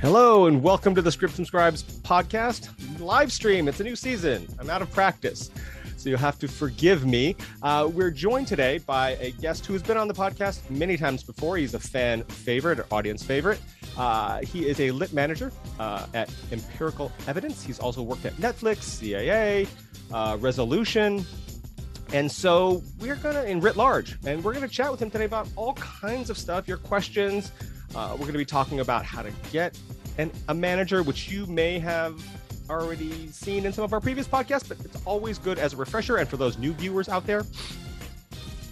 Hello 0.00 0.46
and 0.46 0.62
welcome 0.62 0.94
to 0.94 1.02
the 1.02 1.12
Scripts 1.12 1.36
and 1.36 1.46
Scribes 1.46 1.82
podcast 1.82 2.70
live 3.00 3.30
stream. 3.30 3.68
It's 3.68 3.80
a 3.80 3.84
new 3.84 3.94
season. 3.94 4.48
I'm 4.58 4.70
out 4.70 4.80
of 4.80 4.90
practice, 4.92 5.50
so 5.98 6.08
you'll 6.08 6.18
have 6.18 6.38
to 6.38 6.48
forgive 6.48 7.04
me. 7.04 7.36
Uh, 7.62 7.86
we're 7.92 8.10
joined 8.10 8.46
today 8.46 8.78
by 8.78 9.10
a 9.20 9.32
guest 9.32 9.66
who's 9.66 9.82
been 9.82 9.98
on 9.98 10.08
the 10.08 10.14
podcast 10.14 10.70
many 10.70 10.96
times 10.96 11.22
before. 11.22 11.58
He's 11.58 11.74
a 11.74 11.78
fan 11.78 12.24
favorite 12.24 12.78
or 12.78 12.86
audience 12.90 13.22
favorite. 13.22 13.60
Uh, 13.94 14.40
he 14.40 14.66
is 14.66 14.80
a 14.80 14.90
lit 14.90 15.12
manager 15.12 15.52
uh, 15.78 16.06
at 16.14 16.32
Empirical 16.50 17.12
Evidence. 17.28 17.62
He's 17.62 17.78
also 17.78 18.00
worked 18.00 18.24
at 18.24 18.32
Netflix, 18.36 19.02
CAA, 19.02 19.68
uh, 20.14 20.38
Resolution. 20.40 21.26
And 22.14 22.32
so 22.32 22.82
we're 23.00 23.16
going 23.16 23.34
to, 23.34 23.46
in 23.46 23.60
writ 23.60 23.76
large, 23.76 24.16
and 24.24 24.42
we're 24.42 24.54
going 24.54 24.66
to 24.66 24.74
chat 24.74 24.90
with 24.90 25.02
him 25.02 25.10
today 25.10 25.26
about 25.26 25.46
all 25.56 25.74
kinds 25.74 26.30
of 26.30 26.38
stuff, 26.38 26.66
your 26.66 26.78
questions, 26.78 27.52
uh, 27.94 28.10
we're 28.12 28.18
going 28.18 28.32
to 28.32 28.38
be 28.38 28.44
talking 28.44 28.80
about 28.80 29.04
how 29.04 29.22
to 29.22 29.32
get 29.52 29.78
an, 30.18 30.30
a 30.48 30.54
manager, 30.54 31.02
which 31.02 31.30
you 31.30 31.46
may 31.46 31.78
have 31.78 32.22
already 32.68 33.26
seen 33.28 33.66
in 33.66 33.72
some 33.72 33.84
of 33.84 33.92
our 33.92 34.00
previous 34.00 34.28
podcasts, 34.28 34.68
but 34.68 34.78
it's 34.84 35.02
always 35.04 35.38
good 35.38 35.58
as 35.58 35.72
a 35.74 35.76
refresher 35.76 36.18
and 36.18 36.28
for 36.28 36.36
those 36.36 36.56
new 36.56 36.72
viewers 36.72 37.08
out 37.08 37.26
there. 37.26 37.44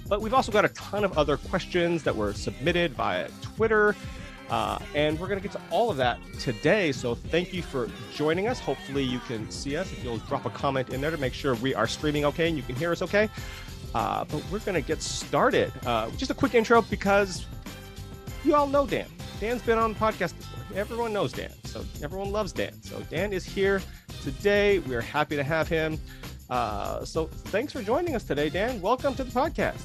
But 0.08 0.22
we've 0.22 0.34
also 0.34 0.52
got 0.52 0.64
a 0.64 0.68
ton 0.70 1.04
of 1.04 1.18
other 1.18 1.36
questions 1.36 2.02
that 2.04 2.16
were 2.16 2.32
submitted 2.32 2.94
via 2.94 3.28
Twitter. 3.42 3.94
Uh, 4.48 4.78
and 4.94 5.20
we're 5.20 5.26
going 5.26 5.38
to 5.38 5.46
get 5.46 5.52
to 5.52 5.60
all 5.70 5.90
of 5.90 5.98
that 5.98 6.18
today. 6.38 6.90
So 6.92 7.14
thank 7.14 7.52
you 7.52 7.60
for 7.60 7.90
joining 8.14 8.48
us. 8.48 8.58
Hopefully, 8.58 9.02
you 9.02 9.18
can 9.20 9.50
see 9.50 9.76
us. 9.76 9.92
If 9.92 10.02
you'll 10.02 10.18
drop 10.18 10.46
a 10.46 10.50
comment 10.50 10.88
in 10.88 11.02
there 11.02 11.10
to 11.10 11.18
make 11.18 11.34
sure 11.34 11.54
we 11.56 11.74
are 11.74 11.86
streaming 11.86 12.24
okay 12.24 12.48
and 12.48 12.56
you 12.56 12.62
can 12.62 12.74
hear 12.74 12.90
us 12.90 13.02
okay. 13.02 13.28
Uh, 13.94 14.24
but 14.24 14.42
we're 14.50 14.60
going 14.60 14.80
to 14.80 14.86
get 14.86 15.02
started. 15.02 15.70
Uh, 15.84 16.08
just 16.16 16.30
a 16.30 16.34
quick 16.34 16.54
intro 16.54 16.80
because 16.82 17.44
you 18.44 18.54
all 18.54 18.66
know 18.66 18.86
Dan. 18.86 19.06
Dan's 19.40 19.62
been 19.62 19.78
on 19.78 19.92
the 19.92 19.98
podcast 19.98 20.36
before. 20.36 20.76
Everyone 20.76 21.12
knows 21.12 21.32
Dan. 21.32 21.52
So 21.64 21.84
everyone 22.02 22.32
loves 22.32 22.52
Dan. 22.52 22.82
So 22.82 23.00
Dan 23.08 23.32
is 23.32 23.44
here 23.44 23.80
today. 24.24 24.80
We're 24.80 25.00
happy 25.00 25.36
to 25.36 25.44
have 25.44 25.68
him. 25.68 26.00
Uh, 26.50 27.04
so 27.04 27.26
thanks 27.26 27.72
for 27.72 27.80
joining 27.80 28.16
us 28.16 28.24
today, 28.24 28.48
Dan. 28.48 28.80
Welcome 28.80 29.14
to 29.14 29.22
the 29.22 29.30
podcast. 29.30 29.78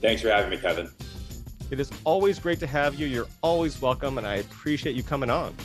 Thanks 0.00 0.22
for 0.22 0.28
having 0.28 0.50
me, 0.50 0.58
Kevin. 0.58 0.88
It 1.72 1.80
is 1.80 1.90
always 2.04 2.38
great 2.38 2.60
to 2.60 2.68
have 2.68 2.94
you. 2.94 3.06
You're 3.06 3.26
always 3.42 3.82
welcome, 3.82 4.16
and 4.18 4.26
I 4.26 4.36
appreciate 4.36 4.94
you 4.94 5.02
coming 5.02 5.30
on. 5.30 5.56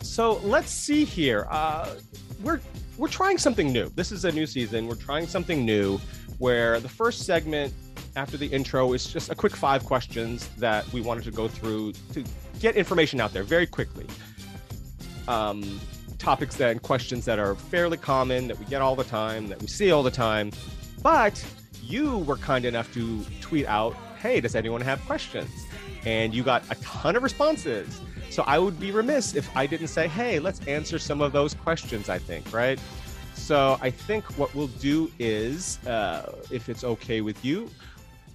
So 0.00 0.38
let's 0.38 0.70
see 0.70 1.04
here. 1.04 1.46
Uh, 1.50 1.96
we're 2.42 2.60
we're 2.96 3.08
trying 3.08 3.36
something 3.36 3.70
new. 3.70 3.90
This 3.90 4.10
is 4.10 4.24
a 4.24 4.32
new 4.32 4.46
season. 4.46 4.86
We're 4.86 4.94
trying 4.94 5.26
something 5.26 5.66
new, 5.66 5.98
where 6.38 6.80
the 6.80 6.88
first 6.88 7.26
segment 7.26 7.74
after 8.16 8.36
the 8.36 8.46
intro 8.46 8.92
is 8.92 9.06
just 9.06 9.30
a 9.30 9.34
quick 9.34 9.56
five 9.56 9.84
questions 9.84 10.48
that 10.58 10.90
we 10.92 11.00
wanted 11.00 11.24
to 11.24 11.30
go 11.30 11.48
through 11.48 11.92
to 12.12 12.24
get 12.60 12.76
information 12.76 13.20
out 13.20 13.32
there 13.32 13.42
very 13.42 13.66
quickly. 13.66 14.06
Um, 15.28 15.80
topics 16.18 16.60
and 16.60 16.80
questions 16.82 17.24
that 17.24 17.38
are 17.38 17.54
fairly 17.54 17.96
common, 17.96 18.48
that 18.48 18.58
we 18.58 18.64
get 18.66 18.82
all 18.82 18.94
the 18.94 19.04
time, 19.04 19.48
that 19.48 19.60
we 19.60 19.66
see 19.66 19.90
all 19.90 20.02
the 20.02 20.10
time. 20.10 20.52
But 21.02 21.44
you 21.82 22.18
were 22.18 22.36
kind 22.36 22.64
enough 22.64 22.92
to 22.94 23.24
tweet 23.40 23.66
out, 23.66 23.94
hey, 24.20 24.40
does 24.40 24.54
anyone 24.54 24.80
have 24.82 25.04
questions? 25.06 25.50
And 26.04 26.34
you 26.34 26.42
got 26.42 26.62
a 26.70 26.74
ton 26.76 27.16
of 27.16 27.22
responses. 27.22 28.00
So 28.30 28.44
I 28.46 28.58
would 28.58 28.78
be 28.78 28.92
remiss 28.92 29.34
if 29.34 29.54
I 29.56 29.66
didn't 29.66 29.88
say, 29.88 30.06
hey, 30.08 30.38
let's 30.38 30.60
answer 30.66 30.98
some 30.98 31.20
of 31.20 31.32
those 31.32 31.54
questions, 31.54 32.08
I 32.08 32.18
think, 32.18 32.52
right? 32.52 32.78
So 33.34 33.76
I 33.80 33.90
think 33.90 34.24
what 34.38 34.54
we'll 34.54 34.68
do 34.68 35.10
is, 35.18 35.84
uh, 35.86 36.32
if 36.50 36.68
it's 36.68 36.84
okay 36.84 37.20
with 37.20 37.44
you, 37.44 37.68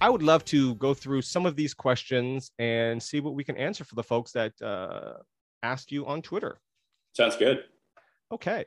I 0.00 0.08
would 0.08 0.22
love 0.22 0.44
to 0.46 0.76
go 0.76 0.94
through 0.94 1.22
some 1.22 1.44
of 1.44 1.56
these 1.56 1.74
questions 1.74 2.52
and 2.58 3.02
see 3.02 3.18
what 3.18 3.34
we 3.34 3.42
can 3.42 3.56
answer 3.56 3.84
for 3.84 3.96
the 3.96 4.02
folks 4.02 4.30
that 4.32 4.52
uh, 4.62 5.14
asked 5.62 5.90
you 5.90 6.06
on 6.06 6.22
Twitter. 6.22 6.60
Sounds 7.14 7.36
good. 7.36 7.64
Okay. 8.30 8.64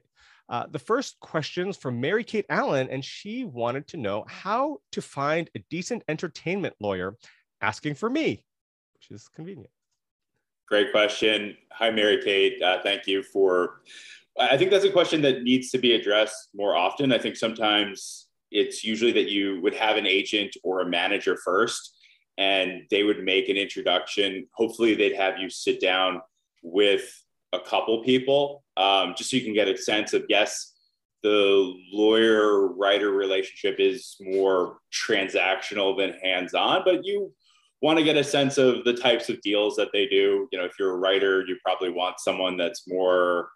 Uh, 0.50 0.66
the 0.70 0.80
first 0.80 1.18
question's 1.22 1.78
from 1.78 2.02
Mary 2.02 2.26
Kate 2.26 2.46
Allen, 2.50 2.90
and 2.90 3.06
she 3.06 3.46
wanted 3.46 3.88
to 3.88 3.98
know 3.98 4.26
how 4.28 4.80
to 4.92 5.02
find 5.02 5.50
a 5.56 5.60
decent 5.70 6.04
entertainment 6.10 6.76
lawyer 6.82 7.16
asking 7.62 7.96
for 7.96 8.10
me, 8.10 8.44
which 8.94 9.12
is 9.12 9.30
convenient. 9.30 9.70
Great 10.68 10.92
question. 10.92 11.56
Hi, 11.72 11.92
Mary 11.92 12.22
Kate. 12.22 12.62
Uh, 12.62 12.82
thank 12.84 13.08
you 13.08 13.24
for. 13.24 13.82
I 14.38 14.58
think 14.58 14.72
that's 14.72 14.86
a 14.86 14.92
question 14.92 15.22
that 15.22 15.44
needs 15.44 15.70
to 15.72 15.78
be 15.78 15.94
addressed 15.94 16.50
more 16.54 16.76
often. 16.76 17.14
I 17.14 17.18
think 17.18 17.38
sometimes 17.38 18.28
it's 18.52 18.84
usually 18.84 19.14
that 19.14 19.30
you 19.30 19.62
would 19.62 19.74
have 19.74 19.98
an 19.98 20.06
agent 20.06 20.56
or 20.64 20.82
a 20.82 20.86
manager 20.86 21.38
first 21.44 21.98
and 22.38 22.84
they 22.90 23.04
would 23.04 23.24
make 23.24 23.50
an 23.50 23.58
introduction. 23.58 24.48
Hopefully 24.54 24.96
they'd 24.96 25.16
have 25.16 25.38
you 25.38 25.50
sit 25.50 25.80
down 25.80 26.22
with 26.64 27.24
a 27.54 27.60
couple 27.60 28.04
people 28.04 28.64
um, 28.78 29.14
just 29.18 29.30
so 29.30 29.38
you 29.38 29.44
can 29.44 29.54
get 29.54 29.68
a 29.68 29.78
sense 29.78 30.14
of 30.14 30.24
yes 30.30 30.74
the 31.24 31.74
lawyer 31.92 32.68
writer 32.68 33.12
relationship 33.12 33.76
is 33.80 34.16
more 34.22 34.80
transactional 34.92 35.96
than 35.96 36.14
hands 36.24 36.54
on 36.54 36.82
but 36.86 37.06
you 37.06 37.32
want 37.82 37.98
to 37.98 38.06
get 38.06 38.16
a 38.16 38.24
sense 38.24 38.58
of 38.58 38.84
the 38.86 38.94
types 38.94 39.28
of 39.30 39.42
deals 39.42 39.76
that 39.76 39.90
they 39.92 40.08
do. 40.08 40.48
You 40.52 40.60
know 40.60 40.66
if 40.66 40.74
you're 40.80 40.94
a 40.94 40.98
writer 40.98 41.44
you 41.46 41.58
probably 41.64 41.90
want 41.90 42.20
someone 42.20 42.58
that's 42.58 42.88
more 42.88 43.50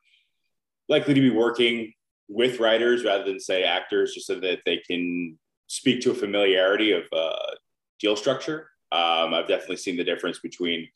likely 0.90 1.14
to 1.14 1.22
be 1.22 1.30
working 1.30 1.94
with 2.28 2.60
writers 2.60 3.04
rather 3.04 3.24
than 3.24 3.40
say 3.40 3.64
actors, 3.64 4.14
just 4.14 4.28
so 4.28 4.40
that 4.40 4.60
they 4.66 4.78
can 4.78 5.38
speak 5.68 6.02
to 6.02 6.12
a 6.12 6.16
familiarity 6.16 6.92
of 6.92 7.04
uh, 7.12 7.56
deal 8.00 8.16
structure. 8.16 8.70
Um, 8.92 9.34
I've 9.34 9.48
definitely 9.48 9.78
seen 9.78 9.98
the 9.98 10.04
difference 10.04 10.40
between 10.40 10.88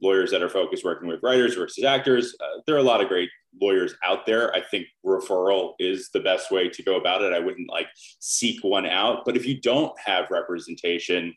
lawyers 0.00 0.30
that 0.32 0.42
are 0.42 0.48
focused 0.48 0.84
working 0.84 1.08
with 1.08 1.22
writers 1.22 1.54
versus 1.54 1.84
actors. 1.84 2.34
Uh, 2.40 2.60
there 2.66 2.74
are 2.74 2.80
a 2.80 2.82
lot 2.82 3.00
of 3.00 3.08
great 3.08 3.30
lawyers 3.60 3.94
out 4.04 4.26
there. 4.26 4.54
I 4.54 4.60
think 4.60 4.86
referral 5.04 5.74
is 5.78 6.10
the 6.12 6.20
best 6.20 6.50
way 6.50 6.68
to 6.68 6.82
go 6.82 6.96
about 6.96 7.22
it. 7.22 7.32
I 7.32 7.38
wouldn't 7.38 7.70
like 7.70 7.86
seek 8.18 8.62
one 8.64 8.86
out, 8.86 9.24
but 9.24 9.36
if 9.36 9.46
you 9.46 9.60
don't 9.60 9.92
have 10.04 10.30
representation, 10.30 11.34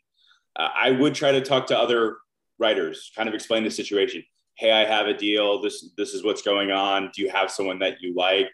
uh, 0.56 0.68
I 0.74 0.90
would 0.90 1.14
try 1.14 1.32
to 1.32 1.40
talk 1.40 1.66
to 1.68 1.78
other 1.78 2.16
writers, 2.58 3.12
kind 3.14 3.28
of 3.28 3.34
explain 3.34 3.62
the 3.62 3.70
situation. 3.70 4.24
Hey, 4.54 4.72
I 4.72 4.84
have 4.84 5.06
a 5.06 5.14
deal. 5.14 5.60
This 5.60 5.90
this 5.96 6.14
is 6.14 6.24
what's 6.24 6.42
going 6.42 6.70
on. 6.70 7.10
Do 7.14 7.22
you 7.22 7.28
have 7.28 7.50
someone 7.50 7.78
that 7.80 8.00
you 8.00 8.14
like? 8.14 8.50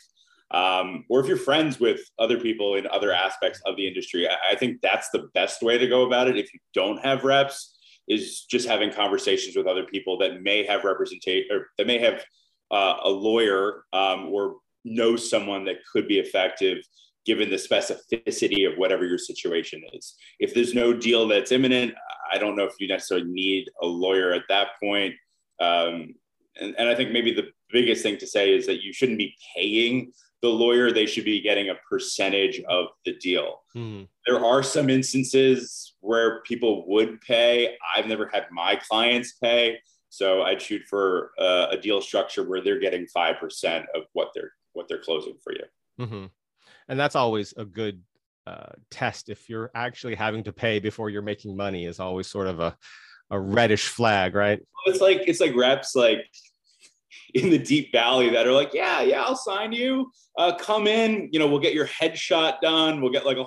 Um, 0.53 1.05
or 1.09 1.21
if 1.21 1.27
you're 1.27 1.37
friends 1.37 1.81
with 1.81 2.01
other 2.19 2.39
people 2.39 2.75
in 2.75 2.87
other 2.89 3.13
aspects 3.13 3.61
of 3.67 3.77
the 3.77 3.87
industry. 3.87 4.29
I, 4.29 4.53
I, 4.53 4.57
think 4.57 4.81
that's 4.83 5.09
the 5.11 5.29
best 5.33 5.63
way 5.63 5.79
to 5.79 5.87
go 5.87 6.07
about 6.07 6.29
it. 6.29 6.37
If 6.37 6.53
you 6.53 6.61
don't 6.75 6.99
have 6.99 7.25
reps, 7.25 7.73
is 8.09 8.45
just 8.45 8.69
having 8.69 8.93
conversations 8.93 9.57
with 9.57 9.67
other 9.67 9.85
people 9.85 10.19
that 10.19 10.43
may 10.43 10.65
have 10.67 10.85
representation 10.85 11.47
or 11.51 11.69
that 11.79 11.87
may 11.87 11.99
have 11.99 12.25
uh, 12.71 12.97
a 13.05 13.09
lawyer 13.09 13.85
um, 13.93 14.29
or 14.33 14.57
know 14.85 15.17
someone 15.17 15.65
that 15.65 15.77
could 15.91 16.09
be 16.09 16.19
effective 16.19 16.79
given 17.25 17.49
the 17.49 17.57
specificity 17.57 18.71
of 18.71 18.77
whatever 18.77 19.07
your 19.07 19.19
situation 19.19 19.81
is. 19.93 20.17
If 20.41 20.55
there's 20.55 20.75
no 20.75 20.93
deal 20.93 21.29
that's 21.29 21.53
imminent, 21.53 21.95
I 22.33 22.39
don't 22.39 22.57
know 22.57 22.65
if 22.65 22.75
you 22.81 22.89
necessarily 22.89 23.29
need 23.29 23.69
a 23.81 23.87
lawyer 23.87 24.33
at 24.33 24.43
that 24.49 24.69
point. 24.83 25.15
Um, 25.61 26.15
and, 26.61 26.75
and 26.77 26.89
I 26.89 26.95
think 26.97 27.13
maybe 27.13 27.33
the 27.33 27.49
biggest 27.71 28.03
thing 28.03 28.19
to 28.19 28.27
say 28.27 28.53
is 28.53 28.67
that 28.67 28.83
you 28.83 28.93
shouldn't 28.93 29.19
be 29.19 29.37
paying 29.55 30.13
the 30.43 30.49
lawyer, 30.49 30.91
they 30.91 31.07
should 31.07 31.25
be 31.25 31.41
getting 31.41 31.71
a 31.71 31.77
percentage 31.89 32.61
of 32.69 32.87
the 33.07 33.15
deal. 33.19 33.63
Mm. 33.77 34.09
There 34.27 34.45
are 34.45 34.63
some 34.63 34.91
instances 34.91 35.95
where 36.01 36.43
people 36.43 36.85
would 36.89 37.21
pay. 37.21 37.77
I've 37.97 38.07
never 38.07 38.29
had 38.33 38.47
my 38.51 38.77
clients 38.77 39.35
pay. 39.35 39.79
So 40.09 40.43
I'd 40.43 40.61
shoot 40.61 40.83
for 40.91 41.31
uh, 41.39 41.69
a 41.71 41.77
deal 41.77 42.03
structure 42.03 42.43
where 42.43 42.61
they're 42.61 42.81
getting 42.81 43.07
5% 43.17 43.85
of 43.95 44.03
what 44.13 44.29
they're, 44.35 44.53
what 44.73 44.89
they're 44.89 45.03
closing 45.03 45.37
for 45.43 45.53
you. 45.53 45.65
Mm-hmm. 46.01 46.27
And 46.89 47.01
that's 47.01 47.17
always 47.17 47.55
a 47.57 47.65
good 47.65 48.03
uh, 48.47 48.73
test. 48.91 49.29
If 49.29 49.49
you're 49.49 49.71
actually 49.75 50.17
having 50.17 50.43
to 50.45 50.53
pay 50.53 50.81
before 50.81 51.09
you're 51.09 51.23
making 51.23 51.57
money 51.57 51.87
is 51.87 52.01
always 52.01 52.27
sort 52.27 52.49
of 52.49 52.59
a, 52.59 52.77
a 53.31 53.39
reddish 53.39 53.89
flag, 53.89 54.35
right? 54.35 54.61
It's 54.87 55.01
like, 55.01 55.23
it's 55.29 55.41
like 55.41 55.55
reps, 55.55 55.95
like 55.95 56.27
in 57.35 57.51
the 57.51 57.59
deep 57.59 57.93
valley 57.93 58.31
that 58.31 58.47
are 58.47 58.53
like, 58.53 58.75
yeah, 58.75 59.03
yeah, 59.03 59.23
I'll 59.23 59.37
sign 59.37 59.73
you. 59.73 60.11
Uh, 60.39 60.55
come 60.55 60.87
in, 60.87 61.29
you 61.33 61.39
know, 61.39 61.47
we'll 61.47 61.61
get 61.61 61.75
your 61.75 61.87
headshot 61.87 62.61
done. 62.61 63.01
We'll 63.01 63.13
get 63.13 63.25
like 63.25 63.39
a, 63.39 63.45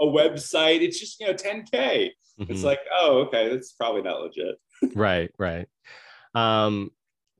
a 0.00 0.06
website. 0.06 0.80
It's 0.82 0.98
just, 0.98 1.20
you 1.20 1.26
know, 1.26 1.34
10K. 1.34 2.10
Mm-hmm. 2.40 2.52
It's 2.52 2.62
like, 2.62 2.80
oh, 2.92 3.24
okay, 3.26 3.48
that's 3.48 3.72
probably 3.72 4.02
not 4.02 4.20
legit. 4.20 4.56
right, 4.94 5.30
right. 5.38 5.66
Um, 6.34 6.90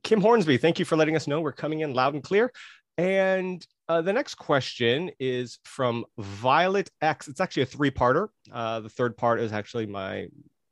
Kim 0.03 0.21
Hornsby, 0.21 0.57
thank 0.57 0.79
you 0.79 0.85
for 0.85 0.95
letting 0.95 1.15
us 1.15 1.27
know 1.27 1.41
we're 1.41 1.51
coming 1.51 1.81
in 1.81 1.93
loud 1.93 2.13
and 2.13 2.23
clear. 2.23 2.51
And 2.97 3.65
uh, 3.87 4.01
the 4.01 4.13
next 4.13 4.35
question 4.35 5.09
is 5.19 5.59
from 5.63 6.05
Violet 6.17 6.89
X. 7.01 7.27
It's 7.27 7.39
actually 7.39 7.63
a 7.63 7.67
three 7.67 7.91
parter. 7.91 8.27
Uh, 8.51 8.81
the 8.81 8.89
third 8.89 9.17
part 9.17 9.39
is 9.39 9.53
actually 9.53 9.85
my 9.85 10.27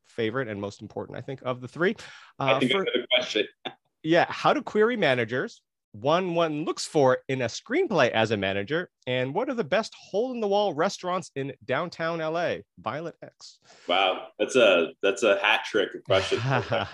favorite 0.08 0.48
and 0.48 0.60
most 0.60 0.82
important, 0.82 1.18
I 1.18 1.22
think, 1.22 1.42
of 1.44 1.62
the 1.62 1.68
three. 1.68 1.96
Uh, 2.40 2.56
I 2.56 2.60
think 2.60 2.72
for, 2.72 2.84
the 2.84 3.08
question. 3.16 3.48
yeah, 4.08 4.26
how 4.30 4.54
do 4.54 4.62
query 4.62 4.98
managers 4.98 5.62
one 5.94 6.36
one 6.36 6.64
looks 6.64 6.86
for 6.86 7.20
in 7.28 7.42
a 7.42 7.46
screenplay 7.46 8.10
as 8.12 8.32
a 8.32 8.38
manager 8.38 8.90
and 9.08 9.34
what 9.34 9.50
are 9.50 9.54
the 9.54 9.64
best 9.64 9.96
hole 9.96 10.32
in 10.32 10.40
the 10.40 10.48
wall 10.48 10.74
restaurants 10.74 11.32
in 11.36 11.52
downtown 11.66 12.20
la 12.20 12.56
violet 12.80 13.16
x 13.24 13.58
wow 13.88 14.28
that's 14.38 14.56
a 14.56 14.90
that's 15.02 15.24
a 15.24 15.40
hat 15.40 15.62
trick 15.66 15.90
question 16.06 16.40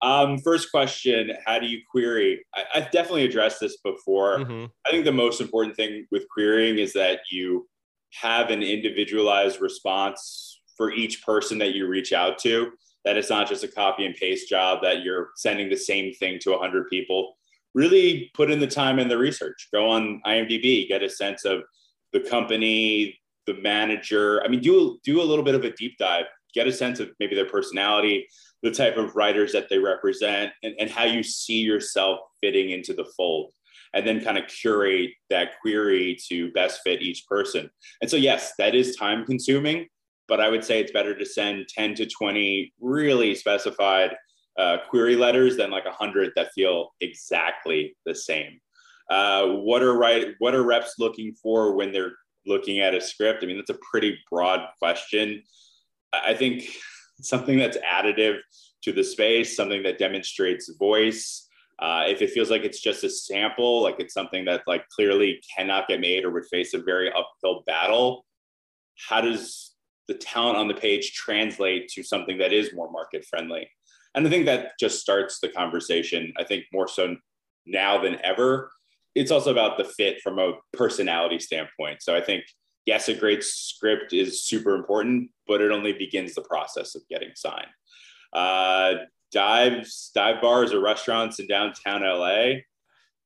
Um, 0.00 0.38
first 0.38 0.70
question 0.70 1.32
How 1.44 1.58
do 1.58 1.66
you 1.66 1.80
query? 1.90 2.44
I, 2.54 2.80
have 2.80 2.92
definitely 2.92 3.24
addressed 3.24 3.58
this 3.58 3.78
before. 3.78 4.38
Mm-hmm. 4.38 4.66
I 4.86 4.90
think 4.90 5.04
the 5.04 5.10
most 5.10 5.40
important 5.40 5.74
thing 5.74 6.06
with 6.12 6.28
querying 6.28 6.78
is 6.78 6.92
that 6.92 7.22
you 7.32 7.68
have 8.14 8.50
an 8.50 8.62
individualized 8.62 9.60
response 9.60 10.60
for 10.76 10.92
each 10.92 11.24
person 11.24 11.58
that 11.58 11.74
you 11.74 11.88
reach 11.88 12.12
out 12.12 12.38
to, 12.38 12.70
that 13.08 13.16
it's 13.16 13.30
not 13.30 13.48
just 13.48 13.64
a 13.64 13.68
copy 13.68 14.04
and 14.04 14.14
paste 14.14 14.50
job, 14.50 14.82
that 14.82 15.02
you're 15.02 15.30
sending 15.34 15.70
the 15.70 15.76
same 15.78 16.12
thing 16.12 16.38
to 16.38 16.50
100 16.50 16.90
people. 16.90 17.38
Really 17.72 18.30
put 18.34 18.50
in 18.50 18.60
the 18.60 18.66
time 18.66 18.98
and 18.98 19.10
the 19.10 19.16
research. 19.16 19.68
Go 19.72 19.88
on 19.88 20.20
IMDb, 20.26 20.86
get 20.86 21.02
a 21.02 21.08
sense 21.08 21.46
of 21.46 21.62
the 22.12 22.20
company, 22.20 23.18
the 23.46 23.54
manager. 23.54 24.44
I 24.44 24.48
mean, 24.48 24.60
do 24.60 24.98
do 25.04 25.22
a 25.22 25.24
little 25.24 25.42
bit 25.42 25.54
of 25.54 25.64
a 25.64 25.70
deep 25.70 25.96
dive. 25.98 26.26
Get 26.52 26.66
a 26.66 26.72
sense 26.72 27.00
of 27.00 27.08
maybe 27.18 27.34
their 27.34 27.48
personality, 27.48 28.26
the 28.62 28.70
type 28.70 28.98
of 28.98 29.16
writers 29.16 29.52
that 29.52 29.70
they 29.70 29.78
represent 29.78 30.52
and, 30.62 30.74
and 30.78 30.90
how 30.90 31.04
you 31.04 31.22
see 31.22 31.60
yourself 31.60 32.20
fitting 32.42 32.70
into 32.70 32.92
the 32.92 33.06
fold 33.16 33.52
and 33.94 34.06
then 34.06 34.22
kind 34.22 34.36
of 34.36 34.46
curate 34.48 35.12
that 35.30 35.58
query 35.62 36.18
to 36.28 36.52
best 36.52 36.82
fit 36.84 37.00
each 37.00 37.26
person 37.26 37.70
and 38.02 38.10
so 38.10 38.18
yes 38.18 38.52
that 38.58 38.74
is 38.74 38.94
time 38.96 39.24
consuming 39.24 39.86
but 40.28 40.40
i 40.40 40.48
would 40.48 40.64
say 40.64 40.80
it's 40.80 40.92
better 40.92 41.16
to 41.16 41.26
send 41.26 41.68
10 41.68 41.94
to 41.96 42.06
20 42.06 42.72
really 42.80 43.34
specified 43.34 44.14
uh, 44.58 44.78
query 44.88 45.14
letters 45.14 45.56
than 45.56 45.70
like 45.70 45.84
100 45.84 46.32
that 46.34 46.52
feel 46.52 46.90
exactly 47.00 47.96
the 48.06 48.14
same 48.14 48.60
uh, 49.10 49.46
what 49.46 49.82
are 49.82 49.96
right 49.96 50.34
what 50.38 50.54
are 50.54 50.64
reps 50.64 50.94
looking 50.98 51.32
for 51.32 51.74
when 51.74 51.92
they're 51.92 52.12
looking 52.46 52.80
at 52.80 52.94
a 52.94 53.00
script 53.00 53.42
i 53.42 53.46
mean 53.46 53.56
that's 53.56 53.70
a 53.70 53.78
pretty 53.90 54.18
broad 54.30 54.60
question 54.80 55.42
i 56.12 56.34
think 56.34 56.68
something 57.20 57.58
that's 57.58 57.76
additive 57.78 58.38
to 58.82 58.92
the 58.92 59.04
space, 59.04 59.56
something 59.56 59.82
that 59.82 59.98
demonstrates 59.98 60.72
voice. 60.78 61.46
Uh, 61.78 62.04
if 62.08 62.22
it 62.22 62.30
feels 62.30 62.50
like 62.50 62.64
it's 62.64 62.80
just 62.80 63.04
a 63.04 63.10
sample, 63.10 63.82
like 63.82 63.96
it's 63.98 64.14
something 64.14 64.44
that 64.44 64.62
like 64.66 64.88
clearly 64.88 65.40
cannot 65.56 65.88
get 65.88 66.00
made 66.00 66.24
or 66.24 66.30
would 66.30 66.46
face 66.46 66.74
a 66.74 66.78
very 66.78 67.10
uphill 67.12 67.62
battle, 67.66 68.24
how 69.08 69.20
does 69.20 69.72
the 70.08 70.14
talent 70.14 70.56
on 70.56 70.68
the 70.68 70.74
page 70.74 71.12
translate 71.12 71.88
to 71.88 72.02
something 72.02 72.38
that 72.38 72.52
is 72.52 72.74
more 72.74 72.90
market 72.90 73.24
friendly? 73.24 73.68
And 74.14 74.26
I 74.26 74.30
think 74.30 74.46
that 74.46 74.78
just 74.80 75.00
starts 75.00 75.38
the 75.38 75.48
conversation. 75.48 76.32
I 76.36 76.44
think 76.44 76.64
more 76.72 76.88
so 76.88 77.16
now 77.66 78.02
than 78.02 78.18
ever. 78.24 78.70
It's 79.14 79.30
also 79.30 79.50
about 79.50 79.78
the 79.78 79.84
fit 79.84 80.20
from 80.22 80.38
a 80.38 80.54
personality 80.72 81.38
standpoint. 81.38 82.02
So 82.02 82.16
I 82.16 82.20
think 82.20 82.44
yes, 82.88 83.08
a 83.10 83.14
great 83.14 83.44
script 83.44 84.14
is 84.14 84.44
super 84.44 84.74
important, 84.74 85.30
but 85.46 85.60
it 85.60 85.70
only 85.70 85.92
begins 85.92 86.34
the 86.34 86.40
process 86.40 86.94
of 86.94 87.02
getting 87.10 87.28
signed. 87.34 87.68
Uh, 88.32 88.94
dives, 89.30 90.10
dive 90.14 90.40
bars, 90.40 90.72
or 90.72 90.80
restaurants 90.80 91.38
in 91.38 91.46
downtown 91.46 92.00
LA. 92.00 92.60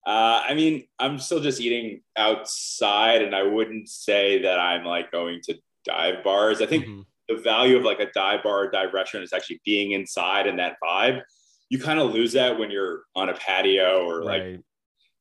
Uh, 0.05 0.43
I 0.44 0.55
mean, 0.55 0.84
I'm 0.99 1.20
still 1.20 1.38
just 1.38 1.61
eating 1.61 2.00
outside, 2.17 3.23
and 3.23 3.37
I 3.37 3.44
wouldn't 3.44 3.88
say 3.88 4.43
that 4.43 4.58
I'm 4.58 4.84
like 4.84 5.12
going 5.12 5.40
to 5.44 5.55
dive 5.84 6.23
bars. 6.25 6.61
I 6.61 6.67
think 6.67 6.84
mm-hmm. 6.84 7.00
the 7.29 7.37
value 7.37 7.76
of 7.76 7.84
like 7.84 8.00
a 8.00 8.11
dive 8.12 8.43
bar 8.43 8.64
or 8.64 8.70
dive 8.70 8.93
restaurant 8.93 9.25
is 9.25 9.32
actually 9.32 9.61
being 9.64 9.93
inside 9.93 10.46
and 10.46 10.58
that 10.58 10.76
vibe. 10.82 11.23
You 11.69 11.79
kind 11.79 11.99
of 11.99 12.12
lose 12.12 12.32
that 12.32 12.58
when 12.58 12.70
you're 12.70 13.02
on 13.14 13.29
a 13.29 13.34
patio 13.34 14.05
or 14.05 14.20
right. 14.20 14.52
like 14.52 14.61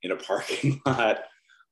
in 0.03 0.11
a 0.11 0.15
parking 0.15 0.81
lot. 0.85 1.23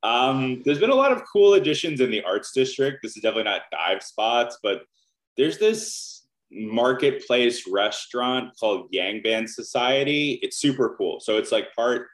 Um, 0.04 0.62
there's 0.64 0.80
been 0.80 0.92
a 0.92 0.96
lot 0.96 1.12
of 1.12 1.24
cool 1.32 1.56
additions 1.56 2.00
in 2.00 2.10
the 2.10 2.24
arts 2.24 2.52
district. 2.54 3.00
This 3.04 3.18
is 3.18 3.24
definitely 3.24 3.52
not 3.52 3.64
dive 3.72 4.02
spots, 4.02 4.58
but 4.64 4.84
there's 5.36 5.58
this 5.58 6.28
marketplace 6.52 7.68
restaurant 7.68 8.52
called 8.60 8.92
Yangban 8.92 9.48
Society. 9.48 10.40
It's 10.42 10.58
super 10.58 10.96
cool. 10.98 11.20
So 11.20 11.38
it's 11.38 11.52
like 11.52 11.74
part 11.76 12.08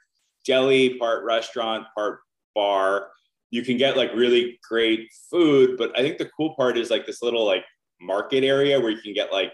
deli, 0.44 0.94
part 0.98 1.24
restaurant, 1.24 1.86
part 1.94 2.20
bar. 2.54 3.08
You 3.56 3.62
can 3.62 3.76
get 3.76 3.96
like 3.96 4.12
really 4.14 4.58
great 4.68 5.08
food, 5.30 5.76
but 5.76 5.96
I 5.98 6.02
think 6.02 6.18
the 6.18 6.30
cool 6.36 6.54
part 6.54 6.78
is 6.78 6.90
like 6.90 7.06
this 7.06 7.22
little 7.22 7.44
like 7.44 7.64
market 8.00 8.44
area 8.44 8.78
where 8.78 8.90
you 8.90 9.00
can 9.00 9.14
get 9.14 9.32
like 9.32 9.52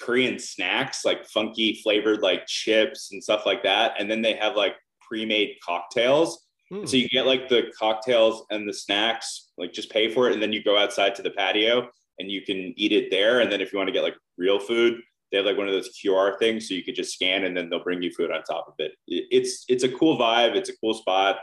Korean 0.00 0.38
snacks, 0.38 1.04
like 1.04 1.26
funky 1.26 1.80
flavored 1.82 2.20
like 2.20 2.46
chips 2.46 3.10
and 3.12 3.22
stuff 3.22 3.46
like 3.46 3.62
that. 3.64 3.94
And 3.98 4.10
then 4.10 4.22
they 4.22 4.34
have 4.34 4.56
like 4.56 4.74
pre-made 5.08 5.56
cocktails 5.64 6.48
Hmm. 6.70 6.84
So 6.84 6.96
you 6.96 7.08
get 7.08 7.26
like 7.26 7.48
the 7.48 7.72
cocktails 7.78 8.44
and 8.50 8.68
the 8.68 8.72
snacks, 8.72 9.50
like 9.56 9.72
just 9.72 9.90
pay 9.90 10.12
for 10.12 10.28
it, 10.28 10.34
and 10.34 10.42
then 10.42 10.52
you 10.52 10.62
go 10.62 10.78
outside 10.78 11.14
to 11.16 11.22
the 11.22 11.30
patio 11.30 11.88
and 12.18 12.30
you 12.30 12.42
can 12.42 12.74
eat 12.76 12.92
it 12.92 13.10
there. 13.10 13.40
And 13.40 13.50
then 13.50 13.60
if 13.60 13.72
you 13.72 13.78
want 13.78 13.88
to 13.88 13.92
get 13.92 14.02
like 14.02 14.16
real 14.36 14.58
food, 14.58 15.00
they 15.30 15.38
have 15.38 15.46
like 15.46 15.56
one 15.56 15.68
of 15.68 15.74
those 15.74 15.98
QR 15.98 16.38
things, 16.38 16.68
so 16.68 16.74
you 16.74 16.82
could 16.82 16.94
just 16.94 17.14
scan 17.14 17.44
and 17.44 17.56
then 17.56 17.68
they'll 17.68 17.84
bring 17.84 18.02
you 18.02 18.10
food 18.10 18.30
on 18.30 18.42
top 18.42 18.66
of 18.68 18.74
it. 18.78 18.92
It's 19.06 19.64
it's 19.68 19.84
a 19.84 19.88
cool 19.88 20.18
vibe. 20.18 20.54
It's 20.56 20.70
a 20.70 20.76
cool 20.78 20.94
spot. 20.94 21.38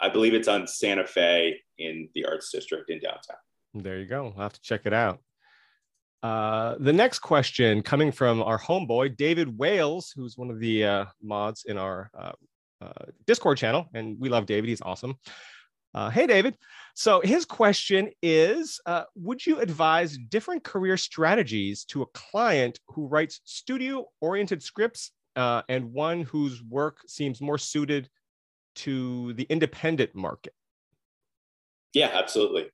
I 0.00 0.08
believe 0.08 0.34
it's 0.34 0.48
on 0.48 0.66
Santa 0.66 1.06
Fe 1.06 1.60
in 1.78 2.08
the 2.14 2.24
Arts 2.24 2.50
District 2.52 2.88
in 2.90 3.00
downtown. 3.00 3.36
There 3.74 3.98
you 3.98 4.06
go. 4.06 4.32
I'll 4.36 4.42
have 4.42 4.52
to 4.52 4.60
check 4.60 4.82
it 4.84 4.92
out. 4.92 5.20
Uh, 6.22 6.74
the 6.80 6.92
next 6.92 7.20
question 7.20 7.82
coming 7.82 8.10
from 8.10 8.42
our 8.42 8.58
homeboy, 8.58 9.16
David 9.16 9.56
Wales, 9.56 10.12
who's 10.14 10.36
one 10.36 10.50
of 10.50 10.58
the 10.58 10.84
uh, 10.84 11.04
mods 11.22 11.64
in 11.64 11.78
our 11.78 12.10
uh, 12.18 12.32
uh, 12.80 13.04
Discord 13.26 13.58
channel, 13.58 13.88
and 13.94 14.18
we 14.18 14.28
love 14.28 14.46
David. 14.46 14.68
He's 14.68 14.82
awesome. 14.82 15.14
Uh, 15.94 16.10
hey, 16.10 16.26
David. 16.26 16.56
So 16.94 17.20
his 17.20 17.44
question 17.44 18.10
is 18.22 18.80
uh, 18.84 19.04
Would 19.16 19.46
you 19.46 19.60
advise 19.60 20.18
different 20.28 20.64
career 20.64 20.96
strategies 20.96 21.84
to 21.86 22.02
a 22.02 22.06
client 22.14 22.78
who 22.88 23.06
writes 23.06 23.40
studio 23.44 24.06
oriented 24.20 24.62
scripts 24.62 25.12
and 25.36 25.92
one 25.92 26.22
whose 26.22 26.62
work 26.64 26.98
seems 27.06 27.40
more 27.40 27.58
suited 27.58 28.08
to 28.78 29.32
the 29.34 29.44
independent 29.44 30.14
market? 30.14 30.54
Yeah, 31.94 32.10
absolutely. 32.12 32.70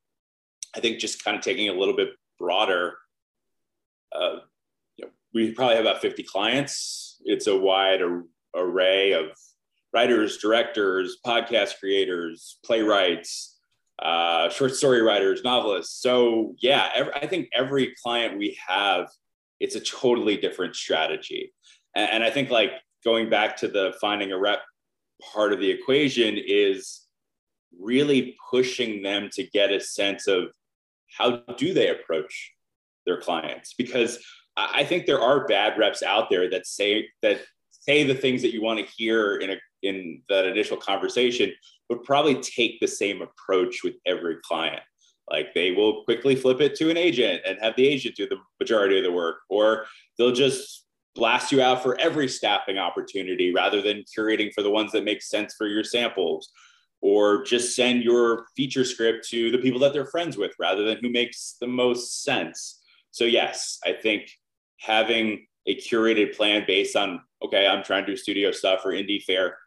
I 0.75 0.79
think 0.79 0.99
just 0.99 1.23
kind 1.23 1.37
of 1.37 1.43
taking 1.43 1.69
a 1.69 1.73
little 1.73 1.95
bit 1.95 2.09
broader, 2.37 2.95
uh, 4.11 4.39
you 4.97 5.05
know, 5.05 5.11
we 5.33 5.51
probably 5.51 5.75
have 5.75 5.85
about 5.85 6.01
50 6.01 6.23
clients. 6.23 7.21
It's 7.23 7.47
a 7.47 7.57
wide 7.57 8.01
array 8.55 9.13
of 9.13 9.27
writers, 9.93 10.37
directors, 10.37 11.17
podcast 11.25 11.79
creators, 11.79 12.59
playwrights, 12.65 13.57
uh, 13.99 14.49
short 14.49 14.75
story 14.75 15.01
writers, 15.01 15.41
novelists. 15.43 16.01
So 16.01 16.55
yeah, 16.59 16.89
every, 16.93 17.13
I 17.13 17.27
think 17.27 17.49
every 17.53 17.95
client 18.03 18.37
we 18.37 18.57
have, 18.67 19.07
it's 19.59 19.75
a 19.75 19.79
totally 19.79 20.35
different 20.35 20.75
strategy. 20.75 21.53
And, 21.95 22.09
and 22.11 22.23
I 22.23 22.29
think 22.29 22.49
like 22.49 22.71
going 23.05 23.29
back 23.29 23.55
to 23.57 23.69
the 23.69 23.93
finding 24.01 24.33
a 24.33 24.37
rep 24.37 24.59
part 25.33 25.53
of 25.53 25.59
the 25.59 25.69
equation 25.69 26.37
is 26.37 27.01
really 27.79 28.35
pushing 28.49 29.01
them 29.01 29.29
to 29.33 29.43
get 29.43 29.71
a 29.71 29.79
sense 29.79 30.27
of 30.27 30.45
how 31.17 31.37
do 31.57 31.73
they 31.73 31.89
approach 31.89 32.53
their 33.05 33.19
clients 33.19 33.73
because 33.73 34.23
I 34.57 34.85
think 34.85 35.05
there 35.05 35.19
are 35.19 35.47
bad 35.47 35.77
reps 35.77 36.01
out 36.01 36.29
there 36.29 36.49
that 36.49 36.65
say 36.65 37.09
that 37.21 37.41
say 37.69 38.03
the 38.03 38.15
things 38.15 38.41
that 38.41 38.53
you 38.53 38.61
want 38.61 38.79
to 38.79 38.93
hear 38.95 39.35
in 39.35 39.51
a 39.51 39.55
in 39.83 40.21
that 40.29 40.45
initial 40.45 40.77
conversation 40.77 41.51
but 41.89 42.03
probably 42.03 42.41
take 42.41 42.79
the 42.79 42.87
same 42.87 43.21
approach 43.21 43.83
with 43.83 43.95
every 44.05 44.37
client. 44.43 44.81
Like 45.29 45.53
they 45.53 45.71
will 45.71 46.03
quickly 46.03 46.35
flip 46.35 46.61
it 46.61 46.75
to 46.75 46.89
an 46.89 46.97
agent 46.97 47.41
and 47.45 47.57
have 47.61 47.75
the 47.75 47.87
agent 47.87 48.15
do 48.15 48.27
the 48.27 48.37
majority 48.59 48.97
of 48.97 49.03
the 49.03 49.11
work, 49.11 49.37
or 49.49 49.85
they'll 50.17 50.31
just 50.31 50.84
blast 51.15 51.51
you 51.51 51.61
out 51.61 51.81
for 51.81 51.97
every 51.99 52.27
staffing 52.27 52.77
opportunity 52.77 53.53
rather 53.53 53.81
than 53.81 54.03
curating 54.03 54.53
for 54.53 54.61
the 54.61 54.69
ones 54.69 54.91
that 54.91 55.03
make 55.03 55.21
sense 55.21 55.55
for 55.57 55.67
your 55.67 55.83
samples, 55.83 56.51
or 57.01 57.43
just 57.43 57.75
send 57.75 58.03
your 58.03 58.45
feature 58.55 58.83
script 58.83 59.27
to 59.29 59.51
the 59.51 59.57
people 59.57 59.79
that 59.79 59.93
they're 59.93 60.05
friends 60.05 60.37
with 60.37 60.51
rather 60.59 60.83
than 60.83 60.97
who 61.01 61.09
makes 61.09 61.55
the 61.61 61.67
most 61.67 62.23
sense. 62.23 62.81
So, 63.11 63.23
yes, 63.23 63.79
I 63.85 63.93
think 63.93 64.29
having 64.79 65.45
a 65.67 65.75
curated 65.75 66.35
plan 66.35 66.63
based 66.67 66.95
on, 66.95 67.21
okay, 67.43 67.65
I'm 67.65 67.83
trying 67.83 68.05
to 68.05 68.11
do 68.11 68.17
studio 68.17 68.51
stuff 68.51 68.81
or 68.85 68.91
indie 68.91 69.23
fair 69.23 69.57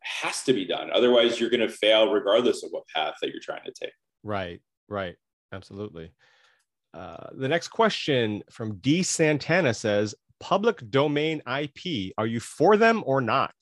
has 0.00 0.42
to 0.44 0.52
be 0.52 0.64
done. 0.64 0.90
Otherwise, 0.92 1.38
you're 1.38 1.50
going 1.50 1.60
to 1.60 1.68
fail 1.68 2.12
regardless 2.12 2.62
of 2.62 2.70
what 2.70 2.84
path 2.94 3.14
that 3.20 3.30
you're 3.30 3.42
trying 3.42 3.64
to 3.64 3.72
take. 3.72 3.92
Right, 4.22 4.60
right. 4.88 5.16
Absolutely. 5.52 6.12
Uh, 6.94 7.26
the 7.32 7.48
next 7.48 7.68
question 7.68 8.42
from 8.50 8.76
D. 8.76 9.02
Santana 9.02 9.74
says 9.74 10.14
Public 10.40 10.90
domain 10.90 11.42
IP, 11.46 12.12
are 12.16 12.26
you 12.26 12.40
for 12.40 12.76
them 12.76 13.02
or 13.06 13.20
not? 13.20 13.54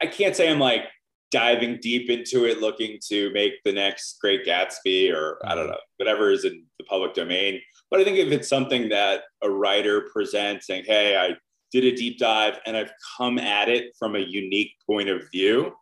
I 0.00 0.06
can't 0.06 0.34
say 0.34 0.50
I'm 0.50 0.58
like 0.58 0.84
diving 1.30 1.78
deep 1.80 2.10
into 2.10 2.44
it 2.44 2.60
looking 2.60 2.98
to 3.08 3.30
make 3.32 3.62
the 3.64 3.72
next 3.72 4.18
great 4.20 4.44
Gatsby 4.44 5.12
or 5.14 5.38
I 5.44 5.54
don't 5.54 5.64
mm-hmm. 5.64 5.72
know, 5.72 5.78
whatever 5.98 6.30
is 6.30 6.44
in 6.44 6.64
the 6.78 6.84
public 6.84 7.14
domain. 7.14 7.60
But 7.90 8.00
I 8.00 8.04
think 8.04 8.18
if 8.18 8.32
it's 8.32 8.48
something 8.48 8.88
that 8.90 9.22
a 9.42 9.50
writer 9.50 10.08
presents 10.12 10.66
saying, 10.66 10.84
hey, 10.86 11.16
I 11.16 11.34
did 11.72 11.84
a 11.84 11.96
deep 11.96 12.18
dive 12.18 12.58
and 12.66 12.76
I've 12.76 12.92
come 13.16 13.38
at 13.38 13.68
it 13.68 13.94
from 13.98 14.16
a 14.16 14.20
unique 14.20 14.72
point 14.86 15.08
of 15.08 15.22
view, 15.32 15.72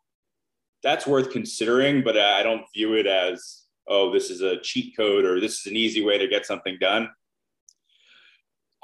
that's 0.83 1.07
worth 1.07 1.31
considering. 1.31 2.03
But 2.03 2.19
I 2.19 2.43
don't 2.43 2.65
view 2.75 2.95
it 2.95 3.07
as, 3.07 3.65
oh, 3.87 4.13
this 4.13 4.31
is 4.31 4.43
a 4.43 4.61
cheat 4.61 4.97
code 4.97 5.25
or 5.25 5.41
this 5.41 5.61
is 5.61 5.67
an 5.67 5.77
easy 5.77 6.05
way 6.05 6.19
to 6.19 6.29
get 6.29 6.47
something 6.47 6.77
done. 6.81 7.09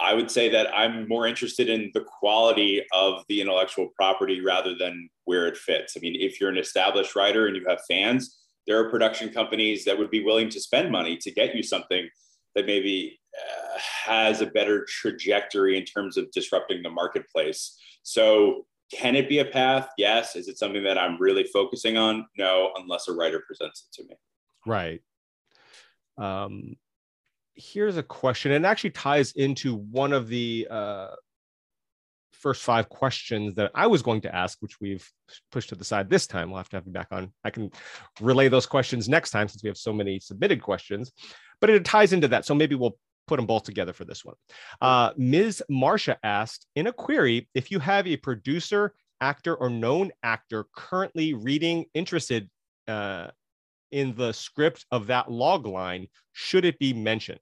I 0.01 0.15
would 0.15 0.31
say 0.31 0.49
that 0.49 0.67
I'm 0.75 1.09
more 1.09 1.27
interested 1.27 1.69
in 1.69 1.91
the 1.95 2.05
quality 2.05 2.83
of 2.93 3.25
the 3.29 3.41
intellectual 3.41 3.91
property 3.95 4.41
rather 4.41 4.75
than 4.77 5.09
where 5.25 5.47
it 5.47 5.57
fits. 5.57 5.95
I 5.97 6.01
mean, 6.01 6.17
if 6.19 6.41
you're 6.41 6.51
an 6.51 6.59
established 6.59 7.15
writer 7.15 7.47
and 7.47 7.57
you 7.57 7.65
have 7.69 7.81
fans, 7.89 8.41
there 8.67 8.79
are 8.79 8.91
production 8.91 9.31
companies 9.31 9.85
that 9.85 9.97
would 9.97 10.11
be 10.11 10.25
willing 10.25 10.49
to 10.49 10.61
spend 10.61 10.91
money 10.91 11.17
to 11.19 11.31
get 11.31 11.55
you 11.55 11.63
something 11.63 12.09
that 12.55 12.67
maybe 12.67 13.21
uh, 13.37 13.79
has 13.79 14.41
a 14.41 14.47
better 14.47 14.87
trajectory 14.89 15.77
in 15.77 15.85
terms 15.85 16.17
of 16.17 16.31
disrupting 16.33 16.83
the 16.83 16.91
marketplace. 16.91 17.77
So, 18.03 18.67
can 18.93 19.17
it 19.17 19.29
be 19.29 19.39
a 19.39 19.45
path? 19.45 19.89
Yes. 19.97 20.37
Is 20.37 20.47
it 20.47 20.59
something 20.59 20.85
that 20.85 20.99
I'm 20.99 21.21
really 21.21 21.45
focusing 21.45 21.97
on? 21.97 22.27
No, 22.37 22.71
unless 22.77 23.09
a 23.09 23.13
writer 23.13 23.43
presents 23.47 23.89
it 23.89 24.03
to 24.03 24.09
me. 24.09 24.15
Right. 24.67 25.01
Um, 26.19 26.77
here's 27.55 27.97
a 27.97 28.03
question, 28.03 28.53
and 28.53 28.67
actually 28.67 28.91
ties 28.91 29.33
into 29.33 29.77
one 29.77 30.13
of 30.13 30.29
the 30.29 30.67
uh, 30.71 31.09
first 32.33 32.63
five 32.63 32.89
questions 32.89 33.55
that 33.55 33.71
I 33.75 33.87
was 33.87 34.03
going 34.03 34.21
to 34.23 34.35
ask, 34.35 34.59
which 34.61 34.81
we've 34.81 35.09
pushed 35.51 35.71
to 35.71 35.75
the 35.75 35.85
side 35.85 36.11
this 36.11 36.27
time. 36.27 36.51
We'll 36.51 36.59
have 36.59 36.69
to 36.71 36.77
have 36.77 36.87
you 36.87 36.93
back 36.93 37.09
on. 37.11 37.33
I 37.45 37.51
can 37.51 37.71
relay 38.21 38.49
those 38.49 38.67
questions 38.67 39.09
next 39.09 39.31
time 39.31 39.49
since 39.49 39.63
we 39.63 39.69
have 39.69 39.79
so 39.79 39.93
many 39.93 40.19
submitted 40.19 40.61
questions, 40.63 41.13
but 41.61 41.71
it 41.71 41.85
ties 41.85 42.13
into 42.13 42.29
that. 42.29 42.45
So 42.45 42.55
maybe 42.55 42.75
we'll 42.75 42.99
put 43.27 43.37
them 43.37 43.47
both 43.47 43.63
together 43.63 43.93
for 43.93 44.05
this 44.05 44.25
one. 44.25 44.35
Uh, 44.81 45.13
Ms. 45.17 45.63
Marcia 45.71 46.19
asked 46.23 46.67
in 46.77 46.87
a 46.89 46.93
query 46.93 47.49
if 47.55 47.71
you 47.71 47.79
have 47.79 48.07
a 48.07 48.17
producer, 48.19 48.95
actor, 49.21 49.55
or 49.55 49.71
known 49.71 50.11
actor 50.23 50.67
currently 50.75 51.35
reading, 51.35 51.87
interested 51.95 52.51
uh, 52.89 53.29
in 53.91 54.15
the 54.17 54.33
script 54.33 54.87
of 54.91 55.07
that 55.09 55.31
log 55.31 55.67
line 55.67 56.09
should 56.33 56.65
it 56.65 56.79
be 56.79 56.93
mentioned? 56.93 57.41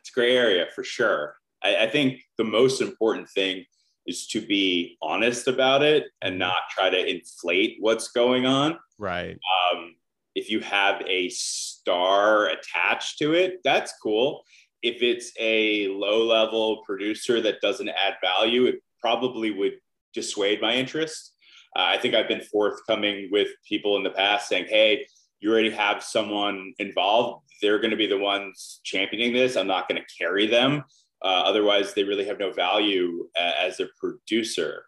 It's 0.00 0.10
a 0.10 0.14
gray 0.14 0.36
area 0.36 0.66
for 0.74 0.84
sure. 0.84 1.36
I, 1.62 1.84
I 1.84 1.90
think 1.90 2.20
the 2.36 2.44
most 2.44 2.80
important 2.80 3.28
thing 3.30 3.64
is 4.06 4.26
to 4.28 4.40
be 4.40 4.96
honest 5.02 5.48
about 5.48 5.82
it 5.82 6.06
and 6.22 6.32
mm-hmm. 6.32 6.40
not 6.40 6.56
try 6.70 6.90
to 6.90 7.06
inflate 7.06 7.76
what's 7.80 8.08
going 8.08 8.46
on. 8.46 8.78
Right. 8.98 9.38
Um, 9.72 9.94
if 10.34 10.50
you 10.50 10.60
have 10.60 11.02
a 11.06 11.28
star 11.30 12.46
attached 12.46 13.18
to 13.18 13.34
it, 13.34 13.60
that's 13.64 13.92
cool. 14.02 14.42
If 14.82 15.02
it's 15.02 15.32
a 15.38 15.88
low 15.88 16.24
level 16.24 16.82
producer 16.86 17.40
that 17.40 17.60
doesn't 17.60 17.88
add 17.88 18.14
value, 18.22 18.66
it 18.66 18.76
probably 19.00 19.50
would 19.50 19.74
dissuade 20.14 20.60
my 20.60 20.74
interest. 20.74 21.34
I 21.80 21.98
think 21.98 22.14
I've 22.14 22.28
been 22.28 22.40
forthcoming 22.40 23.28
with 23.30 23.48
people 23.66 23.96
in 23.96 24.02
the 24.02 24.10
past 24.10 24.48
saying, 24.48 24.66
hey, 24.68 25.06
you 25.40 25.50
already 25.50 25.70
have 25.70 26.02
someone 26.02 26.74
involved. 26.78 27.44
They're 27.62 27.78
going 27.78 27.92
to 27.92 27.96
be 27.96 28.06
the 28.06 28.18
ones 28.18 28.80
championing 28.84 29.32
this. 29.32 29.56
I'm 29.56 29.66
not 29.66 29.88
going 29.88 30.00
to 30.00 30.14
carry 30.18 30.46
them. 30.46 30.84
Uh, 31.22 31.42
otherwise, 31.46 31.94
they 31.94 32.04
really 32.04 32.26
have 32.26 32.38
no 32.38 32.52
value 32.52 33.28
uh, 33.36 33.52
as 33.58 33.80
a 33.80 33.86
producer. 33.98 34.84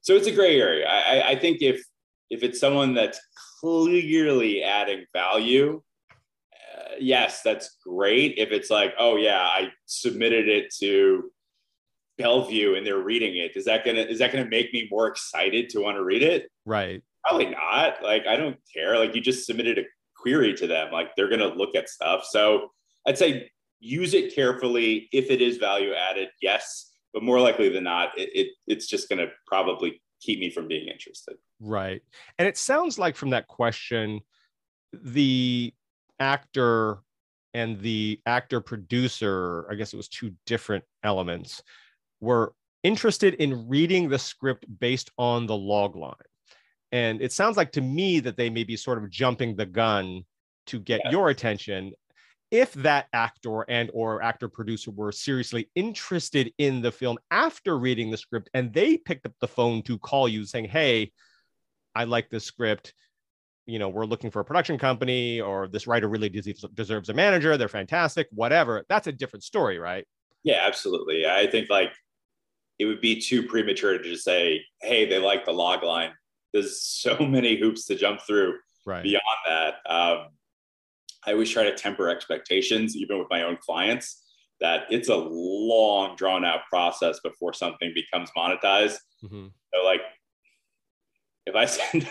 So 0.00 0.14
it's 0.14 0.26
a 0.26 0.32
gray 0.32 0.60
area. 0.60 0.86
I, 0.88 1.30
I, 1.30 1.38
think 1.38 1.62
if 1.62 1.80
if 2.30 2.42
it's 2.42 2.58
someone 2.58 2.94
that's 2.94 3.20
clearly 3.60 4.62
adding 4.62 5.04
value, 5.12 5.80
uh, 6.12 6.94
yes, 6.98 7.42
that's 7.42 7.78
great. 7.84 8.34
If 8.36 8.50
it's 8.50 8.70
like, 8.70 8.94
oh 8.98 9.16
yeah, 9.16 9.40
I 9.40 9.68
submitted 9.86 10.48
it 10.48 10.72
to 10.80 11.30
Bellevue 12.18 12.74
and 12.74 12.86
they're 12.86 13.02
reading 13.02 13.36
it, 13.36 13.56
is 13.56 13.64
that 13.64 13.84
gonna 13.84 14.00
is 14.00 14.18
that 14.18 14.32
gonna 14.32 14.48
make 14.48 14.72
me 14.72 14.88
more 14.90 15.08
excited 15.08 15.68
to 15.70 15.80
want 15.80 15.96
to 15.96 16.04
read 16.04 16.22
it? 16.22 16.50
Right. 16.64 17.02
Probably 17.24 17.50
not. 17.50 18.02
Like 18.02 18.26
I 18.26 18.36
don't 18.36 18.58
care. 18.72 18.98
Like 18.98 19.14
you 19.14 19.20
just 19.20 19.46
submitted 19.46 19.78
a 19.78 19.82
query 20.16 20.54
to 20.54 20.66
them. 20.66 20.92
Like 20.92 21.14
they're 21.16 21.28
gonna 21.28 21.54
look 21.54 21.74
at 21.74 21.88
stuff. 21.88 22.24
So 22.28 22.70
I'd 23.06 23.18
say 23.18 23.50
use 23.80 24.14
it 24.14 24.34
carefully. 24.34 25.08
If 25.12 25.30
it 25.30 25.40
is 25.40 25.56
value 25.56 25.94
added, 25.94 26.28
yes. 26.40 26.90
But 27.14 27.22
more 27.22 27.40
likely 27.40 27.68
than 27.68 27.84
not, 27.84 28.16
it, 28.18 28.30
it 28.34 28.48
it's 28.66 28.86
just 28.86 29.08
gonna 29.08 29.26
probably 29.46 30.00
keep 30.20 30.38
me 30.38 30.50
from 30.50 30.68
being 30.68 30.88
interested. 30.88 31.36
Right. 31.60 32.02
And 32.38 32.46
it 32.46 32.56
sounds 32.56 32.98
like 32.98 33.16
from 33.16 33.30
that 33.30 33.48
question, 33.48 34.20
the 34.92 35.72
actor 36.20 36.98
and 37.54 37.80
the 37.80 38.20
actor 38.26 38.60
producer, 38.60 39.66
I 39.70 39.74
guess 39.74 39.92
it 39.92 39.96
was 39.96 40.08
two 40.08 40.32
different 40.46 40.84
elements 41.02 41.62
were 42.22 42.54
interested 42.82 43.34
in 43.34 43.68
reading 43.68 44.08
the 44.08 44.18
script 44.18 44.64
based 44.80 45.10
on 45.18 45.46
the 45.46 45.56
log 45.56 45.96
line. 45.96 46.14
And 46.90 47.20
it 47.20 47.32
sounds 47.32 47.56
like 47.56 47.72
to 47.72 47.80
me 47.80 48.20
that 48.20 48.36
they 48.36 48.48
may 48.48 48.64
be 48.64 48.76
sort 48.76 48.98
of 48.98 49.10
jumping 49.10 49.56
the 49.56 49.66
gun 49.66 50.24
to 50.66 50.78
get 50.78 51.00
yes. 51.04 51.12
your 51.12 51.28
attention 51.28 51.92
if 52.52 52.74
that 52.74 53.06
actor 53.14 53.62
and 53.62 53.90
or 53.94 54.22
actor 54.22 54.46
producer 54.46 54.90
were 54.90 55.10
seriously 55.10 55.70
interested 55.74 56.52
in 56.58 56.82
the 56.82 56.92
film 56.92 57.18
after 57.30 57.78
reading 57.78 58.10
the 58.10 58.16
script 58.16 58.50
and 58.52 58.72
they 58.74 58.98
picked 58.98 59.24
up 59.24 59.32
the 59.40 59.48
phone 59.48 59.82
to 59.82 59.98
call 59.98 60.28
you 60.28 60.44
saying 60.44 60.66
hey 60.66 61.10
i 61.94 62.04
like 62.04 62.30
this 62.30 62.44
script. 62.44 62.94
You 63.64 63.78
know 63.78 63.88
we're 63.88 64.06
looking 64.06 64.30
for 64.30 64.40
a 64.40 64.44
production 64.44 64.76
company 64.76 65.40
or 65.40 65.68
this 65.68 65.86
writer 65.86 66.08
really 66.08 66.28
deserves, 66.28 66.64
deserves 66.74 67.08
a 67.08 67.14
manager. 67.14 67.56
They're 67.56 67.68
fantastic 67.68 68.26
whatever. 68.32 68.84
That's 68.88 69.06
a 69.06 69.12
different 69.12 69.44
story 69.44 69.78
right? 69.78 70.04
Yeah 70.42 70.62
absolutely. 70.66 71.26
I 71.26 71.46
think 71.46 71.70
like 71.70 71.92
it 72.82 72.86
would 72.86 73.00
be 73.00 73.20
too 73.20 73.44
premature 73.44 73.96
to 73.96 74.02
just 74.02 74.24
say, 74.24 74.60
hey, 74.80 75.08
they 75.08 75.20
like 75.20 75.44
the 75.44 75.52
log 75.52 75.84
line. 75.84 76.10
There's 76.52 76.82
so 76.82 77.16
many 77.20 77.56
hoops 77.56 77.86
to 77.86 77.94
jump 77.94 78.20
through 78.22 78.56
right. 78.84 79.04
beyond 79.04 79.22
that. 79.46 79.74
Um, 79.86 80.26
I 81.24 81.32
always 81.32 81.48
try 81.48 81.62
to 81.62 81.76
temper 81.76 82.08
expectations, 82.08 82.96
even 82.96 83.20
with 83.20 83.28
my 83.30 83.44
own 83.44 83.56
clients, 83.64 84.20
that 84.60 84.86
it's 84.90 85.08
a 85.08 85.14
long, 85.14 86.16
drawn 86.16 86.44
out 86.44 86.62
process 86.68 87.20
before 87.20 87.52
something 87.52 87.92
becomes 87.94 88.30
monetized. 88.36 88.96
Mm-hmm. 89.22 89.46
So, 89.72 89.84
like, 89.84 90.00
if 91.46 91.54
I 91.54 91.64
send 91.66 92.08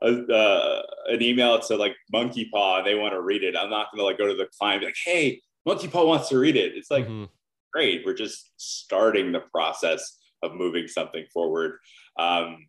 uh, 0.00 0.82
an 1.08 1.22
email 1.22 1.58
to 1.58 1.76
like 1.76 1.96
Monkeypaw 2.14 2.78
and 2.78 2.86
they 2.86 2.94
want 2.94 3.14
to 3.14 3.20
read 3.20 3.42
it, 3.42 3.56
I'm 3.56 3.70
not 3.70 3.88
going 3.90 3.98
to 3.98 4.04
like 4.04 4.18
go 4.18 4.28
to 4.28 4.34
the 4.34 4.46
client 4.56 4.76
and 4.76 4.80
be 4.82 4.86
like, 4.86 4.96
hey, 5.04 5.40
Monkeypaw 5.66 6.06
wants 6.06 6.28
to 6.28 6.38
read 6.38 6.54
it. 6.54 6.76
It's 6.76 6.92
like, 6.92 7.06
mm-hmm 7.06 7.24
great. 7.74 8.02
We're 8.06 8.14
just 8.14 8.52
starting 8.56 9.32
the 9.32 9.40
process 9.40 10.18
of 10.42 10.54
moving 10.54 10.86
something 10.86 11.24
forward. 11.32 11.78
Um, 12.18 12.66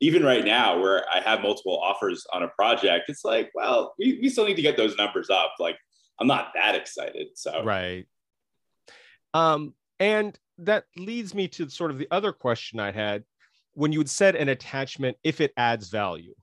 even 0.00 0.22
right 0.22 0.44
now, 0.44 0.80
where 0.80 1.04
I 1.12 1.20
have 1.20 1.40
multiple 1.40 1.80
offers 1.82 2.26
on 2.32 2.42
a 2.42 2.48
project, 2.48 3.08
it's 3.08 3.24
like, 3.24 3.50
well, 3.54 3.94
we, 3.98 4.18
we 4.22 4.28
still 4.28 4.46
need 4.46 4.56
to 4.56 4.62
get 4.62 4.76
those 4.76 4.96
numbers 4.96 5.30
up. 5.30 5.54
Like, 5.58 5.76
I'm 6.20 6.26
not 6.26 6.52
that 6.54 6.74
excited. 6.74 7.28
So, 7.34 7.64
right. 7.64 8.06
Um, 9.32 9.74
and 9.98 10.38
that 10.58 10.84
leads 10.96 11.34
me 11.34 11.48
to 11.48 11.68
sort 11.68 11.90
of 11.90 11.98
the 11.98 12.08
other 12.10 12.32
question 12.32 12.78
I 12.78 12.92
had 12.92 13.24
when 13.72 13.92
you 13.92 13.98
would 13.98 14.10
set 14.10 14.36
an 14.36 14.48
attachment, 14.48 15.16
if 15.24 15.40
it 15.40 15.52
adds 15.56 15.88
value, 15.88 16.34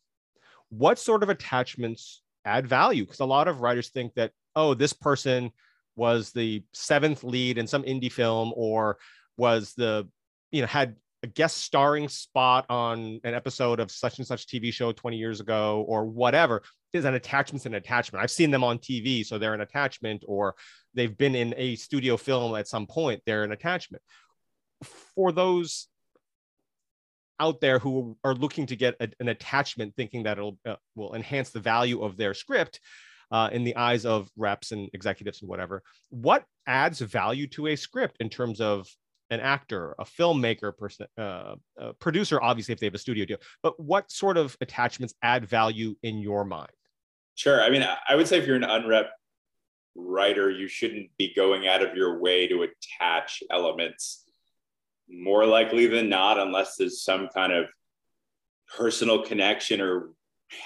what 0.69 0.99
sort 0.99 1.23
of 1.23 1.29
attachments 1.29 2.21
add 2.43 2.67
value? 2.67 3.05
Because 3.05 3.21
a 3.21 3.25
lot 3.25 3.47
of 3.47 3.61
writers 3.61 3.89
think 3.89 4.13
that, 4.15 4.31
oh, 4.55 4.73
this 4.73 4.91
person 4.91 5.51
was 5.95 6.31
the 6.31 6.63
seventh 6.73 7.23
lead 7.23 7.57
in 7.57 7.67
some 7.67 7.83
indie 7.83 8.11
film 8.11 8.53
or 8.55 8.97
was 9.37 9.73
the 9.73 10.07
you 10.51 10.61
know 10.61 10.67
had 10.67 10.95
a 11.23 11.27
guest 11.27 11.57
starring 11.57 12.09
spot 12.09 12.65
on 12.69 13.19
an 13.23 13.33
episode 13.33 13.79
of 13.79 13.91
such 13.91 14.17
and 14.17 14.25
such 14.25 14.47
TV 14.47 14.73
show 14.73 14.91
20 14.91 15.17
years 15.17 15.39
ago 15.39 15.85
or 15.87 16.05
whatever 16.05 16.63
is 16.93 17.05
an 17.05 17.13
attachment 17.13 17.65
an 17.65 17.75
attachment. 17.75 18.23
I've 18.23 18.31
seen 18.31 18.51
them 18.51 18.63
on 18.63 18.77
TV, 18.77 19.25
so 19.25 19.37
they're 19.37 19.53
an 19.53 19.61
attachment, 19.61 20.23
or 20.27 20.55
they've 20.93 21.17
been 21.17 21.35
in 21.35 21.53
a 21.57 21.75
studio 21.75 22.17
film 22.17 22.55
at 22.55 22.67
some 22.67 22.85
point, 22.85 23.21
they're 23.25 23.43
an 23.43 23.51
attachment. 23.51 24.03
For 25.15 25.31
those 25.31 25.87
out 27.39 27.61
there 27.61 27.79
who 27.79 28.17
are 28.23 28.35
looking 28.35 28.65
to 28.67 28.75
get 28.75 28.95
a, 28.99 29.09
an 29.19 29.29
attachment, 29.29 29.95
thinking 29.95 30.23
that 30.23 30.37
it'll 30.37 30.57
uh, 30.65 30.75
will 30.95 31.15
enhance 31.15 31.49
the 31.49 31.59
value 31.59 32.03
of 32.03 32.17
their 32.17 32.33
script, 32.33 32.79
uh, 33.31 33.49
in 33.51 33.63
the 33.63 33.75
eyes 33.75 34.05
of 34.05 34.29
reps 34.37 34.71
and 34.71 34.89
executives 34.93 35.41
and 35.41 35.49
whatever. 35.49 35.81
What 36.09 36.43
adds 36.67 36.99
value 36.99 37.47
to 37.47 37.67
a 37.67 37.75
script 37.75 38.17
in 38.19 38.29
terms 38.29 38.61
of 38.61 38.87
an 39.29 39.39
actor, 39.39 39.95
a 39.97 40.03
filmmaker, 40.03 40.77
person, 40.77 41.07
uh, 41.17 41.55
a 41.77 41.93
producer, 41.93 42.41
obviously, 42.41 42.73
if 42.73 42.79
they 42.79 42.85
have 42.87 42.95
a 42.95 42.99
studio 42.99 43.25
deal, 43.25 43.37
but 43.63 43.79
what 43.79 44.11
sort 44.11 44.37
of 44.37 44.57
attachments 44.59 45.13
add 45.23 45.45
value 45.45 45.95
in 46.03 46.19
your 46.19 46.43
mind? 46.43 46.71
Sure. 47.35 47.61
I 47.61 47.69
mean, 47.69 47.85
I 48.09 48.15
would 48.15 48.27
say 48.27 48.37
if 48.37 48.45
you're 48.45 48.57
an 48.57 48.63
unrep 48.63 49.07
writer, 49.95 50.49
you 50.49 50.67
shouldn't 50.67 51.09
be 51.17 51.33
going 51.33 51.67
out 51.67 51.81
of 51.81 51.95
your 51.95 52.19
way 52.19 52.47
to 52.47 52.63
attach 52.63 53.41
elements 53.49 54.25
more 55.09 55.45
likely 55.45 55.87
than 55.87 56.09
not, 56.09 56.37
unless 56.37 56.75
there's 56.75 57.03
some 57.03 57.29
kind 57.33 57.53
of 57.53 57.65
personal 58.77 59.23
connection 59.23 59.81
or 59.81 60.09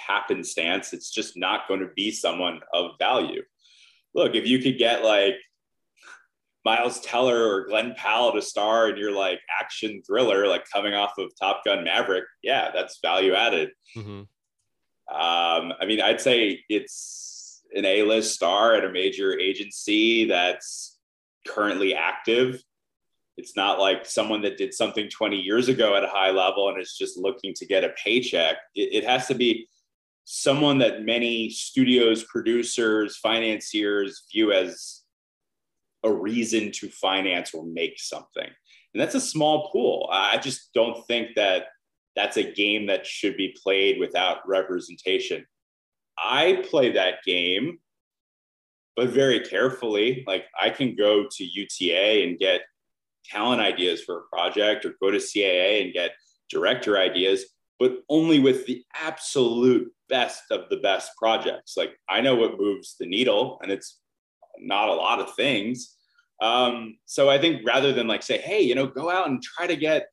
happenstance. 0.06 0.92
It's 0.92 1.10
just 1.10 1.36
not 1.36 1.68
going 1.68 1.80
to 1.80 1.90
be 1.94 2.10
someone 2.10 2.60
of 2.72 2.92
value. 2.98 3.42
Look, 4.14 4.34
if 4.34 4.46
you 4.46 4.58
could 4.60 4.78
get 4.78 5.04
like 5.04 5.34
Miles 6.64 7.00
Teller 7.00 7.48
or 7.48 7.66
Glenn 7.66 7.94
Powell 7.96 8.32
to 8.32 8.42
star 8.42 8.90
in 8.90 8.96
your 8.96 9.12
like 9.12 9.40
action 9.60 10.02
thriller, 10.06 10.48
like 10.48 10.64
coming 10.72 10.94
off 10.94 11.12
of 11.18 11.30
Top 11.40 11.64
Gun 11.64 11.84
Maverick, 11.84 12.24
yeah, 12.42 12.70
that's 12.74 12.98
value 13.00 13.34
added. 13.34 13.70
Mm-hmm. 13.96 14.22
Um, 15.08 15.72
I 15.80 15.86
mean, 15.86 16.00
I'd 16.00 16.20
say 16.20 16.64
it's 16.68 17.62
an 17.72 17.84
A-list 17.84 18.34
star 18.34 18.74
at 18.74 18.84
a 18.84 18.90
major 18.90 19.38
agency 19.38 20.24
that's 20.24 20.98
currently 21.46 21.94
active. 21.94 22.60
It's 23.36 23.54
not 23.54 23.78
like 23.78 24.06
someone 24.06 24.42
that 24.42 24.56
did 24.56 24.74
something 24.74 25.08
20 25.08 25.36
years 25.36 25.68
ago 25.68 25.94
at 25.94 26.04
a 26.04 26.08
high 26.08 26.30
level 26.30 26.68
and 26.68 26.80
is 26.80 26.96
just 26.98 27.18
looking 27.18 27.54
to 27.54 27.66
get 27.66 27.84
a 27.84 27.90
paycheck. 28.02 28.56
It, 28.74 29.04
it 29.04 29.04
has 29.04 29.28
to 29.28 29.34
be 29.34 29.68
someone 30.28 30.78
that 30.78 31.04
many 31.04 31.48
studios, 31.48 32.24
producers, 32.24 33.16
financiers 33.16 34.24
view 34.32 34.50
as 34.50 35.02
a 36.02 36.12
reason 36.12 36.72
to 36.72 36.88
finance 36.88 37.54
or 37.54 37.64
make 37.64 37.98
something. 37.98 38.48
And 38.92 39.00
that's 39.00 39.14
a 39.14 39.20
small 39.20 39.70
pool. 39.70 40.08
I 40.10 40.36
just 40.38 40.72
don't 40.74 41.06
think 41.06 41.36
that 41.36 41.66
that's 42.16 42.38
a 42.38 42.52
game 42.52 42.86
that 42.86 43.06
should 43.06 43.36
be 43.36 43.56
played 43.62 44.00
without 44.00 44.38
representation. 44.48 45.46
I 46.18 46.64
play 46.68 46.90
that 46.92 47.22
game, 47.24 47.78
but 48.96 49.10
very 49.10 49.40
carefully. 49.40 50.24
Like 50.26 50.46
I 50.60 50.70
can 50.70 50.96
go 50.96 51.26
to 51.30 51.44
UTA 51.44 52.24
and 52.24 52.36
get 52.36 52.62
talent 53.24 53.60
ideas 53.60 54.02
for 54.02 54.18
a 54.18 54.36
project 54.36 54.84
or 54.84 54.94
go 55.00 55.12
to 55.12 55.18
CAA 55.18 55.84
and 55.84 55.92
get 55.92 56.12
director 56.50 56.98
ideas, 56.98 57.44
but 57.78 57.98
only 58.08 58.40
with 58.40 58.66
the 58.66 58.82
absolute 58.94 59.92
best 60.08 60.44
of 60.50 60.68
the 60.70 60.76
best 60.78 61.12
projects. 61.18 61.76
Like 61.76 61.96
I 62.08 62.20
know 62.20 62.34
what 62.36 62.58
moves 62.58 62.96
the 62.98 63.06
needle, 63.06 63.58
and 63.62 63.70
it's 63.70 64.00
not 64.58 64.88
a 64.88 64.94
lot 64.94 65.20
of 65.20 65.34
things. 65.34 65.96
Um, 66.40 66.98
so 67.06 67.30
I 67.30 67.38
think 67.38 67.66
rather 67.66 67.92
than 67.92 68.06
like 68.06 68.22
say, 68.22 68.38
hey, 68.38 68.60
you 68.60 68.74
know, 68.74 68.86
go 68.86 69.10
out 69.10 69.28
and 69.28 69.42
try 69.42 69.66
to 69.66 69.76
get 69.76 70.06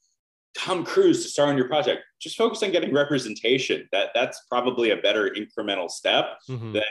Tom 0.58 0.86
Cruise 0.86 1.24
to 1.24 1.30
star 1.30 1.48
on 1.48 1.58
your 1.58 1.68
project, 1.68 2.04
just 2.22 2.38
focus 2.38 2.64
on 2.64 2.72
getting 2.72 2.94
representation. 2.94 3.88
That 3.92 4.10
that's 4.14 4.42
probably 4.50 4.92
a 4.92 4.98
better 4.98 5.30
incremental 5.30 5.90
step 5.90 6.38
mm-hmm. 6.50 6.74
than 6.74 6.84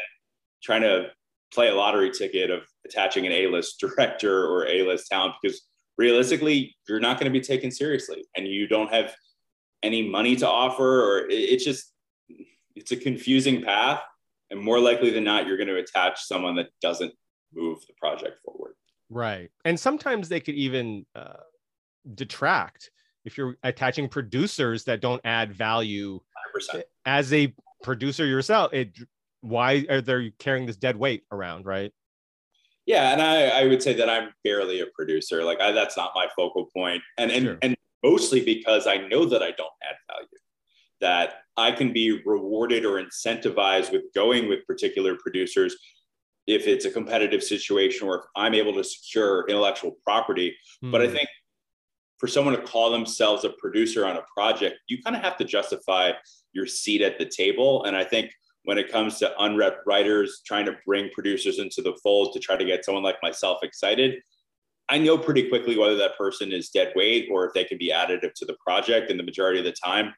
trying 0.63 0.83
to 0.83 1.07
play 1.53 1.69
a 1.69 1.75
lottery 1.75 2.11
ticket 2.11 2.51
of 2.51 2.63
attaching 2.85 3.27
an 3.27 3.33
A-list 3.33 3.79
director 3.81 4.47
or 4.47 4.67
A-list 4.67 5.09
talent 5.11 5.35
because 5.43 5.63
realistically, 5.99 6.75
you're 6.89 7.01
not 7.01 7.19
going 7.19 7.33
to 7.33 7.39
be 7.39 7.45
taken 7.45 7.71
seriously 7.71 8.25
and 8.37 8.47
you 8.47 8.67
don't 8.67 8.93
have 8.93 9.15
any 9.83 10.09
money 10.09 10.37
to 10.37 10.49
offer 10.49 11.03
or 11.03 11.27
it's 11.29 11.65
just 11.65 11.93
it's 12.77 12.93
a 12.93 12.97
confusing 12.97 13.63
path 13.63 14.01
and 14.51 14.61
more 14.61 14.79
likely 14.79 15.11
than 15.11 15.25
not 15.25 15.47
you're 15.47 15.57
going 15.57 15.69
to 15.69 15.79
attach 15.79 16.23
someone 16.23 16.57
that 16.57 16.69
doesn't 16.81 17.13
move 17.55 17.79
the 17.87 17.95
project 18.01 18.39
forward 18.45 18.75
Right. 19.13 19.51
And 19.65 19.79
sometimes 19.79 20.29
they 20.29 20.41
could 20.41 20.55
even 20.55 21.05
uh, 21.15 21.35
detract 22.15 22.91
if 23.25 23.37
you're 23.37 23.57
attaching 23.63 24.09
producers 24.09 24.85
that 24.85 25.01
don't 25.01 25.21
add 25.25 25.53
value 25.53 26.19
100%. 26.75 26.83
as 27.05 27.33
a 27.33 27.55
producer 27.83 28.25
yourself. 28.25 28.73
It 28.73 28.99
why 29.43 29.85
are 29.91 30.01
they 30.01 30.33
carrying 30.39 30.67
this 30.67 30.77
dead 30.77 30.97
weight 30.97 31.25
around, 31.31 31.67
right? 31.67 31.93
Yeah, 32.87 33.13
and 33.13 33.21
I, 33.21 33.63
I 33.63 33.67
would 33.67 33.83
say 33.83 33.93
that 33.95 34.09
I'm 34.09 34.31
barely 34.45 34.81
a 34.81 34.87
producer. 34.87 35.45
Like 35.45 35.61
I, 35.61 35.73
that's 35.73 35.97
not 35.97 36.13
my 36.15 36.27
focal 36.35 36.69
point, 36.75 37.03
and 37.19 37.31
and 37.31 37.45
sure. 37.45 37.59
and 37.63 37.77
mostly 38.03 38.45
because 38.45 38.87
I 38.87 38.97
know 38.97 39.25
that 39.27 39.43
I 39.43 39.51
don't 39.53 39.71
add 39.83 39.97
value. 40.11 40.27
That 41.03 41.35
I 41.59 41.73
can 41.73 41.93
be 41.93 42.23
rewarded 42.25 42.87
or 42.87 43.03
incentivized 43.03 43.93
with 43.93 44.05
going 44.15 44.49
with 44.49 44.67
particular 44.67 45.17
producers 45.23 45.77
if 46.47 46.67
it's 46.67 46.87
a 46.87 46.91
competitive 46.91 47.43
situation 47.43 48.09
or 48.09 48.21
if 48.21 48.25
I'm 48.35 48.55
able 48.55 48.73
to 48.75 48.85
secure 48.85 49.45
intellectual 49.49 49.97
property. 50.03 50.51
Mm-hmm. 50.83 50.91
But 50.91 51.03
I 51.03 51.07
hmm. 51.07 51.13
think 51.13 51.29
for 52.19 52.27
someone 52.27 52.55
to 52.55 52.63
call 52.63 52.91
themselves 52.91 53.45
a 53.45 53.51
producer 53.51 54.07
on 54.07 54.17
a 54.17 54.23
project, 54.35 54.79
you 54.89 55.03
kind 55.03 55.17
of 55.17 55.23
have 55.23 55.37
to 55.39 55.45
justify 55.45 56.13
your 56.53 56.67
seat 56.67 57.03
at 57.03 57.19
the 57.19 57.27
table. 57.27 57.85
And 57.85 57.97
I 57.97 58.05
think 58.05 58.31
when 58.65 58.79
it 58.79 58.91
comes 58.91 59.19
to 59.19 59.35
unrep 59.41 59.79
writers 59.87 60.41
trying 60.47 60.67
to 60.67 60.77
bring 60.87 61.11
producers 61.11 61.59
into 61.59 61.83
the 61.83 61.99
fold 62.03 62.33
to 62.33 62.41
try 62.41 62.57
to 62.57 62.65
get 62.65 62.85
someone 62.85 63.03
like 63.03 63.17
myself 63.23 63.59
excited, 63.63 64.21
I 64.89 64.99
know 64.99 65.19
pretty 65.19 65.49
quickly 65.49 65.77
whether 65.77 65.97
that 65.97 66.17
person 66.17 66.53
is 66.53 66.69
dead 66.69 66.93
weight 66.95 67.29
or 67.31 67.47
if 67.47 67.55
they 67.55 67.65
can 67.65 67.79
be 67.79 67.91
additive 67.91 68.35
to 68.35 68.45
the 68.45 68.57
project. 68.65 69.11
And 69.11 69.19
the 69.19 69.25
majority 69.25 69.59
of 69.59 69.65
the 69.65 69.75
time, 69.85 70.15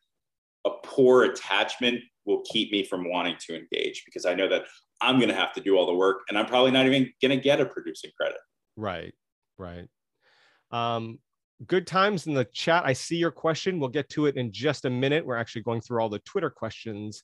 a 0.64 0.70
poor 0.82 1.24
attachment 1.24 2.00
will 2.24 2.42
keep 2.50 2.72
me 2.72 2.84
from 2.84 3.08
wanting 3.10 3.36
to 3.46 3.56
engage 3.56 4.04
because 4.04 4.24
I 4.24 4.34
know 4.34 4.48
that 4.48 4.64
I'm 5.00 5.18
going 5.18 5.28
to 5.28 5.34
have 5.34 5.52
to 5.54 5.60
do 5.60 5.76
all 5.76 5.86
the 5.86 5.94
work 5.94 6.22
and 6.28 6.38
I'm 6.38 6.46
probably 6.46 6.70
not 6.70 6.86
even 6.86 7.12
going 7.20 7.36
to 7.36 7.42
get 7.42 7.60
a 7.60 7.66
producing 7.66 8.10
credit. 8.18 8.38
Right. 8.76 9.14
Right. 9.58 9.88
Um, 10.70 11.18
good 11.66 11.86
times 11.86 12.26
in 12.26 12.34
the 12.34 12.46
chat. 12.46 12.84
I 12.84 12.92
see 12.92 13.16
your 13.16 13.30
question. 13.30 13.78
We'll 13.78 13.90
get 13.90 14.08
to 14.10 14.26
it 14.26 14.36
in 14.36 14.52
just 14.52 14.84
a 14.84 14.90
minute. 14.90 15.24
We're 15.24 15.36
actually 15.36 15.62
going 15.62 15.80
through 15.80 16.00
all 16.00 16.08
the 16.08 16.18
Twitter 16.20 16.50
questions 16.50 17.22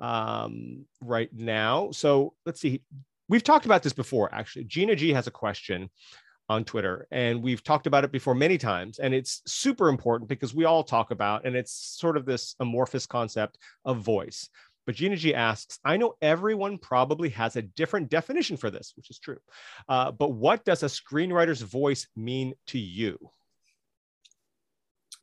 um, 0.00 0.84
right 1.00 1.30
now. 1.32 1.90
So 1.92 2.34
let's 2.44 2.60
see. 2.60 2.82
We've 3.28 3.44
talked 3.44 3.66
about 3.66 3.82
this 3.82 3.92
before, 3.92 4.34
actually. 4.34 4.64
Gina 4.64 4.96
G 4.96 5.12
has 5.12 5.26
a 5.28 5.30
question 5.30 5.88
on 6.50 6.64
Twitter, 6.64 7.06
and 7.12 7.40
we've 7.40 7.62
talked 7.62 7.86
about 7.86 8.02
it 8.02 8.10
before 8.10 8.34
many 8.34 8.58
times. 8.58 8.98
And 8.98 9.14
it's 9.14 9.40
super 9.46 9.88
important 9.88 10.28
because 10.28 10.52
we 10.52 10.64
all 10.64 10.82
talk 10.82 11.12
about, 11.12 11.46
and 11.46 11.54
it's 11.54 11.72
sort 11.72 12.16
of 12.16 12.26
this 12.26 12.56
amorphous 12.58 13.06
concept 13.06 13.56
of 13.84 13.98
voice. 13.98 14.48
But 14.84 14.96
Gina 14.96 15.14
G 15.14 15.32
asks, 15.32 15.78
I 15.84 15.96
know 15.96 16.16
everyone 16.20 16.78
probably 16.78 17.28
has 17.28 17.54
a 17.54 17.62
different 17.62 18.10
definition 18.10 18.56
for 18.56 18.68
this, 18.68 18.94
which 18.96 19.10
is 19.10 19.20
true. 19.20 19.38
Uh, 19.88 20.10
but 20.10 20.32
what 20.32 20.64
does 20.64 20.82
a 20.82 20.86
screenwriter's 20.86 21.62
voice 21.62 22.08
mean 22.16 22.54
to 22.66 22.80
you? 22.80 23.16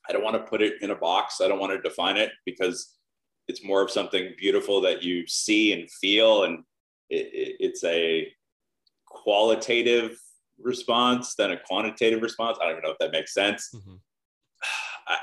I 0.08 0.14
don't 0.14 0.24
want 0.24 0.38
to 0.38 0.50
put 0.50 0.62
it 0.62 0.76
in 0.82 0.92
a 0.92 0.96
box. 0.96 1.42
I 1.42 1.50
don't 1.50 1.60
want 1.60 1.74
to 1.74 1.90
define 1.90 2.16
it 2.16 2.32
because 2.46 2.96
it's 3.50 3.66
more 3.66 3.82
of 3.82 3.92
something 3.92 4.34
beautiful 4.38 4.80
that 4.82 5.04
you 5.04 5.28
see 5.28 5.74
and 5.74 5.92
feel. 5.92 6.46
And 6.46 6.64
it, 7.10 7.28
it, 7.34 7.56
it's 7.60 7.84
a 7.84 8.32
qualitative 9.06 10.18
response 10.62 11.36
than 11.36 11.52
a 11.52 11.58
quantitative 11.58 12.22
response. 12.22 12.58
I 12.62 12.66
don't 12.66 12.74
even 12.74 12.84
know 12.84 12.92
if 12.92 13.00
that 13.00 13.12
makes 13.12 13.34
sense. 13.34 13.70
Mm-hmm. 13.76 13.96
I, 15.08 15.18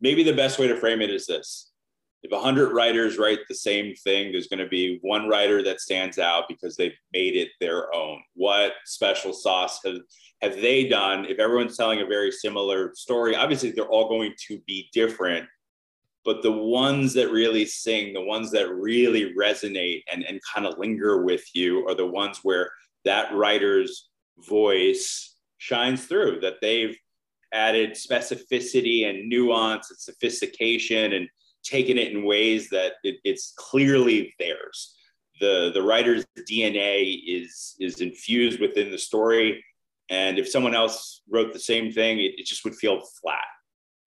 maybe 0.00 0.22
the 0.22 0.32
best 0.32 0.58
way 0.58 0.68
to 0.68 0.76
frame 0.76 1.02
it 1.02 1.10
is 1.10 1.26
this 1.26 1.68
if 2.22 2.32
100 2.32 2.72
writers 2.72 3.16
write 3.16 3.40
the 3.48 3.54
same 3.54 3.94
thing 3.94 4.32
there's 4.32 4.48
going 4.48 4.58
to 4.58 4.68
be 4.68 4.98
one 5.02 5.28
writer 5.28 5.62
that 5.62 5.80
stands 5.80 6.18
out 6.18 6.44
because 6.48 6.76
they've 6.76 6.96
made 7.12 7.36
it 7.36 7.50
their 7.60 7.94
own 7.94 8.20
what 8.34 8.72
special 8.84 9.32
sauce 9.32 9.80
have, 9.84 9.98
have 10.42 10.56
they 10.56 10.88
done 10.88 11.24
if 11.26 11.38
everyone's 11.38 11.76
telling 11.76 12.00
a 12.00 12.06
very 12.06 12.32
similar 12.32 12.92
story 12.94 13.36
obviously 13.36 13.70
they're 13.70 13.88
all 13.88 14.08
going 14.08 14.32
to 14.48 14.58
be 14.66 14.88
different 14.92 15.46
but 16.24 16.42
the 16.42 16.52
ones 16.52 17.14
that 17.14 17.30
really 17.30 17.64
sing 17.64 18.12
the 18.12 18.20
ones 18.20 18.50
that 18.50 18.68
really 18.74 19.32
resonate 19.34 20.02
and, 20.12 20.24
and 20.24 20.40
kind 20.54 20.66
of 20.66 20.78
linger 20.78 21.22
with 21.22 21.44
you 21.54 21.86
are 21.88 21.94
the 21.94 22.06
ones 22.06 22.40
where 22.42 22.70
that 23.04 23.34
writer's 23.34 24.08
voice 24.48 25.36
shines 25.58 26.06
through 26.06 26.40
that 26.40 26.60
they've 26.60 26.96
added 27.52 27.92
specificity 27.92 29.08
and 29.08 29.28
nuance 29.28 29.90
and 29.90 29.98
sophistication 29.98 31.14
and 31.14 31.28
taken 31.64 31.98
it 31.98 32.12
in 32.12 32.24
ways 32.24 32.68
that 32.70 32.94
it, 33.02 33.16
it's 33.24 33.54
clearly 33.56 34.34
theirs. 34.38 34.94
The 35.40 35.70
the 35.72 35.82
writer's 35.82 36.24
DNA 36.48 37.20
is 37.26 37.76
is 37.78 38.00
infused 38.00 38.60
within 38.60 38.90
the 38.90 38.98
story, 38.98 39.64
and 40.10 40.38
if 40.38 40.48
someone 40.48 40.74
else 40.74 41.22
wrote 41.30 41.52
the 41.52 41.60
same 41.60 41.92
thing, 41.92 42.18
it, 42.18 42.34
it 42.38 42.46
just 42.46 42.64
would 42.64 42.74
feel 42.74 43.00
flat. 43.22 43.44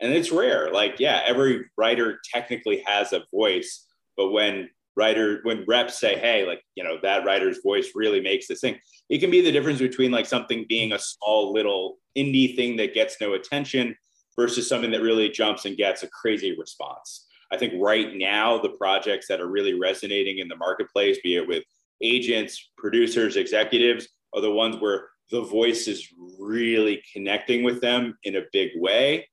And 0.02 0.12
it's 0.12 0.32
rare. 0.32 0.72
Like 0.72 1.00
yeah, 1.00 1.22
every 1.26 1.66
writer 1.78 2.20
technically 2.34 2.84
has 2.86 3.14
a 3.14 3.24
voice, 3.34 3.88
but 4.18 4.32
when 4.32 4.70
writer 5.02 5.40
when 5.44 5.66
reps 5.68 6.00
say 6.00 6.14
hey 6.18 6.46
like 6.46 6.62
you 6.76 6.84
know 6.84 6.98
that 7.02 7.26
writer's 7.26 7.60
voice 7.64 7.90
really 7.96 8.22
makes 8.22 8.48
this 8.48 8.62
thing 8.62 8.78
it 9.10 9.20
can 9.20 9.32
be 9.32 9.42
the 9.42 9.52
difference 9.52 9.80
between 9.80 10.12
like 10.12 10.26
something 10.26 10.66
being 10.70 10.94
a 10.94 11.00
small 11.00 11.52
little 11.52 11.98
indie 12.18 12.56
thing 12.56 12.78
that 12.78 12.94
gets 12.94 13.20
no 13.20 13.34
attention 13.34 13.96
versus 14.36 14.70
something 14.70 14.92
that 14.92 15.02
really 15.02 15.30
jumps 15.30 15.66
and 15.66 15.78
gets 15.78 16.04
a 16.04 16.08
crazy 16.08 16.56
response 16.58 17.28
I 17.52 17.58
think 17.58 17.74
right 17.78 18.16
now, 18.16 18.58
the 18.58 18.70
projects 18.70 19.28
that 19.28 19.42
are 19.42 19.48
really 19.48 19.74
resonating 19.74 20.38
in 20.40 20.48
the 20.48 20.56
marketplace, 20.56 21.18
be 21.22 21.36
it 21.36 21.48
with 21.48 21.66
agents, 22.02 22.72
producers, 22.78 23.36
executives, 23.36 24.08
are 24.34 24.42
the 24.42 24.52
ones 24.52 24.78
where 24.80 25.10
the 25.32 25.42
voice 25.42 25.88
is 25.88 26.08
really 26.40 27.04
connecting 27.12 27.64
with 27.64 27.82
them 27.82 28.18
in 28.24 28.38
a 28.38 28.44
big 28.54 28.72
way. 28.76 29.28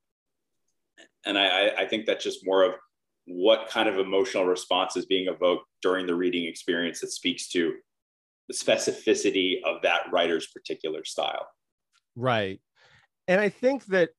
And 1.24 1.38
I, 1.38 1.68
I 1.78 1.86
think 1.86 2.06
that's 2.06 2.24
just 2.24 2.44
more 2.44 2.64
of 2.64 2.74
what 3.28 3.68
kind 3.68 3.88
of 3.88 3.98
emotional 3.98 4.44
response 4.44 4.96
is 4.96 5.06
being 5.06 5.28
evoked 5.28 5.66
during 5.82 6.06
the 6.06 6.14
reading 6.14 6.44
experience 6.44 7.00
that 7.00 7.10
speaks 7.10 7.48
to 7.48 7.74
the 8.48 8.54
specificity 8.54 9.56
of 9.64 9.82
that 9.82 10.02
writer's 10.10 10.46
particular 10.46 11.04
style. 11.04 11.46
Right. 12.16 12.60
And 13.26 13.40
I 13.40 13.50
think 13.50 13.84
that 13.86 14.10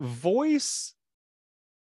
voice 0.00 0.94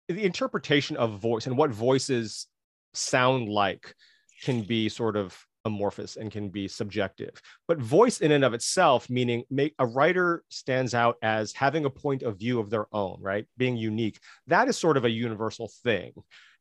the 0.07 0.23
interpretation 0.23 0.97
of 0.97 1.19
voice 1.19 1.47
and 1.47 1.57
what 1.57 1.71
voices 1.71 2.47
sound 2.93 3.49
like 3.49 3.95
can 4.43 4.61
be 4.61 4.87
sort 4.87 5.17
of 5.17 5.37
amorphous 5.65 6.15
and 6.15 6.31
can 6.31 6.49
be 6.49 6.67
subjective. 6.67 7.41
But 7.67 7.79
voice 7.79 8.21
in 8.21 8.31
and 8.31 8.45
of 8.45 8.53
itself 8.53 9.09
meaning 9.09 9.43
make 9.49 9.73
a 9.79 9.85
writer 9.85 10.43
stands 10.49 10.93
out 10.93 11.17
as 11.21 11.51
having 11.53 11.85
a 11.85 11.89
point 11.89 12.23
of 12.23 12.37
view 12.37 12.59
of 12.59 12.69
their 12.69 12.85
own 12.93 13.17
right? 13.19 13.45
Being 13.57 13.75
unique. 13.75 14.19
That 14.47 14.67
is 14.67 14.77
sort 14.77 14.97
of 14.97 15.05
a 15.05 15.09
universal 15.09 15.69
thing. 15.83 16.13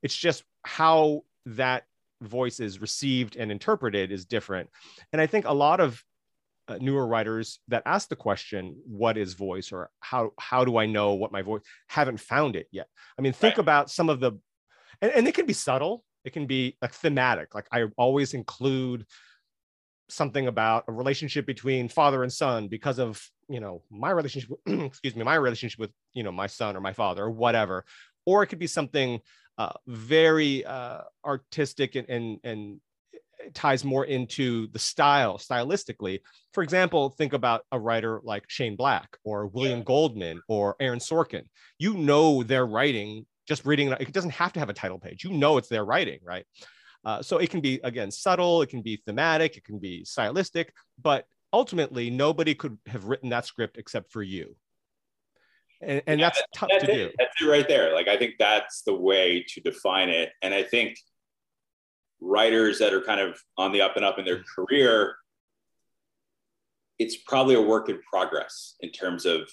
It's 0.02 0.16
just 0.16 0.42
how 0.64 1.22
that 1.46 1.84
voice 2.22 2.60
is 2.60 2.80
received 2.80 3.36
and 3.36 3.52
interpreted 3.52 4.10
is 4.10 4.24
different. 4.24 4.70
And 5.12 5.20
i 5.20 5.26
think 5.26 5.44
a 5.46 5.52
lot 5.52 5.80
of 5.80 6.02
uh, 6.66 6.78
newer 6.80 7.06
writers 7.06 7.58
that 7.68 7.82
ask 7.84 8.08
the 8.08 8.16
question 8.16 8.76
what 8.86 9.18
is 9.18 9.34
voice? 9.34 9.70
or 9.70 9.90
how 10.00 10.32
how 10.38 10.64
do 10.64 10.78
i 10.78 10.86
know 10.86 11.14
what 11.14 11.32
my 11.32 11.42
voice? 11.42 11.62
haven't 11.88 12.18
found 12.18 12.56
it 12.56 12.66
yet. 12.70 12.86
I 13.18 13.22
mean 13.22 13.34
think 13.34 13.56
right. 13.56 13.58
about 13.58 13.90
some 13.90 14.08
of 14.08 14.20
the 14.20 14.32
and, 15.02 15.12
and 15.12 15.28
it 15.28 15.34
can 15.34 15.46
be 15.46 15.52
subtle 15.52 16.04
it 16.24 16.32
can 16.32 16.46
be 16.46 16.76
like 16.82 16.92
thematic 16.92 17.54
like 17.54 17.66
i 17.72 17.84
always 17.96 18.34
include 18.34 19.06
something 20.08 20.46
about 20.46 20.84
a 20.88 20.92
relationship 20.92 21.46
between 21.46 21.88
father 21.88 22.22
and 22.22 22.32
son 22.32 22.68
because 22.68 22.98
of 22.98 23.22
you 23.48 23.60
know 23.60 23.82
my 23.90 24.10
relationship 24.10 24.50
excuse 24.66 25.16
me 25.16 25.24
my 25.24 25.34
relationship 25.34 25.78
with 25.78 25.90
you 26.12 26.22
know 26.22 26.32
my 26.32 26.46
son 26.46 26.76
or 26.76 26.80
my 26.80 26.92
father 26.92 27.24
or 27.24 27.30
whatever 27.30 27.84
or 28.26 28.42
it 28.42 28.46
could 28.46 28.58
be 28.58 28.66
something 28.66 29.20
uh, 29.56 29.72
very 29.86 30.64
uh, 30.64 31.02
artistic 31.24 31.94
and, 31.94 32.08
and 32.08 32.38
and 32.42 32.80
ties 33.52 33.84
more 33.84 34.04
into 34.04 34.68
the 34.68 34.78
style 34.78 35.38
stylistically. 35.38 36.20
For 36.52 36.62
example, 36.62 37.10
think 37.10 37.32
about 37.32 37.62
a 37.72 37.78
writer 37.78 38.20
like 38.24 38.44
Shane 38.48 38.76
Black 38.76 39.18
or 39.24 39.46
William 39.46 39.82
Goldman 39.82 40.40
or 40.48 40.76
Aaron 40.80 40.98
Sorkin. 40.98 41.44
You 41.78 41.94
know 41.94 42.42
their 42.42 42.66
writing 42.66 43.26
just 43.46 43.64
reading 43.64 43.88
it. 43.88 44.00
It 44.00 44.12
doesn't 44.12 44.30
have 44.30 44.52
to 44.54 44.60
have 44.60 44.68
a 44.68 44.74
title 44.74 44.98
page. 44.98 45.24
You 45.24 45.32
know 45.32 45.58
it's 45.58 45.68
their 45.68 45.84
writing, 45.84 46.20
right? 46.22 46.46
Uh, 47.04 47.22
so 47.22 47.38
it 47.38 47.50
can 47.50 47.60
be 47.60 47.80
again 47.84 48.10
subtle, 48.10 48.62
it 48.62 48.70
can 48.70 48.82
be 48.82 48.96
thematic, 49.04 49.56
it 49.56 49.64
can 49.64 49.78
be 49.78 50.04
stylistic, 50.04 50.72
but 51.00 51.26
ultimately 51.52 52.10
nobody 52.10 52.54
could 52.54 52.78
have 52.86 53.04
written 53.04 53.28
that 53.30 53.46
script 53.46 53.76
except 53.76 54.10
for 54.10 54.22
you. 54.22 54.56
And, 55.82 56.02
and 56.06 56.20
yeah, 56.20 56.26
that's 56.26 56.42
tough 56.54 56.70
that's 56.72 56.84
to 56.84 56.90
it. 56.90 56.94
do. 56.94 57.10
That's 57.18 57.42
it 57.42 57.46
right 57.46 57.68
there. 57.68 57.94
Like 57.94 58.08
I 58.08 58.16
think 58.16 58.34
that's 58.38 58.82
the 58.82 58.94
way 58.94 59.44
to 59.48 59.60
define 59.60 60.08
it. 60.08 60.30
And 60.42 60.54
I 60.54 60.62
think 60.62 60.96
writers 62.20 62.78
that 62.78 62.94
are 62.94 63.02
kind 63.02 63.20
of 63.20 63.38
on 63.58 63.72
the 63.72 63.82
up 63.82 63.96
and 63.96 64.04
up 64.04 64.18
in 64.18 64.24
their 64.24 64.42
career, 64.54 65.16
it's 66.98 67.16
probably 67.16 67.54
a 67.54 67.60
work 67.60 67.88
in 67.90 68.00
progress 68.10 68.76
in 68.80 68.90
terms 68.90 69.26
of 69.26 69.50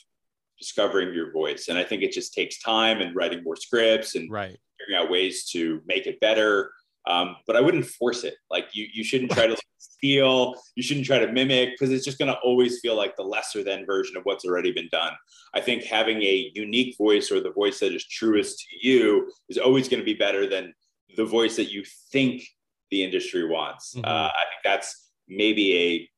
discovering 0.62 1.14
your 1.14 1.32
voice. 1.32 1.68
And 1.68 1.78
I 1.78 1.84
think 1.84 2.04
it 2.04 2.12
just 2.12 2.34
takes 2.34 2.60
time 2.60 3.02
and 3.02 3.16
writing 3.16 3.44
more 3.44 3.56
scripts 3.56 4.16
and 4.16 4.32
right. 4.32 4.58
figuring 4.80 5.04
out 5.04 5.12
ways 5.12 5.50
to 5.52 5.82
make 5.86 6.06
it 6.06 6.20
better. 6.20 6.72
Um, 7.08 7.36
but 7.48 7.56
I 7.56 7.62
wouldn't 7.62 7.86
force 7.86 8.24
it. 8.24 8.36
Like 8.50 8.68
you, 8.74 8.88
you 8.94 9.04
shouldn't 9.04 9.32
try 9.32 9.48
to 9.48 9.58
steal. 9.80 10.54
You 10.76 10.84
shouldn't 10.84 11.08
try 11.08 11.18
to 11.18 11.32
mimic 11.32 11.72
because 11.72 11.92
it's 11.92 12.06
just 12.06 12.20
going 12.20 12.32
to 12.32 12.40
always 12.44 12.80
feel 12.80 12.96
like 12.96 13.16
the 13.16 13.24
lesser 13.24 13.64
than 13.64 13.88
version 13.88 14.16
of 14.18 14.24
what's 14.24 14.46
already 14.46 14.72
been 14.72 14.90
done. 14.92 15.14
I 15.56 15.62
think 15.62 15.84
having 15.84 16.22
a 16.22 16.52
unique 16.54 16.96
voice 16.98 17.32
or 17.32 17.42
the 17.42 17.52
voice 17.52 17.80
that 17.80 17.94
is 17.94 18.06
truest 18.08 18.60
to 18.60 18.88
you 18.88 19.32
is 19.50 19.58
always 19.58 19.90
going 19.90 20.00
to 20.00 20.06
be 20.06 20.14
better 20.14 20.48
than 20.48 20.74
the 21.18 21.26
voice 21.26 21.56
that 21.56 21.72
you 21.72 21.84
think 22.12 22.44
the 22.92 23.04
industry 23.04 23.48
wants. 23.48 23.96
Mm-hmm. 23.96 24.06
Uh, 24.06 24.28
I 24.28 24.44
think 24.50 24.62
that's 24.64 25.10
maybe 25.28 25.78
a 25.78 26.10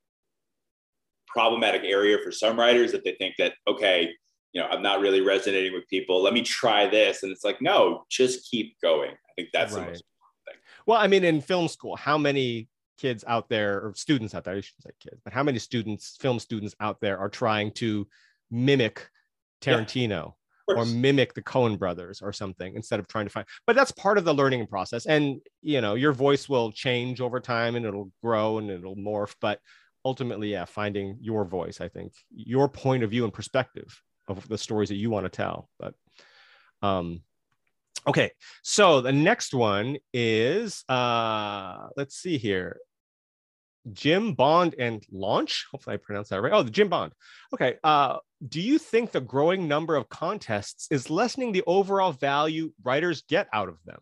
problematic 1.28 1.84
area 1.84 2.18
for 2.24 2.32
some 2.32 2.60
writers 2.60 2.92
that 2.92 3.04
they 3.04 3.16
think 3.16 3.36
that 3.38 3.54
okay, 3.68 4.12
you 4.54 4.62
know, 4.62 4.68
I'm 4.68 4.82
not 4.82 5.02
really 5.02 5.22
resonating 5.22 5.74
with 5.74 5.88
people. 5.88 6.22
Let 6.22 6.34
me 6.34 6.42
try 6.42 6.88
this, 6.88 7.24
and 7.24 7.32
it's 7.32 7.44
like 7.44 7.62
no, 7.62 8.06
just 8.10 8.50
keep 8.50 8.80
going. 8.82 9.12
I 9.12 9.34
think 9.36 9.50
that's 9.52 9.74
right. 9.74 9.86
the 9.86 9.92
most 9.92 10.04
important 10.04 10.46
thing. 10.48 10.56
Well, 10.86 11.00
I 11.00 11.08
mean, 11.08 11.24
in 11.24 11.42
film 11.42 11.68
school, 11.68 11.96
how 11.96 12.18
many 12.18 12.70
kids 12.98 13.24
out 13.28 13.50
there 13.50 13.82
or 13.82 13.94
students 13.96 14.36
out 14.36 14.44
there, 14.44 14.54
I 14.54 14.62
shouldn't 14.62 14.84
say 14.84 14.92
kids, 15.00 15.22
but 15.24 15.34
how 15.34 15.44
many 15.44 15.60
students, 15.60 16.16
film 16.20 16.40
students 16.40 16.76
out 16.80 17.02
there 17.02 17.18
are 17.18 17.30
trying 17.30 17.72
to 17.74 18.08
mimic 18.52 19.10
Tarantino 19.62 20.34
or 20.68 20.86
mimic 20.86 21.34
the 21.34 21.42
Coen 21.42 21.78
brothers 21.78 22.22
or 22.22 22.32
something 22.32 22.76
instead 22.76 23.00
of 23.00 23.08
trying 23.08 23.26
to 23.26 23.32
find. 23.32 23.48
But 23.66 23.76
that's 23.76 23.92
part 23.92 24.18
of 24.18 24.26
the 24.26 24.34
learning 24.34 24.68
process. 24.68 25.06
And 25.06 25.42
you 25.62 25.82
know, 25.82 25.96
your 25.96 26.14
voice 26.14 26.48
will 26.48 26.72
change 26.72 27.22
over 27.22 27.40
time 27.40 27.76
and 27.76 27.86
it'll 27.86 28.12
grow 28.24 28.60
and 28.60 28.70
it'll 28.70 28.96
morph. 28.96 29.36
But 29.42 29.60
ultimately, 30.06 30.52
yeah, 30.52 30.66
finding 30.66 31.18
your 31.20 31.46
voice, 31.46 31.82
I 31.82 31.90
think, 31.90 32.14
your 32.32 32.70
point 32.70 33.04
of 33.04 33.10
view 33.10 33.24
and 33.24 33.34
perspective 33.34 34.02
of 34.28 34.48
the 34.48 34.58
stories 34.58 34.90
that 34.90 34.96
you 34.96 35.10
want 35.10 35.26
to 35.26 35.30
tell. 35.30 35.70
But 35.80 35.94
um 36.82 37.22
okay, 38.08 38.32
so 38.62 39.02
the 39.02 39.12
next 39.12 39.54
one 39.54 39.98
is 40.14 40.84
uh 40.90 41.88
let's 41.96 42.16
see 42.16 42.38
here. 42.38 42.80
Jim 43.92 44.34
Bond 44.34 44.76
and 44.80 45.04
Launch. 45.12 45.66
Hopefully, 45.72 45.96
I 45.96 45.98
pronounced 45.98 46.30
that 46.30 46.42
right. 46.42 46.54
Oh, 46.54 46.64
the 46.64 46.72
Jim 46.72 46.88
Bond. 46.88 47.12
Okay. 47.54 47.76
Uh, 47.84 48.20
do 48.48 48.62
you 48.62 48.78
think 48.78 49.12
the 49.12 49.22
growing 49.22 49.68
number 49.68 49.96
of 49.96 50.10
contests 50.10 50.88
is 50.90 51.10
lessening 51.10 51.52
the 51.52 51.64
overall 51.68 52.12
value 52.12 52.72
writers 52.84 53.24
get 53.28 53.48
out 53.52 53.68
of 53.68 53.78
them? 53.86 54.00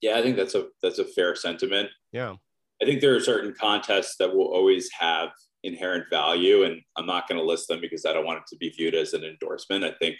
Yeah, 0.00 0.18
I 0.18 0.22
think 0.22 0.36
that's 0.36 0.54
a 0.54 0.66
that's 0.82 0.98
a 0.98 1.04
fair 1.04 1.34
sentiment. 1.34 1.88
Yeah. 2.12 2.34
I 2.82 2.84
think 2.84 3.00
there 3.00 3.14
are 3.14 3.20
certain 3.20 3.54
contests 3.58 4.16
that 4.18 4.34
will 4.34 4.48
always 4.48 4.90
have 4.98 5.30
inherent 5.64 6.04
value, 6.10 6.64
and 6.64 6.80
I'm 6.96 7.06
not 7.06 7.28
going 7.28 7.40
to 7.40 7.46
list 7.46 7.68
them 7.68 7.80
because 7.80 8.06
I 8.06 8.12
don't 8.12 8.26
want 8.26 8.38
it 8.38 8.46
to 8.48 8.56
be 8.56 8.70
viewed 8.70 8.94
as 8.94 9.14
an 9.14 9.24
endorsement. 9.24 9.84
I 9.84 9.92
think 9.98 10.16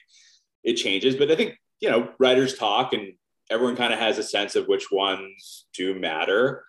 it 0.64 0.74
changes, 0.74 1.14
but 1.16 1.30
I 1.30 1.36
think 1.36 1.56
you 1.80 1.90
know 1.90 2.10
writers 2.18 2.58
talk, 2.58 2.92
and 2.92 3.12
everyone 3.50 3.76
kind 3.76 3.92
of 3.92 3.98
has 3.98 4.18
a 4.18 4.22
sense 4.22 4.56
of 4.56 4.66
which 4.66 4.90
ones 4.90 5.66
do 5.74 5.94
matter 5.94 6.64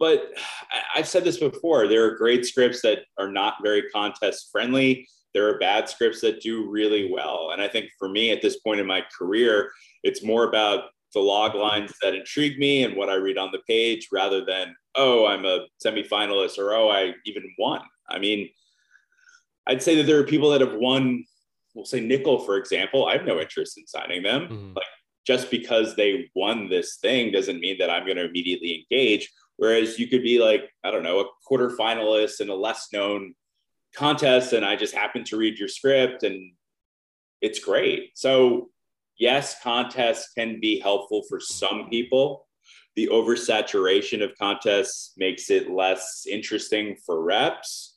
but 0.00 0.32
I've 0.96 1.06
said 1.06 1.24
this 1.24 1.38
before 1.38 1.86
there 1.86 2.04
are 2.06 2.16
great 2.16 2.46
scripts 2.46 2.80
that 2.82 3.00
are 3.18 3.30
not 3.30 3.56
very 3.62 3.82
contest 3.90 4.48
friendly. 4.50 5.06
There 5.34 5.46
are 5.46 5.58
bad 5.58 5.90
scripts 5.90 6.22
that 6.22 6.40
do 6.40 6.68
really 6.68 7.12
well. 7.12 7.50
And 7.52 7.60
I 7.60 7.68
think 7.68 7.90
for 7.98 8.08
me 8.08 8.32
at 8.32 8.40
this 8.40 8.58
point 8.60 8.80
in 8.80 8.86
my 8.86 9.04
career, 9.16 9.70
it's 10.02 10.24
more 10.24 10.48
about 10.48 10.84
the 11.12 11.20
log 11.20 11.54
lines 11.54 11.92
that 12.00 12.14
intrigue 12.14 12.58
me 12.58 12.82
and 12.82 12.96
what 12.96 13.10
I 13.10 13.14
read 13.14 13.36
on 13.36 13.50
the 13.52 13.60
page 13.68 14.08
rather 14.10 14.42
than, 14.42 14.74
oh, 14.94 15.26
I'm 15.26 15.44
a 15.44 15.66
semifinalist 15.84 16.58
or 16.58 16.72
oh, 16.72 16.88
I 16.88 17.12
even 17.26 17.44
won. 17.58 17.82
I 18.10 18.18
mean, 18.18 18.48
I'd 19.66 19.82
say 19.82 19.96
that 19.96 20.04
there 20.04 20.18
are 20.18 20.24
people 20.24 20.50
that 20.50 20.60
have 20.60 20.74
won, 20.74 21.24
we'll 21.74 21.84
say 21.84 22.00
Nicholl, 22.00 22.44
for 22.44 22.56
example. 22.56 23.06
I 23.06 23.12
have 23.12 23.26
no 23.26 23.40
interest 23.40 23.78
in 23.78 23.86
signing 23.86 24.22
them. 24.22 24.42
Mm-hmm. 24.42 24.72
Like 24.74 24.86
just 25.26 25.50
because 25.50 25.94
they 25.96 26.30
won 26.34 26.68
this 26.68 26.96
thing 26.96 27.30
doesn't 27.30 27.60
mean 27.60 27.78
that 27.78 27.90
I'm 27.90 28.04
going 28.04 28.16
to 28.16 28.24
immediately 28.24 28.86
engage. 28.90 29.30
Whereas 29.56 29.98
you 29.98 30.08
could 30.08 30.22
be 30.22 30.38
like, 30.40 30.70
I 30.82 30.90
don't 30.90 31.02
know, 31.02 31.20
a 31.20 31.26
quarter 31.46 31.70
finalist 31.70 32.40
in 32.40 32.48
a 32.48 32.54
less 32.54 32.88
known 32.92 33.34
contest, 33.94 34.52
and 34.52 34.64
I 34.64 34.76
just 34.76 34.94
happen 34.94 35.24
to 35.24 35.36
read 35.36 35.58
your 35.58 35.68
script 35.68 36.22
and 36.22 36.52
it's 37.40 37.58
great. 37.58 38.12
So, 38.14 38.70
yes, 39.18 39.62
contests 39.62 40.32
can 40.36 40.60
be 40.60 40.78
helpful 40.78 41.22
for 41.28 41.40
some 41.40 41.88
people. 41.90 42.46
The 42.96 43.08
oversaturation 43.08 44.22
of 44.22 44.36
contests 44.38 45.12
makes 45.16 45.50
it 45.50 45.70
less 45.70 46.26
interesting 46.30 46.96
for 47.06 47.22
reps, 47.22 47.89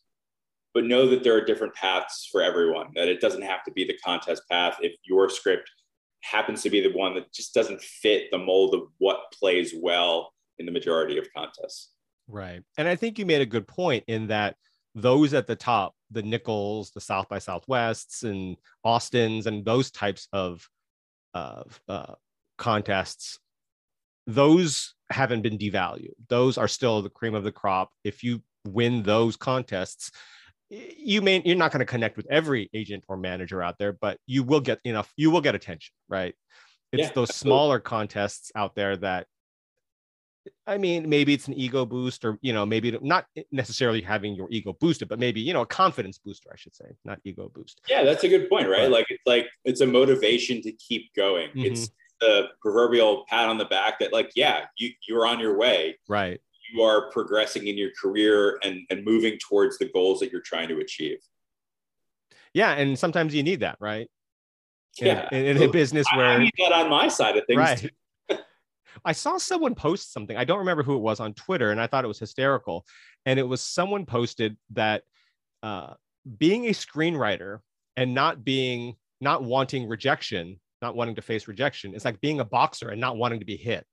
but 0.73 0.85
know 0.85 1.07
that 1.09 1.23
there 1.23 1.35
are 1.35 1.45
different 1.45 1.73
paths 1.75 2.27
for 2.31 2.41
everyone, 2.41 2.87
that 2.95 3.07
it 3.07 3.21
doesn't 3.21 3.43
have 3.43 3.63
to 3.63 3.71
be 3.71 3.85
the 3.85 3.97
contest 4.03 4.43
path. 4.49 4.77
If 4.81 4.93
your 5.05 5.29
script 5.29 5.69
happens 6.21 6.61
to 6.63 6.69
be 6.69 6.81
the 6.81 6.97
one 6.97 7.13
that 7.15 7.31
just 7.33 7.53
doesn't 7.53 7.81
fit 7.81 8.31
the 8.31 8.37
mold 8.37 8.73
of 8.73 8.81
what 8.97 9.19
plays 9.37 9.73
well 9.79 10.33
in 10.57 10.65
the 10.65 10.71
majority 10.71 11.17
of 11.17 11.27
contests. 11.35 11.91
Right. 12.27 12.61
And 12.77 12.87
I 12.87 12.95
think 12.95 13.19
you 13.19 13.25
made 13.25 13.41
a 13.41 13.45
good 13.45 13.67
point 13.67 14.05
in 14.07 14.27
that 14.27 14.55
those 14.95 15.33
at 15.33 15.47
the 15.47 15.55
top, 15.55 15.95
the 16.11 16.21
Nicholls, 16.21 16.91
the 16.91 17.01
South 17.01 17.27
by 17.27 17.39
Southwests, 17.39 18.23
and 18.23 18.57
Austins, 18.83 19.47
and 19.47 19.65
those 19.65 19.91
types 19.91 20.27
of 20.31 20.67
uh, 21.33 21.63
uh, 21.89 22.13
contests, 22.57 23.39
those 24.27 24.93
haven't 25.09 25.41
been 25.41 25.57
devalued. 25.57 26.13
Those 26.29 26.57
are 26.57 26.67
still 26.67 27.01
the 27.01 27.09
cream 27.09 27.35
of 27.35 27.43
the 27.43 27.51
crop. 27.51 27.91
If 28.03 28.23
you 28.23 28.41
win 28.65 29.03
those 29.03 29.35
contests, 29.35 30.11
you 30.97 31.21
may 31.21 31.41
you're 31.45 31.55
not 31.55 31.71
going 31.71 31.79
to 31.79 31.85
connect 31.85 32.17
with 32.17 32.27
every 32.29 32.69
agent 32.73 33.03
or 33.07 33.17
manager 33.17 33.61
out 33.61 33.77
there, 33.77 33.93
but 33.93 34.17
you 34.25 34.43
will 34.43 34.61
get 34.61 34.79
enough. 34.83 35.11
You 35.17 35.31
will 35.31 35.41
get 35.41 35.55
attention, 35.55 35.93
right? 36.07 36.33
It's 36.91 37.01
yeah, 37.01 37.11
those 37.13 37.29
absolutely. 37.29 37.49
smaller 37.49 37.79
contests 37.79 38.51
out 38.55 38.75
there 38.75 38.97
that 38.97 39.27
I 40.67 40.77
mean, 40.77 41.07
maybe 41.07 41.33
it's 41.33 41.47
an 41.47 41.53
ego 41.53 41.85
boost, 41.85 42.25
or 42.25 42.37
you 42.41 42.53
know, 42.53 42.65
maybe 42.65 42.97
not 43.01 43.25
necessarily 43.51 44.01
having 44.01 44.35
your 44.35 44.47
ego 44.51 44.75
boosted, 44.79 45.07
but 45.07 45.19
maybe 45.19 45.39
you 45.39 45.53
know, 45.53 45.61
a 45.61 45.65
confidence 45.65 46.17
booster, 46.17 46.49
I 46.51 46.57
should 46.57 46.75
say, 46.75 46.85
not 47.05 47.19
ego 47.23 47.49
boost. 47.53 47.81
Yeah, 47.89 48.03
that's 48.03 48.23
a 48.23 48.29
good 48.29 48.49
point, 48.49 48.67
right? 48.67 48.83
But, 48.83 48.91
like 48.91 49.05
it's 49.09 49.23
like 49.25 49.47
it's 49.63 49.81
a 49.81 49.87
motivation 49.87 50.61
to 50.63 50.71
keep 50.73 51.13
going. 51.15 51.49
Mm-hmm. 51.49 51.65
It's 51.65 51.89
the 52.19 52.49
proverbial 52.61 53.25
pat 53.27 53.49
on 53.49 53.57
the 53.57 53.65
back 53.65 53.99
that, 53.99 54.13
like, 54.13 54.31
yeah, 54.35 54.65
you 54.77 54.91
you're 55.07 55.25
on 55.25 55.39
your 55.39 55.57
way, 55.57 55.97
right? 56.07 56.41
You 56.71 56.81
are 56.83 57.09
progressing 57.11 57.67
in 57.67 57.77
your 57.77 57.91
career 57.99 58.59
and 58.63 58.81
and 58.89 59.03
moving 59.03 59.37
towards 59.39 59.77
the 59.77 59.89
goals 59.89 60.19
that 60.19 60.31
you're 60.31 60.41
trying 60.41 60.69
to 60.69 60.79
achieve. 60.79 61.17
Yeah, 62.53 62.73
and 62.73 62.97
sometimes 62.97 63.33
you 63.33 63.43
need 63.43 63.61
that, 63.61 63.77
right? 63.79 64.07
In, 64.99 65.07
yeah, 65.07 65.27
in, 65.31 65.57
in 65.57 65.63
a 65.63 65.67
business 65.71 66.05
where 66.15 66.25
I 66.25 66.37
need 66.37 66.53
that 66.59 66.71
on 66.71 66.89
my 66.89 67.07
side 67.07 67.35
of 67.35 67.45
things, 67.47 67.57
right? 67.57 67.77
Too. 67.79 67.89
I 69.05 69.11
saw 69.11 69.37
someone 69.37 69.75
post 69.75 70.13
something. 70.13 70.37
I 70.37 70.43
don't 70.43 70.59
remember 70.59 70.83
who 70.83 70.95
it 70.95 71.01
was 71.01 71.19
on 71.19 71.33
Twitter, 71.33 71.71
and 71.71 71.81
I 71.81 71.87
thought 71.87 72.05
it 72.05 72.07
was 72.07 72.19
hysterical. 72.19 72.85
And 73.25 73.39
it 73.39 73.47
was 73.47 73.61
someone 73.61 74.05
posted 74.05 74.57
that 74.71 75.03
uh, 75.61 75.93
being 76.37 76.67
a 76.67 76.71
screenwriter 76.71 77.59
and 77.97 78.13
not 78.13 78.43
being 78.43 78.95
not 79.19 79.43
wanting 79.43 79.87
rejection, 79.87 80.59
not 80.81 80.95
wanting 80.95 81.15
to 81.15 81.21
face 81.21 81.47
rejection, 81.47 81.95
is 81.95 82.05
like 82.05 82.21
being 82.21 82.39
a 82.39 82.45
boxer 82.45 82.89
and 82.89 83.01
not 83.01 83.17
wanting 83.17 83.39
to 83.39 83.45
be 83.45 83.57
hit. 83.57 83.85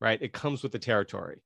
Right? 0.00 0.20
It 0.20 0.32
comes 0.32 0.62
with 0.62 0.72
the 0.72 0.78
territory. 0.78 1.38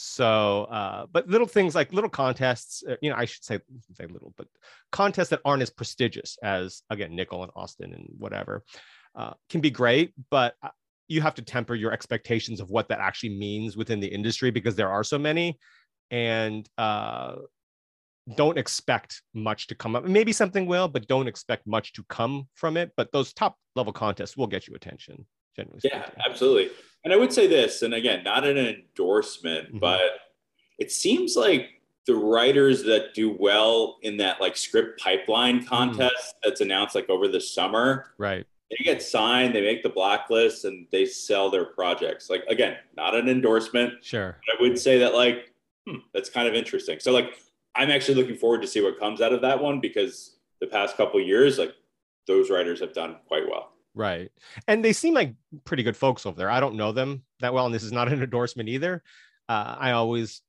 So, 0.00 0.64
uh, 0.64 1.06
but 1.10 1.26
little 1.26 1.46
things 1.46 1.74
like 1.74 1.92
little 1.92 2.08
contests, 2.08 2.84
uh, 2.88 2.94
you 3.02 3.10
know, 3.10 3.16
I 3.16 3.24
should 3.24 3.42
say 3.42 3.58
say 3.94 4.06
little, 4.06 4.32
but 4.36 4.46
contests 4.92 5.30
that 5.30 5.40
aren't 5.44 5.60
as 5.60 5.70
prestigious 5.70 6.38
as 6.40 6.82
again 6.88 7.16
Nicholl 7.16 7.42
and 7.42 7.50
Austin 7.56 7.92
and 7.92 8.08
whatever 8.16 8.62
uh, 9.16 9.32
can 9.50 9.60
be 9.60 9.72
great, 9.72 10.12
but 10.30 10.54
uh, 10.62 10.68
you 11.08 11.20
have 11.20 11.34
to 11.34 11.42
temper 11.42 11.74
your 11.74 11.90
expectations 11.90 12.60
of 12.60 12.70
what 12.70 12.88
that 12.90 13.00
actually 13.00 13.36
means 13.36 13.76
within 13.76 13.98
the 13.98 14.06
industry 14.06 14.52
because 14.52 14.76
there 14.76 14.88
are 14.88 15.02
so 15.02 15.18
many, 15.18 15.58
and 16.12 16.68
uh, 16.78 17.34
don't 18.36 18.56
expect 18.56 19.22
much 19.34 19.66
to 19.66 19.74
come 19.74 19.96
up. 19.96 20.04
Maybe 20.04 20.32
something 20.32 20.66
will, 20.66 20.86
but 20.86 21.08
don't 21.08 21.26
expect 21.26 21.66
much 21.66 21.92
to 21.94 22.04
come 22.08 22.46
from 22.54 22.76
it. 22.76 22.92
But 22.96 23.10
those 23.10 23.32
top 23.32 23.56
level 23.74 23.92
contests 23.92 24.36
will 24.36 24.46
get 24.46 24.68
you 24.68 24.76
attention. 24.76 25.26
Generally 25.56 25.80
yeah, 25.82 26.04
speaking. 26.04 26.22
absolutely. 26.30 26.70
And 27.04 27.12
I 27.12 27.16
would 27.16 27.32
say 27.32 27.46
this, 27.46 27.82
and 27.82 27.94
again, 27.94 28.24
not 28.24 28.44
an 28.44 28.58
endorsement, 28.58 29.68
mm-hmm. 29.68 29.78
but 29.78 30.00
it 30.78 30.90
seems 30.92 31.36
like 31.36 31.78
the 32.06 32.14
writers 32.14 32.82
that 32.84 33.12
do 33.14 33.36
well 33.38 33.98
in 34.02 34.16
that 34.16 34.40
like 34.40 34.56
script 34.56 34.98
pipeline 35.00 35.60
mm. 35.60 35.66
contest 35.66 36.14
mm. 36.16 36.38
that's 36.42 36.62
announced 36.62 36.94
like 36.94 37.08
over 37.10 37.28
the 37.28 37.40
summer, 37.40 38.12
right? 38.16 38.46
They 38.70 38.84
get 38.84 39.02
signed, 39.02 39.54
they 39.54 39.60
make 39.60 39.82
the 39.82 39.90
blacklist, 39.90 40.64
and 40.64 40.86
they 40.90 41.04
sell 41.04 41.50
their 41.50 41.66
projects. 41.66 42.30
Like 42.30 42.44
again, 42.48 42.76
not 42.96 43.14
an 43.14 43.28
endorsement. 43.28 44.02
Sure. 44.02 44.38
I 44.48 44.62
would 44.62 44.78
say 44.78 44.98
that 44.98 45.14
like 45.14 45.52
hmm, 45.86 45.98
that's 46.14 46.30
kind 46.30 46.48
of 46.48 46.54
interesting. 46.54 46.98
So 46.98 47.12
like 47.12 47.34
I'm 47.74 47.90
actually 47.90 48.14
looking 48.14 48.36
forward 48.36 48.62
to 48.62 48.68
see 48.68 48.80
what 48.80 48.98
comes 48.98 49.20
out 49.20 49.34
of 49.34 49.42
that 49.42 49.60
one 49.60 49.78
because 49.78 50.36
the 50.60 50.66
past 50.66 50.96
couple 50.96 51.20
years, 51.20 51.58
like 51.58 51.74
those 52.26 52.50
writers 52.50 52.80
have 52.80 52.94
done 52.94 53.16
quite 53.28 53.46
well. 53.46 53.72
Right. 53.94 54.30
And 54.66 54.84
they 54.84 54.92
seem 54.92 55.14
like 55.14 55.34
pretty 55.64 55.82
good 55.82 55.96
folks 55.96 56.26
over 56.26 56.36
there. 56.36 56.50
I 56.50 56.60
don't 56.60 56.76
know 56.76 56.92
them 56.92 57.22
that 57.40 57.52
well, 57.52 57.66
and 57.66 57.74
this 57.74 57.82
is 57.82 57.92
not 57.92 58.12
an 58.12 58.22
endorsement 58.22 58.68
either. 58.68 59.02
Uh, 59.48 59.76
I 59.78 59.92
always, 59.92 60.42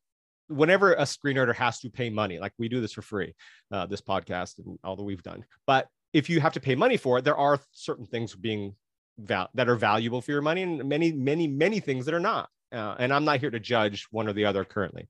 whenever 0.48 0.94
a 0.94 1.06
screen 1.06 1.36
screenwriter 1.36 1.56
has 1.56 1.80
to 1.80 1.90
pay 1.90 2.10
money, 2.10 2.40
like 2.40 2.54
we 2.58 2.70
do 2.70 2.82
this 2.82 2.94
for 2.94 3.02
free, 3.02 3.34
uh, 3.72 3.86
this 3.86 4.02
podcast 4.02 4.60
and 4.60 4.78
all 4.84 4.96
that 4.96 5.04
we've 5.04 5.24
done. 5.24 5.46
But 5.66 5.88
if 6.14 6.30
you 6.30 6.42
have 6.42 6.54
to 6.54 6.60
pay 6.60 6.76
money 6.76 6.98
for 6.98 7.20
it, 7.20 7.24
there 7.24 7.38
are 7.38 7.60
certain 7.72 8.06
things 8.06 8.36
being 8.36 8.76
val- 9.18 9.50
that 9.54 9.70
are 9.70 9.76
valuable 9.76 10.22
for 10.22 10.32
your 10.32 10.42
money, 10.42 10.64
and 10.64 10.84
many, 10.86 11.12
many, 11.12 11.48
many 11.48 11.80
things 11.80 12.06
that 12.06 12.14
are 12.14 12.20
not. 12.20 12.50
Uh, 12.72 12.96
and 13.00 13.14
I'm 13.14 13.26
not 13.26 13.40
here 13.40 13.50
to 13.50 13.60
judge 13.60 14.08
one 14.12 14.28
or 14.28 14.34
the 14.34 14.46
other 14.46 14.64
currently. 14.64 15.08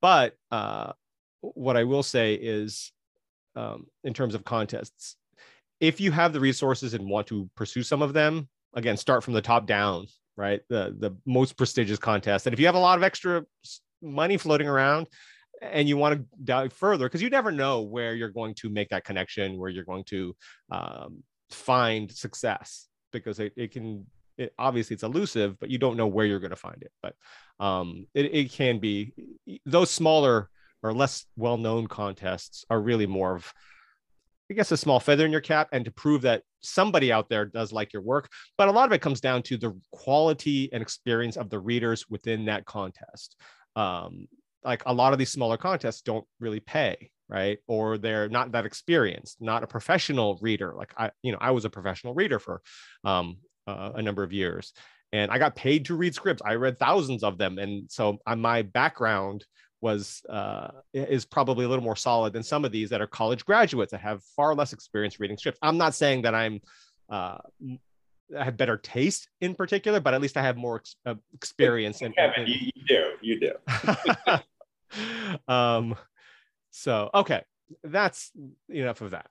But 0.00 0.34
uh, 0.50 0.92
what 1.40 1.76
I 1.76 1.84
will 1.84 2.02
say 2.02 2.34
is, 2.34 2.92
um, 3.56 3.86
in 4.04 4.14
terms 4.14 4.34
of 4.34 4.44
contests, 4.44 5.16
if 5.80 6.00
you 6.00 6.12
have 6.12 6.32
the 6.32 6.40
resources 6.40 6.94
and 6.94 7.08
want 7.08 7.26
to 7.28 7.48
pursue 7.54 7.82
some 7.82 8.02
of 8.02 8.12
them, 8.12 8.48
again, 8.74 8.96
start 8.96 9.24
from 9.24 9.34
the 9.34 9.42
top 9.42 9.66
down, 9.66 10.06
right? 10.36 10.60
The 10.68 10.94
the 10.98 11.16
most 11.24 11.56
prestigious 11.56 11.98
contest. 11.98 12.46
And 12.46 12.54
if 12.54 12.60
you 12.60 12.66
have 12.66 12.74
a 12.74 12.80
lot 12.80 12.98
of 12.98 13.04
extra 13.04 13.44
money 14.02 14.36
floating 14.36 14.68
around 14.68 15.08
and 15.60 15.88
you 15.88 15.96
want 15.96 16.14
to 16.14 16.24
dive 16.44 16.72
further, 16.72 17.06
because 17.06 17.22
you 17.22 17.30
never 17.30 17.50
know 17.50 17.82
where 17.82 18.14
you're 18.14 18.28
going 18.28 18.54
to 18.54 18.70
make 18.70 18.90
that 18.90 19.04
connection, 19.04 19.58
where 19.58 19.70
you're 19.70 19.84
going 19.84 20.04
to 20.04 20.36
um, 20.70 21.22
find 21.50 22.10
success, 22.12 22.88
because 23.12 23.40
it, 23.40 23.52
it 23.56 23.72
can 23.72 24.06
it, 24.36 24.52
obviously 24.58 24.94
it's 24.94 25.02
elusive, 25.02 25.58
but 25.58 25.70
you 25.70 25.78
don't 25.78 25.96
know 25.96 26.06
where 26.06 26.26
you're 26.26 26.38
going 26.38 26.50
to 26.50 26.56
find 26.56 26.82
it. 26.82 26.92
But 27.02 27.14
um, 27.58 28.06
it, 28.14 28.34
it 28.34 28.52
can 28.52 28.78
be 28.78 29.14
those 29.66 29.90
smaller 29.90 30.48
or 30.82 30.92
less 30.92 31.26
well-known 31.36 31.88
contests 31.88 32.64
are 32.70 32.80
really 32.80 33.06
more 33.06 33.34
of 33.34 33.52
I 34.50 34.54
guess 34.54 34.72
a 34.72 34.76
small 34.76 35.00
feather 35.00 35.26
in 35.26 35.32
your 35.32 35.40
cap 35.40 35.68
and 35.72 35.84
to 35.84 35.90
prove 35.90 36.22
that 36.22 36.42
somebody 36.60 37.12
out 37.12 37.28
there 37.28 37.44
does 37.44 37.72
like 37.72 37.92
your 37.92 38.02
work. 38.02 38.30
But 38.56 38.68
a 38.68 38.72
lot 38.72 38.86
of 38.86 38.92
it 38.92 39.02
comes 39.02 39.20
down 39.20 39.42
to 39.44 39.56
the 39.56 39.78
quality 39.92 40.70
and 40.72 40.82
experience 40.82 41.36
of 41.36 41.50
the 41.50 41.58
readers 41.58 42.08
within 42.08 42.46
that 42.46 42.64
contest. 42.64 43.36
Um, 43.76 44.26
like 44.64 44.82
a 44.86 44.92
lot 44.92 45.12
of 45.12 45.18
these 45.18 45.30
smaller 45.30 45.56
contests 45.56 46.02
don't 46.02 46.24
really 46.40 46.60
pay, 46.60 47.10
right? 47.28 47.58
Or 47.66 47.98
they're 47.98 48.28
not 48.28 48.52
that 48.52 48.66
experienced, 48.66 49.40
not 49.40 49.62
a 49.62 49.66
professional 49.66 50.38
reader. 50.40 50.74
Like 50.76 50.92
I, 50.96 51.10
you 51.22 51.32
know, 51.32 51.38
I 51.40 51.50
was 51.50 51.64
a 51.64 51.70
professional 51.70 52.14
reader 52.14 52.38
for 52.38 52.62
um, 53.04 53.36
uh, 53.66 53.92
a 53.96 54.02
number 54.02 54.22
of 54.22 54.32
years 54.32 54.72
and 55.12 55.30
I 55.30 55.38
got 55.38 55.56
paid 55.56 55.86
to 55.86 55.96
read 55.96 56.14
scripts. 56.14 56.42
I 56.44 56.54
read 56.54 56.78
thousands 56.78 57.22
of 57.22 57.38
them. 57.38 57.58
And 57.58 57.90
so 57.90 58.18
uh, 58.26 58.36
my 58.36 58.62
background 58.62 59.44
was 59.80 60.22
uh, 60.28 60.68
is 60.92 61.24
probably 61.24 61.64
a 61.64 61.68
little 61.68 61.84
more 61.84 61.96
solid 61.96 62.32
than 62.32 62.42
some 62.42 62.64
of 62.64 62.72
these 62.72 62.90
that 62.90 63.00
are 63.00 63.06
college 63.06 63.44
graduates 63.44 63.92
that 63.92 64.00
have 64.00 64.22
far 64.36 64.54
less 64.54 64.72
experience 64.72 65.20
reading 65.20 65.36
scripts. 65.36 65.58
I'm 65.62 65.78
not 65.78 65.94
saying 65.94 66.22
that 66.22 66.34
I'm 66.34 66.60
uh, 67.08 67.38
I 68.36 68.44
have 68.44 68.56
better 68.56 68.76
taste 68.76 69.28
in 69.40 69.54
particular, 69.54 70.00
but 70.00 70.14
at 70.14 70.20
least 70.20 70.36
I 70.36 70.42
have 70.42 70.56
more 70.56 70.76
ex- 70.76 70.96
uh, 71.06 71.14
experience. 71.32 72.02
And, 72.02 72.14
Kevin, 72.14 72.46
you, 72.46 72.70
you 72.74 72.82
do, 72.86 73.04
you 73.22 73.40
do. 73.40 73.52
um, 75.52 75.96
so 76.70 77.10
okay, 77.14 77.42
that's 77.84 78.32
enough 78.68 79.00
of 79.00 79.12
that. 79.12 79.28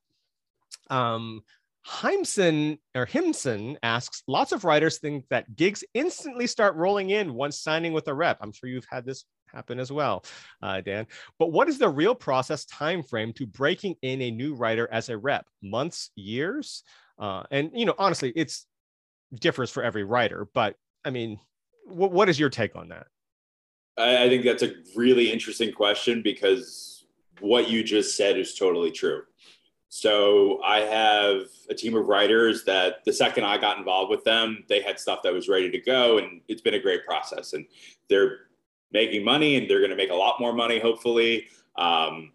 Um, 0.90 1.44
Heimson 1.88 2.80
or 2.96 3.06
Himson 3.06 3.78
asks, 3.82 4.24
lots 4.28 4.52
of 4.52 4.66
writers 4.66 4.98
think 4.98 5.26
that 5.30 5.56
gigs 5.56 5.84
instantly 5.94 6.48
start 6.48 6.76
rolling 6.76 7.12
in 7.12 7.34
once 7.34 7.60
signing 7.60 7.94
with 7.94 8.08
a 8.08 8.14
rep. 8.14 8.38
I'm 8.42 8.52
sure 8.52 8.70
you've 8.70 8.88
had 8.90 9.06
this 9.06 9.24
happen 9.54 9.80
as 9.80 9.92
well, 9.92 10.24
uh, 10.62 10.82
Dan. 10.82 11.08
But 11.40 11.52
what 11.52 11.70
is 11.70 11.78
the 11.78 11.90
real 11.90 12.16
process 12.16 12.66
time 12.66 13.04
frame 13.04 13.34
to 13.34 13.46
breaking 13.46 13.96
in 14.02 14.22
a 14.22 14.32
new 14.32 14.54
writer 14.54 14.88
as 14.92 15.10
a 15.10 15.18
rep? 15.18 15.48
Months, 15.62 16.12
years? 16.16 16.84
Uh, 17.20 17.44
and 17.52 17.72
you 17.74 17.86
know, 17.86 17.96
honestly, 17.98 18.32
it's 18.36 18.66
differs 19.34 19.72
for 19.72 19.84
every 19.84 20.04
writer. 20.04 20.48
But 20.54 20.76
I 21.04 21.10
mean, 21.10 21.40
what 21.86 22.30
is 22.30 22.40
your 22.40 22.50
take 22.50 22.76
on 22.76 22.90
that? 22.90 23.08
I, 23.98 24.26
I 24.26 24.30
think 24.30 24.44
that's 24.44 24.64
a 24.64 24.74
really 24.96 25.32
interesting 25.32 25.72
question 25.72 26.22
because 26.22 27.06
what 27.40 27.70
you 27.70 27.84
just 27.84 28.18
said 28.18 28.38
is 28.38 28.56
totally 28.56 28.92
true. 28.92 29.24
So 29.90 30.62
I 30.64 30.80
have 30.82 31.44
a 31.70 31.74
team 31.74 31.96
of 31.96 32.08
writers 32.08 32.66
that 32.66 33.06
the 33.06 33.14
second 33.14 33.46
I 33.46 33.58
got 33.58 33.78
involved 33.78 34.12
with 34.12 34.24
them, 34.26 34.64
they 34.68 34.82
had 34.82 35.00
stuff 35.00 35.22
that 35.24 35.34
was 35.34 35.48
ready 35.48 35.72
to 35.72 35.80
go, 35.80 36.18
and 36.18 36.42
it's 36.48 36.62
been 36.62 36.74
a 36.74 36.80
great 36.80 37.06
process. 37.06 37.54
And 37.54 37.66
they're 38.10 38.40
making 38.91 39.23
money 39.23 39.56
and 39.56 39.69
they're 39.69 39.80
going 39.80 39.91
to 39.91 39.95
make 39.95 40.12
a 40.12 40.15
lot 40.15 40.39
more 40.39 40.54
money, 40.54 40.80
hopefully. 40.80 41.47
Um, 41.76 42.32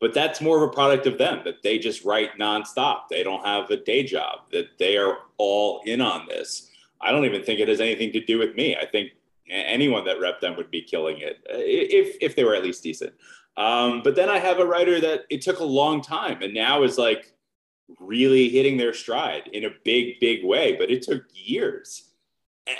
but 0.00 0.12
that's 0.12 0.40
more 0.40 0.62
of 0.62 0.62
a 0.62 0.72
product 0.72 1.06
of 1.06 1.18
them 1.18 1.40
that 1.44 1.62
they 1.62 1.78
just 1.78 2.04
write 2.04 2.38
nonstop. 2.38 3.08
They 3.08 3.22
don't 3.22 3.44
have 3.44 3.70
a 3.70 3.76
day 3.76 4.02
job, 4.02 4.40
that 4.52 4.78
they 4.78 4.96
are 4.96 5.18
all 5.38 5.80
in 5.86 6.00
on 6.00 6.26
this. 6.28 6.70
I 7.00 7.12
don't 7.12 7.24
even 7.24 7.42
think 7.42 7.60
it 7.60 7.68
has 7.68 7.80
anything 7.80 8.12
to 8.12 8.24
do 8.24 8.38
with 8.38 8.54
me. 8.54 8.76
I 8.76 8.86
think 8.86 9.12
anyone 9.48 10.04
that 10.04 10.20
rep 10.20 10.40
them 10.40 10.56
would 10.56 10.70
be 10.70 10.82
killing 10.82 11.18
it 11.18 11.38
uh, 11.50 11.56
if, 11.58 12.16
if 12.20 12.36
they 12.36 12.44
were 12.44 12.54
at 12.54 12.64
least 12.64 12.82
decent. 12.82 13.14
Um, 13.56 14.02
but 14.02 14.16
then 14.16 14.28
I 14.28 14.38
have 14.38 14.58
a 14.58 14.66
writer 14.66 15.00
that 15.00 15.24
it 15.30 15.40
took 15.40 15.60
a 15.60 15.64
long 15.64 16.02
time 16.02 16.42
and 16.42 16.52
now 16.52 16.82
is 16.82 16.98
like 16.98 17.32
really 18.00 18.48
hitting 18.48 18.76
their 18.76 18.92
stride 18.92 19.48
in 19.52 19.64
a 19.64 19.70
big, 19.84 20.20
big 20.20 20.44
way, 20.44 20.74
but 20.76 20.90
it 20.90 21.02
took 21.02 21.24
years 21.32 22.05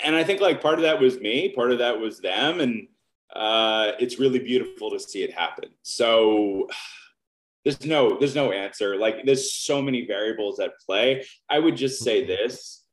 and 0.03 0.15
I 0.15 0.23
think 0.23 0.41
like 0.41 0.61
part 0.61 0.75
of 0.75 0.81
that 0.81 0.99
was 0.99 1.19
me, 1.19 1.49
part 1.49 1.71
of 1.71 1.79
that 1.79 1.99
was 1.99 2.19
them, 2.19 2.59
and 2.59 2.87
uh, 3.33 3.91
it's 3.99 4.19
really 4.19 4.39
beautiful 4.39 4.91
to 4.91 4.99
see 4.99 5.23
it 5.23 5.33
happen. 5.33 5.69
So 5.83 6.67
there's 7.63 7.85
no 7.85 8.17
there's 8.17 8.35
no 8.35 8.51
answer. 8.51 8.97
Like 8.97 9.25
there's 9.25 9.53
so 9.53 9.81
many 9.81 10.05
variables 10.05 10.59
at 10.59 10.79
play. 10.85 11.25
I 11.49 11.59
would 11.59 11.75
just 11.75 12.01
say 12.01 12.21
mm-hmm. 12.21 12.29
this: 12.29 12.83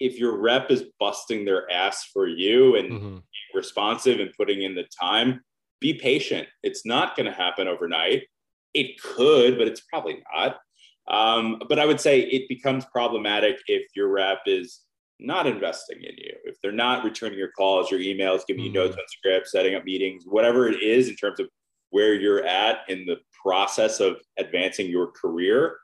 if 0.00 0.18
your 0.18 0.38
rep 0.38 0.70
is 0.70 0.84
busting 0.98 1.44
their 1.44 1.70
ass 1.70 2.04
for 2.12 2.26
you 2.26 2.76
and 2.76 2.90
mm-hmm. 2.90 3.16
responsive 3.54 4.20
and 4.20 4.32
putting 4.36 4.62
in 4.62 4.74
the 4.74 4.84
time, 5.00 5.40
be 5.80 5.94
patient. 5.94 6.48
It's 6.62 6.86
not 6.86 7.16
going 7.16 7.26
to 7.26 7.32
happen 7.32 7.68
overnight. 7.68 8.24
It 8.72 9.00
could, 9.00 9.56
but 9.56 9.68
it's 9.68 9.82
probably 9.82 10.22
not. 10.34 10.58
Um, 11.06 11.60
but 11.68 11.78
I 11.78 11.84
would 11.84 12.00
say 12.00 12.20
it 12.20 12.48
becomes 12.48 12.84
problematic 12.86 13.58
if 13.66 13.84
your 13.94 14.08
rep 14.08 14.40
is 14.46 14.80
not 15.20 15.46
investing 15.46 15.98
in 15.98 16.14
you, 16.16 16.34
if 16.44 16.56
they're 16.60 16.72
not 16.72 17.04
returning 17.04 17.38
your 17.38 17.50
calls, 17.50 17.90
your 17.90 18.00
emails, 18.00 18.42
giving 18.46 18.64
mm-hmm. 18.64 18.74
you 18.74 18.80
notes 18.80 18.96
on 18.96 19.04
scripts, 19.08 19.52
setting 19.52 19.74
up 19.74 19.84
meetings, 19.84 20.24
whatever 20.26 20.68
it 20.68 20.82
is 20.82 21.08
in 21.08 21.16
terms 21.16 21.40
of 21.40 21.48
where 21.90 22.14
you're 22.14 22.44
at 22.44 22.78
in 22.88 23.06
the 23.06 23.16
process 23.42 24.00
of 24.00 24.16
advancing 24.38 24.88
your 24.88 25.08
career, 25.12 25.76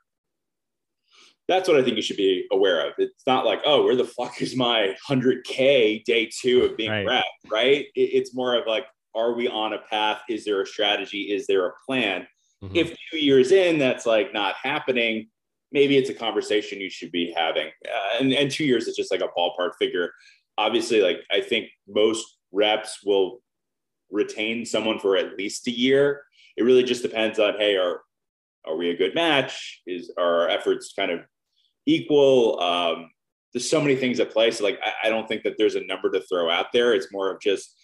that's 1.47 1.67
what 1.67 1.77
I 1.77 1.83
think 1.83 1.95
you 1.95 2.01
should 2.01 2.17
be 2.17 2.45
aware 2.51 2.87
of. 2.87 2.93
It's 2.97 3.23
not 3.25 3.45
like, 3.45 3.61
oh, 3.65 3.83
where 3.83 3.95
the 3.95 4.05
fuck 4.05 4.41
is 4.41 4.55
my 4.55 4.95
100K 5.09 6.03
day 6.03 6.29
two 6.39 6.63
of 6.63 6.77
being 6.77 6.91
right. 6.91 7.07
rep, 7.07 7.23
right? 7.49 7.85
It's 7.95 8.35
more 8.35 8.55
of 8.55 8.67
like, 8.67 8.85
are 9.15 9.33
we 9.33 9.47
on 9.47 9.73
a 9.73 9.79
path? 9.89 10.21
Is 10.29 10.45
there 10.45 10.61
a 10.61 10.65
strategy? 10.65 11.23
Is 11.23 11.47
there 11.47 11.67
a 11.67 11.71
plan? 11.85 12.27
Mm-hmm. 12.63 12.75
If 12.75 12.95
two 13.11 13.17
years 13.17 13.51
in, 13.51 13.79
that's 13.79 14.05
like 14.05 14.33
not 14.33 14.55
happening, 14.61 15.27
maybe 15.71 15.97
it's 15.97 16.09
a 16.09 16.13
conversation 16.13 16.79
you 16.79 16.89
should 16.89 17.11
be 17.11 17.33
having. 17.35 17.67
Uh, 17.85 18.19
and, 18.19 18.33
and 18.33 18.51
two 18.51 18.65
years 18.65 18.87
is 18.87 18.95
just 18.95 19.11
like 19.11 19.21
a 19.21 19.29
ballpark 19.37 19.71
figure. 19.79 20.11
Obviously, 20.57 21.01
like 21.01 21.19
I 21.31 21.41
think 21.41 21.69
most 21.87 22.37
reps 22.51 22.99
will 23.03 23.41
retain 24.09 24.65
someone 24.65 24.99
for 24.99 25.15
at 25.15 25.37
least 25.37 25.67
a 25.67 25.71
year. 25.71 26.23
It 26.57 26.63
really 26.63 26.83
just 26.83 27.01
depends 27.01 27.39
on, 27.39 27.55
hey, 27.57 27.77
are 27.77 28.01
are 28.65 28.77
we 28.77 28.89
a 28.89 28.97
good 28.97 29.15
match? 29.15 29.81
Is 29.87 30.11
are 30.17 30.41
our 30.41 30.49
efforts 30.49 30.93
kind 30.93 31.11
of 31.11 31.21
equal? 31.85 32.59
Um, 32.61 33.09
there's 33.53 33.69
so 33.69 33.81
many 33.81 33.95
things 33.95 34.19
at 34.19 34.31
play. 34.31 34.51
So 34.51 34.63
like 34.63 34.79
I, 34.83 35.07
I 35.07 35.09
don't 35.09 35.27
think 35.27 35.43
that 35.43 35.55
there's 35.57 35.75
a 35.75 35.85
number 35.85 36.11
to 36.11 36.21
throw 36.21 36.49
out 36.49 36.67
there. 36.73 36.93
It's 36.93 37.11
more 37.11 37.31
of 37.31 37.41
just 37.41 37.75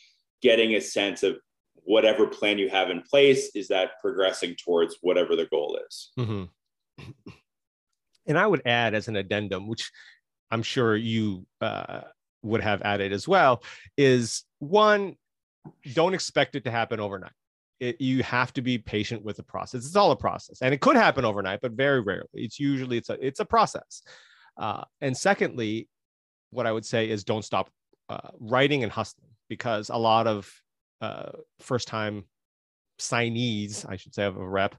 getting 0.41 0.75
a 0.75 0.81
sense 0.81 1.23
of 1.23 1.37
whatever 1.83 2.27
plan 2.27 2.57
you 2.57 2.69
have 2.69 2.89
in 2.89 3.01
place 3.01 3.49
is 3.55 3.69
that 3.69 3.91
progressing 4.01 4.55
towards 4.63 4.97
whatever 5.01 5.35
the 5.35 5.45
goal 5.45 5.79
is. 5.87 6.11
Mm-hmm. 6.19 7.31
And 8.27 8.37
I 8.37 8.45
would 8.45 8.61
add 8.65 8.93
as 8.93 9.07
an 9.07 9.15
addendum, 9.15 9.67
which 9.67 9.91
I'm 10.51 10.63
sure 10.63 10.95
you 10.95 11.45
uh, 11.61 12.01
would 12.43 12.61
have 12.61 12.81
added 12.81 13.13
as 13.13 13.27
well, 13.27 13.63
is 13.97 14.43
one, 14.59 15.15
don't 15.93 16.13
expect 16.13 16.55
it 16.55 16.63
to 16.65 16.71
happen 16.71 16.99
overnight. 16.99 17.31
It, 17.79 18.01
you 18.01 18.23
have 18.23 18.53
to 18.53 18.61
be 18.61 18.77
patient 18.79 19.23
with 19.23 19.37
the 19.37 19.43
process. 19.43 19.85
It's 19.85 19.95
all 19.95 20.11
a 20.11 20.15
process, 20.15 20.61
and 20.61 20.73
it 20.73 20.81
could 20.81 20.95
happen 20.95 21.25
overnight, 21.25 21.59
but 21.61 21.73
very 21.73 22.01
rarely. 22.01 22.27
It's 22.33 22.59
usually 22.59 22.97
it's 22.97 23.09
a 23.09 23.23
it's 23.23 23.39
a 23.39 23.45
process. 23.45 24.01
Uh, 24.57 24.83
and 24.99 25.15
secondly, 25.15 25.87
what 26.49 26.65
I 26.65 26.71
would 26.71 26.85
say 26.85 27.07
is 27.07 27.23
don't 27.23 27.45
stop 27.45 27.69
uh, 28.09 28.29
writing 28.39 28.81
and 28.81 28.91
hustling 28.91 29.29
because 29.47 29.89
a 29.89 29.97
lot 29.97 30.25
of 30.25 30.51
uh, 31.01 31.31
first 31.59 31.87
time 31.87 32.25
signees, 32.99 33.85
I 33.87 33.95
should 33.95 34.15
say, 34.15 34.23
of 34.23 34.37
a 34.37 34.47
rep, 34.47 34.75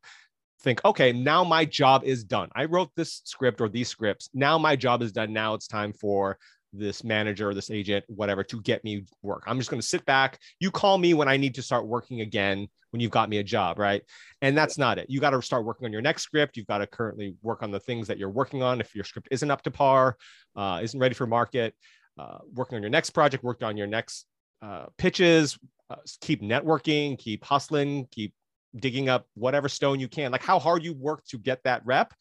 think, 0.60 0.84
okay, 0.84 1.12
now 1.12 1.44
my 1.44 1.64
job 1.64 2.04
is 2.04 2.24
done. 2.24 2.48
I 2.54 2.64
wrote 2.64 2.90
this 2.96 3.22
script 3.24 3.60
or 3.60 3.68
these 3.68 3.88
scripts. 3.88 4.28
Now 4.34 4.58
my 4.58 4.76
job 4.76 5.02
is 5.02 5.12
done. 5.12 5.32
Now 5.32 5.54
it's 5.54 5.68
time 5.68 5.92
for 5.92 6.38
this 6.72 7.02
manager, 7.02 7.48
or 7.48 7.54
this 7.54 7.70
agent, 7.70 8.04
whatever, 8.08 8.44
to 8.44 8.60
get 8.60 8.84
me 8.84 9.04
work. 9.22 9.42
I'm 9.46 9.58
just 9.58 9.70
going 9.70 9.80
to 9.80 9.86
sit 9.86 10.04
back. 10.04 10.38
You 10.60 10.70
call 10.70 10.98
me 10.98 11.14
when 11.14 11.26
I 11.28 11.36
need 11.36 11.54
to 11.54 11.62
start 11.62 11.86
working 11.86 12.20
again 12.20 12.68
when 12.90 13.00
you've 13.00 13.10
got 13.10 13.28
me 13.28 13.38
a 13.38 13.42
job, 13.42 13.78
right? 13.78 14.02
And 14.42 14.56
that's 14.56 14.76
not 14.76 14.98
it. 14.98 15.08
You 15.08 15.20
got 15.20 15.30
to 15.30 15.40
start 15.40 15.64
working 15.64 15.86
on 15.86 15.92
your 15.92 16.02
next 16.02 16.22
script. 16.22 16.56
You've 16.56 16.66
got 16.66 16.78
to 16.78 16.86
currently 16.86 17.36
work 17.42 17.62
on 17.62 17.70
the 17.70 17.80
things 17.80 18.06
that 18.08 18.18
you're 18.18 18.28
working 18.28 18.62
on. 18.62 18.80
If 18.80 18.94
your 18.94 19.04
script 19.04 19.28
isn't 19.30 19.50
up 19.50 19.62
to 19.62 19.70
par, 19.70 20.16
uh, 20.56 20.80
isn't 20.82 20.98
ready 20.98 21.14
for 21.14 21.26
market, 21.26 21.74
uh, 22.18 22.38
working 22.52 22.76
on 22.76 22.82
your 22.82 22.90
next 22.90 23.10
project, 23.10 23.44
worked 23.44 23.62
on 23.62 23.76
your 23.76 23.86
next 23.86 24.26
uh, 24.60 24.86
pitches, 24.98 25.58
uh, 25.90 25.96
keep 26.20 26.42
networking, 26.42 27.18
keep 27.18 27.44
hustling, 27.44 28.06
keep 28.10 28.34
digging 28.76 29.08
up 29.08 29.26
whatever 29.34 29.68
stone 29.68 30.00
you 30.00 30.08
can. 30.08 30.32
Like 30.32 30.42
how 30.42 30.58
hard 30.58 30.84
you 30.84 30.92
work 30.92 31.24
to 31.26 31.38
get 31.38 31.62
that 31.64 31.82
rep, 31.84 32.12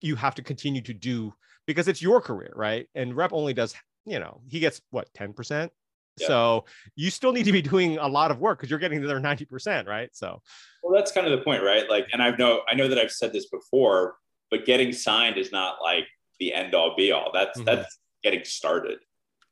you 0.00 0.16
have 0.16 0.34
to 0.36 0.42
continue 0.42 0.82
to 0.82 0.94
do 0.94 1.34
because 1.66 1.88
it's 1.88 2.02
your 2.02 2.20
career, 2.20 2.52
right? 2.56 2.88
And 2.94 3.14
rep 3.14 3.32
only 3.32 3.52
does, 3.52 3.74
you 4.06 4.18
know, 4.18 4.40
he 4.48 4.60
gets 4.60 4.80
what, 4.90 5.08
10%? 5.14 5.70
Yeah. 6.18 6.26
So 6.26 6.64
you 6.96 7.10
still 7.10 7.32
need 7.32 7.44
to 7.44 7.52
be 7.52 7.62
doing 7.62 7.98
a 7.98 8.08
lot 8.08 8.30
of 8.30 8.40
work 8.40 8.58
because 8.58 8.70
you're 8.70 8.78
getting 8.78 9.00
the 9.00 9.06
other 9.06 9.20
90%, 9.20 9.86
right? 9.86 10.10
So 10.12 10.42
well, 10.82 10.94
that's 10.94 11.12
kind 11.12 11.26
of 11.26 11.38
the 11.38 11.44
point, 11.44 11.62
right? 11.62 11.88
Like, 11.88 12.08
and 12.12 12.22
I've 12.22 12.38
know 12.38 12.62
I 12.70 12.74
know 12.74 12.88
that 12.88 12.98
I've 12.98 13.12
said 13.12 13.32
this 13.32 13.46
before, 13.46 14.16
but 14.50 14.64
getting 14.64 14.92
signed 14.92 15.38
is 15.38 15.52
not 15.52 15.76
like 15.82 16.06
the 16.38 16.52
end 16.52 16.74
all 16.74 16.94
be 16.96 17.12
all. 17.12 17.30
That's 17.32 17.58
mm-hmm. 17.58 17.66
that's 17.66 17.98
getting 18.22 18.44
started. 18.44 18.98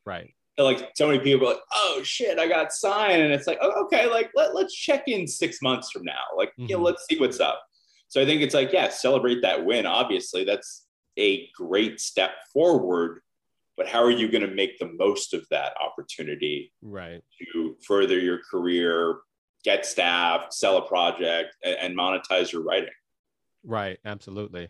Right. 0.05 0.35
Like 0.65 0.91
so 0.97 1.07
many 1.07 1.21
people 1.21 1.47
like, 1.47 1.59
oh 1.75 2.01
shit, 2.03 2.39
I 2.39 2.49
got 2.49 2.73
signed. 2.73 3.23
And 3.23 3.33
it's 3.33 3.47
like, 3.47 3.59
oh, 3.63 3.85
okay, 3.85 4.09
like 4.11 4.31
let, 4.35 4.55
let's 4.55 4.75
check 4.75 5.05
in 5.07 5.27
six 5.27 5.63
months 5.63 5.91
from 5.91 6.05
now. 6.05 6.15
Like, 6.37 6.51
mm-hmm. 6.51 6.67
you 6.69 6.77
know, 6.77 6.83
let's 6.83 7.07
see 7.09 7.19
what's 7.19 7.41
up. 7.41 7.63
So 8.09 8.21
I 8.21 8.27
think 8.27 8.43
it's 8.43 8.55
like, 8.55 8.73
yeah, 8.73 8.89
celebrate 8.89 9.43
that 9.43 9.65
win. 9.65 9.87
Obviously, 9.87 10.45
that's 10.45 10.87
a 11.19 11.49
great 11.57 12.01
step 12.01 12.31
forward 12.53 13.21
but 13.79 13.87
how 13.87 14.03
are 14.03 14.11
you 14.11 14.29
going 14.29 14.47
to 14.47 14.55
make 14.55 14.77
the 14.79 14.93
most 14.99 15.33
of 15.33 15.47
that 15.51 15.73
opportunity 15.81 16.73
right 16.83 17.23
to 17.41 17.77
further 17.87 18.19
your 18.19 18.41
career 18.51 19.19
get 19.65 19.87
staff 19.87 20.53
sell 20.53 20.77
a 20.77 20.87
project 20.87 21.57
and 21.65 21.97
monetize 21.97 22.53
your 22.53 22.63
writing 22.63 22.91
right 23.65 23.99
absolutely 24.05 24.69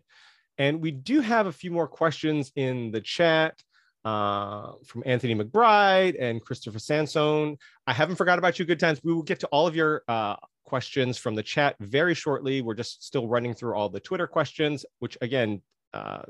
and 0.59 0.81
we 0.81 0.91
do 0.91 1.21
have 1.21 1.47
a 1.47 1.53
few 1.53 1.71
more 1.71 1.89
questions 1.89 2.53
in 2.57 2.91
the 2.91 3.01
chat 3.01 3.61
uh, 4.05 4.73
from 4.85 5.03
Anthony 5.07 5.35
McBride 5.35 6.17
and 6.21 6.41
Christopher 6.43 6.79
Sansone. 6.79 7.57
I 7.87 7.93
haven't 7.93 8.17
forgot 8.17 8.39
about 8.39 8.59
you, 8.59 8.65
good 8.65 8.81
times. 8.81 9.01
We 9.03 9.13
will 9.13 9.23
get 9.23 9.41
to 9.41 9.47
all 9.49 9.67
of 9.67 9.77
your 9.77 10.03
uh, 10.09 10.37
questions 10.65 11.19
from 11.19 11.35
the 11.35 11.43
chat 11.43 11.77
very 11.81 12.15
shortly. 12.15 12.63
We're 12.63 12.75
just 12.75 13.05
still 13.05 13.27
running 13.27 13.55
through 13.55 13.75
all 13.75 13.89
the 13.89 14.01
Twitter 14.01 14.27
questions, 14.27 14.85
which 14.99 15.17
again, 15.21 15.63
uh, 15.95 16.23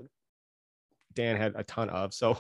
Dan 1.15 1.37
had 1.37 1.55
a 1.57 1.65
ton 1.65 1.91
of. 1.91 2.15
So 2.15 2.39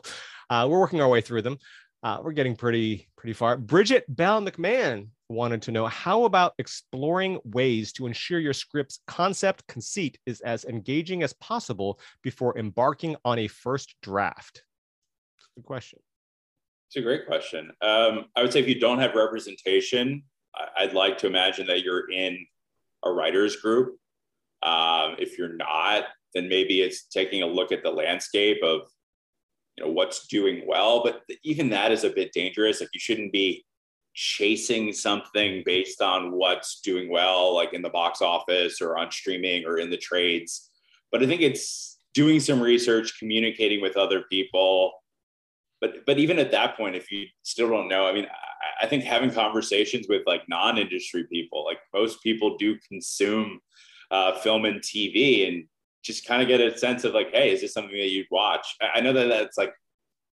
uh, 0.50 0.66
we're 0.70 0.80
working 0.80 1.00
our 1.00 1.08
way 1.08 1.20
through 1.20 1.42
them. 1.42 1.58
Uh, 2.02 2.20
we're 2.22 2.32
getting 2.32 2.54
pretty 2.54 3.08
pretty 3.16 3.32
far. 3.32 3.56
Bridget 3.56 4.04
Bell 4.08 4.40
McMahon 4.40 5.08
wanted 5.28 5.60
to 5.62 5.72
know 5.72 5.86
how 5.86 6.24
about 6.24 6.54
exploring 6.58 7.38
ways 7.44 7.92
to 7.92 8.06
ensure 8.06 8.38
your 8.38 8.52
script's 8.52 9.00
concept 9.06 9.66
conceit 9.66 10.18
is 10.24 10.40
as 10.42 10.64
engaging 10.64 11.22
as 11.22 11.32
possible 11.34 11.98
before 12.22 12.56
embarking 12.56 13.16
on 13.24 13.40
a 13.40 13.48
first 13.48 13.96
draft. 14.02 14.62
Good 15.58 15.64
question. 15.64 15.98
It's 16.86 16.94
a 16.94 17.02
great 17.02 17.26
question. 17.26 17.72
Um, 17.82 18.26
I 18.36 18.42
would 18.42 18.52
say 18.52 18.60
if 18.60 18.68
you 18.68 18.78
don't 18.78 19.00
have 19.00 19.16
representation, 19.16 20.22
I'd 20.78 20.92
like 20.92 21.18
to 21.18 21.26
imagine 21.26 21.66
that 21.66 21.82
you're 21.82 22.08
in 22.12 22.46
a 23.04 23.10
writers 23.10 23.56
group. 23.56 23.96
Um, 24.62 25.16
if 25.18 25.36
you're 25.36 25.56
not, 25.56 26.04
then 26.32 26.48
maybe 26.48 26.80
it's 26.80 27.08
taking 27.08 27.42
a 27.42 27.46
look 27.46 27.72
at 27.72 27.82
the 27.82 27.90
landscape 27.90 28.58
of 28.62 28.82
you 29.76 29.84
know 29.84 29.90
what's 29.90 30.26
doing 30.26 30.62
well 30.66 31.02
but 31.04 31.22
even 31.44 31.70
that 31.70 31.92
is 31.92 32.02
a 32.02 32.10
bit 32.10 32.32
dangerous 32.32 32.80
like 32.80 32.90
you 32.92 32.98
shouldn't 32.98 33.32
be 33.32 33.64
chasing 34.12 34.92
something 34.92 35.62
based 35.64 36.02
on 36.02 36.32
what's 36.32 36.80
doing 36.80 37.08
well 37.08 37.54
like 37.54 37.72
in 37.72 37.82
the 37.82 37.88
box 37.90 38.20
office 38.20 38.80
or 38.80 38.98
on 38.98 39.08
streaming 39.12 39.64
or 39.64 39.78
in 39.78 39.88
the 39.88 39.96
trades 39.96 40.70
but 41.12 41.22
i 41.22 41.26
think 41.26 41.42
it's 41.42 42.00
doing 42.12 42.40
some 42.40 42.60
research 42.60 43.20
communicating 43.20 43.80
with 43.80 43.96
other 43.96 44.22
people 44.28 44.92
but 45.80 46.06
but 46.06 46.18
even 46.18 46.38
at 46.38 46.50
that 46.50 46.76
point 46.76 46.96
if 46.96 47.10
you 47.10 47.26
still 47.42 47.68
don't 47.68 47.88
know 47.88 48.06
i 48.06 48.12
mean 48.12 48.24
i, 48.26 48.84
I 48.84 48.88
think 48.88 49.04
having 49.04 49.30
conversations 49.30 50.06
with 50.08 50.22
like 50.26 50.42
non-industry 50.48 51.26
people 51.30 51.64
like 51.64 51.78
most 51.94 52.22
people 52.22 52.56
do 52.56 52.76
consume 52.88 53.60
uh, 54.10 54.38
film 54.38 54.64
and 54.64 54.80
tv 54.80 55.48
and 55.48 55.64
just 56.02 56.26
kind 56.26 56.40
of 56.40 56.48
get 56.48 56.60
a 56.60 56.76
sense 56.76 57.04
of 57.04 57.12
like, 57.12 57.30
hey, 57.32 57.52
is 57.52 57.60
this 57.60 57.72
something 57.72 57.96
that 57.96 58.10
you'd 58.10 58.26
watch? 58.30 58.76
I 58.80 59.00
know 59.00 59.12
that 59.12 59.28
that's 59.28 59.58
like 59.58 59.72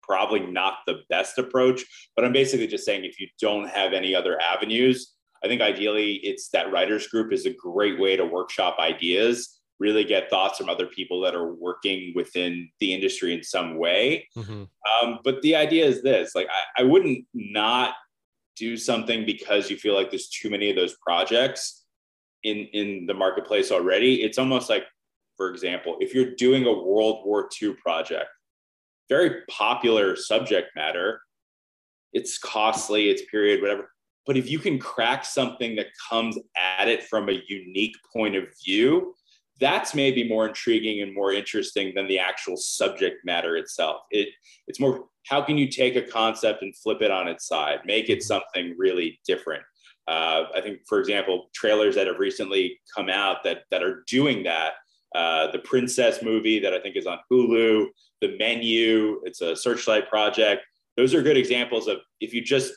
probably 0.03 0.41
not 0.41 0.79
the 0.87 1.01
best 1.11 1.39
approach, 1.39 1.85
but 2.17 2.25
I'm 2.25 2.33
basically 2.33 2.67
just 2.67 2.85
saying 2.85 3.05
if 3.05 3.21
you 3.21 3.29
don't 3.41 3.69
have 3.69 3.93
any 3.93 4.15
other 4.15 4.41
avenues, 4.41 5.15
I 5.45 5.49
think 5.49 5.61
ideally 5.61 6.15
it's 6.23 6.49
that 6.51 6.73
writers 6.73 7.07
group 7.09 7.33
is 7.33 7.47
a 7.47 7.53
great 7.53 8.01
way 8.01 8.17
to 8.17 8.25
workshop 8.25 8.79
ideas, 8.79 9.58
really 9.79 10.05
get 10.05 10.31
thoughts 10.31 10.59
from 10.59 10.69
other 10.69 10.87
people 10.87 11.21
that 11.21 11.35
are 11.35 11.53
working 11.53 12.13
within 12.15 12.69
the 12.81 12.93
industry 12.93 13.35
in 13.35 13.43
some 13.43 13.77
way. 13.77 14.29
Mm-hmm. 14.37 14.65
Um, 15.03 15.19
but 15.25 15.41
the 15.43 15.57
idea 15.57 15.87
is 15.87 16.03
this: 16.03 16.35
like, 16.35 16.49
I, 16.49 16.83
I 16.83 16.85
wouldn't 16.85 17.27
not 17.35 17.95
do 18.57 18.77
something 18.77 19.25
because 19.25 19.71
you 19.71 19.77
feel 19.77 19.95
like 19.95 20.11
there's 20.11 20.29
too 20.29 20.51
many 20.51 20.71
of 20.71 20.77
those 20.77 20.97
projects 21.01 21.85
in 22.43 22.57
in 22.73 23.07
the 23.07 23.15
marketplace 23.15 23.71
already. 23.71 24.23
It's 24.23 24.39
almost 24.39 24.69
like 24.69 24.85
for 25.39 25.49
example, 25.49 25.97
if 26.01 26.15
you're 26.15 26.35
doing 26.35 26.67
a 26.67 26.73
World 26.73 27.25
War 27.25 27.49
II 27.63 27.75
project, 27.75 28.29
very 29.09 29.43
popular 29.49 30.17
subject 30.17 30.71
matter, 30.77 31.23
it's 32.13 32.39
costly, 32.39 33.09
it's 33.09 33.23
period, 33.31 33.63
whatever. 33.63 33.91
But 34.27 34.37
if 34.37 34.51
you 34.51 34.59
can 34.59 34.79
crack 34.79 35.25
something 35.25 35.77
that 35.77 35.87
comes 36.11 36.37
at 36.57 36.89
it 36.89 37.05
from 37.05 37.29
a 37.29 37.41
unique 37.49 37.95
point 38.13 38.37
of 38.37 38.45
view, 38.67 39.15
that's 39.61 39.95
maybe 39.95 40.29
more 40.29 40.47
intriguing 40.49 41.03
and 41.03 41.15
more 41.15 41.33
interesting 41.33 41.93
than 41.95 42.07
the 42.07 42.19
actual 42.19 42.57
subject 42.57 43.25
matter 43.25 43.57
itself. 43.57 44.03
It 44.11 44.29
it's 44.67 44.81
more 44.81 45.07
how 45.27 45.43
can 45.43 45.59
you 45.59 45.69
take 45.69 45.97
a 45.97 46.03
concept 46.03 46.63
and 46.63 46.77
flip 46.77 47.03
it 47.03 47.11
on 47.11 47.29
its 47.29 47.47
side, 47.47 47.81
make 47.85 48.09
it 48.09 48.23
something 48.23 48.75
really 48.79 49.21
different. 49.27 49.63
Uh, 50.07 50.45
I 50.55 50.63
think, 50.63 50.81
for 50.89 51.01
example, 51.01 51.51
trailers 51.55 51.95
that 51.97 52.07
have 52.07 52.19
recently 52.19 52.81
come 52.95 53.09
out 53.09 53.45
that 53.45 53.63
that 53.71 53.83
are 53.83 54.05
doing 54.07 54.45
that 54.45 54.73
uh, 55.15 55.51
the 55.51 55.59
Princess 55.61 56.23
movie 56.23 56.59
that 56.59 56.75
I 56.75 56.81
think 56.81 56.97
is 56.97 57.07
on 57.07 57.19
Hulu, 57.31 57.87
The 58.21 58.37
Menu, 58.39 59.21
it's 59.25 59.41
a 59.41 59.57
Searchlight 59.57 60.09
project. 60.09 60.65
Those 60.97 61.15
are 61.15 61.23
good 61.23 61.37
examples 61.37 61.89
of 61.89 61.99
if 62.21 62.35
you 62.35 62.43
just 62.43 62.73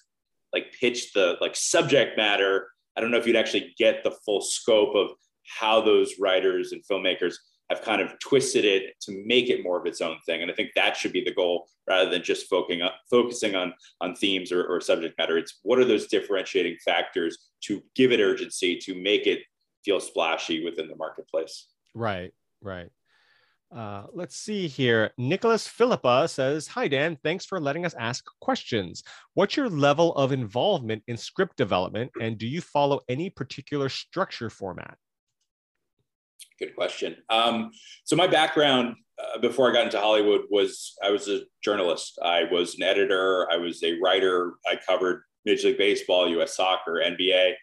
like 0.54 0.74
pitch 0.80 1.14
the 1.14 1.36
like 1.42 1.56
subject 1.56 2.18
matter, 2.18 2.70
I 2.96 3.02
don't 3.02 3.12
know 3.12 3.18
if 3.18 3.28
you'd 3.28 3.36
actually 3.36 3.74
get 3.78 4.04
the 4.04 4.12
full 4.26 4.42
scope 4.42 4.96
of 4.96 5.12
how 5.60 5.82
those 5.82 6.20
writers 6.20 6.72
and 6.72 6.84
filmmakers 6.90 7.36
have 7.70 7.82
kind 7.82 8.02
of 8.02 8.20
twisted 8.20 8.66
it 8.66 9.00
to 9.02 9.24
make 9.26 9.50
it 9.50 9.64
more 9.64 9.80
of 9.80 9.86
its 9.86 10.02
own 10.02 10.18
thing. 10.26 10.42
And 10.42 10.52
I 10.52 10.54
think 10.54 10.72
that 10.76 10.98
should 10.98 11.14
be 11.14 11.24
the 11.24 11.34
goal 11.34 11.68
rather 11.88 12.10
than 12.10 12.22
just 12.22 12.50
focusing 12.50 12.82
on, 12.82 12.92
focusing 13.10 13.56
on, 13.56 13.74
on 14.02 14.14
themes 14.14 14.52
or, 14.52 14.66
or 14.66 14.82
subject 14.82 15.18
matter. 15.18 15.38
It's 15.38 15.60
what 15.64 15.80
are 15.80 15.86
those 15.86 16.08
differentiating 16.08 16.78
factors 16.84 17.38
to 17.62 17.82
give 17.96 18.12
it 18.12 18.20
urgency, 18.20 18.78
to 18.80 19.02
make 19.02 19.26
it 19.26 19.40
feel 19.86 20.02
splashy 20.02 20.64
within 20.64 20.90
the 20.90 20.98
marketplace. 20.98 21.70
Right, 21.96 22.34
right. 22.62 22.90
Uh, 23.74 24.04
let's 24.12 24.36
see 24.36 24.68
here. 24.68 25.12
Nicholas 25.18 25.66
Philippa 25.66 26.28
says, 26.28 26.68
Hi, 26.68 26.90
Dan. 26.90 27.18
Thanks 27.24 27.46
for 27.46 27.60
letting 27.62 27.86
us 27.86 27.96
ask 27.98 28.26
questions. 28.42 29.02
What's 29.34 29.56
your 29.56 29.70
level 29.70 30.14
of 30.16 30.34
involvement 30.34 31.04
in 31.08 31.16
script 31.16 31.56
development, 31.56 32.12
and 32.20 32.38
do 32.38 32.48
you 32.48 32.60
follow 32.60 33.00
any 33.08 33.30
particular 33.30 33.88
structure 33.88 34.50
format? 34.50 34.98
Good 36.62 36.76
question. 36.76 37.16
Um, 37.32 37.72
so, 38.04 38.16
my 38.16 38.28
background 38.28 38.96
uh, 39.20 39.40
before 39.40 39.70
I 39.70 39.74
got 39.74 39.86
into 39.86 40.00
Hollywood 40.00 40.42
was 40.52 40.94
I 41.04 41.10
was 41.10 41.28
a 41.28 41.42
journalist. 41.64 42.20
I 42.24 42.44
was 42.52 42.76
an 42.76 42.84
editor, 42.84 43.52
I 43.52 43.58
was 43.58 43.84
a 43.84 44.00
writer. 44.00 44.54
I 44.68 44.76
covered 44.76 45.24
Major 45.44 45.70
League 45.70 45.80
Baseball, 45.80 46.30
US 46.30 46.56
Soccer, 46.56 47.02
NBA. 47.04 47.54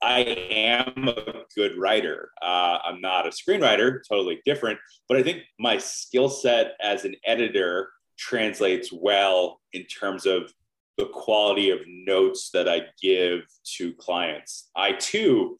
I 0.00 0.20
am 0.20 1.08
a 1.08 1.42
good 1.56 1.76
writer. 1.76 2.30
Uh, 2.40 2.78
I'm 2.84 3.00
not 3.00 3.26
a 3.26 3.30
screenwriter, 3.30 3.98
totally 4.08 4.40
different, 4.44 4.78
but 5.08 5.18
I 5.18 5.24
think 5.24 5.42
my 5.58 5.76
skill 5.78 6.28
set 6.28 6.74
as 6.80 7.04
an 7.04 7.16
editor 7.26 7.88
translates 8.16 8.92
well 8.92 9.60
in 9.72 9.84
terms 9.86 10.24
of 10.24 10.52
the 10.98 11.06
quality 11.06 11.70
of 11.70 11.80
notes 11.86 12.50
that 12.52 12.68
I 12.68 12.82
give 13.02 13.40
to 13.76 13.92
clients. 13.94 14.70
I 14.76 14.92
too 14.92 15.56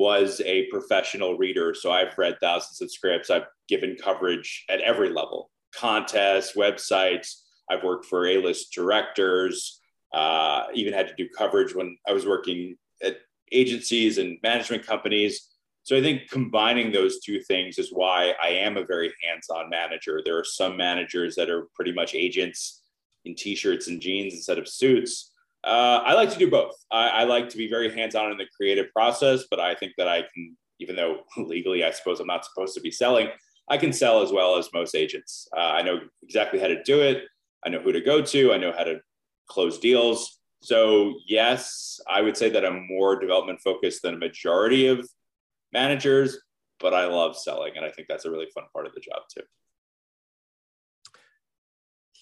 was 0.00 0.40
a 0.46 0.66
professional 0.68 1.36
reader, 1.36 1.74
so 1.74 1.92
I've 1.92 2.16
read 2.16 2.38
thousands 2.40 2.80
of 2.80 2.90
scripts. 2.90 3.28
I've 3.28 3.48
given 3.68 3.96
coverage 4.02 4.64
at 4.70 4.80
every 4.80 5.10
level 5.10 5.50
contests, 5.74 6.56
websites. 6.56 7.42
I've 7.70 7.84
worked 7.84 8.06
for 8.06 8.26
A 8.26 8.38
list 8.38 8.72
directors, 8.72 9.80
uh, 10.14 10.64
even 10.74 10.94
had 10.94 11.06
to 11.08 11.14
do 11.14 11.28
coverage 11.28 11.74
when 11.74 11.98
I 12.08 12.12
was 12.12 12.26
working 12.26 12.76
at 13.02 13.18
agencies 13.52 14.16
and 14.16 14.38
management 14.42 14.86
companies. 14.86 15.48
So 15.82 15.96
I 15.96 16.00
think 16.00 16.30
combining 16.30 16.90
those 16.92 17.20
two 17.20 17.42
things 17.42 17.78
is 17.78 17.90
why 17.92 18.34
I 18.42 18.48
am 18.48 18.78
a 18.78 18.84
very 18.84 19.12
hands-on 19.22 19.68
manager. 19.68 20.22
There 20.24 20.38
are 20.38 20.44
some 20.44 20.76
managers 20.78 21.34
that 21.36 21.50
are 21.50 21.68
pretty 21.74 21.92
much 21.92 22.14
agents 22.14 22.82
in 23.26 23.34
t-shirts 23.34 23.86
and 23.88 24.00
jeans 24.00 24.32
instead 24.32 24.58
of 24.58 24.66
suits. 24.66 25.29
Uh, 25.62 26.02
I 26.04 26.14
like 26.14 26.30
to 26.30 26.38
do 26.38 26.50
both. 26.50 26.74
I, 26.90 27.08
I 27.08 27.24
like 27.24 27.48
to 27.50 27.56
be 27.56 27.68
very 27.68 27.92
hands-on 27.92 28.32
in 28.32 28.38
the 28.38 28.46
creative 28.56 28.90
process, 28.92 29.44
but 29.50 29.60
I 29.60 29.74
think 29.74 29.92
that 29.98 30.08
I 30.08 30.22
can, 30.32 30.56
even 30.78 30.96
though 30.96 31.20
legally 31.36 31.84
I 31.84 31.90
suppose 31.90 32.20
I'm 32.20 32.26
not 32.26 32.44
supposed 32.44 32.74
to 32.74 32.80
be 32.80 32.90
selling, 32.90 33.28
I 33.68 33.76
can 33.76 33.92
sell 33.92 34.22
as 34.22 34.32
well 34.32 34.56
as 34.56 34.68
most 34.72 34.94
agents. 34.94 35.48
Uh, 35.56 35.60
I 35.60 35.82
know 35.82 36.00
exactly 36.22 36.58
how 36.58 36.66
to 36.66 36.82
do 36.82 37.00
it. 37.00 37.24
I 37.64 37.68
know 37.68 37.80
who 37.80 37.92
to 37.92 38.00
go 38.00 38.22
to. 38.22 38.52
I 38.52 38.56
know 38.56 38.72
how 38.72 38.84
to 38.84 39.00
close 39.48 39.78
deals. 39.78 40.38
So 40.62 41.14
yes, 41.26 42.00
I 42.08 42.20
would 42.20 42.36
say 42.36 42.50
that 42.50 42.64
I'm 42.64 42.86
more 42.88 43.18
development 43.18 43.60
focused 43.60 44.02
than 44.02 44.14
a 44.14 44.18
majority 44.18 44.86
of 44.88 45.08
managers, 45.72 46.38
but 46.78 46.94
I 46.94 47.06
love 47.06 47.36
selling. 47.36 47.72
And 47.76 47.84
I 47.84 47.90
think 47.90 48.08
that's 48.08 48.24
a 48.24 48.30
really 48.30 48.48
fun 48.54 48.64
part 48.72 48.86
of 48.86 48.94
the 48.94 49.00
job 49.00 49.22
too. 49.34 49.42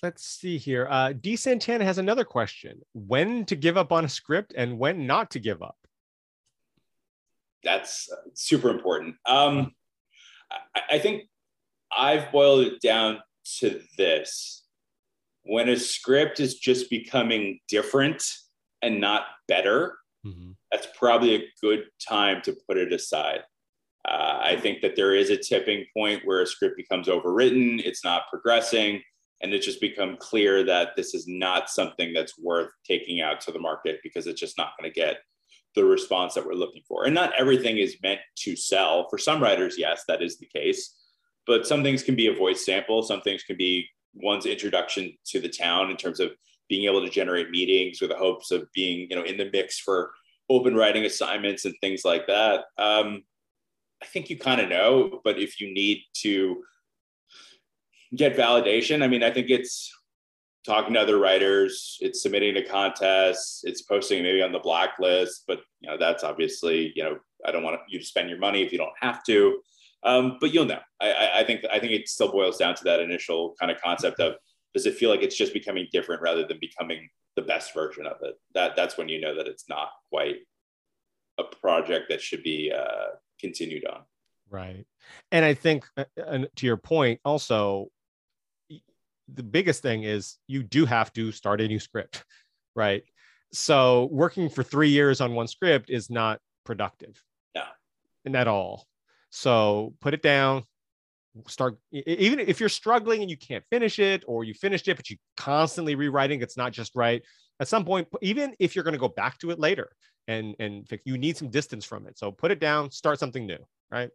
Let's 0.02 0.24
see 0.24 0.58
here. 0.58 0.86
Uh, 0.88 1.12
D. 1.12 1.36
Santana 1.36 1.84
has 1.84 1.98
another 1.98 2.24
question 2.24 2.80
when 2.92 3.44
to 3.46 3.56
give 3.56 3.76
up 3.76 3.92
on 3.92 4.04
a 4.04 4.08
script 4.08 4.54
and 4.56 4.78
when 4.78 5.06
not 5.06 5.30
to 5.32 5.40
give 5.40 5.62
up? 5.62 5.76
That's 7.64 8.08
uh, 8.12 8.30
super 8.34 8.70
important. 8.70 9.16
Um, 9.26 9.72
I, 10.50 10.80
I 10.92 10.98
think 10.98 11.24
I've 11.96 12.30
boiled 12.30 12.66
it 12.66 12.80
down 12.80 13.18
to 13.58 13.80
this 13.96 14.64
when 15.48 15.68
a 15.70 15.76
script 15.76 16.40
is 16.40 16.56
just 16.56 16.90
becoming 16.90 17.58
different 17.68 18.22
and 18.82 19.00
not 19.00 19.22
better, 19.48 19.96
mm-hmm. 20.24 20.50
that's 20.70 20.86
probably 20.96 21.34
a 21.34 21.48
good 21.62 21.84
time 22.06 22.42
to 22.42 22.54
put 22.68 22.76
it 22.76 22.92
aside. 22.92 23.40
Uh, 24.06 24.40
I 24.42 24.56
think 24.60 24.82
that 24.82 24.94
there 24.94 25.14
is 25.14 25.30
a 25.30 25.36
tipping 25.36 25.86
point 25.96 26.22
where 26.24 26.42
a 26.42 26.46
script 26.46 26.76
becomes 26.76 27.08
overwritten, 27.08 27.80
it's 27.82 28.04
not 28.04 28.28
progressing, 28.30 29.02
and 29.40 29.52
it 29.52 29.62
just 29.62 29.80
become 29.80 30.16
clear 30.18 30.64
that 30.64 30.96
this 30.96 31.14
is 31.14 31.26
not 31.28 31.70
something 31.70 32.12
that's 32.12 32.38
worth 32.38 32.70
taking 32.84 33.20
out 33.20 33.40
to 33.42 33.52
the 33.52 33.58
market 33.58 34.00
because 34.02 34.26
it's 34.26 34.40
just 34.40 34.58
not 34.58 34.72
going 34.78 34.90
to 34.90 35.00
get 35.00 35.18
the 35.74 35.84
response 35.84 36.34
that 36.34 36.44
we're 36.44 36.54
looking 36.54 36.82
for. 36.88 37.04
And 37.04 37.14
not 37.14 37.32
everything 37.38 37.78
is 37.78 37.96
meant 38.02 38.20
to 38.38 38.56
sell. 38.56 39.08
For 39.08 39.18
some 39.18 39.42
writers, 39.42 39.76
yes, 39.78 40.02
that 40.08 40.22
is 40.22 40.38
the 40.38 40.46
case. 40.46 40.96
But 41.46 41.66
some 41.66 41.82
things 41.82 42.02
can 42.02 42.16
be 42.16 42.26
a 42.26 42.34
voice 42.34 42.64
sample, 42.64 43.02
some 43.02 43.20
things 43.20 43.42
can 43.42 43.56
be 43.56 43.86
one's 44.14 44.46
introduction 44.46 45.16
to 45.26 45.40
the 45.40 45.48
town 45.48 45.90
in 45.90 45.96
terms 45.96 46.20
of 46.20 46.32
being 46.68 46.84
able 46.84 47.00
to 47.00 47.10
generate 47.10 47.50
meetings 47.50 48.00
with 48.00 48.10
the 48.10 48.16
hopes 48.16 48.50
of 48.50 48.66
being, 48.74 49.06
you 49.08 49.16
know, 49.16 49.22
in 49.22 49.36
the 49.36 49.48
mix 49.52 49.78
for 49.78 50.10
open 50.50 50.74
writing 50.74 51.04
assignments 51.04 51.64
and 51.64 51.74
things 51.80 52.04
like 52.04 52.26
that. 52.26 52.64
Um, 52.76 53.22
I 54.02 54.06
think 54.06 54.30
you 54.30 54.38
kind 54.38 54.60
of 54.60 54.68
know, 54.68 55.20
but 55.24 55.38
if 55.38 55.60
you 55.60 55.72
need 55.72 56.02
to 56.18 56.62
get 58.14 58.36
validation, 58.36 59.02
I 59.02 59.08
mean, 59.08 59.22
I 59.22 59.30
think 59.30 59.50
it's 59.50 59.92
talking 60.66 60.94
to 60.94 61.00
other 61.00 61.18
writers, 61.18 61.96
it's 62.00 62.22
submitting 62.22 62.54
to 62.54 62.64
contests, 62.64 63.62
it's 63.64 63.82
posting 63.82 64.22
maybe 64.22 64.42
on 64.42 64.52
the 64.52 64.58
blacklist, 64.58 65.44
but 65.46 65.60
you 65.80 65.88
know, 65.88 65.96
that's 65.96 66.24
obviously, 66.24 66.92
you 66.94 67.02
know, 67.02 67.18
I 67.44 67.52
don't 67.52 67.62
want 67.62 67.80
you 67.88 67.98
to 67.98 68.04
spend 68.04 68.28
your 68.28 68.38
money 68.38 68.62
if 68.62 68.72
you 68.72 68.78
don't 68.78 68.92
have 69.00 69.22
to. 69.24 69.60
Um, 70.04 70.38
but 70.40 70.54
you'll 70.54 70.64
know. 70.64 70.80
I, 71.00 71.30
I 71.36 71.44
think 71.44 71.64
I 71.72 71.80
think 71.80 71.92
it 71.92 72.08
still 72.08 72.30
boils 72.30 72.56
down 72.56 72.74
to 72.76 72.84
that 72.84 73.00
initial 73.00 73.54
kind 73.58 73.72
of 73.72 73.80
concept 73.80 74.20
of 74.20 74.34
does 74.74 74.86
it 74.86 74.94
feel 74.94 75.10
like 75.10 75.22
it's 75.22 75.36
just 75.36 75.52
becoming 75.52 75.88
different 75.92 76.22
rather 76.22 76.46
than 76.46 76.58
becoming 76.60 77.08
the 77.34 77.42
best 77.42 77.74
version 77.74 78.06
of 78.06 78.16
it? 78.22 78.36
That 78.54 78.76
that's 78.76 78.96
when 78.96 79.08
you 79.08 79.20
know 79.20 79.34
that 79.34 79.48
it's 79.48 79.68
not 79.68 79.88
quite 80.10 80.36
a 81.38 81.44
project 81.44 82.06
that 82.10 82.20
should 82.20 82.42
be 82.44 82.72
uh, 82.72 83.14
continued 83.40 83.86
on. 83.86 84.02
Right, 84.50 84.86
and 85.32 85.44
I 85.44 85.54
think, 85.54 85.84
uh, 85.96 86.04
and 86.16 86.48
to 86.56 86.66
your 86.66 86.76
point, 86.76 87.20
also 87.24 87.90
the 89.32 89.42
biggest 89.42 89.82
thing 89.82 90.04
is 90.04 90.36
you 90.46 90.62
do 90.62 90.86
have 90.86 91.12
to 91.14 91.32
start 91.32 91.60
a 91.60 91.68
new 91.68 91.78
script, 91.78 92.24
right? 92.76 93.02
So 93.52 94.08
working 94.10 94.48
for 94.48 94.62
three 94.62 94.90
years 94.90 95.20
on 95.20 95.34
one 95.34 95.48
script 95.48 95.90
is 95.90 96.10
not 96.10 96.40
productive. 96.64 97.22
Yeah. 97.54 97.68
And 98.24 98.36
at 98.36 98.48
all. 98.48 98.86
So 99.30 99.94
put 100.00 100.14
it 100.14 100.22
down, 100.22 100.64
start 101.46 101.78
even 101.92 102.40
if 102.40 102.58
you're 102.58 102.68
struggling 102.68 103.22
and 103.22 103.30
you 103.30 103.36
can't 103.36 103.64
finish 103.70 103.98
it 103.98 104.24
or 104.26 104.44
you 104.44 104.54
finished 104.54 104.88
it 104.88 104.96
but 104.96 105.08
you 105.08 105.16
constantly 105.36 105.94
rewriting 105.94 106.42
it's 106.42 106.56
not 106.56 106.72
just 106.72 106.94
right 106.96 107.22
at 107.60 107.68
some 107.68 107.84
point 107.84 108.08
even 108.22 108.54
if 108.58 108.74
you're 108.74 108.82
going 108.82 108.94
to 108.94 108.98
go 108.98 109.08
back 109.08 109.38
to 109.38 109.50
it 109.50 109.58
later 109.58 109.90
and 110.26 110.56
and 110.58 110.88
you 111.04 111.16
need 111.16 111.36
some 111.36 111.48
distance 111.48 111.84
from 111.84 112.06
it 112.06 112.18
so 112.18 112.32
put 112.32 112.50
it 112.50 112.58
down 112.58 112.90
start 112.90 113.18
something 113.18 113.46
new 113.46 113.58
right 113.90 114.10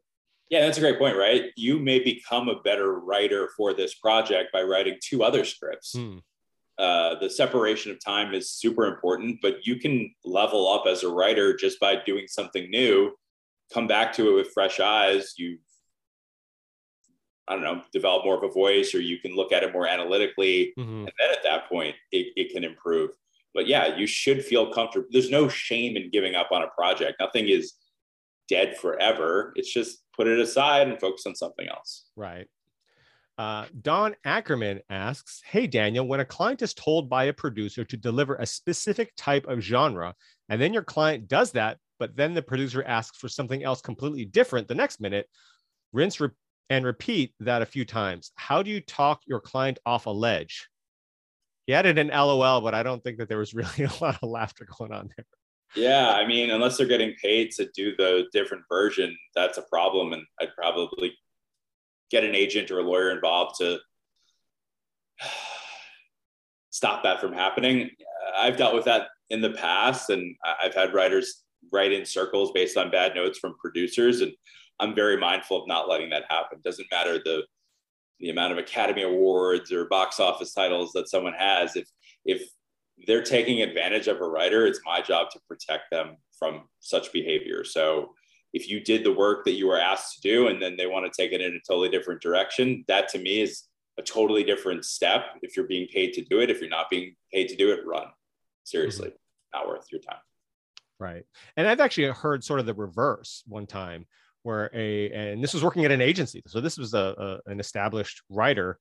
yeah 0.50 0.62
that's 0.62 0.78
a 0.78 0.82
great 0.82 1.00
point 1.00 1.18
right 1.18 1.46
you 1.56 1.80
may 1.80 2.00
become 2.00 2.50
a 2.50 2.62
better 2.62 3.00
writer 3.00 3.50
for 3.58 3.74
this 3.74 3.96
project 3.96 4.52
by 4.52 4.62
writing 4.62 4.98
two 5.02 5.24
other 5.24 5.44
scripts 5.46 5.94
hmm. 5.96 6.18
uh, 6.78 7.16
the 7.20 7.30
separation 7.30 7.92
of 7.92 8.04
time 8.04 8.34
is 8.34 8.52
super 8.52 8.86
important 8.86 9.40
but 9.42 9.66
you 9.66 9.78
can 9.78 10.14
level 10.26 10.72
up 10.72 10.86
as 10.88 11.04
a 11.04 11.10
writer 11.10 11.56
just 11.56 11.80
by 11.80 11.96
doing 12.06 12.28
something 12.28 12.70
new 12.70 13.12
come 13.74 13.88
back 13.88 14.14
to 14.14 14.30
it 14.30 14.36
with 14.36 14.54
fresh 14.54 14.80
eyes, 14.80 15.34
you 15.38 15.58
I 17.46 17.56
don't 17.56 17.64
know, 17.64 17.82
develop 17.92 18.24
more 18.24 18.38
of 18.38 18.44
a 18.44 18.54
voice 18.54 18.96
or 18.96 19.02
you 19.02 19.20
can 19.20 19.36
look 19.36 19.52
at 19.52 19.64
it 19.64 19.74
more 19.74 19.86
analytically. 19.86 20.72
Mm-hmm. 20.80 21.00
And 21.00 21.12
then 21.20 21.30
at 21.30 21.44
that 21.44 21.68
point, 21.68 21.94
it, 22.14 22.28
it 22.38 22.54
can 22.54 22.64
improve. 22.64 23.10
But 23.54 23.68
yeah, 23.68 23.98
you 23.98 24.08
should 24.08 24.46
feel 24.46 24.72
comfortable. 24.72 25.10
There's 25.12 25.30
no 25.30 25.50
shame 25.50 25.98
in 25.98 26.10
giving 26.10 26.36
up 26.36 26.54
on 26.54 26.64
a 26.64 26.70
project. 26.70 27.20
Nothing 27.20 27.50
is 27.50 27.74
dead 28.48 28.78
forever. 28.78 29.52
It's 29.58 29.74
just 29.74 30.03
put 30.16 30.28
it 30.28 30.40
aside 30.40 30.88
and 30.88 31.00
focus 31.00 31.26
on 31.26 31.36
something 31.36 31.68
else. 31.68 32.06
Right. 32.16 32.48
Uh, 33.38 33.66
Don 33.82 34.16
Ackerman 34.26 34.82
asks 34.90 35.42
Hey, 35.44 35.66
Daniel, 35.66 36.08
when 36.08 36.20
a 36.20 36.26
client 36.26 36.62
is 36.62 36.74
told 36.74 37.10
by 37.10 37.26
a 37.26 37.34
producer 37.34 37.84
to 37.84 37.98
deliver 37.98 38.36
a 38.36 38.46
specific 38.46 39.12
type 39.18 39.48
of 39.48 39.60
genre, 39.60 40.14
and 40.50 40.62
then 40.62 40.74
your 40.74 40.84
client 40.84 41.28
does 41.28 41.52
that, 41.54 41.80
but 42.00 42.16
then 42.16 42.34
the 42.34 42.42
producer 42.42 42.84
asks 42.84 43.18
for 43.18 43.28
something 43.28 43.64
else 43.64 43.82
completely 43.82 44.26
different 44.26 44.68
the 44.68 44.76
next 44.76 45.02
minute, 45.02 45.28
rinse 45.94 46.20
re- 46.20 46.30
and 46.70 46.86
repeat 46.86 47.34
that 47.40 47.62
a 47.62 47.68
few 47.68 47.86
times. 47.86 48.32
How 48.36 48.62
do 48.62 48.70
you 48.70 48.82
talk 48.82 49.22
your 49.26 49.40
client 49.40 49.80
off 49.86 50.06
a 50.06 50.12
ledge? 50.12 50.70
He 51.66 51.74
added 51.74 51.98
an 51.98 52.08
LOL, 52.10 52.62
but 52.62 52.76
I 52.76 52.84
don't 52.84 53.04
think 53.04 53.18
that 53.18 53.30
there 53.30 53.38
was 53.38 53.54
really 53.54 53.84
a 53.84 54.04
lot 54.04 54.20
of 54.22 54.30
laughter 54.30 54.68
going 54.78 54.92
on 54.92 55.10
there. 55.16 55.26
Yeah, 55.76 56.12
I 56.12 56.28
mean, 56.28 56.52
unless 56.52 56.78
they're 56.78 56.88
getting 56.88 57.16
paid 57.22 57.52
to 57.52 57.70
do 57.76 57.96
the 57.96 58.26
different 58.32 58.64
version, 58.70 59.16
that's 59.36 59.58
a 59.58 59.64
problem. 59.64 60.14
And 60.14 60.24
I'd 60.40 60.56
probably 60.56 61.14
get 62.12 62.24
an 62.24 62.36
agent 62.36 62.70
or 62.70 62.80
a 62.80 62.84
lawyer 62.84 63.12
involved 63.12 63.56
to 63.60 63.80
stop 66.70 67.04
that 67.04 67.20
from 67.20 67.34
happening. 67.34 67.90
I've 68.38 68.58
dealt 68.58 68.76
with 68.76 68.86
that 68.86 69.08
in 69.30 69.42
the 69.42 69.52
past, 69.52 70.10
and 70.10 70.36
I've 70.62 70.76
had 70.76 70.94
writers 70.94 71.44
write 71.72 71.92
in 71.92 72.06
circles 72.06 72.52
based 72.52 72.78
on 72.78 72.92
bad 72.92 73.16
notes 73.16 73.40
from 73.40 73.56
producers. 73.60 74.22
And 74.22 74.32
I'm 74.80 74.94
very 74.94 75.18
mindful 75.18 75.62
of 75.62 75.68
not 75.68 75.90
letting 75.90 76.10
that 76.12 76.26
happen. 76.30 76.60
Doesn't 76.64 76.88
matter 76.92 77.20
the 77.24 77.44
the 78.20 78.30
amount 78.30 78.54
of 78.54 78.58
Academy 78.58 79.02
Awards 79.02 79.72
or 79.72 79.86
box 79.86 80.20
office 80.20 80.54
titles 80.54 80.92
that 80.94 81.10
someone 81.10 81.34
has. 81.34 81.76
If 81.76 81.88
if 82.26 82.48
they're 83.08 83.24
taking 83.24 83.62
advantage 83.62 84.08
of 84.08 84.22
a 84.22 84.28
writer, 84.28 84.66
it's 84.66 84.80
my 84.86 85.02
job 85.02 85.30
to 85.32 85.40
protect 85.48 85.92
them 85.92 86.18
from 86.38 86.64
such 86.80 87.12
behavior. 87.12 87.64
So 87.64 88.14
if 88.54 88.70
you 88.70 88.80
did 88.80 89.04
the 89.04 89.12
work 89.12 89.46
that 89.46 89.54
you 89.54 89.68
were 89.68 89.80
asked 89.80 90.16
to 90.16 90.22
do 90.22 90.48
and 90.48 90.62
then 90.62 90.78
they 90.78 90.86
want 90.86 91.12
to 91.12 91.22
take 91.22 91.32
it 91.32 91.42
in 91.42 91.54
a 91.54 91.60
totally 91.68 91.90
different 91.90 92.22
direction, 92.22 92.86
that 92.88 93.10
to 93.10 93.20
me 93.20 93.42
is 93.42 93.64
a 93.98 94.02
totally 94.02 94.44
different 94.44 94.86
step. 94.86 95.26
If 95.42 95.56
you're 95.56 95.68
being 95.68 95.88
paid 95.88 96.14
to 96.14 96.22
do 96.24 96.40
it, 96.40 96.50
if 96.50 96.62
you're 96.62 96.70
not 96.70 96.90
being 96.90 97.16
paid 97.32 97.50
to 97.50 97.56
do 97.56 97.72
it, 97.72 97.86
run. 97.86 98.06
Seriously, 98.64 99.10
mm-hmm. 99.10 99.60
not 99.60 99.68
worth 99.68 99.88
your 99.92 100.02
time. 100.02 100.20
Right. 101.00 101.26
And 101.58 101.68
I've 101.68 101.80
actually 101.80 102.08
heard 102.08 102.44
sort 102.44 102.60
of 102.60 102.66
the 102.66 102.74
reverse 102.74 103.44
one 103.48 103.68
time 103.68 104.06
where 104.44 104.70
a, 104.74 105.10
and 105.12 105.44
this 105.44 105.54
was 105.54 105.64
working 105.64 105.86
at 105.86 105.92
an 105.92 106.02
agency. 106.02 106.44
So 106.48 106.62
this 106.62 106.78
was 106.78 106.94
a, 106.94 107.42
a 107.48 107.52
an 107.52 107.60
established 107.60 108.22
writer 108.30 108.78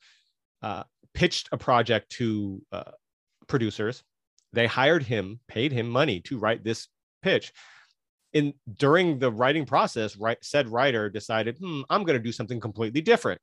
uh, 0.62 0.84
pitched 1.14 1.48
a 1.52 1.58
project 1.58 2.10
to 2.10 2.62
uh, 2.72 2.92
producers 3.52 4.02
they 4.52 4.66
hired 4.66 5.02
him, 5.02 5.40
paid 5.48 5.72
him 5.72 5.88
money 5.88 6.20
to 6.20 6.38
write 6.38 6.62
this 6.62 6.88
pitch. 7.22 7.52
In 8.32 8.54
during 8.78 9.18
the 9.18 9.30
writing 9.30 9.66
process, 9.66 10.16
right, 10.16 10.38
said 10.42 10.68
writer 10.68 11.10
decided, 11.10 11.58
hmm, 11.58 11.82
I'm 11.90 12.04
going 12.04 12.18
to 12.18 12.22
do 12.22 12.32
something 12.32 12.60
completely 12.60 13.00
different. 13.00 13.40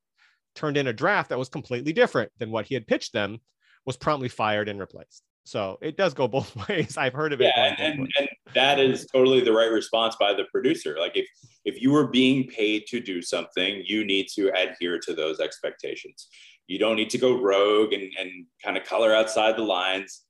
Turned 0.56 0.78
in 0.78 0.88
a 0.88 0.94
draft 0.94 1.30
that 1.30 1.40
was 1.40 1.50
completely 1.50 1.94
different 1.94 2.32
than 2.40 2.52
what 2.52 2.66
he 2.66 2.74
had 2.74 2.88
pitched 2.88 3.14
them, 3.14 3.40
was 3.86 3.98
promptly 3.98 4.30
fired 4.30 4.68
and 4.68 4.80
replaced. 4.80 5.24
So 5.46 5.78
it 5.82 5.96
does 5.96 6.14
go 6.14 6.28
both 6.38 6.56
ways. 6.68 6.98
I've 6.98 7.14
heard 7.14 7.34
of 7.34 7.42
it. 7.42 7.52
Yeah, 7.56 7.76
and, 7.78 8.00
and, 8.00 8.14
and 8.20 8.30
that 8.54 8.80
is 8.80 9.08
totally 9.08 9.42
the 9.42 9.54
right 9.54 9.72
response 9.72 10.16
by 10.20 10.34
the 10.34 10.46
producer. 10.52 10.98
Like 11.00 11.16
if 11.16 11.28
if 11.66 11.82
you 11.82 11.92
were 11.92 12.08
being 12.08 12.48
paid 12.48 12.86
to 12.88 13.00
do 13.00 13.22
something, 13.22 13.84
you 13.86 14.06
need 14.06 14.28
to 14.36 14.50
adhere 14.56 15.00
to 15.00 15.14
those 15.14 15.40
expectations. 15.40 16.30
You 16.70 16.80
don't 16.80 16.96
need 16.96 17.10
to 17.12 17.18
go 17.18 17.42
rogue 17.42 17.94
and, 17.94 18.12
and 18.20 18.46
kind 18.64 18.78
of 18.78 18.84
color 18.84 19.14
outside 19.14 19.58
the 19.58 19.64
lines 19.64 20.24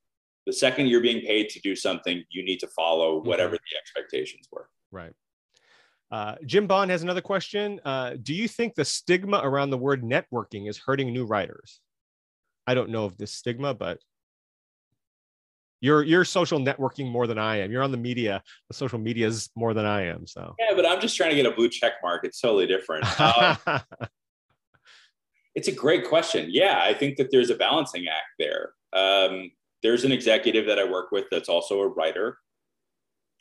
the 0.46 0.52
second 0.52 0.86
you're 0.86 1.00
being 1.00 1.24
paid 1.24 1.48
to 1.50 1.60
do 1.60 1.76
something, 1.76 2.24
you 2.30 2.44
need 2.44 2.58
to 2.58 2.68
follow 2.68 3.18
mm-hmm. 3.18 3.28
whatever 3.28 3.54
mm-hmm. 3.54 3.64
the 3.70 3.78
expectations 3.78 4.48
were. 4.50 4.68
Right. 4.90 5.12
Uh, 6.10 6.34
Jim 6.44 6.66
Bond 6.66 6.90
has 6.90 7.02
another 7.02 7.20
question. 7.20 7.80
Uh, 7.84 8.14
do 8.20 8.34
you 8.34 8.48
think 8.48 8.74
the 8.74 8.84
stigma 8.84 9.40
around 9.44 9.70
the 9.70 9.78
word 9.78 10.02
networking 10.02 10.68
is 10.68 10.76
hurting 10.76 11.12
new 11.12 11.24
writers? 11.24 11.80
I 12.66 12.74
don't 12.74 12.90
know 12.90 13.04
of 13.04 13.16
this 13.16 13.32
stigma, 13.32 13.74
but 13.74 13.98
you're 15.80 16.02
you're 16.02 16.24
social 16.24 16.58
networking 16.58 17.10
more 17.10 17.26
than 17.28 17.38
I 17.38 17.60
am. 17.60 17.70
You're 17.70 17.82
on 17.82 17.92
the 17.92 17.96
media, 17.96 18.42
the 18.68 18.74
social 18.74 18.98
medias 18.98 19.50
more 19.54 19.72
than 19.72 19.86
I 19.86 20.06
am. 20.06 20.26
So 20.26 20.54
yeah, 20.58 20.74
but 20.74 20.84
I'm 20.84 21.00
just 21.00 21.16
trying 21.16 21.30
to 21.30 21.36
get 21.36 21.46
a 21.46 21.52
blue 21.52 21.68
check 21.68 21.92
mark. 22.02 22.24
It's 22.24 22.40
totally 22.40 22.66
different. 22.66 23.06
Um, 23.20 23.80
it's 25.54 25.68
a 25.68 25.72
great 25.72 26.08
question. 26.08 26.46
Yeah, 26.48 26.80
I 26.82 26.94
think 26.94 27.16
that 27.16 27.30
there's 27.30 27.50
a 27.50 27.56
balancing 27.56 28.06
act 28.06 28.28
there. 28.38 28.72
Um, 28.92 29.50
there's 29.82 30.04
an 30.04 30.12
executive 30.12 30.66
that 30.66 30.78
I 30.78 30.84
work 30.84 31.10
with 31.10 31.26
that's 31.30 31.48
also 31.48 31.80
a 31.80 31.88
writer. 31.88 32.38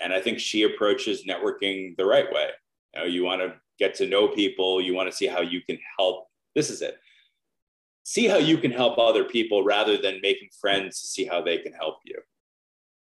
And 0.02 0.14
I 0.14 0.22
think 0.22 0.40
she 0.40 0.64
approaches 0.64 1.26
networking 1.28 1.96
the 1.98 2.06
right 2.06 2.32
way. 2.32 2.50
You 2.96 3.02
know, 3.02 3.06
you 3.08 3.24
want 3.24 3.42
to 3.42 3.56
get 3.78 3.96
to 3.96 4.08
know 4.08 4.28
people, 4.28 4.82
you 4.82 4.94
want 4.94 5.10
to 5.10 5.16
see 5.16 5.28
how 5.28 5.42
you 5.42 5.62
can 5.62 5.78
help. 5.98 6.28
This 6.56 6.70
is 6.70 6.82
it. 6.82 6.98
See 8.04 8.28
how 8.28 8.38
you 8.38 8.58
can 8.58 8.72
help 8.72 8.98
other 8.98 9.26
people 9.26 9.64
rather 9.64 9.98
than 9.98 10.20
making 10.22 10.50
friends 10.60 11.00
to 11.02 11.08
see 11.08 11.26
how 11.26 11.42
they 11.42 11.60
can 11.60 11.74
help 11.74 11.98
you. 12.06 12.18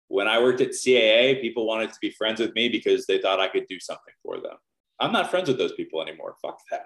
When 0.10 0.28
I 0.28 0.40
worked 0.40 0.62
at 0.62 0.72
CAA, 0.72 1.42
people 1.42 1.66
wanted 1.66 1.92
to 1.92 2.00
be 2.02 2.12
friends 2.12 2.40
with 2.40 2.54
me 2.54 2.70
because 2.70 3.06
they 3.06 3.20
thought 3.20 3.40
I 3.40 3.48
could 3.48 3.66
do 3.68 3.80
something 3.80 4.14
for 4.24 4.40
them. 4.42 4.58
I'm 5.00 5.14
not 5.14 5.32
friends 5.32 5.48
with 5.48 5.58
those 5.58 5.74
people 5.74 6.02
anymore. 6.02 6.36
Fuck 6.42 6.60
them. 6.70 6.82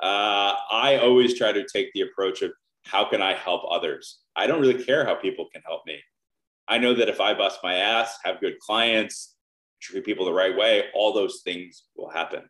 Uh, 0.00 0.54
I 0.70 0.98
always 1.02 1.36
try 1.36 1.52
to 1.52 1.66
take 1.72 1.92
the 1.92 2.02
approach 2.02 2.42
of 2.42 2.52
how 2.84 3.08
can 3.08 3.22
I 3.22 3.34
help 3.34 3.62
others? 3.70 4.20
I 4.36 4.46
don't 4.46 4.60
really 4.60 4.82
care 4.82 5.04
how 5.04 5.14
people 5.14 5.48
can 5.52 5.62
help 5.66 5.82
me. 5.86 5.98
I 6.68 6.78
know 6.78 6.94
that 6.94 7.08
if 7.08 7.20
I 7.20 7.34
bust 7.34 7.60
my 7.62 7.74
ass, 7.74 8.18
have 8.24 8.40
good 8.40 8.58
clients, 8.60 9.36
treat 9.80 10.04
people 10.04 10.24
the 10.24 10.32
right 10.32 10.56
way, 10.56 10.84
all 10.94 11.12
those 11.12 11.42
things 11.44 11.84
will 11.96 12.10
happen. 12.10 12.42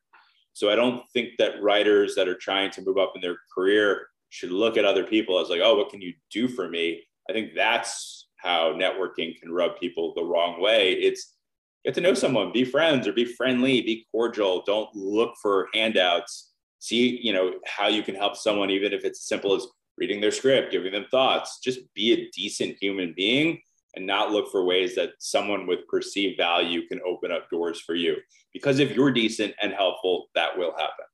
So 0.53 0.71
I 0.71 0.77
don't 0.77 1.03
think 1.13 1.31
that 1.39 1.63
writers 1.63 2.15
that 2.15 2.29
are 2.29 2.37
trying 2.37 2.71
to 2.73 2.83
move 2.83 2.99
up 2.99 3.13
in 3.15 3.21
their 3.23 3.37
career 3.55 4.07
should 4.29 4.51
look 4.51 4.77
at 4.77 4.85
other 4.85 5.05
people 5.05 5.39
as 5.39 5.49
like, 5.49 5.61
oh, 5.63 5.77
what 5.77 5.91
can 5.91 6.01
you 6.01 6.13
do 6.31 6.47
for 6.49 6.69
me? 6.69 7.03
I 7.29 7.33
think 7.33 7.53
that's 7.55 8.29
how 8.37 8.73
networking 8.73 9.39
can 9.41 9.53
rub 9.53 9.79
people 9.79 10.13
the 10.15 10.25
wrong 10.25 10.61
way. 10.61 10.93
It's 10.93 11.37
get 11.85 11.95
to 11.95 12.01
know 12.01 12.15
someone, 12.15 12.53
be 12.53 12.65
friends 12.65 13.07
or 13.07 13.13
be 13.13 13.25
friendly, 13.25 13.81
be 13.83 14.07
cordial. 14.11 14.63
Don't 14.67 14.95
look 14.95 15.35
for 15.41 15.69
handouts. 15.73 16.52
See, 16.83 17.21
you 17.23 17.33
know, 17.33 17.53
how 17.65 17.87
you 17.87 18.03
can 18.03 18.17
help 18.17 18.37
someone, 18.37 18.69
even 18.69 18.93
if 18.93 19.05
it's 19.05 19.21
as 19.21 19.29
simple 19.29 19.55
as 19.55 19.69
reading 19.97 20.21
their 20.21 20.33
script, 20.33 20.73
giving 20.73 20.91
them 20.91 21.07
thoughts, 21.13 21.61
just 21.63 21.79
be 21.95 22.13
a 22.13 22.29
decent 22.35 22.77
human 22.81 23.15
being 23.17 23.61
and 23.95 24.05
not 24.05 24.33
look 24.33 24.51
for 24.51 24.65
ways 24.65 24.97
that 24.97 25.11
someone 25.21 25.69
with 25.69 25.87
perceived 25.87 26.37
value 26.37 26.85
can 26.89 27.01
open 27.07 27.31
up 27.31 27.49
doors 27.51 27.81
for 27.81 27.95
you. 27.95 28.17
Because 28.53 28.81
if 28.81 28.97
you're 28.97 29.13
decent 29.13 29.55
and 29.63 29.73
helpful, 29.73 30.27
that 30.35 30.59
will 30.59 30.73
happen. 30.73 31.05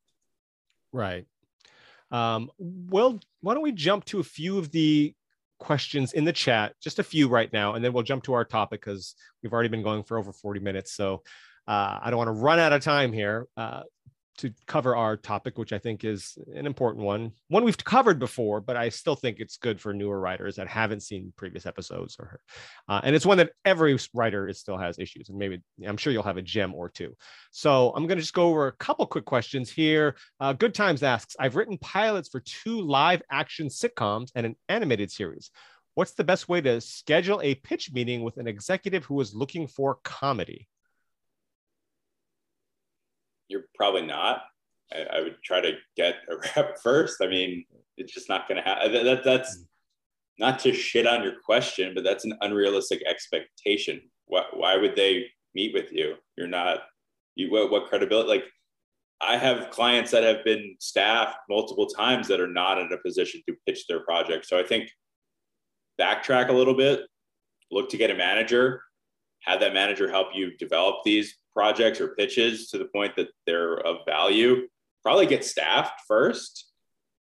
Right. 0.91 1.27
Um, 2.11 2.51
well, 2.59 3.21
why 3.43 3.53
don't 3.53 3.63
we 3.63 3.73
jump 3.73 4.07
to 4.07 4.21
a 4.21 4.25
few 4.25 4.57
of 4.57 4.71
the 4.71 5.15
questions 5.59 6.15
in 6.15 6.25
the 6.25 6.33
chat, 6.33 6.77
just 6.81 6.99
a 6.99 7.05
few 7.05 7.29
right 7.29 7.53
now, 7.53 7.75
and 7.75 7.85
then 7.85 7.93
we'll 7.93 8.05
jump 8.05 8.25
to 8.25 8.33
our 8.33 8.47
topic 8.47 8.81
because 8.81 9.15
we've 9.43 9.53
already 9.53 9.69
been 9.69 9.83
going 9.83 10.03
for 10.03 10.17
over 10.17 10.33
40 10.33 10.61
minutes. 10.61 10.95
So 10.95 11.25
uh, 11.67 11.99
I 12.01 12.09
don't 12.09 12.17
want 12.17 12.29
to 12.29 12.43
run 12.43 12.59
out 12.59 12.73
of 12.73 12.83
time 12.83 13.13
here. 13.13 13.47
Uh, 13.55 13.83
to 14.39 14.53
cover 14.67 14.97
our 14.97 15.17
topic, 15.17 15.59
which 15.59 15.73
I 15.73 15.79
think 15.79 16.05
is 16.05 16.39
an 16.55 16.67
important 16.67 17.05
one, 17.05 17.33
one 17.49 17.65
we've 17.65 17.77
covered 17.77 18.19
before, 18.19 18.61
but 18.61 18.77
I 18.77 18.89
still 18.89 19.17
think 19.17 19.39
it's 19.39 19.57
good 19.57 19.81
for 19.81 19.93
newer 19.93 20.21
writers 20.21 20.57
that 20.57 20.69
haven't 20.69 21.03
seen 21.03 21.33
previous 21.37 21.67
episodes 21.67 22.17
or, 22.19 22.41
uh, 22.89 23.01
and 23.03 23.15
it's 23.15 23.27
one 23.27 23.39
that 23.39 23.51
every 23.65 23.99
writer 24.15 24.49
is 24.49 24.59
still 24.59 24.79
has 24.79 24.99
issues, 24.99 25.29
and 25.29 25.39
maybe 25.39 25.61
I'm 25.85 25.97
sure 25.97 26.13
you'll 26.13 26.23
have 26.23 26.37
a 26.37 26.43
gem 26.43 26.75
or 26.75 26.89
two. 26.89 27.15
So 27.51 27.91
I'm 27.91 28.07
going 28.07 28.19
to 28.19 28.23
just 28.23 28.35
go 28.35 28.49
over 28.49 28.69
a 28.69 28.73
couple 28.73 29.07
quick 29.07 29.25
questions 29.25 29.71
here. 29.71 30.17
Uh, 30.41 30.53
Good 30.53 30.75
Times 30.75 31.03
asks, 31.03 31.37
I've 31.39 31.57
written 31.57 31.77
pilots 31.79 32.29
for 32.29 32.41
two 32.41 32.81
live 32.81 33.23
action 33.31 33.69
sitcoms 33.69 34.31
and 34.35 34.47
an 34.47 34.57
animated 34.69 35.11
series. 35.11 35.51
What's 35.95 36.13
the 36.13 36.23
best 36.23 36.49
way 36.49 36.61
to 36.61 36.81
schedule 36.81 37.41
a 37.43 37.57
pitch 37.57 37.93
meeting 37.93 38.23
with 38.23 38.37
an 38.37 38.47
executive 38.47 39.05
who 39.05 39.21
is 39.21 39.35
looking 39.35 39.67
for 39.67 39.99
comedy? 40.05 40.69
You're 43.49 43.65
probably 43.75 44.07
not. 44.07 44.43
I, 44.93 45.19
I, 45.19 45.21
would 45.21 45.37
try 45.45 45.61
to 45.61 45.73
get 45.97 46.17
a 46.31 46.37
rep 46.57 46.79
first. 46.83 47.19
I 47.23 47.27
mean, 47.27 47.65
it's 47.97 48.13
just 48.13 48.29
not 48.29 48.49
going 48.49 48.63
to 48.63 48.69
happen. 48.69 48.93
That, 49.05 49.25
that's 49.25 49.59
mm. 49.59 49.65
not 50.39 50.59
to 50.61 50.73
shit 50.73 51.07
on 51.07 51.23
your 51.23 51.35
question, 51.45 51.93
but 51.95 52.05
that's 52.05 52.25
an 52.25 52.35
unrealistic 52.41 53.03
expectation. 53.07 54.01
Why, 54.27 54.45
why 54.53 54.77
would 54.77 54.97
they 54.97 55.27
meet 55.55 55.75
with 55.75 55.93
you? 55.93 56.15
You're 56.37 56.47
not, 56.47 56.81
you, 57.35 57.51
what, 57.51 57.71
what 57.71 57.87
credibility? 57.87 58.29
Like, 58.29 58.45
I 59.21 59.37
have 59.37 59.71
clients 59.71 60.13
that 60.13 60.23
have 60.23 60.45
been 60.45 60.77
staffed 60.79 61.39
multiple 61.49 61.87
times 61.87 62.29
that 62.29 62.41
are 62.41 62.47
not 62.47 62.79
in 62.79 62.93
a 62.93 62.99
position 62.99 63.43
to 63.49 63.57
pitch 63.67 63.87
their 63.89 64.01
project. 64.01 64.47
So 64.47 64.59
I 64.59 64.63
think 64.63 64.89
backtrack 66.01 66.49
a 66.49 66.53
little 66.53 66.77
bit, 66.77 67.01
look 67.71 67.89
to 67.91 67.97
get 67.97 68.11
a 68.13 68.15
manager, 68.15 68.81
have 69.41 69.61
that 69.61 69.75
manager 69.75 70.09
help 70.09 70.29
you 70.35 70.57
develop 70.57 70.97
these 71.05 71.38
projects 71.55 72.01
or 72.01 72.15
pitches 72.15 72.69
to 72.69 72.79
the 72.79 72.87
point 72.87 73.17
that 73.17 73.29
they're 73.47 73.79
of 73.87 73.99
value, 74.07 74.69
probably 75.03 75.27
get 75.27 75.45
staffed 75.45 76.03
first. 76.07 76.67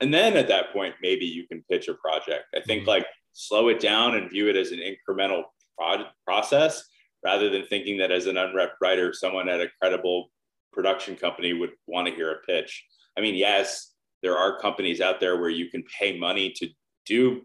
And 0.01 0.13
then 0.13 0.37
at 0.37 0.49
that 0.49 0.73
point, 0.73 0.95
maybe 1.01 1.25
you 1.25 1.47
can 1.47 1.65
pitch 1.71 1.89
a 1.89 1.95
project. 1.95 2.45
I 2.55 2.61
think 2.61 2.83
mm-hmm. 2.83 2.91
like 2.91 3.07
slow 3.33 3.69
it 3.69 3.81
down 3.81 4.17
and 4.17 4.31
view 4.31 4.49
it 4.49 4.57
as 4.57 4.73
an 4.73 4.81
incremental 4.81 5.45
pro- 5.79 6.07
process 6.27 6.85
rather 7.25 7.49
than 7.49 7.65
thinking 7.65 7.99
that 7.99 8.11
as 8.11 8.27
an 8.27 8.37
unrep 8.37 8.71
writer, 8.81 9.13
someone 9.13 9.49
at 9.49 9.61
a 9.61 9.69
credible 9.81 10.31
production 10.73 11.17
company 11.17 11.53
would 11.53 11.71
want 11.87 12.09
to 12.09 12.15
hear 12.15 12.33
a 12.33 12.47
pitch. 12.47 12.85
I 13.17 13.21
mean, 13.21 13.35
yes, 13.35 13.93
there 14.23 14.37
are 14.37 14.59
companies 14.59 15.01
out 15.01 15.21
there 15.21 15.41
where 15.41 15.51
you 15.51 15.71
can 15.71 15.85
pay 15.99 16.19
money 16.19 16.53
to 16.57 16.69
do 17.07 17.43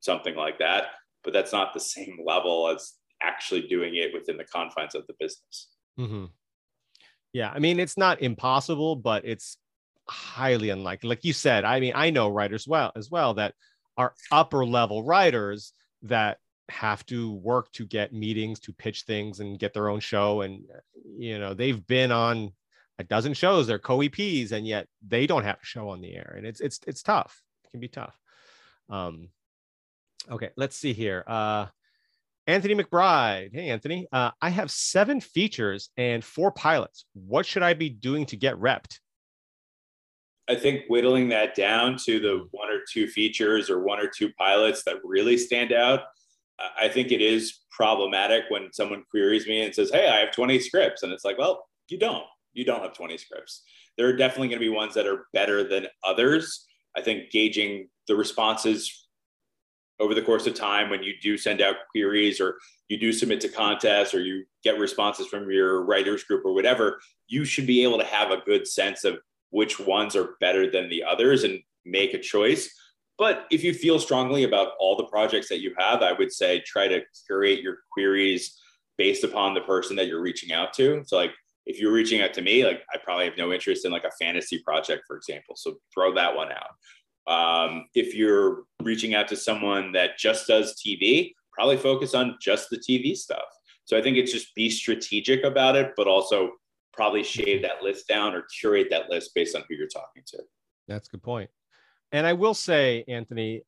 something 0.00 0.34
like 0.34 0.58
that, 0.58 0.84
but 1.22 1.32
that's 1.32 1.52
not 1.52 1.72
the 1.72 1.80
same 1.80 2.18
level 2.24 2.68
as 2.68 2.94
actually 3.22 3.62
doing 3.62 3.94
it 3.94 4.12
within 4.12 4.36
the 4.36 4.44
confines 4.44 4.94
of 4.94 5.06
the 5.06 5.14
business. 5.18 5.68
Mm-hmm. 5.98 6.26
Yeah, 7.32 7.50
I 7.50 7.58
mean, 7.58 7.80
it's 7.80 7.98
not 7.98 8.22
impossible, 8.22 8.96
but 8.96 9.24
it's 9.24 9.58
highly 10.08 10.70
unlikely. 10.70 11.08
Like 11.08 11.24
you 11.24 11.32
said, 11.32 11.64
I 11.64 11.80
mean, 11.80 11.92
I 11.94 12.10
know 12.10 12.28
writers 12.28 12.66
well 12.68 12.92
as 12.96 13.10
well 13.10 13.34
that 13.34 13.54
are 13.96 14.14
upper 14.30 14.64
level 14.64 15.02
writers 15.02 15.72
that 16.02 16.38
have 16.68 17.04
to 17.06 17.32
work 17.32 17.70
to 17.72 17.86
get 17.86 18.12
meetings 18.12 18.60
to 18.60 18.72
pitch 18.72 19.02
things 19.02 19.40
and 19.40 19.58
get 19.58 19.74
their 19.74 19.88
own 19.88 20.00
show. 20.00 20.42
And 20.42 20.64
you 21.16 21.38
know 21.38 21.54
they've 21.54 21.84
been 21.86 22.12
on 22.12 22.52
a 22.98 23.04
dozen 23.04 23.34
shows. 23.34 23.66
They're 23.66 23.78
co-eps 23.78 24.52
and 24.52 24.66
yet 24.66 24.86
they 25.06 25.26
don't 25.26 25.44
have 25.44 25.56
a 25.62 25.66
show 25.66 25.90
on 25.90 26.00
the 26.00 26.14
air. 26.14 26.34
And 26.36 26.46
it's 26.46 26.60
it's 26.60 26.80
it's 26.86 27.02
tough. 27.02 27.42
It 27.64 27.70
can 27.72 27.80
be 27.80 27.88
tough. 27.88 28.16
Um 28.88 29.28
okay 30.30 30.50
let's 30.56 30.76
see 30.76 30.92
here. 30.92 31.24
Uh 31.26 31.66
Anthony 32.46 32.74
McBride. 32.74 33.50
Hey, 33.54 33.70
Anthony. 33.70 34.06
Uh, 34.12 34.30
I 34.40 34.50
have 34.50 34.70
seven 34.70 35.20
features 35.20 35.90
and 35.96 36.22
four 36.24 36.52
pilots. 36.52 37.06
What 37.14 37.46
should 37.46 37.62
I 37.62 37.74
be 37.74 37.88
doing 37.88 38.26
to 38.26 38.36
get 38.36 38.56
repped? 38.56 38.98
I 40.48 40.54
think 40.54 40.82
whittling 40.88 41.30
that 41.30 41.54
down 41.54 41.96
to 42.04 42.20
the 42.20 42.46
one 42.50 42.68
or 42.68 42.80
two 42.92 43.06
features 43.06 43.70
or 43.70 43.82
one 43.82 43.98
or 43.98 44.08
two 44.08 44.30
pilots 44.34 44.82
that 44.84 44.96
really 45.02 45.38
stand 45.38 45.72
out. 45.72 46.00
I 46.78 46.88
think 46.88 47.10
it 47.10 47.20
is 47.20 47.60
problematic 47.70 48.44
when 48.48 48.72
someone 48.72 49.04
queries 49.10 49.46
me 49.46 49.62
and 49.62 49.74
says, 49.74 49.90
Hey, 49.90 50.08
I 50.08 50.20
have 50.20 50.32
20 50.32 50.60
scripts. 50.60 51.02
And 51.02 51.12
it's 51.12 51.24
like, 51.24 51.38
Well, 51.38 51.64
you 51.88 51.98
don't. 51.98 52.24
You 52.52 52.64
don't 52.64 52.82
have 52.82 52.94
20 52.94 53.16
scripts. 53.18 53.62
There 53.96 54.06
are 54.06 54.16
definitely 54.16 54.48
going 54.48 54.60
to 54.60 54.66
be 54.66 54.68
ones 54.68 54.94
that 54.94 55.06
are 55.06 55.26
better 55.32 55.64
than 55.64 55.86
others. 56.04 56.66
I 56.96 57.00
think 57.00 57.30
gauging 57.30 57.88
the 58.06 58.14
responses 58.14 59.03
over 60.00 60.14
the 60.14 60.22
course 60.22 60.46
of 60.46 60.54
time 60.54 60.90
when 60.90 61.02
you 61.02 61.14
do 61.22 61.36
send 61.38 61.60
out 61.60 61.76
queries 61.90 62.40
or 62.40 62.58
you 62.88 62.98
do 62.98 63.12
submit 63.12 63.40
to 63.40 63.48
contests 63.48 64.14
or 64.14 64.20
you 64.20 64.44
get 64.62 64.78
responses 64.78 65.26
from 65.26 65.50
your 65.50 65.84
writers 65.84 66.24
group 66.24 66.44
or 66.44 66.52
whatever 66.52 67.00
you 67.28 67.44
should 67.44 67.66
be 67.66 67.82
able 67.82 67.98
to 67.98 68.04
have 68.04 68.30
a 68.30 68.42
good 68.44 68.66
sense 68.66 69.04
of 69.04 69.18
which 69.50 69.78
ones 69.78 70.16
are 70.16 70.36
better 70.40 70.70
than 70.70 70.88
the 70.88 71.02
others 71.02 71.44
and 71.44 71.60
make 71.84 72.14
a 72.14 72.18
choice 72.18 72.68
But 73.16 73.46
if 73.50 73.62
you 73.62 73.72
feel 73.72 73.98
strongly 73.98 74.44
about 74.44 74.72
all 74.78 74.96
the 74.96 75.04
projects 75.06 75.48
that 75.48 75.60
you 75.60 75.74
have, 75.78 76.02
I 76.02 76.12
would 76.12 76.32
say 76.32 76.60
try 76.60 76.88
to 76.88 77.00
curate 77.26 77.62
your 77.62 77.78
queries 77.92 78.58
based 78.98 79.24
upon 79.24 79.54
the 79.54 79.60
person 79.60 79.96
that 79.96 80.06
you're 80.08 80.20
reaching 80.20 80.52
out 80.52 80.72
to. 80.74 81.02
So, 81.06 81.16
like, 81.16 81.32
if 81.66 81.78
you're 81.78 81.92
reaching 81.92 82.20
out 82.20 82.34
to 82.34 82.42
me, 82.42 82.64
like, 82.64 82.82
I 82.92 82.98
probably 83.02 83.24
have 83.26 83.38
no 83.38 83.52
interest 83.52 83.84
in 83.84 83.92
like 83.92 84.04
a 84.04 84.10
fantasy 84.22 84.58
project, 84.64 85.04
for 85.06 85.16
example. 85.16 85.54
So, 85.56 85.76
throw 85.92 86.12
that 86.14 86.34
one 86.34 86.50
out. 86.50 86.70
Um, 87.26 87.86
if 87.94 88.14
you're 88.14 88.64
reaching 88.82 89.14
out 89.14 89.28
to 89.28 89.36
someone 89.36 89.92
that 89.92 90.18
just 90.18 90.46
does 90.46 90.74
TV, 90.74 91.32
probably 91.52 91.76
focus 91.76 92.14
on 92.14 92.36
just 92.40 92.70
the 92.70 92.76
TV 92.76 93.16
stuff. 93.16 93.44
So, 93.84 93.96
I 93.96 94.02
think 94.02 94.16
it's 94.16 94.32
just 94.32 94.54
be 94.54 94.70
strategic 94.70 95.44
about 95.44 95.76
it, 95.76 95.92
but 95.96 96.06
also 96.06 96.52
probably 96.92 97.22
shave 97.22 97.62
that 97.62 97.82
list 97.82 98.08
down 98.08 98.34
or 98.34 98.44
curate 98.60 98.88
that 98.90 99.10
list 99.10 99.34
based 99.34 99.56
on 99.56 99.62
who 99.68 99.74
you're 99.74 99.88
talking 99.88 100.22
to. 100.26 100.42
That's 100.88 101.08
a 101.08 101.12
good 101.12 101.22
point. 101.22 101.50
And 102.12 102.26
I 102.26 102.32
will 102.32 102.54
say, 102.54 103.04
Anthony, 103.08 103.62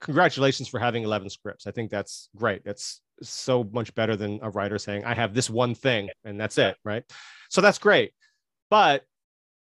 congratulations 0.00 0.68
for 0.68 0.78
having 0.78 1.04
11 1.04 1.28
scripts. 1.30 1.66
I 1.66 1.70
think 1.70 1.90
that's 1.90 2.30
great. 2.36 2.64
That's 2.64 3.00
so 3.22 3.64
much 3.72 3.94
better 3.94 4.16
than 4.16 4.40
a 4.42 4.50
writer 4.50 4.78
saying, 4.78 5.04
I 5.04 5.14
have 5.14 5.34
this 5.34 5.50
one 5.50 5.74
thing 5.74 6.08
and 6.24 6.40
that's 6.40 6.58
it. 6.58 6.76
Right. 6.84 7.04
So 7.50 7.60
that's 7.60 7.78
great. 7.78 8.12
But 8.70 9.02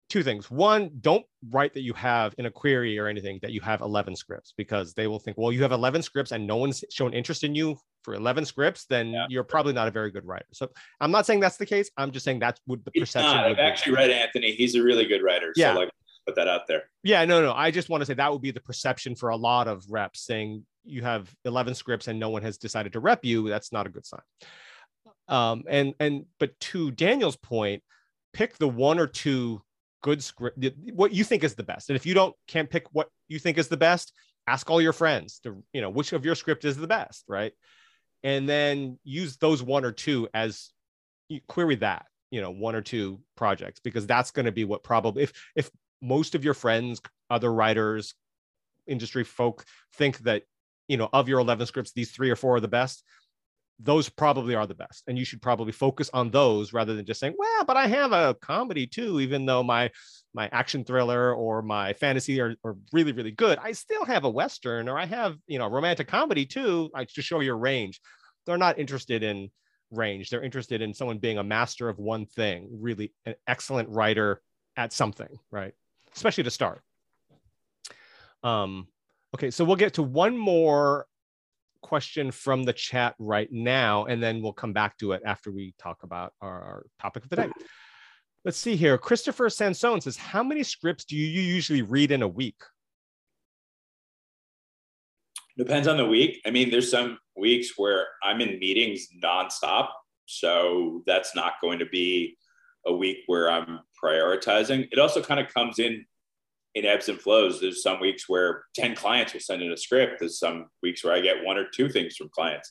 two 0.08 0.22
things. 0.22 0.50
One, 0.50 0.90
don't 1.00 1.24
write 1.50 1.74
that 1.74 1.82
you 1.82 1.92
have 1.94 2.34
in 2.38 2.46
a 2.46 2.50
query 2.50 2.98
or 2.98 3.06
anything 3.06 3.38
that 3.42 3.52
you 3.52 3.60
have 3.60 3.80
11 3.80 4.16
scripts 4.16 4.54
because 4.56 4.94
they 4.94 5.06
will 5.06 5.18
think, 5.18 5.36
well, 5.36 5.52
you 5.52 5.62
have 5.62 5.72
11 5.72 6.02
scripts 6.02 6.32
and 6.32 6.46
no 6.46 6.56
one's 6.56 6.84
shown 6.90 7.12
interest 7.12 7.44
in 7.44 7.54
you 7.54 7.76
for 8.02 8.14
11 8.14 8.44
scripts, 8.44 8.86
then 8.86 9.08
yeah. 9.08 9.26
you're 9.28 9.44
probably 9.44 9.72
not 9.72 9.88
a 9.88 9.90
very 9.90 10.10
good 10.10 10.24
writer. 10.24 10.46
So 10.52 10.68
I'm 11.00 11.10
not 11.10 11.26
saying 11.26 11.40
that's 11.40 11.56
the 11.56 11.66
case. 11.66 11.90
I'm 11.96 12.12
just 12.12 12.24
saying 12.24 12.38
that's 12.38 12.60
what 12.66 12.84
the 12.84 12.92
perception. 12.92 13.36
Not. 13.36 13.46
I've 13.46 13.58
actually 13.58 13.96
read 13.96 14.10
Anthony. 14.10 14.52
He's 14.52 14.76
a 14.76 14.82
really 14.82 15.06
good 15.06 15.22
writer. 15.22 15.52
Yeah. 15.56 15.74
So 15.74 15.80
like 15.80 15.90
put 16.24 16.36
that 16.36 16.48
out 16.48 16.66
there. 16.68 16.84
Yeah, 17.02 17.24
no, 17.24 17.42
no. 17.42 17.52
I 17.52 17.70
just 17.70 17.88
want 17.88 18.02
to 18.02 18.06
say 18.06 18.14
that 18.14 18.32
would 18.32 18.42
be 18.42 18.52
the 18.52 18.60
perception 18.60 19.16
for 19.16 19.30
a 19.30 19.36
lot 19.36 19.66
of 19.66 19.84
reps 19.88 20.20
saying 20.20 20.64
you 20.84 21.02
have 21.02 21.32
11 21.44 21.74
scripts 21.74 22.06
and 22.06 22.20
no 22.20 22.30
one 22.30 22.42
has 22.42 22.58
decided 22.58 22.92
to 22.92 23.00
rep 23.00 23.24
you. 23.24 23.48
That's 23.48 23.72
not 23.72 23.86
a 23.86 23.90
good 23.90 24.06
sign. 24.06 24.20
Um, 25.28 25.64
and 25.68 25.94
and 25.98 26.26
but 26.38 26.58
to 26.60 26.92
Daniel's 26.92 27.36
point, 27.36 27.82
pick 28.32 28.56
the 28.58 28.68
one 28.68 29.00
or 29.00 29.08
two 29.08 29.62
good 30.06 30.22
script 30.22 30.56
what 30.94 31.12
you 31.12 31.24
think 31.24 31.42
is 31.42 31.56
the 31.56 31.64
best. 31.64 31.90
And 31.90 31.96
if 31.96 32.06
you 32.06 32.14
don't 32.14 32.34
can't 32.46 32.70
pick 32.70 32.86
what 32.92 33.08
you 33.26 33.40
think 33.40 33.58
is 33.58 33.66
the 33.66 33.76
best, 33.76 34.12
ask 34.46 34.70
all 34.70 34.80
your 34.80 34.92
friends 34.92 35.40
to 35.40 35.64
you 35.72 35.80
know 35.80 35.90
which 35.90 36.12
of 36.12 36.24
your 36.24 36.36
script 36.36 36.64
is 36.64 36.76
the 36.76 36.86
best, 36.86 37.24
right? 37.26 37.52
And 38.22 38.48
then 38.48 38.98
use 39.02 39.36
those 39.38 39.62
one 39.62 39.84
or 39.84 39.92
two 39.92 40.28
as 40.32 40.70
you 41.28 41.40
query 41.48 41.74
that 41.76 42.06
you 42.30 42.40
know 42.40 42.52
one 42.52 42.76
or 42.76 42.82
two 42.82 43.20
projects 43.34 43.80
because 43.80 44.06
that's 44.06 44.30
going 44.30 44.46
to 44.46 44.52
be 44.52 44.64
what 44.64 44.84
probably 44.84 45.24
if 45.24 45.32
if 45.56 45.70
most 46.00 46.36
of 46.36 46.44
your 46.44 46.54
friends, 46.54 47.00
other 47.30 47.52
writers, 47.52 48.14
industry 48.86 49.24
folk 49.24 49.64
think 49.94 50.18
that, 50.18 50.42
you 50.88 50.96
know, 50.96 51.08
of 51.12 51.28
your 51.28 51.40
11 51.40 51.66
scripts, 51.66 51.92
these 51.92 52.12
three 52.12 52.30
or 52.30 52.36
four 52.36 52.56
are 52.56 52.60
the 52.60 52.68
best. 52.68 53.02
Those 53.78 54.08
probably 54.08 54.54
are 54.54 54.66
the 54.66 54.74
best. 54.74 55.04
And 55.06 55.18
you 55.18 55.24
should 55.24 55.42
probably 55.42 55.72
focus 55.72 56.08
on 56.14 56.30
those 56.30 56.72
rather 56.72 56.94
than 56.94 57.04
just 57.04 57.20
saying, 57.20 57.34
well, 57.36 57.64
but 57.64 57.76
I 57.76 57.86
have 57.86 58.12
a 58.12 58.34
comedy 58.40 58.86
too, 58.86 59.20
even 59.20 59.46
though 59.46 59.62
my 59.62 59.90
my 60.34 60.48
action 60.52 60.84
thriller 60.84 61.34
or 61.34 61.62
my 61.62 61.92
fantasy 61.94 62.40
are, 62.40 62.54
are 62.64 62.76
really, 62.92 63.12
really 63.12 63.30
good. 63.30 63.58
I 63.62 63.72
still 63.72 64.04
have 64.04 64.24
a 64.24 64.30
Western 64.30 64.88
or 64.88 64.98
I 64.98 65.06
have, 65.06 65.36
you 65.46 65.58
know, 65.58 65.68
romantic 65.68 66.08
comedy 66.08 66.44
too. 66.46 66.90
I 66.94 67.04
to 67.04 67.22
show 67.22 67.40
your 67.40 67.56
range. 67.56 68.00
They're 68.44 68.58
not 68.58 68.78
interested 68.78 69.22
in 69.22 69.50
range. 69.90 70.30
They're 70.30 70.42
interested 70.42 70.82
in 70.82 70.94
someone 70.94 71.18
being 71.18 71.38
a 71.38 71.44
master 71.44 71.88
of 71.88 71.98
one 71.98 72.26
thing, 72.26 72.68
really 72.72 73.12
an 73.24 73.34
excellent 73.46 73.88
writer 73.88 74.42
at 74.76 74.92
something, 74.92 75.38
right? 75.50 75.72
especially 76.16 76.44
to 76.44 76.50
start. 76.50 76.80
Um, 78.42 78.88
okay, 79.34 79.50
so 79.50 79.64
we'll 79.64 79.76
get 79.76 79.94
to 79.94 80.02
one 80.02 80.36
more 80.36 81.06
question 81.86 82.32
from 82.32 82.64
the 82.64 82.72
chat 82.72 83.14
right 83.20 83.48
now, 83.52 84.06
and 84.06 84.20
then 84.20 84.42
we'll 84.42 84.52
come 84.52 84.72
back 84.72 84.98
to 84.98 85.12
it 85.12 85.22
after 85.24 85.52
we 85.52 85.72
talk 85.78 86.02
about 86.02 86.32
our, 86.40 86.60
our 86.62 86.86
topic 87.00 87.22
of 87.22 87.30
the 87.30 87.36
day. 87.36 87.48
Let's 88.44 88.58
see 88.58 88.74
here. 88.74 88.98
Christopher 88.98 89.48
Sansone 89.48 90.02
says, 90.02 90.16
How 90.16 90.42
many 90.42 90.64
scripts 90.64 91.04
do 91.04 91.16
you 91.16 91.40
usually 91.40 91.82
read 91.82 92.10
in 92.10 92.22
a 92.22 92.28
week? 92.28 92.60
Depends 95.56 95.86
on 95.86 95.96
the 95.96 96.04
week. 96.04 96.40
I 96.44 96.50
mean, 96.50 96.70
there's 96.70 96.90
some 96.90 97.18
weeks 97.36 97.70
where 97.76 98.06
I'm 98.22 98.40
in 98.40 98.58
meetings 98.58 99.06
nonstop. 99.22 99.88
So 100.26 101.02
that's 101.06 101.36
not 101.36 101.54
going 101.62 101.78
to 101.78 101.86
be 101.86 102.36
a 102.84 102.92
week 102.92 103.18
where 103.26 103.48
I'm 103.48 103.80
prioritizing. 104.02 104.88
It 104.90 104.98
also 104.98 105.22
kind 105.22 105.40
of 105.40 105.52
comes 105.54 105.78
in 105.78 106.04
in 106.76 106.84
ebbs 106.84 107.08
and 107.08 107.18
flows. 107.18 107.58
There's 107.58 107.82
some 107.82 108.00
weeks 108.00 108.28
where 108.28 108.64
10 108.74 108.94
clients 108.94 109.32
will 109.32 109.40
send 109.40 109.62
in 109.62 109.72
a 109.72 109.76
script. 109.76 110.20
There's 110.20 110.38
some 110.38 110.66
weeks 110.82 111.02
where 111.02 111.14
I 111.14 111.20
get 111.20 111.42
one 111.42 111.56
or 111.56 111.64
two 111.74 111.88
things 111.88 112.16
from 112.16 112.28
clients. 112.28 112.70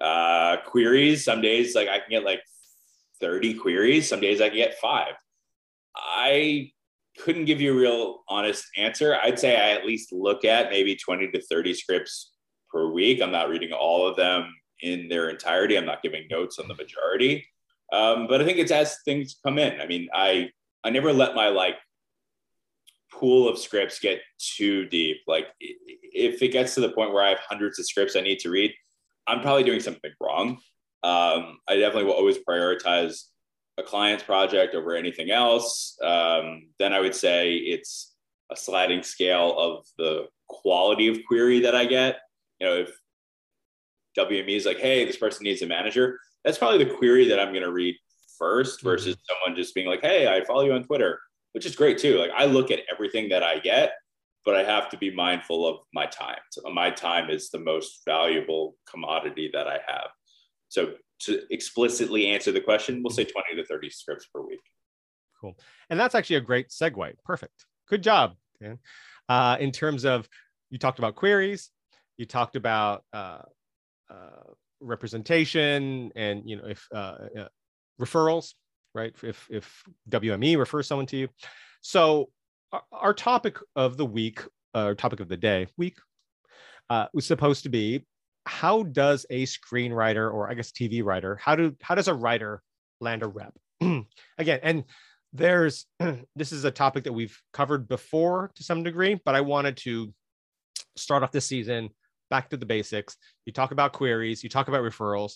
Uh, 0.00 0.58
queries, 0.66 1.24
some 1.24 1.40
days 1.40 1.74
like 1.74 1.88
I 1.88 1.98
can 1.98 2.10
get 2.10 2.24
like 2.24 2.42
30 3.22 3.54
queries, 3.54 4.06
some 4.06 4.20
days 4.20 4.42
I 4.42 4.48
can 4.48 4.58
get 4.58 4.78
five. 4.78 5.14
I 5.96 6.72
couldn't 7.20 7.46
give 7.46 7.60
you 7.60 7.72
a 7.72 7.76
real 7.76 8.22
honest 8.28 8.66
answer. 8.76 9.16
I'd 9.22 9.38
say 9.38 9.56
I 9.56 9.70
at 9.70 9.86
least 9.86 10.12
look 10.12 10.44
at 10.44 10.70
maybe 10.70 10.94
20 10.94 11.30
to 11.30 11.40
30 11.40 11.72
scripts 11.72 12.32
per 12.70 12.90
week. 12.90 13.22
I'm 13.22 13.32
not 13.32 13.48
reading 13.48 13.72
all 13.72 14.06
of 14.06 14.16
them 14.16 14.54
in 14.82 15.08
their 15.08 15.30
entirety. 15.30 15.78
I'm 15.78 15.86
not 15.86 16.02
giving 16.02 16.26
notes 16.30 16.58
on 16.58 16.68
the 16.68 16.74
majority. 16.74 17.46
Um, 17.94 18.26
but 18.26 18.42
I 18.42 18.44
think 18.44 18.58
it's 18.58 18.72
as 18.72 18.98
things 19.06 19.38
come 19.42 19.58
in. 19.58 19.80
I 19.80 19.86
mean, 19.86 20.08
I 20.12 20.50
I 20.84 20.90
never 20.90 21.12
let 21.12 21.34
my 21.34 21.48
like 21.48 21.76
pool 23.12 23.48
of 23.48 23.58
scripts 23.58 23.98
get 23.98 24.20
too 24.38 24.86
deep. 24.86 25.18
Like 25.26 25.46
if 25.60 26.42
it 26.42 26.48
gets 26.48 26.74
to 26.74 26.80
the 26.80 26.92
point 26.92 27.12
where 27.12 27.24
I 27.24 27.30
have 27.30 27.38
hundreds 27.38 27.78
of 27.78 27.86
scripts 27.86 28.16
I 28.16 28.20
need 28.20 28.38
to 28.40 28.50
read, 28.50 28.72
I'm 29.26 29.40
probably 29.40 29.64
doing 29.64 29.80
something 29.80 30.10
wrong. 30.20 30.58
Um, 31.02 31.58
I 31.68 31.76
definitely 31.76 32.04
will 32.04 32.12
always 32.12 32.38
prioritize 32.38 33.24
a 33.78 33.82
client's 33.82 34.24
project 34.24 34.74
over 34.74 34.94
anything 34.94 35.30
else. 35.30 35.96
Um, 36.02 36.68
then 36.78 36.92
I 36.92 37.00
would 37.00 37.14
say 37.14 37.54
it's 37.54 38.14
a 38.50 38.56
sliding 38.56 39.02
scale 39.02 39.56
of 39.58 39.86
the 39.98 40.26
quality 40.48 41.08
of 41.08 41.24
query 41.26 41.60
that 41.60 41.74
I 41.74 41.86
get. 41.86 42.18
You 42.60 42.66
know, 42.66 42.74
if 42.76 42.96
WME 44.18 44.56
is 44.56 44.66
like, 44.66 44.78
hey, 44.78 45.04
this 45.04 45.16
person 45.16 45.44
needs 45.44 45.62
a 45.62 45.66
manager, 45.66 46.18
that's 46.44 46.58
probably 46.58 46.84
the 46.84 46.94
query 46.94 47.28
that 47.28 47.40
I'm 47.40 47.52
going 47.52 47.62
to 47.62 47.72
read 47.72 47.96
first 48.38 48.78
mm-hmm. 48.78 48.88
versus 48.88 49.16
mm-hmm. 49.16 49.34
someone 49.34 49.56
just 49.56 49.74
being 49.74 49.86
like, 49.86 50.02
hey, 50.02 50.28
I 50.28 50.44
follow 50.44 50.64
you 50.64 50.72
on 50.72 50.84
Twitter, 50.84 51.20
which 51.52 51.66
is 51.66 51.76
great 51.76 51.98
too. 51.98 52.18
Like 52.18 52.30
I 52.36 52.46
look 52.46 52.70
at 52.70 52.80
everything 52.90 53.28
that 53.30 53.42
I 53.42 53.58
get, 53.58 53.92
but 54.44 54.56
I 54.56 54.64
have 54.64 54.88
to 54.90 54.96
be 54.96 55.14
mindful 55.14 55.66
of 55.66 55.80
my 55.92 56.06
time. 56.06 56.38
So 56.50 56.62
my 56.70 56.90
time 56.90 57.30
is 57.30 57.50
the 57.50 57.58
most 57.58 58.02
valuable 58.04 58.76
commodity 58.90 59.50
that 59.52 59.66
I 59.66 59.78
have. 59.86 60.08
So 60.68 60.94
to 61.20 61.42
explicitly 61.50 62.28
answer 62.28 62.50
the 62.52 62.60
question, 62.60 63.02
we'll 63.02 63.14
say 63.14 63.24
20 63.24 63.56
to 63.56 63.64
30 63.66 63.90
scripts 63.90 64.26
per 64.34 64.40
week. 64.40 64.60
Cool. 65.40 65.56
And 65.90 65.98
that's 65.98 66.14
actually 66.14 66.36
a 66.36 66.40
great 66.40 66.68
segue. 66.68 67.14
Perfect. 67.24 67.66
Good 67.88 68.02
job, 68.02 68.34
Dan. 68.60 68.78
Uh, 69.28 69.56
in 69.60 69.70
terms 69.70 70.04
of, 70.04 70.28
you 70.70 70.78
talked 70.78 70.98
about 70.98 71.14
queries, 71.14 71.70
you 72.16 72.26
talked 72.26 72.56
about 72.56 73.04
uh, 73.12 73.42
uh, 74.10 74.52
representation 74.80 76.10
and 76.16 76.42
you 76.44 76.56
know 76.56 76.64
if 76.66 76.86
uh, 76.92 77.16
uh, 77.38 77.48
referrals 78.00 78.54
right? 78.94 79.14
If 79.22 79.46
if 79.50 79.82
wme 80.10 80.58
refers 80.58 80.86
someone 80.86 81.06
to 81.06 81.16
you. 81.16 81.28
So 81.80 82.30
our, 82.92 83.12
topic 83.12 83.58
of 83.76 83.96
the 83.96 84.06
week 84.06 84.40
uh, 84.72 84.94
topic 84.94 85.20
of 85.20 85.28
the 85.28 85.36
day 85.36 85.66
week 85.76 85.96
uh, 86.88 87.06
was 87.12 87.26
supposed 87.26 87.64
to 87.64 87.68
be 87.68 88.04
how 88.46 88.82
does 88.82 89.24
a 89.30 89.44
screenwriter 89.44 90.32
or 90.32 90.50
i 90.50 90.54
guess 90.54 90.72
tv 90.72 91.04
writer 91.04 91.36
how 91.36 91.54
do 91.54 91.76
how 91.80 91.94
does 91.94 92.08
a 92.08 92.14
writer 92.14 92.60
land 93.00 93.22
a 93.22 93.28
rep? 93.28 93.52
Again 94.38 94.60
and 94.62 94.84
there's 95.32 95.86
this 96.34 96.50
is 96.50 96.64
a 96.64 96.70
topic 96.70 97.04
that 97.04 97.12
we've 97.12 97.38
covered 97.52 97.86
before 97.86 98.50
to 98.56 98.64
some 98.64 98.82
degree 98.82 99.20
but 99.24 99.34
i 99.34 99.40
wanted 99.40 99.76
to 99.76 100.12
start 100.96 101.22
off 101.22 101.30
this 101.30 101.46
season 101.46 101.90
back 102.32 102.48
to 102.48 102.56
the 102.56 102.66
basics. 102.66 103.18
You 103.44 103.52
talk 103.52 103.72
about 103.72 103.92
queries, 103.92 104.42
you 104.42 104.48
talk 104.48 104.68
about 104.68 104.82
referrals, 104.82 105.34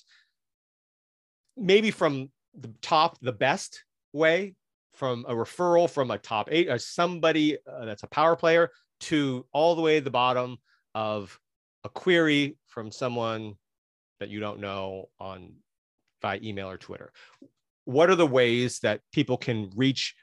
maybe 1.57 1.91
from 1.91 2.31
the 2.61 2.73
top, 2.83 3.19
the 3.21 3.33
best 3.33 3.85
way, 4.13 4.55
from 4.97 5.27
a 5.29 5.35
referral 5.35 5.89
from 5.89 6.11
a 6.11 6.19
top 6.19 6.49
eight 6.51 6.69
or 6.69 6.79
somebody 6.79 7.59
uh, 7.71 7.85
that's 7.85 8.03
a 8.03 8.09
power 8.09 8.35
player 8.35 8.71
to 8.99 9.47
all 9.53 9.75
the 9.75 9.83
way 9.83 10.01
the 10.01 10.11
bottom 10.11 10.57
of 10.95 11.39
a 11.85 11.89
query 11.89 12.57
from 12.67 12.91
someone 12.91 13.55
that 14.19 14.31
you 14.31 14.41
don't 14.41 14.59
know 14.59 15.09
on 15.21 15.53
by 16.23 16.41
email 16.43 16.71
or 16.71 16.79
Twitter. 16.79 17.13
What 17.85 18.09
are 18.09 18.15
the 18.15 18.27
ways 18.27 18.81
that 18.81 19.03
people 19.13 19.37
can 19.37 19.71
reach 19.77 20.15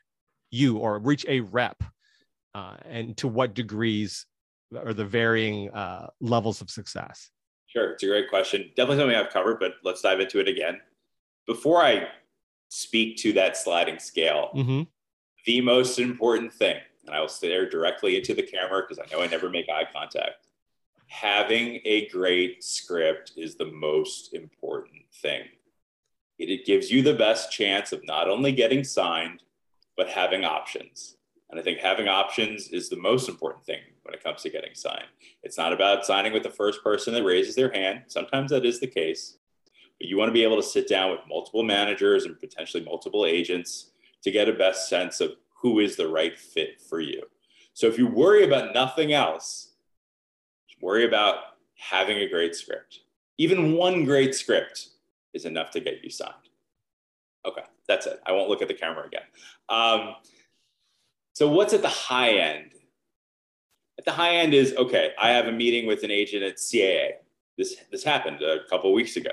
you 0.49 0.77
or 0.77 0.99
reach 0.99 1.25
a 1.27 1.41
rep, 1.41 1.81
uh, 2.55 2.75
and 2.83 3.15
to 3.17 3.27
what 3.27 3.53
degrees 3.53 4.25
or 4.75 4.93
the 4.93 5.05
varying 5.05 5.69
uh, 5.71 6.07
levels 6.19 6.61
of 6.61 6.69
success? 6.69 7.29
Sure, 7.67 7.91
it's 7.91 8.03
a 8.03 8.07
great 8.07 8.29
question. 8.29 8.71
Definitely 8.75 8.97
something 8.97 9.15
I've 9.15 9.31
covered, 9.31 9.59
but 9.59 9.73
let's 9.83 10.01
dive 10.01 10.19
into 10.19 10.39
it 10.39 10.47
again. 10.47 10.81
Before 11.47 11.83
I 11.83 12.07
speak 12.73 13.17
to 13.17 13.33
that 13.33 13.57
sliding 13.57 13.99
scale, 13.99 14.49
mm-hmm. 14.55 14.83
the 15.45 15.61
most 15.61 15.99
important 15.99 16.53
thing 16.53 16.77
and 17.05 17.15
I 17.15 17.19
will 17.19 17.27
stare 17.27 17.69
directly 17.69 18.15
into 18.17 18.33
the 18.33 18.43
camera 18.43 18.81
because 18.81 18.99
I 18.99 19.11
know 19.13 19.21
I 19.21 19.27
never 19.27 19.49
make 19.49 19.69
eye 19.69 19.87
contact. 19.91 20.47
Having 21.07 21.81
a 21.85 22.07
great 22.09 22.63
script 22.63 23.33
is 23.37 23.55
the 23.55 23.71
most 23.71 24.33
important 24.33 25.03
thing. 25.21 25.43
It, 26.39 26.49
it 26.49 26.65
gives 26.65 26.89
you 26.89 27.01
the 27.01 27.13
best 27.13 27.51
chance 27.51 27.91
of 27.91 28.05
not 28.05 28.29
only 28.29 28.51
getting 28.51 28.83
signed, 28.83 29.43
but 29.95 30.09
having 30.09 30.43
options. 30.43 31.17
And 31.49 31.59
I 31.59 31.63
think 31.63 31.79
having 31.79 32.07
options 32.07 32.69
is 32.69 32.89
the 32.89 32.95
most 32.95 33.29
important 33.29 33.63
thing 33.65 33.81
when 34.03 34.15
it 34.15 34.23
comes 34.23 34.41
to 34.41 34.49
getting 34.49 34.73
signed. 34.73 35.05
It's 35.43 35.57
not 35.57 35.71
about 35.71 36.05
signing 36.05 36.33
with 36.33 36.41
the 36.41 36.49
first 36.49 36.83
person 36.83 37.13
that 37.13 37.23
raises 37.23 37.53
their 37.53 37.71
hand. 37.71 38.03
Sometimes 38.07 38.49
that 38.49 38.65
is 38.65 38.79
the 38.79 38.87
case. 38.87 39.37
But 40.03 40.09
you 40.09 40.17
want 40.17 40.27
to 40.27 40.33
be 40.33 40.43
able 40.43 40.57
to 40.57 40.63
sit 40.63 40.89
down 40.89 41.11
with 41.11 41.21
multiple 41.29 41.63
managers 41.63 42.25
and 42.25 42.37
potentially 42.37 42.83
multiple 42.83 43.25
agents 43.25 43.91
to 44.23 44.31
get 44.31 44.49
a 44.49 44.51
best 44.51 44.89
sense 44.89 45.21
of 45.21 45.31
who 45.61 45.79
is 45.79 45.95
the 45.95 46.09
right 46.09 46.37
fit 46.37 46.81
for 46.81 46.99
you. 46.99 47.23
So 47.73 47.87
if 47.87 47.97
you 47.97 48.07
worry 48.07 48.43
about 48.43 48.73
nothing 48.73 49.13
else, 49.13 49.75
worry 50.81 51.05
about 51.05 51.35
having 51.75 52.17
a 52.17 52.27
great 52.27 52.53
script. 52.53 52.99
Even 53.37 53.77
one 53.77 54.03
great 54.03 54.35
script 54.35 54.89
is 55.33 55.45
enough 55.45 55.71
to 55.71 55.79
get 55.79 56.03
you 56.03 56.09
signed. 56.09 56.33
Okay, 57.45 57.63
that's 57.87 58.05
it. 58.05 58.19
I 58.25 58.33
won't 58.33 58.49
look 58.49 58.61
at 58.61 58.67
the 58.67 58.73
camera 58.73 59.07
again. 59.07 59.23
Um, 59.69 60.15
so, 61.31 61.47
what's 61.47 61.73
at 61.73 61.81
the 61.81 61.87
high 61.87 62.31
end? 62.31 62.71
At 63.97 64.03
the 64.03 64.11
high 64.11 64.35
end 64.35 64.53
is 64.53 64.75
okay. 64.75 65.11
I 65.17 65.29
have 65.29 65.47
a 65.47 65.51
meeting 65.53 65.87
with 65.87 66.03
an 66.03 66.11
agent 66.11 66.43
at 66.43 66.57
CAA. 66.57 67.11
This 67.57 67.77
this 67.89 68.03
happened 68.03 68.41
a 68.41 68.67
couple 68.69 68.91
weeks 68.91 69.15
ago. 69.15 69.31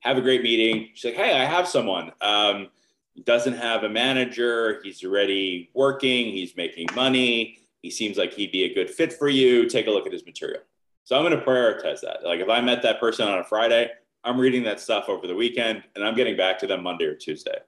Have 0.00 0.18
a 0.18 0.22
great 0.22 0.42
meeting. 0.42 0.90
She's 0.94 1.04
like, 1.04 1.14
"Hey, 1.14 1.32
I 1.34 1.44
have 1.44 1.66
someone. 1.66 2.12
Um, 2.20 2.68
doesn't 3.24 3.54
have 3.54 3.82
a 3.82 3.88
manager. 3.88 4.80
He's 4.82 5.02
already 5.04 5.70
working. 5.74 6.26
He's 6.26 6.56
making 6.56 6.88
money. 6.94 7.58
He 7.82 7.90
seems 7.90 8.18
like 8.18 8.32
he'd 8.34 8.52
be 8.52 8.64
a 8.64 8.74
good 8.74 8.90
fit 8.90 9.12
for 9.12 9.28
you. 9.28 9.66
Take 9.68 9.86
a 9.86 9.90
look 9.90 10.06
at 10.06 10.12
his 10.12 10.24
material." 10.24 10.62
So 11.06 11.16
I'm 11.16 11.22
going 11.22 11.38
to 11.38 11.44
prioritize 11.44 12.00
that. 12.00 12.24
Like 12.24 12.40
if 12.40 12.48
I 12.48 12.60
met 12.60 12.82
that 12.82 12.98
person 12.98 13.28
on 13.28 13.38
a 13.38 13.44
Friday, 13.44 13.90
I'm 14.24 14.40
reading 14.40 14.64
that 14.64 14.80
stuff 14.80 15.08
over 15.08 15.28
the 15.28 15.36
weekend 15.36 15.84
and 15.94 16.04
I'm 16.04 16.16
getting 16.16 16.36
back 16.36 16.58
to 16.58 16.66
them 16.66 16.82
Monday 16.82 17.04
or 17.04 17.14
Tuesday. 17.14 17.58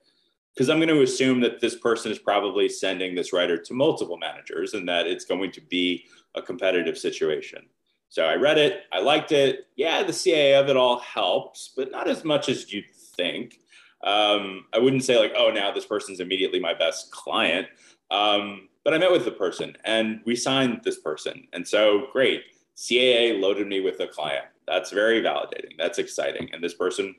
Because 0.52 0.68
I'm 0.68 0.78
going 0.78 0.88
to 0.88 1.02
assume 1.02 1.38
that 1.42 1.60
this 1.60 1.76
person 1.76 2.10
is 2.10 2.18
probably 2.18 2.68
sending 2.68 3.14
this 3.14 3.32
writer 3.32 3.56
to 3.56 3.74
multiple 3.74 4.18
managers 4.18 4.74
and 4.74 4.88
that 4.88 5.06
it's 5.06 5.24
going 5.24 5.52
to 5.52 5.60
be 5.60 6.06
a 6.34 6.42
competitive 6.42 6.98
situation. 6.98 7.66
So 8.08 8.24
I 8.24 8.36
read 8.36 8.58
it, 8.58 8.84
I 8.92 9.00
liked 9.00 9.32
it. 9.32 9.66
Yeah, 9.76 10.02
the 10.02 10.12
CAA 10.12 10.58
of 10.60 10.68
it 10.68 10.76
all 10.76 10.98
helps, 11.00 11.72
but 11.76 11.90
not 11.90 12.08
as 12.08 12.24
much 12.24 12.48
as 12.48 12.72
you'd 12.72 12.90
think. 12.94 13.60
Um, 14.02 14.64
I 14.72 14.78
wouldn't 14.78 15.04
say 15.04 15.18
like, 15.18 15.32
oh, 15.36 15.50
now 15.50 15.72
this 15.72 15.84
person's 15.84 16.20
immediately 16.20 16.60
my 16.60 16.72
best 16.72 17.10
client. 17.10 17.66
Um, 18.10 18.68
but 18.84 18.94
I 18.94 18.98
met 18.98 19.12
with 19.12 19.24
the 19.24 19.32
person 19.32 19.76
and 19.84 20.20
we 20.24 20.36
signed 20.36 20.80
this 20.82 20.98
person. 21.00 21.46
And 21.52 21.66
so 21.66 22.06
great. 22.12 22.44
CAA 22.76 23.40
loaded 23.40 23.66
me 23.66 23.80
with 23.80 24.00
a 24.00 24.06
client. 24.06 24.46
That's 24.66 24.90
very 24.90 25.20
validating. 25.20 25.76
That's 25.76 25.98
exciting. 25.98 26.48
And 26.52 26.62
this 26.62 26.74
person 26.74 27.14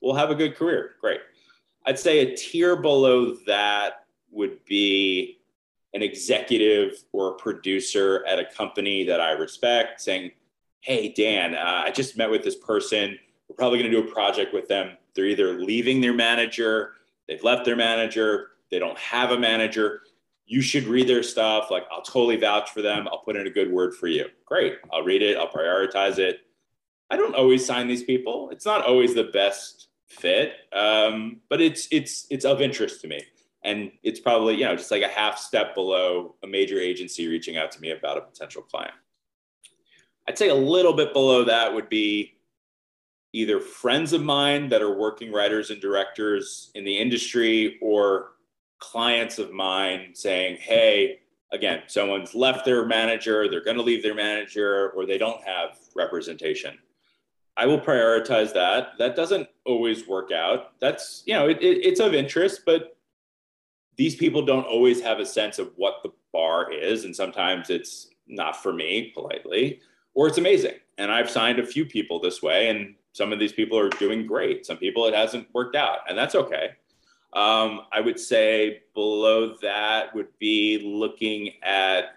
will 0.00 0.14
have 0.14 0.30
a 0.30 0.34
good 0.34 0.56
career. 0.56 0.96
Great. 1.00 1.20
I'd 1.86 1.98
say 1.98 2.20
a 2.20 2.36
tier 2.36 2.76
below 2.76 3.36
that 3.46 4.06
would 4.30 4.64
be 4.64 5.41
an 5.94 6.02
executive 6.02 7.04
or 7.12 7.32
a 7.32 7.34
producer 7.34 8.24
at 8.26 8.38
a 8.38 8.44
company 8.44 9.04
that 9.04 9.20
I 9.20 9.32
respect 9.32 10.00
saying, 10.00 10.32
Hey, 10.80 11.12
Dan, 11.12 11.54
uh, 11.54 11.82
I 11.84 11.90
just 11.90 12.16
met 12.16 12.30
with 12.30 12.42
this 12.42 12.56
person. 12.56 13.18
We're 13.48 13.56
probably 13.56 13.78
going 13.78 13.90
to 13.90 14.02
do 14.02 14.08
a 14.08 14.12
project 14.12 14.52
with 14.52 14.68
them. 14.68 14.96
They're 15.14 15.26
either 15.26 15.58
leaving 15.58 16.00
their 16.00 16.14
manager, 16.14 16.92
they've 17.28 17.42
left 17.44 17.64
their 17.64 17.76
manager, 17.76 18.48
they 18.70 18.78
don't 18.78 18.98
have 18.98 19.30
a 19.30 19.38
manager 19.38 20.02
you 20.52 20.60
should 20.60 20.84
read 20.84 21.08
their 21.08 21.22
stuff. 21.22 21.70
Like, 21.70 21.84
I'll 21.90 22.02
totally 22.02 22.36
vouch 22.36 22.70
for 22.70 22.82
them. 22.82 23.08
I'll 23.10 23.20
put 23.20 23.36
in 23.36 23.46
a 23.46 23.50
good 23.50 23.72
word 23.72 23.94
for 23.94 24.06
you. 24.06 24.26
Great. 24.44 24.78
I'll 24.92 25.02
read 25.02 25.22
it. 25.22 25.38
I'll 25.38 25.48
prioritize 25.48 26.18
it. 26.18 26.40
I 27.10 27.16
don't 27.16 27.34
always 27.34 27.64
sign 27.64 27.88
these 27.88 28.02
people. 28.02 28.50
It's 28.50 28.66
not 28.66 28.84
always 28.84 29.14
the 29.14 29.24
best 29.24 29.88
fit, 30.08 30.52
um, 30.72 31.40
but 31.48 31.60
it's 31.62 31.88
it's 31.90 32.26
it's 32.30 32.44
of 32.44 32.60
interest 32.60 33.00
to 33.02 33.08
me, 33.08 33.22
and 33.64 33.92
it's 34.02 34.20
probably 34.20 34.56
you 34.56 34.64
know 34.64 34.76
just 34.76 34.90
like 34.90 35.02
a 35.02 35.08
half 35.08 35.38
step 35.38 35.74
below 35.74 36.34
a 36.42 36.46
major 36.46 36.78
agency 36.78 37.28
reaching 37.28 37.56
out 37.56 37.72
to 37.72 37.80
me 37.80 37.90
about 37.90 38.18
a 38.18 38.20
potential 38.20 38.62
client. 38.62 38.94
I'd 40.28 40.38
say 40.38 40.48
a 40.48 40.54
little 40.54 40.92
bit 40.92 41.12
below 41.12 41.44
that 41.44 41.74
would 41.74 41.88
be 41.88 42.34
either 43.32 43.60
friends 43.60 44.12
of 44.12 44.22
mine 44.22 44.68
that 44.68 44.82
are 44.82 44.96
working 44.96 45.32
writers 45.32 45.70
and 45.70 45.80
directors 45.80 46.70
in 46.74 46.84
the 46.84 46.96
industry 46.96 47.78
or 47.80 48.32
clients 48.78 49.38
of 49.38 49.52
mine 49.52 50.10
saying, 50.12 50.58
hey, 50.60 51.20
again, 51.52 51.82
someone's 51.86 52.34
left 52.34 52.64
their 52.64 52.84
manager, 52.84 53.48
they're 53.48 53.64
going 53.64 53.76
to 53.76 53.82
leave 53.82 54.02
their 54.02 54.14
manager, 54.14 54.90
or 54.90 55.06
they 55.06 55.18
don't 55.18 55.42
have 55.44 55.78
representation. 55.94 56.78
I 57.56 57.66
will 57.66 57.80
prioritize 57.80 58.52
that. 58.54 58.92
That 58.98 59.14
doesn't 59.14 59.48
always 59.66 60.08
work 60.08 60.32
out. 60.32 60.78
That's, 60.80 61.22
you 61.26 61.34
know, 61.34 61.48
it, 61.48 61.62
it, 61.62 61.84
it's 61.84 62.00
of 62.00 62.14
interest, 62.14 62.62
but 62.64 62.96
these 63.96 64.16
people 64.16 64.44
don't 64.44 64.66
always 64.66 65.00
have 65.00 65.18
a 65.18 65.26
sense 65.26 65.58
of 65.58 65.72
what 65.76 66.02
the 66.02 66.10
bar 66.32 66.72
is. 66.72 67.04
And 67.04 67.14
sometimes 67.14 67.70
it's 67.70 68.08
not 68.26 68.62
for 68.62 68.72
me, 68.72 69.12
politely, 69.14 69.80
or 70.14 70.28
it's 70.28 70.38
amazing. 70.38 70.74
And 70.98 71.10
I've 71.10 71.30
signed 71.30 71.58
a 71.58 71.66
few 71.66 71.84
people 71.84 72.20
this 72.20 72.42
way, 72.42 72.68
and 72.68 72.94
some 73.12 73.32
of 73.32 73.38
these 73.38 73.52
people 73.52 73.78
are 73.78 73.88
doing 73.90 74.26
great. 74.26 74.66
Some 74.66 74.76
people 74.76 75.06
it 75.06 75.14
hasn't 75.14 75.48
worked 75.52 75.76
out, 75.76 75.98
and 76.08 76.16
that's 76.16 76.34
okay. 76.34 76.70
Um, 77.32 77.82
I 77.92 78.00
would 78.00 78.20
say 78.20 78.82
below 78.94 79.56
that 79.62 80.14
would 80.14 80.28
be 80.38 80.82
looking 80.84 81.52
at 81.62 82.16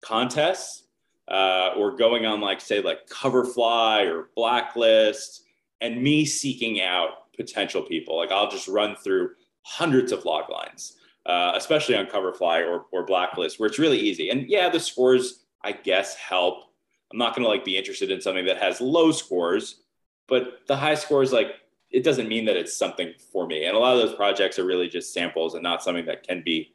contests 0.00 0.84
uh, 1.28 1.70
or 1.76 1.96
going 1.96 2.24
on 2.26 2.40
like 2.40 2.60
say 2.60 2.80
like 2.80 3.08
Coverfly 3.08 4.06
or 4.06 4.30
Blacklist, 4.36 5.42
and 5.80 6.02
me 6.02 6.24
seeking 6.24 6.80
out 6.80 7.32
potential 7.36 7.82
people. 7.82 8.16
Like 8.16 8.30
I'll 8.30 8.50
just 8.50 8.68
run 8.68 8.96
through 8.96 9.30
hundreds 9.62 10.12
of 10.12 10.24
log 10.24 10.50
lines, 10.50 10.96
uh, 11.26 11.52
especially 11.54 11.96
on 11.96 12.06
Coverfly 12.06 12.66
or 12.66 12.86
or 12.92 13.04
Blacklist, 13.04 13.58
where 13.58 13.68
it's 13.68 13.78
really 13.78 13.98
easy. 13.98 14.30
And 14.30 14.48
yeah, 14.48 14.68
the 14.68 14.80
scores 14.80 15.44
I 15.62 15.72
guess 15.72 16.14
help. 16.14 16.64
I'm 17.10 17.18
not 17.18 17.34
going 17.34 17.44
to 17.44 17.48
like 17.48 17.64
be 17.64 17.76
interested 17.76 18.10
in 18.10 18.20
something 18.20 18.46
that 18.46 18.58
has 18.58 18.80
low 18.80 19.12
scores, 19.12 19.82
but 20.28 20.60
the 20.66 20.76
high 20.76 20.94
scores 20.94 21.32
like 21.32 21.54
it 21.90 22.02
doesn't 22.02 22.28
mean 22.28 22.44
that 22.46 22.56
it's 22.56 22.76
something 22.76 23.12
for 23.32 23.46
me. 23.46 23.66
And 23.66 23.76
a 23.76 23.78
lot 23.78 23.96
of 23.96 24.02
those 24.02 24.16
projects 24.16 24.58
are 24.58 24.64
really 24.64 24.88
just 24.88 25.14
samples 25.14 25.54
and 25.54 25.62
not 25.62 25.82
something 25.82 26.06
that 26.06 26.26
can 26.26 26.42
be 26.44 26.72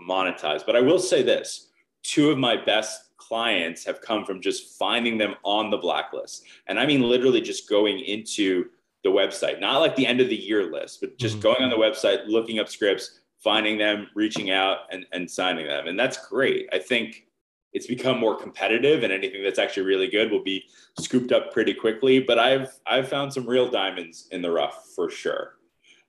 monetized. 0.00 0.64
But 0.64 0.76
I 0.76 0.80
will 0.80 1.00
say 1.00 1.22
this 1.22 1.70
two 2.02 2.30
of 2.30 2.38
my 2.38 2.56
best 2.56 3.16
clients 3.16 3.84
have 3.84 4.00
come 4.00 4.24
from 4.24 4.40
just 4.40 4.78
finding 4.78 5.18
them 5.18 5.34
on 5.44 5.70
the 5.70 5.76
blacklist. 5.76 6.44
And 6.68 6.78
I 6.78 6.86
mean, 6.86 7.02
literally 7.02 7.40
just 7.40 7.68
going 7.68 7.98
into 7.98 8.66
the 9.02 9.10
website, 9.10 9.60
not 9.60 9.80
like 9.80 9.96
the 9.96 10.06
end 10.06 10.20
of 10.20 10.28
the 10.28 10.36
year 10.36 10.70
list, 10.70 11.00
but 11.00 11.18
just 11.18 11.34
mm-hmm. 11.34 11.42
going 11.42 11.62
on 11.62 11.70
the 11.70 11.76
website, 11.76 12.26
looking 12.26 12.58
up 12.58 12.68
scripts, 12.68 13.20
finding 13.42 13.78
them, 13.78 14.08
reaching 14.14 14.50
out, 14.50 14.78
and, 14.90 15.06
and 15.12 15.30
signing 15.30 15.66
them. 15.66 15.86
And 15.86 15.98
that's 15.98 16.28
great. 16.28 16.68
I 16.72 16.78
think 16.78 17.28
it's 17.72 17.86
become 17.86 18.18
more 18.18 18.36
competitive 18.36 19.02
and 19.02 19.12
anything 19.12 19.42
that's 19.42 19.58
actually 19.58 19.84
really 19.84 20.08
good 20.08 20.30
will 20.30 20.42
be 20.42 20.64
scooped 20.98 21.32
up 21.32 21.52
pretty 21.52 21.74
quickly 21.74 22.18
but 22.18 22.38
i've 22.38 22.72
i've 22.86 23.08
found 23.08 23.32
some 23.32 23.46
real 23.46 23.70
diamonds 23.70 24.26
in 24.30 24.42
the 24.42 24.50
rough 24.50 24.86
for 24.94 25.10
sure 25.10 25.54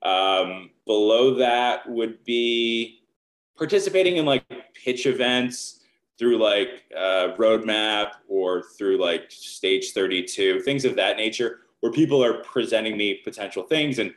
um, 0.02 0.70
below 0.86 1.36
that 1.36 1.88
would 1.90 2.24
be 2.24 3.02
participating 3.58 4.16
in 4.16 4.26
like 4.26 4.46
pitch 4.74 5.06
events 5.06 5.82
through 6.18 6.38
like 6.38 6.86
uh, 6.96 7.36
roadmap 7.38 8.12
or 8.30 8.64
through 8.78 8.98
like 8.98 9.26
stage 9.30 9.92
32 9.92 10.62
things 10.62 10.86
of 10.86 10.96
that 10.96 11.18
nature 11.18 11.60
where 11.82 11.92
people 11.92 12.24
are 12.24 12.42
presenting 12.44 12.98
me 12.98 13.20
potential 13.26 13.64
things 13.64 14.00
and 14.00 14.14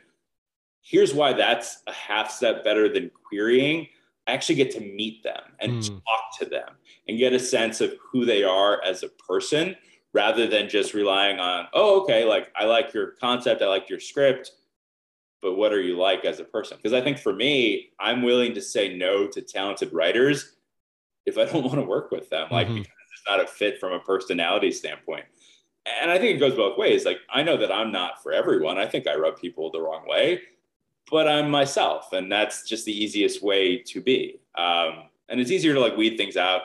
here's 0.83 1.13
why 1.13 1.33
that's 1.33 1.81
a 1.87 1.93
half 1.93 2.29
step 2.29 2.63
better 2.63 2.87
than 2.87 3.09
querying 3.27 3.87
I 4.27 4.33
actually 4.33 4.55
get 4.55 4.71
to 4.71 4.79
meet 4.79 5.23
them 5.23 5.41
and 5.59 5.73
mm. 5.73 5.89
talk 5.89 6.39
to 6.39 6.45
them 6.45 6.69
and 7.07 7.17
get 7.17 7.33
a 7.33 7.39
sense 7.39 7.81
of 7.81 7.93
who 7.99 8.25
they 8.25 8.43
are 8.43 8.81
as 8.83 9.03
a 9.03 9.09
person 9.09 9.75
rather 10.13 10.47
than 10.47 10.69
just 10.69 10.93
relying 10.93 11.39
on, 11.39 11.67
oh, 11.73 12.01
okay, 12.01 12.23
like 12.23 12.49
I 12.55 12.65
like 12.65 12.93
your 12.93 13.11
concept, 13.19 13.61
I 13.61 13.67
like 13.67 13.89
your 13.89 13.99
script, 13.99 14.51
but 15.41 15.55
what 15.55 15.73
are 15.73 15.81
you 15.81 15.97
like 15.97 16.23
as 16.23 16.39
a 16.39 16.45
person? 16.45 16.77
Because 16.77 16.93
I 16.93 17.01
think 17.01 17.17
for 17.17 17.33
me, 17.33 17.89
I'm 17.99 18.21
willing 18.21 18.53
to 18.53 18.61
say 18.61 18.95
no 18.95 19.27
to 19.27 19.41
talented 19.41 19.91
writers 19.91 20.55
if 21.25 21.37
I 21.37 21.45
don't 21.45 21.63
want 21.65 21.79
to 21.79 21.85
work 21.85 22.11
with 22.11 22.29
them, 22.29 22.47
like 22.51 22.67
mm-hmm. 22.67 22.77
because 22.77 22.93
it's 23.13 23.23
not 23.27 23.43
a 23.43 23.47
fit 23.47 23.79
from 23.79 23.91
a 23.91 23.99
personality 23.99 24.71
standpoint. 24.71 25.25
And 26.01 26.09
I 26.09 26.17
think 26.17 26.37
it 26.37 26.39
goes 26.39 26.55
both 26.55 26.77
ways. 26.77 27.03
Like 27.03 27.17
I 27.29 27.43
know 27.43 27.57
that 27.57 27.71
I'm 27.71 27.91
not 27.91 28.23
for 28.23 28.31
everyone. 28.31 28.77
I 28.77 28.85
think 28.85 29.05
I 29.05 29.15
rub 29.15 29.37
people 29.37 29.69
the 29.69 29.81
wrong 29.81 30.07
way, 30.07 30.39
but 31.09 31.27
I'm 31.27 31.49
myself, 31.49 32.13
and 32.13 32.31
that's 32.31 32.67
just 32.67 32.85
the 32.85 33.03
easiest 33.03 33.43
way 33.43 33.77
to 33.77 34.01
be. 34.01 34.39
Um, 34.55 35.09
and 35.29 35.39
it's 35.39 35.51
easier 35.51 35.73
to 35.73 35.79
like 35.79 35.97
weed 35.97 36.17
things 36.17 36.37
out 36.37 36.61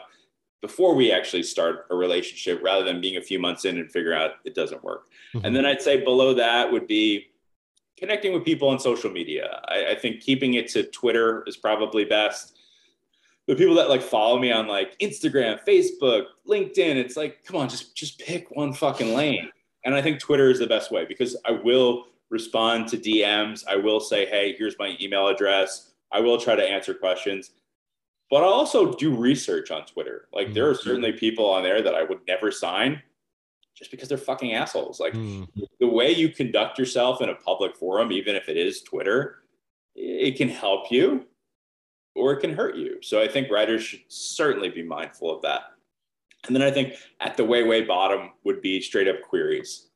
before 0.61 0.95
we 0.95 1.13
actually 1.13 1.43
start 1.43 1.87
a 1.91 1.95
relationship 1.95 2.61
rather 2.63 2.85
than 2.85 3.01
being 3.01 3.17
a 3.17 3.23
few 3.23 3.39
months 3.39 3.65
in 3.65 3.79
and 3.79 3.91
figure 3.91 4.13
out 4.13 4.33
it 4.45 4.55
doesn't 4.55 4.83
work. 4.83 5.07
Mm-hmm. 5.35 5.47
And 5.47 5.57
then 5.57 5.65
I'd 5.65 5.83
say 5.83 6.03
below 6.03 6.35
that 6.35 6.71
would 6.71 6.87
be 6.87 7.29
connecting 7.97 8.33
with 8.33 8.45
people 8.45 8.69
on 8.69 8.79
social 8.79 9.11
media. 9.11 9.61
I, 9.69 9.93
I, 9.93 9.95
think 9.95 10.21
keeping 10.21 10.55
it 10.55 10.69
to 10.69 10.85
Twitter 10.85 11.45
is 11.47 11.57
probably 11.57 12.05
best. 12.05 12.57
the 13.47 13.57
people 13.57 13.75
that 13.75 13.89
like 13.89 14.03
follow 14.03 14.39
me 14.39 14.53
on 14.53 14.67
like 14.67 14.99
Instagram, 14.99 15.59
Facebook, 15.67 16.27
LinkedIn, 16.47 16.97
it's 16.97 17.17
like, 17.17 17.45
come 17.45 17.57
on, 17.57 17.69
just 17.69 17.97
just 17.97 18.19
pick 18.19 18.51
one 18.51 18.73
fucking 18.73 19.15
lane. 19.15 19.51
And 19.85 19.95
I 19.95 20.03
think 20.03 20.21
Twitter 20.21 20.51
is 20.51 20.59
the 20.59 20.67
best 20.67 20.91
way 20.91 21.05
because 21.07 21.37
I 21.45 21.53
will 21.53 22.07
respond 22.31 22.89
to 22.89 22.97
DMs. 22.97 23.65
I 23.69 23.77
will 23.77 24.01
say, 24.01 24.27
hey, 24.27 24.55
here's 24.57 24.79
my 24.79 24.97
email 25.01 25.29
address. 25.29 25.93
I 26.13 26.21
will 26.21 26.39
try 26.39 26.57
to 26.57 26.63
answer 26.63 26.95
questions. 26.95 27.51
But 28.31 28.43
I 28.43 28.47
also 28.47 28.93
do 28.93 29.15
research 29.15 29.71
on 29.71 29.87
Twitter. 29.87 30.29
Like 30.33 30.53
there 30.53 30.69
are 30.69 30.75
mm-hmm. 30.75 30.89
certainly 30.89 31.13
people 31.13 31.47
on 31.47 31.63
there 31.63 31.81
that 31.83 31.95
I 31.95 32.03
would 32.03 32.21
never 32.27 32.51
sign 32.51 33.03
just 33.79 33.91
because 33.91 34.09
they're 34.09 34.19
fucking 34.19 34.55
assholes. 34.55 34.99
Like 35.01 35.15
mm. 35.15 35.47
the 35.79 35.87
way 35.87 36.11
you 36.11 36.29
conduct 36.29 36.79
yourself 36.79 37.23
in 37.23 37.29
a 37.29 37.35
public 37.35 37.77
forum, 37.77 38.11
even 38.11 38.35
if 38.35 38.49
it 38.49 38.57
is 38.57 38.83
Twitter, 38.83 39.45
it 39.95 40.37
can 40.37 40.49
help 40.49 40.91
you 40.91 41.25
or 42.17 42.33
it 42.33 42.41
can 42.41 42.53
hurt 42.53 42.77
you. 42.77 42.99
So 43.03 43.23
I 43.23 43.29
think 43.29 43.51
writers 43.51 43.85
should 43.85 44.03
certainly 44.09 44.69
be 44.69 44.83
mindful 44.83 45.35
of 45.35 45.43
that. 45.43 45.63
And 46.47 46.55
then 46.55 46.63
I 46.63 46.71
think 46.71 46.95
at 47.21 47.37
the 47.37 47.45
way, 47.45 47.63
way 47.63 47.83
bottom 47.83 48.31
would 48.45 48.61
be 48.61 48.81
straight 48.81 49.09
up 49.09 49.23
queries. 49.23 49.88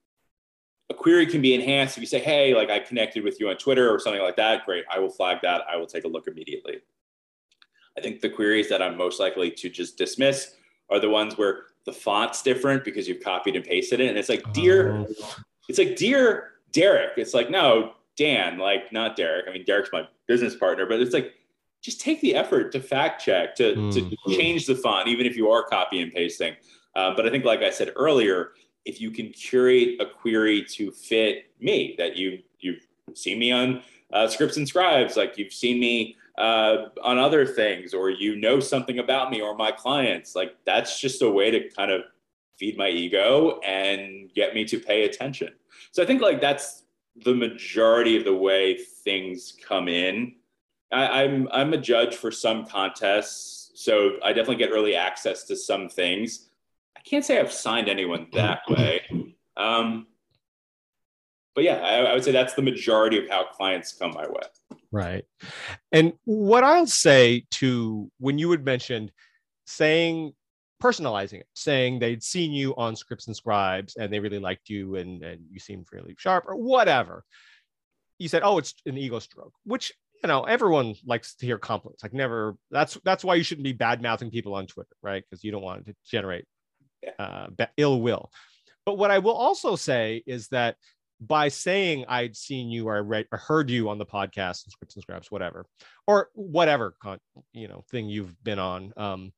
A 0.92 0.94
query 0.94 1.24
can 1.24 1.40
be 1.40 1.54
enhanced 1.54 1.96
if 1.96 2.02
you 2.02 2.06
say, 2.06 2.18
hey, 2.18 2.54
like 2.54 2.68
I 2.68 2.78
connected 2.78 3.24
with 3.24 3.40
you 3.40 3.48
on 3.48 3.56
Twitter 3.56 3.90
or 3.90 3.98
something 3.98 4.20
like 4.20 4.36
that. 4.36 4.66
Great. 4.66 4.84
I 4.90 4.98
will 4.98 5.08
flag 5.08 5.38
that. 5.40 5.62
I 5.66 5.76
will 5.76 5.86
take 5.86 6.04
a 6.04 6.08
look 6.08 6.28
immediately. 6.28 6.82
I 7.96 8.02
think 8.02 8.20
the 8.20 8.28
queries 8.28 8.68
that 8.68 8.82
I'm 8.82 8.98
most 8.98 9.18
likely 9.18 9.50
to 9.52 9.70
just 9.70 9.96
dismiss 9.96 10.54
are 10.90 11.00
the 11.00 11.08
ones 11.08 11.38
where 11.38 11.62
the 11.86 11.94
font's 11.94 12.42
different 12.42 12.84
because 12.84 13.08
you've 13.08 13.24
copied 13.24 13.56
and 13.56 13.64
pasted 13.64 14.00
it. 14.00 14.08
And 14.08 14.18
it's 14.18 14.28
like, 14.28 14.52
dear, 14.52 14.98
oh. 14.98 15.34
it's 15.66 15.78
like, 15.78 15.96
dear 15.96 16.50
Derek. 16.72 17.12
It's 17.16 17.32
like, 17.32 17.48
no, 17.48 17.94
Dan, 18.18 18.58
like 18.58 18.92
not 18.92 19.16
Derek. 19.16 19.46
I 19.48 19.52
mean, 19.52 19.64
Derek's 19.64 19.90
my 19.94 20.06
business 20.28 20.54
partner, 20.54 20.84
but 20.84 21.00
it's 21.00 21.14
like, 21.14 21.32
just 21.80 22.02
take 22.02 22.20
the 22.20 22.34
effort 22.34 22.70
to 22.72 22.80
fact 22.80 23.24
check, 23.24 23.54
to, 23.56 23.74
mm. 23.74 23.92
to 23.94 24.36
change 24.36 24.66
the 24.66 24.74
font, 24.74 25.08
even 25.08 25.24
if 25.24 25.36
you 25.36 25.50
are 25.50 25.64
copy 25.64 26.02
and 26.02 26.12
pasting. 26.12 26.54
Uh, 26.94 27.14
but 27.16 27.26
I 27.26 27.30
think, 27.30 27.44
like 27.44 27.62
I 27.62 27.70
said 27.70 27.92
earlier, 27.96 28.50
if 28.84 29.00
you 29.00 29.10
can 29.10 29.30
curate 29.30 30.00
a 30.00 30.06
query 30.06 30.64
to 30.70 30.90
fit 30.90 31.46
me, 31.60 31.94
that 31.98 32.16
you 32.16 32.40
you've 32.60 32.86
seen 33.14 33.38
me 33.38 33.52
on 33.52 33.82
uh, 34.12 34.28
scripts 34.28 34.56
and 34.56 34.68
scribes, 34.68 35.16
like 35.16 35.38
you've 35.38 35.52
seen 35.52 35.80
me 35.80 36.16
uh, 36.38 36.88
on 37.02 37.18
other 37.18 37.46
things, 37.46 37.94
or 37.94 38.10
you 38.10 38.36
know 38.36 38.60
something 38.60 38.98
about 38.98 39.30
me 39.30 39.40
or 39.40 39.56
my 39.56 39.70
clients, 39.70 40.34
like 40.34 40.56
that's 40.64 41.00
just 41.00 41.22
a 41.22 41.28
way 41.28 41.50
to 41.50 41.68
kind 41.70 41.90
of 41.90 42.02
feed 42.58 42.76
my 42.76 42.88
ego 42.88 43.58
and 43.60 44.32
get 44.34 44.54
me 44.54 44.64
to 44.64 44.78
pay 44.78 45.04
attention. 45.04 45.48
So 45.90 46.02
I 46.02 46.06
think 46.06 46.22
like 46.22 46.40
that's 46.40 46.84
the 47.24 47.34
majority 47.34 48.16
of 48.16 48.24
the 48.24 48.34
way 48.34 48.76
things 48.76 49.56
come 49.66 49.88
in 49.88 50.34
I, 50.92 51.22
I'm, 51.22 51.48
I'm 51.50 51.72
a 51.72 51.78
judge 51.78 52.16
for 52.16 52.30
some 52.30 52.66
contests, 52.66 53.70
so 53.74 54.12
I 54.22 54.32
definitely 54.32 54.56
get 54.56 54.70
early 54.70 54.94
access 54.94 55.44
to 55.44 55.56
some 55.56 55.88
things. 55.88 56.50
I 57.02 57.08
can't 57.08 57.24
say 57.24 57.40
I've 57.40 57.52
signed 57.52 57.88
anyone 57.88 58.28
that 58.32 58.60
way. 58.68 59.02
Um, 59.56 60.06
but 61.54 61.64
yeah, 61.64 61.78
I, 61.78 62.04
I 62.04 62.14
would 62.14 62.22
say 62.22 62.32
that's 62.32 62.54
the 62.54 62.62
majority 62.62 63.18
of 63.18 63.28
how 63.28 63.44
clients 63.44 63.92
come 63.92 64.12
my 64.12 64.26
way. 64.26 64.78
Right. 64.92 65.24
And 65.90 66.12
what 66.24 66.62
I'll 66.64 66.86
say 66.86 67.44
to 67.52 68.10
when 68.18 68.38
you 68.38 68.50
had 68.52 68.64
mentioned 68.64 69.10
saying 69.66 70.32
personalizing 70.82 71.40
it, 71.40 71.46
saying 71.54 71.98
they'd 71.98 72.22
seen 72.22 72.52
you 72.52 72.74
on 72.76 72.94
scripts 72.94 73.26
and 73.26 73.36
scribes 73.36 73.96
and 73.96 74.12
they 74.12 74.20
really 74.20 74.38
liked 74.38 74.68
you 74.68 74.96
and, 74.96 75.22
and 75.22 75.40
you 75.50 75.58
seemed 75.58 75.86
really 75.92 76.14
sharp 76.18 76.44
or 76.46 76.56
whatever. 76.56 77.24
You 78.18 78.28
said, 78.28 78.42
oh, 78.44 78.58
it's 78.58 78.74
an 78.86 78.96
ego 78.96 79.18
stroke, 79.18 79.54
which 79.64 79.92
you 80.22 80.28
know 80.28 80.44
everyone 80.44 80.94
likes 81.04 81.34
to 81.34 81.46
hear 81.46 81.58
compliments 81.58 82.04
like 82.04 82.12
never 82.12 82.56
that's 82.70 82.96
that's 83.04 83.24
why 83.24 83.34
you 83.34 83.42
shouldn't 83.42 83.64
be 83.64 83.72
bad 83.72 84.00
mouthing 84.00 84.30
people 84.30 84.54
on 84.54 84.66
twitter 84.66 84.94
right 85.02 85.24
because 85.28 85.42
you 85.42 85.50
don't 85.50 85.62
want 85.62 85.84
to 85.84 85.94
generate 86.04 86.44
uh, 87.18 87.46
ill 87.76 88.00
will 88.00 88.30
but 88.84 88.98
what 88.98 89.10
i 89.10 89.18
will 89.18 89.34
also 89.34 89.76
say 89.76 90.22
is 90.26 90.48
that 90.48 90.76
by 91.20 91.48
saying 91.48 92.04
i'd 92.08 92.36
seen 92.36 92.70
you 92.70 92.88
or 92.88 92.96
i 92.96 93.00
read 93.00 93.26
or 93.32 93.38
heard 93.38 93.70
you 93.70 93.88
on 93.88 93.98
the 93.98 94.06
podcast 94.06 94.64
and 94.64 94.72
scripts 94.72 94.96
and 94.96 95.02
scraps 95.02 95.30
whatever 95.30 95.66
or 96.06 96.30
whatever 96.34 96.94
you 97.52 97.68
know 97.68 97.82
thing 97.90 98.08
you've 98.08 98.42
been 98.42 98.58
on 98.58 98.92
um, 98.96 99.32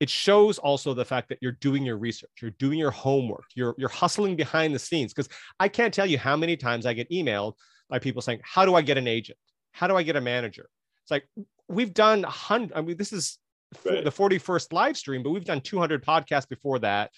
it 0.00 0.08
shows 0.08 0.58
also 0.58 0.94
the 0.94 1.04
fact 1.04 1.28
that 1.28 1.38
you're 1.40 1.52
doing 1.52 1.84
your 1.84 1.98
research 1.98 2.30
you're 2.40 2.52
doing 2.52 2.78
your 2.78 2.90
homework 2.90 3.46
you're 3.54 3.74
you're 3.78 3.88
hustling 3.88 4.36
behind 4.36 4.74
the 4.74 4.78
scenes 4.78 5.12
because 5.12 5.28
i 5.58 5.66
can't 5.66 5.92
tell 5.92 6.06
you 6.06 6.18
how 6.18 6.36
many 6.36 6.56
times 6.56 6.86
i 6.86 6.92
get 6.92 7.10
emailed 7.10 7.54
by 7.90 7.98
people 7.98 8.22
saying 8.22 8.40
how 8.44 8.64
do 8.64 8.74
i 8.76 8.82
get 8.82 8.96
an 8.96 9.08
agent 9.08 9.38
how 9.78 9.86
do 9.86 9.96
I 9.96 10.02
get 10.02 10.16
a 10.16 10.20
manager? 10.20 10.68
It's 11.02 11.10
like 11.10 11.28
we've 11.68 11.94
done 11.94 12.24
hundred. 12.24 12.76
I 12.76 12.82
mean, 12.82 12.96
this 12.96 13.12
is 13.12 13.38
right. 13.84 14.04
the 14.04 14.10
41st 14.10 14.72
live 14.72 14.96
stream, 14.96 15.22
but 15.22 15.30
we've 15.30 15.44
done 15.44 15.60
200 15.60 16.04
podcasts 16.04 16.48
before 16.48 16.78
that. 16.80 17.10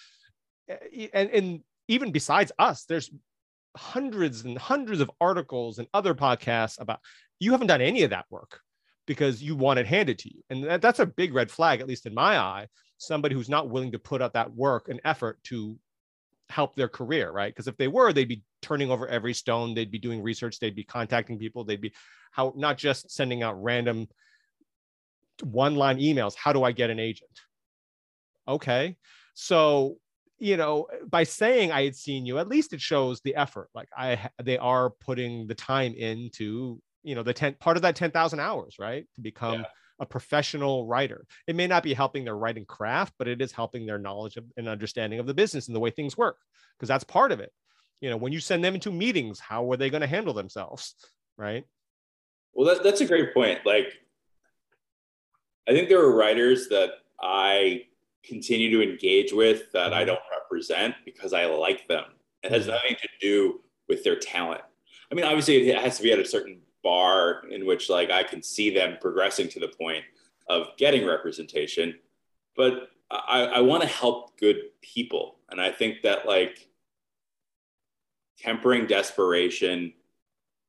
Eh, 0.69 1.09
and, 1.13 1.31
and 1.31 1.61
even 1.89 2.13
besides 2.13 2.53
us, 2.59 2.85
there's 2.85 3.11
hundreds 3.77 4.45
and 4.45 4.59
hundreds 4.59 5.01
of 5.01 5.11
articles 5.21 5.79
and 5.79 5.89
other 5.95 6.15
podcasts 6.15 6.81
about 6.81 7.01
you 7.39 7.53
haven't 7.53 7.69
done 7.69 7.81
any 7.81 8.03
of 8.03 8.11
that 8.11 8.27
work 8.31 8.61
because 9.07 9.43
you 9.43 9.57
want 9.57 9.79
it 9.79 9.87
handed 9.87 10.19
to 10.19 10.29
you. 10.29 10.43
And 10.51 10.65
that, 10.65 10.83
that's 10.83 10.99
a 10.99 11.07
big 11.07 11.35
red 11.35 11.51
flag, 11.51 11.81
at 11.81 11.89
least 11.89 12.07
in 12.07 12.15
my 12.15 12.39
eye. 12.39 12.67
Somebody 12.99 13.35
who's 13.35 13.49
not 13.49 13.71
willing 13.71 13.93
to 13.93 13.99
put 13.99 14.23
out 14.23 14.35
that 14.35 14.55
work 14.55 14.89
and 14.89 15.01
effort 15.05 15.43
to 15.45 15.79
help 16.49 16.77
their 16.77 16.89
career, 16.89 17.31
right? 17.31 17.53
Because 17.53 17.69
if 17.69 17.77
they 17.77 17.89
were, 17.89 18.13
they'd 18.13 18.29
be 18.29 18.43
turning 18.61 18.91
over 18.91 19.09
every 19.09 19.33
stone. 19.33 19.75
They'd 19.75 19.91
be 19.91 19.99
doing 19.99 20.23
research. 20.23 20.59
They'd 20.59 20.77
be 20.77 20.85
contacting 20.85 21.39
people. 21.39 21.65
They'd 21.65 21.81
be 21.81 21.93
how 22.33 22.53
not 22.57 22.77
just 22.77 23.11
sending 23.11 23.43
out 23.43 23.61
random 23.63 24.09
one 25.43 25.77
line 25.77 25.99
emails. 25.99 26.35
How 26.35 26.53
do 26.53 26.63
I 26.63 26.73
get 26.73 26.91
an 26.91 26.99
agent? 26.99 27.31
Okay. 28.49 28.97
So, 29.35 29.97
you 30.39 30.57
know, 30.57 30.87
by 31.09 31.25
saying 31.25 31.73
I 31.73 31.85
had 31.85 31.97
seen 31.97 32.27
you, 32.27 32.39
at 32.39 32.49
least 32.49 32.73
it 32.73 32.81
shows 32.81 33.21
the 33.21 33.35
effort. 33.35 33.69
Like 33.75 33.89
I, 33.97 34.31
they 34.43 34.59
are 34.59 34.91
putting 34.91 35.47
the 35.47 35.55
time 35.55 35.95
into, 35.95 36.81
you 37.03 37.15
know, 37.15 37.23
the 37.23 37.35
10 37.35 37.55
part 37.61 37.77
of 37.77 37.83
that 37.83 37.97
10,000 37.97 38.41
hours, 38.41 38.77
right? 38.79 39.07
To 39.15 39.21
become 39.21 39.61
yeah 39.61 39.67
a 40.01 40.07
professional 40.07 40.87
writer. 40.87 41.27
It 41.47 41.55
may 41.55 41.67
not 41.67 41.83
be 41.83 41.95
helping 41.95 42.25
their 42.25 42.37
writing 42.37 42.65
craft, 42.65 43.15
but 43.19 43.29
it 43.29 43.41
is 43.41 43.53
helping 43.53 43.87
their 43.87 43.99
knowledge 43.99 44.37
of, 44.37 44.45
and 44.57 44.67
understanding 44.67 45.21
of 45.21 45.27
the 45.27 45.35
business 45.35 45.69
and 45.69 45.77
the 45.77 45.81
way 45.81 45.91
things 45.91 46.17
work, 46.17 46.39
because 46.77 46.89
that's 46.89 47.05
part 47.05 47.33
of 47.33 47.41
it. 47.41 47.53
You 48.01 48.09
know, 48.09 48.17
when 48.17 48.33
you 48.33 48.41
send 48.41 48.65
them 48.65 48.75
into 48.75 48.91
meetings, 48.91 49.39
how 49.39 49.71
are 49.71 49.77
they 49.77 49.91
going 49.91 50.01
to 50.01 50.07
handle 50.07 50.33
themselves? 50.33 50.95
Right. 51.37 51.65
Well, 52.55 52.75
that, 52.75 52.83
that's 52.83 53.03
a 53.03 53.07
great 53.07 53.35
point. 53.35 53.65
Like, 53.67 53.93
I 55.69 55.73
think 55.73 55.89
there 55.89 56.01
are 56.01 56.15
writers 56.15 56.69
that 56.69 56.91
I 57.21 57.85
continue 58.25 58.71
to 58.71 58.83
engage 58.83 59.33
with 59.33 59.71
that 59.73 59.93
I 59.93 59.99
mm-hmm. 59.99 60.09
don't 60.09 60.21
represent 60.31 60.95
because 61.05 61.33
I 61.33 61.47
like 61.47 61.87
them. 61.89 62.05
It 62.43 62.53
has 62.53 62.63
mm-hmm. 62.63 62.73
nothing 62.73 62.97
to 63.01 63.09
do 63.21 63.61
with 63.89 64.05
their 64.05 64.17
talent. 64.17 64.63
I 65.11 65.15
mean, 65.15 65.25
obviously, 65.25 65.69
it 65.69 65.79
has 65.79 65.97
to 65.97 66.03
be 66.03 66.13
at 66.13 66.19
a 66.19 66.25
certain 66.25 66.61
bar 66.83 67.43
in 67.51 67.67
which 67.67 67.91
like 67.91 68.11
I 68.11 68.23
can 68.23 68.43
see 68.43 68.73
them 68.73 68.97
progressing 69.01 69.49
to 69.49 69.61
the 69.61 69.69
point 69.69 70.05
of 70.49 70.69
getting 70.77 71.07
representation. 71.07 71.95
But 72.57 72.91
I, 73.11 73.45
I 73.45 73.61
want 73.61 73.83
to 73.83 73.89
help 73.89 74.39
good 74.39 74.57
people. 74.83 75.39
And 75.51 75.61
I 75.61 75.73
think 75.73 76.03
that 76.03 76.27
like 76.27 76.69
tempering 78.39 78.87
desperation, 78.87 79.93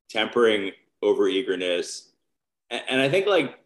tempering 0.10 0.72
over 1.02 1.28
eagerness, 1.28 2.12
and, 2.70 2.82
and 2.90 3.02
I 3.02 3.10
think 3.10 3.28
like 3.28 3.61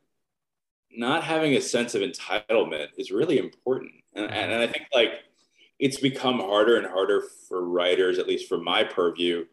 not 0.97 1.23
having 1.23 1.53
a 1.53 1.61
sense 1.61 1.95
of 1.95 2.01
entitlement 2.01 2.87
is 2.97 3.11
really 3.11 3.37
important. 3.37 3.91
Mm-hmm. 4.15 4.33
And, 4.33 4.51
and 4.51 4.61
I 4.61 4.67
think 4.67 4.87
like 4.93 5.11
it's 5.79 5.99
become 5.99 6.39
harder 6.39 6.77
and 6.77 6.87
harder 6.87 7.23
for 7.47 7.67
writers, 7.67 8.17
at 8.19 8.27
least 8.27 8.47
from 8.47 8.63
my 8.63 8.83
purview, 8.83 9.45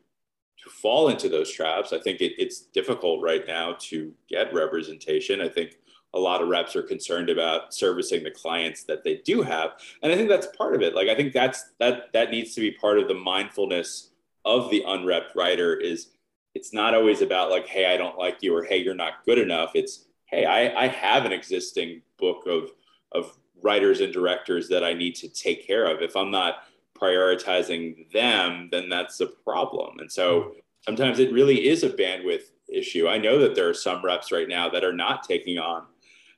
to 0.62 0.70
fall 0.70 1.09
into 1.09 1.28
those 1.28 1.51
traps. 1.51 1.93
I 1.93 1.99
think 1.99 2.20
it, 2.20 2.32
it's 2.38 2.61
difficult 2.61 3.22
right 3.22 3.47
now 3.47 3.76
to 3.80 4.12
get 4.28 4.55
representation. 4.55 5.40
I 5.40 5.49
think 5.49 5.76
a 6.14 6.18
lot 6.18 6.43
of 6.43 6.49
reps 6.49 6.76
are 6.76 6.82
concerned 6.82 7.30
about 7.30 7.74
servicing 7.74 8.22
the 8.22 8.30
clients 8.30 8.84
that 8.84 9.03
they 9.03 9.16
do 9.24 9.43
have, 9.43 9.72
and 10.03 10.12
I 10.12 10.16
think 10.16 10.28
that's 10.28 10.47
part 10.57 10.74
of 10.74 10.82
it. 10.82 10.95
Like 10.95 11.09
I 11.09 11.14
think 11.14 11.32
that's 11.32 11.70
that 11.80 12.12
that 12.12 12.30
needs 12.30 12.55
to 12.55 12.61
be 12.61 12.70
part 12.70 12.99
of 12.99 13.09
the 13.09 13.14
mindfulness 13.14 14.11
of 14.45 14.70
the 14.70 14.84
unrepped 14.86 15.34
writer. 15.34 15.74
Is 15.74 16.09
it's 16.55 16.72
not 16.72 16.95
always 16.95 17.22
about 17.22 17.51
like, 17.51 17.66
hey, 17.66 17.93
I 17.93 17.97
don't 17.97 18.18
like 18.18 18.38
you, 18.43 18.55
or 18.55 18.62
hey, 18.62 18.76
you're 18.76 18.95
not 18.95 19.24
good 19.24 19.38
enough. 19.38 19.72
It's 19.74 20.05
hey, 20.33 20.45
I, 20.47 20.85
I 20.85 20.89
have 20.89 21.24
an 21.24 21.33
existing 21.33 22.03
book 22.18 22.47
of 22.47 22.70
of 23.12 23.37
writers 23.62 24.01
and 24.01 24.12
directors 24.12 24.68
that 24.68 24.83
I 24.83 24.95
need 24.95 25.14
to 25.16 25.28
take 25.28 25.66
care 25.66 25.85
of. 25.85 26.03
If 26.03 26.16
I'm 26.16 26.30
not 26.30 26.64
prioritizing 27.01 28.11
them, 28.12 28.68
then 28.72 28.89
that's 28.89 29.20
a 29.20 29.26
problem. 29.26 29.99
And 30.01 30.11
so 30.11 30.55
sometimes 30.80 31.18
it 31.18 31.33
really 31.33 31.68
is 31.68 31.85
a 31.85 31.91
bandwidth 31.91 32.51
issue. 32.68 33.07
I 33.07 33.18
know 33.18 33.39
that 33.39 33.55
there 33.55 33.68
are 33.68 33.74
some 33.74 34.05
reps 34.05 34.33
right 34.33 34.49
now 34.49 34.68
that 34.70 34.83
are 34.83 34.93
not 34.93 35.22
taking 35.22 35.59
on 35.59 35.85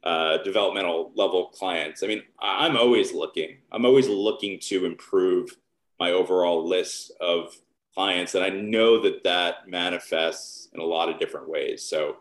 uh, 0.03 0.39
developmental 0.39 1.13
level 1.15 1.47
clients. 1.47 2.03
I 2.03 2.09
mean, 2.09 2.23
I'm 2.41 2.77
always 2.77 3.15
looking. 3.15 3.59
I'm 3.73 3.87
always 3.87 4.09
looking 4.09 4.59
to 4.65 4.85
improve 4.85 5.57
my 6.01 6.11
overall 6.11 6.67
list 6.67 7.13
of 7.21 7.57
clients, 7.95 8.35
and 8.35 8.45
I 8.45 8.51
know 8.51 9.01
that 9.03 9.23
that 9.25 9.69
manifests 9.69 10.69
in 10.75 10.81
a 10.81 10.85
lot 10.85 11.09
of 11.09 11.19
different 11.19 11.49
ways. 11.49 11.83
So 11.83 12.17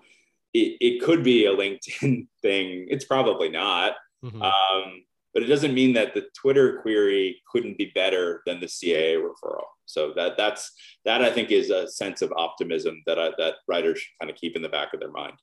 it, 0.54 0.78
it 0.80 1.04
could 1.04 1.24
be 1.24 1.46
a 1.46 1.56
LinkedIn 1.56 2.28
thing. 2.42 2.88
It's 2.90 3.06
probably 3.06 3.50
not. 3.50 3.94
Mm-hmm. 4.24 4.42
Um, 4.42 5.04
but 5.34 5.42
it 5.42 5.48
doesn't 5.48 5.74
mean 5.74 5.94
that 5.94 6.14
the 6.14 6.28
Twitter 6.40 6.80
query 6.82 7.42
couldn't 7.52 7.78
be 7.78 7.92
better 7.96 8.44
than 8.46 8.60
the 8.60 8.68
CAA 8.68 9.16
referral. 9.16 9.66
So 9.86 10.14
that 10.16 10.38
that's 10.38 10.72
that 11.06 11.24
I 11.24 11.32
think 11.32 11.52
is 11.52 11.72
a 11.72 11.90
sense 11.90 12.22
of 12.22 12.32
optimism 12.38 13.02
that 13.08 13.20
I, 13.20 13.32
that 13.38 13.56
writers 13.68 14.00
should 14.00 14.20
kind 14.20 14.30
of 14.30 14.38
keep 14.38 14.56
in 14.56 14.62
the 14.62 14.70
back 14.70 14.94
of 14.94 15.00
their 15.00 15.12
mind. 15.12 15.34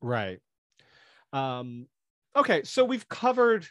Right. 0.00 0.38
Um, 1.32 1.86
okay, 2.36 2.62
so 2.64 2.84
we've 2.84 3.08
covered 3.08 3.66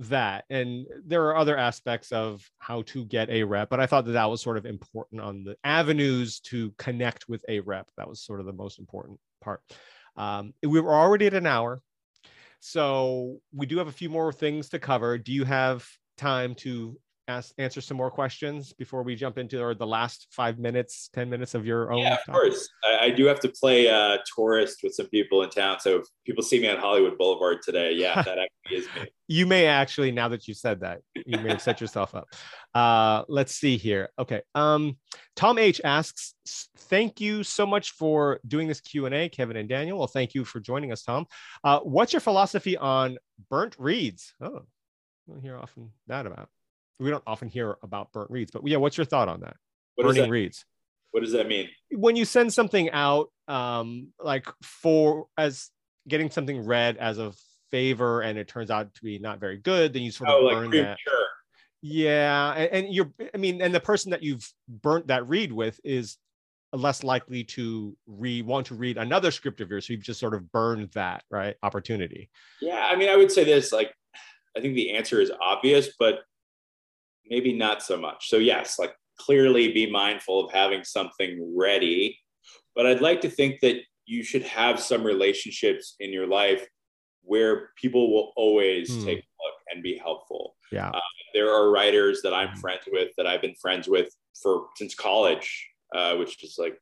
that, 0.00 0.44
and 0.50 0.86
there 1.04 1.24
are 1.26 1.36
other 1.36 1.56
aspects 1.56 2.12
of 2.12 2.48
how 2.58 2.82
to 2.82 3.04
get 3.04 3.30
a 3.30 3.44
rep, 3.44 3.70
but 3.70 3.80
I 3.80 3.86
thought 3.86 4.04
that 4.06 4.12
that 4.12 4.30
was 4.30 4.42
sort 4.42 4.56
of 4.56 4.66
important 4.66 5.20
on 5.20 5.44
the 5.44 5.56
avenues 5.64 6.40
to 6.40 6.72
connect 6.78 7.28
with 7.28 7.44
a 7.48 7.60
rep. 7.60 7.88
That 7.96 8.08
was 8.08 8.20
sort 8.20 8.40
of 8.40 8.46
the 8.46 8.52
most 8.52 8.78
important 8.78 9.18
part. 9.40 9.62
Um, 10.16 10.54
we 10.62 10.80
were 10.80 10.94
already 10.94 11.26
at 11.26 11.34
an 11.34 11.46
hour, 11.46 11.82
so 12.60 13.40
we 13.52 13.66
do 13.66 13.78
have 13.78 13.88
a 13.88 13.92
few 13.92 14.10
more 14.10 14.32
things 14.32 14.68
to 14.70 14.78
cover. 14.78 15.18
Do 15.18 15.32
you 15.32 15.44
have 15.44 15.88
time 16.16 16.54
to 16.56 16.98
ask 17.28 17.54
answer 17.58 17.80
some 17.80 17.96
more 17.96 18.10
questions 18.10 18.72
before 18.72 19.02
we 19.02 19.14
jump 19.14 19.38
into 19.38 19.62
or 19.62 19.74
the 19.74 19.86
last 19.86 20.28
five 20.30 20.58
minutes, 20.58 21.08
ten 21.12 21.30
minutes 21.30 21.54
of 21.54 21.64
your 21.66 21.92
own? 21.92 22.00
Yeah, 22.00 22.14
of 22.14 22.32
course. 22.32 22.68
I, 22.84 23.06
I, 23.06 23.10
do 23.10 23.24
have 23.26 23.40
to 23.40 23.48
play 23.48 23.88
uh, 23.88 24.18
tourist 24.36 24.80
with 24.82 24.94
some 24.94 25.06
people 25.06 25.42
in 25.42 25.50
town. 25.50 25.80
So 25.80 25.98
if 25.98 26.06
people 26.26 26.42
see 26.42 26.60
me 26.60 26.68
on 26.68 26.78
Hollywood 26.78 27.16
Boulevard 27.16 27.58
today, 27.62 27.92
yeah, 27.92 28.22
that 28.22 28.38
actually 28.38 28.76
is 28.76 28.86
me. 28.96 29.08
You 29.26 29.46
may 29.46 29.66
actually, 29.66 30.12
now 30.12 30.28
that 30.28 30.46
you 30.46 30.54
said 30.54 30.80
that, 30.80 31.00
you 31.14 31.38
may 31.38 31.50
have 31.50 31.62
set 31.62 31.80
yourself 31.80 32.14
up. 32.14 32.28
Uh, 32.74 33.24
let's 33.28 33.54
see 33.54 33.76
here. 33.76 34.10
Okay. 34.18 34.42
Um, 34.54 34.98
Tom 35.34 35.58
H 35.58 35.80
asks, 35.82 36.34
"Thank 36.76 37.20
you 37.20 37.42
so 37.42 37.66
much 37.66 37.92
for 37.92 38.40
doing 38.46 38.68
this 38.68 38.80
Q 38.80 39.06
and 39.06 39.14
A, 39.14 39.28
Kevin 39.28 39.56
and 39.56 39.68
Daniel. 39.68 39.98
Well, 39.98 40.08
thank 40.08 40.34
you 40.34 40.44
for 40.44 40.60
joining 40.60 40.92
us, 40.92 41.02
Tom. 41.02 41.26
Uh, 41.62 41.80
what's 41.80 42.12
your 42.12 42.20
philosophy 42.20 42.76
on 42.76 43.16
burnt 43.50 43.76
reads? 43.78 44.34
Oh, 44.40 44.62
I 45.28 45.32
don't 45.32 45.40
hear 45.40 45.56
often 45.56 45.90
that 46.06 46.26
about." 46.26 46.50
We 46.98 47.10
don't 47.10 47.22
often 47.26 47.48
hear 47.48 47.76
about 47.82 48.12
burnt 48.12 48.30
reads, 48.30 48.50
but 48.50 48.66
yeah, 48.66 48.76
what's 48.76 48.96
your 48.96 49.04
thought 49.04 49.28
on 49.28 49.40
that? 49.40 49.56
What 49.96 50.04
Burning 50.04 50.22
that, 50.22 50.30
reads. 50.30 50.64
What 51.12 51.20
does 51.22 51.32
that 51.32 51.46
mean? 51.46 51.68
When 51.90 52.16
you 52.16 52.24
send 52.24 52.52
something 52.52 52.90
out, 52.90 53.30
um, 53.46 54.08
like 54.18 54.46
for 54.62 55.26
as 55.36 55.70
getting 56.08 56.30
something 56.30 56.64
read 56.64 56.96
as 56.96 57.18
a 57.18 57.32
favor, 57.70 58.20
and 58.20 58.38
it 58.38 58.48
turns 58.48 58.70
out 58.70 58.94
to 58.94 59.02
be 59.02 59.18
not 59.18 59.38
very 59.38 59.58
good, 59.58 59.92
then 59.92 60.02
you 60.02 60.10
sort 60.10 60.30
of 60.30 60.36
oh, 60.40 60.50
burn 60.50 60.70
like 60.70 60.82
that. 60.82 60.98
Sure. 61.06 61.26
Yeah, 61.82 62.52
and, 62.54 62.72
and 62.72 62.94
you're, 62.94 63.12
I 63.32 63.36
mean, 63.36 63.60
and 63.60 63.74
the 63.74 63.80
person 63.80 64.10
that 64.10 64.22
you've 64.22 64.48
burnt 64.68 65.08
that 65.08 65.28
read 65.28 65.52
with 65.52 65.78
is 65.84 66.16
less 66.76 67.04
likely 67.04 67.44
to 67.44 67.96
re 68.06 68.42
want 68.42 68.66
to 68.66 68.74
read 68.74 68.98
another 68.98 69.30
script 69.30 69.60
of 69.60 69.70
yours 69.70 69.86
so 69.86 69.92
you've 69.92 70.02
just 70.02 70.20
sort 70.20 70.34
of 70.34 70.50
burned 70.50 70.90
that 70.92 71.22
right 71.30 71.54
opportunity 71.62 72.28
yeah 72.60 72.88
i 72.90 72.96
mean 72.96 73.08
i 73.08 73.16
would 73.16 73.30
say 73.30 73.44
this 73.44 73.72
like 73.72 73.94
i 74.56 74.60
think 74.60 74.74
the 74.74 74.90
answer 74.90 75.20
is 75.20 75.30
obvious 75.40 75.90
but 75.98 76.20
maybe 77.28 77.52
not 77.52 77.82
so 77.82 77.96
much. 77.96 78.28
So, 78.28 78.36
yes, 78.36 78.78
like 78.78 78.94
clearly 79.18 79.72
be 79.72 79.90
mindful 79.90 80.44
of 80.44 80.52
having 80.52 80.84
something 80.84 81.54
ready. 81.56 82.18
But 82.74 82.86
I'd 82.86 83.00
like 83.00 83.20
to 83.22 83.30
think 83.30 83.60
that 83.60 83.76
you 84.06 84.22
should 84.22 84.42
have 84.42 84.80
some 84.80 85.04
relationships 85.04 85.94
in 86.00 86.12
your 86.12 86.26
life 86.26 86.66
where 87.22 87.70
people 87.76 88.12
will 88.12 88.32
always 88.36 88.94
hmm. 88.94 89.04
take 89.04 89.18
a 89.18 89.42
look 89.42 89.54
and 89.72 89.82
be 89.82 89.96
helpful. 89.96 90.56
Yeah. 90.70 90.90
Uh, 90.90 91.00
there 91.32 91.52
are 91.52 91.70
writers 91.70 92.20
that 92.22 92.34
I'm 92.34 92.50
hmm. 92.50 92.60
friends 92.60 92.82
with 92.90 93.10
that 93.16 93.26
I've 93.26 93.42
been 93.42 93.54
friends 93.54 93.88
with 93.88 94.08
for 94.40 94.66
since 94.76 94.94
college, 94.94 95.68
uh, 95.94 96.16
which 96.16 96.42
is 96.44 96.56
like, 96.58 96.76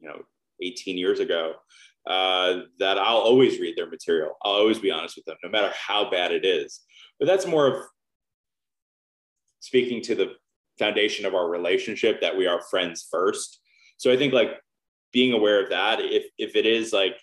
you 0.00 0.08
know, 0.08 0.22
18 0.62 0.98
years 0.98 1.20
ago. 1.20 1.54
Uh, 2.06 2.60
that 2.78 2.98
I'll 2.98 3.16
always 3.16 3.58
read 3.58 3.76
their 3.76 3.90
material. 3.90 4.36
I'll 4.42 4.52
always 4.52 4.78
be 4.78 4.92
honest 4.92 5.16
with 5.16 5.24
them, 5.24 5.36
no 5.42 5.50
matter 5.50 5.72
how 5.74 6.08
bad 6.08 6.30
it 6.30 6.44
is. 6.44 6.82
But 7.18 7.26
that's 7.26 7.46
more 7.46 7.66
of 7.66 7.82
speaking 9.66 10.00
to 10.02 10.14
the 10.14 10.32
foundation 10.78 11.26
of 11.26 11.34
our 11.34 11.48
relationship 11.48 12.20
that 12.20 12.36
we 12.36 12.46
are 12.46 12.60
friends 12.70 13.06
first. 13.10 13.60
So 13.96 14.12
I 14.12 14.16
think 14.16 14.32
like 14.32 14.50
being 15.12 15.32
aware 15.32 15.62
of 15.62 15.70
that, 15.70 16.00
if 16.00 16.24
if 16.38 16.54
it 16.54 16.66
is 16.66 16.92
like 16.92 17.18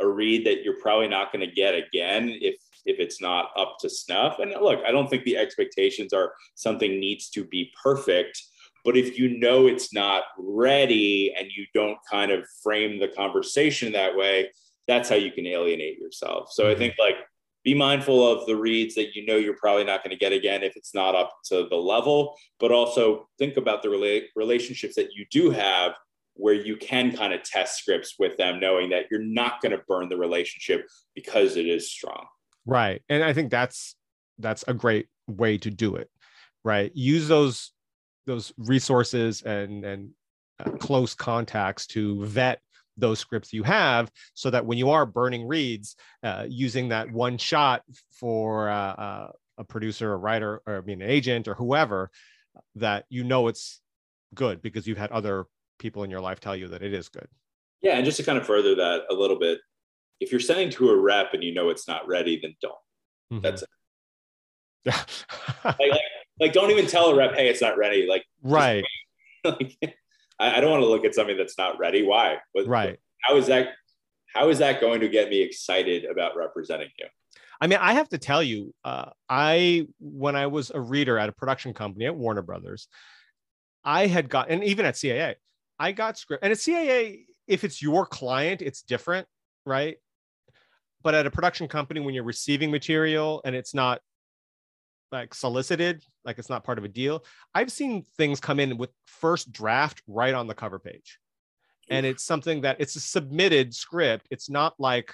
a 0.00 0.06
read 0.06 0.46
that 0.46 0.62
you're 0.62 0.80
probably 0.80 1.08
not 1.08 1.32
going 1.32 1.46
to 1.48 1.54
get 1.54 1.74
again, 1.74 2.28
if 2.40 2.56
if 2.84 2.98
it's 2.98 3.20
not 3.20 3.50
up 3.56 3.76
to 3.80 3.88
snuff. 3.88 4.38
And 4.38 4.50
look, 4.60 4.80
I 4.86 4.90
don't 4.90 5.08
think 5.08 5.24
the 5.24 5.36
expectations 5.36 6.12
are 6.12 6.32
something 6.54 6.98
needs 6.98 7.30
to 7.30 7.44
be 7.44 7.72
perfect. 7.82 8.42
But 8.84 8.96
if 8.96 9.16
you 9.16 9.38
know 9.38 9.68
it's 9.68 9.94
not 9.94 10.24
ready 10.36 11.32
and 11.38 11.48
you 11.56 11.66
don't 11.72 11.98
kind 12.10 12.32
of 12.32 12.44
frame 12.62 12.98
the 12.98 13.06
conversation 13.06 13.92
that 13.92 14.16
way, 14.16 14.50
that's 14.88 15.08
how 15.08 15.14
you 15.14 15.30
can 15.30 15.46
alienate 15.46 15.98
yourself. 15.98 16.50
So 16.50 16.64
I 16.64 16.70
mm-hmm. 16.70 16.78
think 16.80 16.94
like 16.98 17.16
be 17.64 17.74
mindful 17.74 18.26
of 18.26 18.46
the 18.46 18.56
reads 18.56 18.94
that 18.96 19.14
you 19.14 19.24
know 19.24 19.36
you're 19.36 19.56
probably 19.56 19.84
not 19.84 20.02
going 20.02 20.10
to 20.10 20.16
get 20.16 20.32
again 20.32 20.62
if 20.62 20.76
it's 20.76 20.94
not 20.94 21.14
up 21.14 21.32
to 21.46 21.66
the 21.68 21.76
level, 21.76 22.34
but 22.58 22.72
also 22.72 23.28
think 23.38 23.56
about 23.56 23.82
the 23.82 23.88
rela- 23.88 24.24
relationships 24.34 24.96
that 24.96 25.12
you 25.14 25.24
do 25.30 25.50
have 25.50 25.94
where 26.34 26.54
you 26.54 26.76
can 26.76 27.14
kind 27.14 27.32
of 27.32 27.42
test 27.42 27.78
scripts 27.78 28.16
with 28.18 28.36
them, 28.36 28.58
knowing 28.58 28.90
that 28.90 29.06
you're 29.10 29.22
not 29.22 29.60
going 29.60 29.72
to 29.72 29.82
burn 29.86 30.08
the 30.08 30.16
relationship 30.16 30.86
because 31.14 31.56
it 31.56 31.66
is 31.66 31.90
strong. 31.90 32.26
Right. 32.66 33.02
And 33.08 33.22
I 33.22 33.32
think 33.32 33.50
that's 33.50 33.96
that's 34.38 34.64
a 34.66 34.74
great 34.74 35.06
way 35.28 35.58
to 35.58 35.70
do 35.70 35.96
it. 35.96 36.10
Right. 36.64 36.90
Use 36.94 37.28
those 37.28 37.72
those 38.26 38.52
resources 38.56 39.42
and 39.42 39.84
and 39.84 40.10
uh, 40.64 40.70
close 40.72 41.14
contacts 41.14 41.86
to 41.88 42.24
vet 42.24 42.60
those 42.96 43.18
scripts 43.18 43.52
you 43.52 43.62
have 43.62 44.10
so 44.34 44.50
that 44.50 44.66
when 44.66 44.78
you 44.78 44.90
are 44.90 45.06
burning 45.06 45.46
reads 45.46 45.96
uh, 46.22 46.46
using 46.48 46.88
that 46.88 47.10
one 47.10 47.38
shot 47.38 47.82
for 48.10 48.68
uh, 48.68 48.92
uh, 48.92 49.30
a 49.58 49.64
producer 49.64 50.12
a 50.12 50.16
writer 50.16 50.62
or 50.66 50.78
I 50.78 50.80
mean 50.82 51.02
an 51.02 51.10
agent 51.10 51.48
or 51.48 51.54
whoever 51.54 52.10
that 52.76 53.04
you 53.08 53.24
know 53.24 53.48
it's 53.48 53.80
good 54.34 54.62
because 54.62 54.86
you've 54.86 54.98
had 54.98 55.10
other 55.10 55.46
people 55.78 56.04
in 56.04 56.10
your 56.10 56.20
life 56.20 56.40
tell 56.40 56.56
you 56.56 56.68
that 56.68 56.82
it 56.82 56.92
is 56.92 57.08
good. 57.08 57.28
Yeah 57.80 57.96
and 57.96 58.04
just 58.04 58.18
to 58.18 58.22
kind 58.22 58.38
of 58.38 58.46
further 58.46 58.74
that 58.76 59.02
a 59.10 59.14
little 59.14 59.38
bit 59.38 59.58
if 60.20 60.30
you're 60.30 60.40
sending 60.40 60.70
to 60.70 60.90
a 60.90 60.96
rep 60.96 61.34
and 61.34 61.42
you 61.42 61.52
know 61.52 61.70
it's 61.70 61.88
not 61.88 62.06
ready 62.06 62.38
then 62.40 62.54
don't. 62.60 62.74
Mm-hmm. 63.32 63.40
that's 63.40 63.62
it. 63.62 63.68
Like, 65.64 65.78
like, 65.78 66.00
like, 66.40 66.52
don't 66.52 66.72
even 66.72 66.88
tell 66.88 67.06
a 67.06 67.14
rep 67.14 67.34
hey 67.36 67.48
it's 67.48 67.62
not 67.62 67.78
ready. 67.78 68.06
Like 68.06 68.24
right. 68.42 68.84
like, 69.44 69.78
I, 70.38 70.58
I 70.58 70.60
don't 70.60 70.70
want 70.70 70.82
to 70.82 70.88
look 70.88 71.04
at 71.04 71.14
something 71.14 71.36
that's 71.36 71.58
not 71.58 71.78
ready. 71.78 72.02
Why? 72.02 72.38
What, 72.52 72.66
right. 72.66 72.98
How 73.22 73.36
is 73.36 73.46
that? 73.46 73.70
How 74.34 74.48
is 74.48 74.58
that 74.58 74.80
going 74.80 75.00
to 75.00 75.08
get 75.08 75.28
me 75.28 75.42
excited 75.42 76.04
about 76.04 76.36
representing 76.36 76.88
you? 76.98 77.06
I 77.60 77.66
mean, 77.68 77.78
I 77.80 77.92
have 77.92 78.08
to 78.08 78.18
tell 78.18 78.42
you, 78.42 78.74
uh, 78.84 79.10
I 79.28 79.86
when 80.00 80.34
I 80.34 80.48
was 80.48 80.70
a 80.70 80.80
reader 80.80 81.18
at 81.18 81.28
a 81.28 81.32
production 81.32 81.74
company 81.74 82.06
at 82.06 82.16
Warner 82.16 82.42
Brothers, 82.42 82.88
I 83.84 84.06
had 84.06 84.28
got, 84.28 84.50
and 84.50 84.64
even 84.64 84.84
at 84.84 84.94
CAA, 84.94 85.34
I 85.78 85.92
got 85.92 86.18
script, 86.18 86.42
and 86.42 86.50
at 86.50 86.58
CAA, 86.58 87.24
if 87.46 87.64
it's 87.64 87.82
your 87.82 88.06
client, 88.06 88.62
it's 88.62 88.82
different, 88.82 89.26
right? 89.66 89.96
But 91.02 91.14
at 91.14 91.26
a 91.26 91.30
production 91.30 91.68
company, 91.68 92.00
when 92.00 92.14
you're 92.14 92.24
receiving 92.24 92.70
material 92.70 93.42
and 93.44 93.54
it's 93.54 93.74
not 93.74 94.00
like 95.12 95.34
solicited, 95.34 96.02
like 96.24 96.38
it's 96.38 96.48
not 96.48 96.64
part 96.64 96.78
of 96.78 96.84
a 96.84 96.88
deal. 96.88 97.24
I've 97.54 97.70
seen 97.70 98.04
things 98.16 98.40
come 98.40 98.58
in 98.58 98.78
with 98.78 98.90
first 99.06 99.52
draft 99.52 100.02
right 100.08 100.34
on 100.34 100.46
the 100.46 100.54
cover 100.54 100.78
page. 100.78 101.18
And 101.90 102.06
it's 102.06 102.24
something 102.24 102.62
that 102.62 102.76
it's 102.80 102.96
a 102.96 103.00
submitted 103.00 103.74
script. 103.74 104.26
It's 104.30 104.48
not 104.48 104.74
like, 104.78 105.12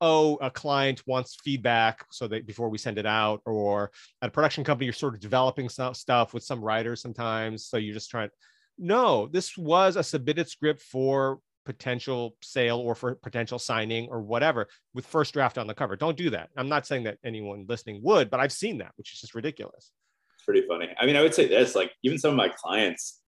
oh, 0.00 0.36
a 0.42 0.50
client 0.50 1.02
wants 1.06 1.38
feedback 1.42 2.04
so 2.10 2.28
that 2.28 2.46
before 2.46 2.68
we 2.68 2.78
send 2.78 2.98
it 2.98 3.06
out, 3.06 3.40
or 3.46 3.90
at 4.20 4.28
a 4.28 4.32
production 4.32 4.64
company, 4.64 4.86
you're 4.86 4.92
sort 4.92 5.14
of 5.14 5.20
developing 5.20 5.68
some 5.68 5.94
stuff 5.94 6.34
with 6.34 6.42
some 6.42 6.62
writers 6.62 7.00
sometimes. 7.00 7.66
So 7.66 7.78
you're 7.78 7.94
just 7.94 8.10
trying. 8.10 8.28
No, 8.76 9.28
this 9.28 9.56
was 9.56 9.96
a 9.96 10.02
submitted 10.02 10.48
script 10.48 10.82
for 10.82 11.40
potential 11.68 12.34
sale 12.40 12.78
or 12.78 12.94
for 12.94 13.14
potential 13.16 13.58
signing 13.58 14.08
or 14.10 14.22
whatever 14.22 14.66
with 14.94 15.04
first 15.04 15.34
draft 15.34 15.58
on 15.58 15.66
the 15.66 15.74
cover. 15.74 15.96
Don't 15.96 16.16
do 16.16 16.30
that. 16.30 16.48
I'm 16.56 16.70
not 16.70 16.86
saying 16.86 17.04
that 17.04 17.18
anyone 17.22 17.66
listening 17.68 18.00
would, 18.02 18.30
but 18.30 18.40
I've 18.40 18.52
seen 18.52 18.78
that, 18.78 18.92
which 18.96 19.12
is 19.12 19.20
just 19.20 19.34
ridiculous. 19.34 19.92
It's 20.34 20.44
pretty 20.46 20.66
funny. 20.66 20.88
I 20.98 21.04
mean, 21.04 21.14
I 21.14 21.20
would 21.20 21.34
say 21.34 21.46
this 21.46 21.74
like, 21.74 21.92
even 22.02 22.16
some 22.16 22.30
of 22.30 22.38
my 22.38 22.48
clients, 22.48 23.20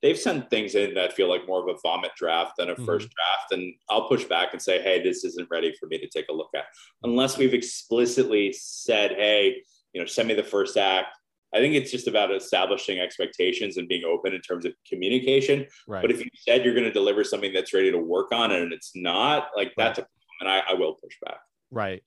they've 0.00 0.16
sent 0.16 0.48
things 0.48 0.76
in 0.76 0.94
that 0.94 1.14
feel 1.14 1.28
like 1.28 1.48
more 1.48 1.60
of 1.60 1.74
a 1.74 1.80
vomit 1.82 2.12
draft 2.16 2.52
than 2.56 2.70
a 2.70 2.74
mm-hmm. 2.74 2.84
first 2.84 3.08
draft. 3.08 3.50
And 3.50 3.74
I'll 3.90 4.06
push 4.06 4.22
back 4.22 4.52
and 4.52 4.62
say, 4.62 4.80
hey, 4.80 5.02
this 5.02 5.24
isn't 5.24 5.50
ready 5.50 5.74
for 5.80 5.86
me 5.86 5.98
to 5.98 6.06
take 6.06 6.28
a 6.30 6.32
look 6.32 6.50
at. 6.54 6.66
Unless 7.02 7.36
we've 7.36 7.52
explicitly 7.52 8.54
said, 8.56 9.10
hey, 9.10 9.56
you 9.92 10.00
know, 10.00 10.06
send 10.06 10.28
me 10.28 10.34
the 10.34 10.44
first 10.44 10.76
act 10.76 11.17
I 11.54 11.58
think 11.58 11.74
it's 11.74 11.90
just 11.90 12.08
about 12.08 12.30
establishing 12.34 12.98
expectations 12.98 13.76
and 13.78 13.88
being 13.88 14.04
open 14.04 14.34
in 14.34 14.40
terms 14.42 14.64
of 14.66 14.72
communication. 14.86 15.66
Right. 15.86 16.02
But 16.02 16.10
if 16.10 16.20
you 16.20 16.30
said 16.34 16.64
you're 16.64 16.74
going 16.74 16.84
to 16.84 16.92
deliver 16.92 17.24
something 17.24 17.52
that's 17.52 17.72
ready 17.72 17.90
to 17.90 17.98
work 17.98 18.32
on 18.32 18.52
and 18.52 18.72
it's 18.72 18.92
not, 18.94 19.48
like 19.56 19.68
right. 19.68 19.74
that's 19.76 19.98
a 19.98 20.02
problem. 20.02 20.20
and 20.40 20.48
I, 20.50 20.62
I 20.70 20.74
will 20.74 20.94
push 20.94 21.14
back. 21.24 21.40
Right. 21.70 22.02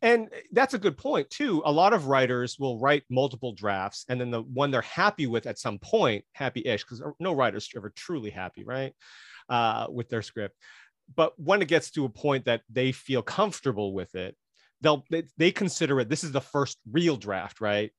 And 0.00 0.28
that's 0.52 0.72
a 0.72 0.78
good 0.78 0.96
point 0.96 1.28
too. 1.28 1.62
A 1.66 1.70
lot 1.70 1.92
of 1.92 2.06
writers 2.06 2.58
will 2.58 2.78
write 2.78 3.02
multiple 3.10 3.52
drafts, 3.52 4.06
and 4.08 4.18
then 4.18 4.30
the 4.30 4.40
one 4.40 4.70
they're 4.70 4.80
happy 4.80 5.26
with 5.26 5.46
at 5.46 5.58
some 5.58 5.78
point, 5.78 6.24
happy-ish, 6.32 6.82
because 6.82 7.02
no 7.20 7.34
writer's 7.34 7.68
ever 7.76 7.92
truly 7.94 8.30
happy, 8.30 8.64
right, 8.64 8.94
uh, 9.50 9.86
with 9.90 10.08
their 10.08 10.22
script. 10.22 10.56
but 11.14 11.38
when 11.38 11.62
it 11.62 11.68
gets 11.68 11.90
to 11.92 12.04
a 12.04 12.08
point 12.08 12.46
that 12.46 12.62
they 12.70 12.92
feel 12.92 13.22
comfortable 13.22 13.92
with 13.92 14.14
it, 14.14 14.34
they'll 14.80 15.04
they, 15.10 15.24
they 15.36 15.50
consider 15.50 16.00
it 16.00 16.08
this 16.08 16.24
is 16.24 16.32
the 16.32 16.40
first 16.40 16.78
real 16.90 17.16
draft, 17.16 17.60
right? 17.60 17.92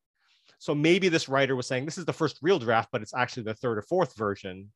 So 0.60 0.74
maybe 0.74 1.10
this 1.10 1.30
writer 1.30 1.56
was 1.56 1.68
saying 1.68 1.86
this 1.86 1.98
is 1.98 2.06
the 2.06 2.14
first 2.14 2.40
real 2.42 2.60
draft, 2.60 2.90
but 2.92 3.02
it's 3.02 3.14
actually 3.14 3.44
the 3.44 3.54
third 3.54 3.78
or 3.78 3.84
fourth 3.84 4.16
version. 4.16 4.72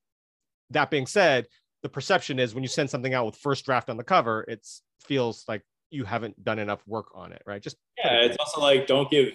That 0.70 0.92
being 0.92 1.08
said, 1.08 1.48
the 1.82 1.90
perception 1.90 2.40
is 2.40 2.54
when 2.54 2.64
you 2.64 2.70
send 2.70 2.90
something 2.90 3.14
out 3.14 3.26
with 3.26 3.36
first 3.36 3.66
draft 3.66 3.90
on 3.90 3.98
the 3.98 4.04
cover, 4.04 4.46
it 4.48 4.66
feels 5.00 5.44
like 5.48 5.64
you 5.90 6.06
haven't 6.06 6.42
done 6.44 6.60
enough 6.60 6.86
work 6.88 7.08
on 7.16 7.32
it, 7.32 7.42
right? 7.46 7.62
Just 7.62 7.78
yeah, 7.98 8.22
it's 8.22 8.38
also 8.38 8.62
like 8.62 8.88
don't 8.88 9.10
give 9.10 9.34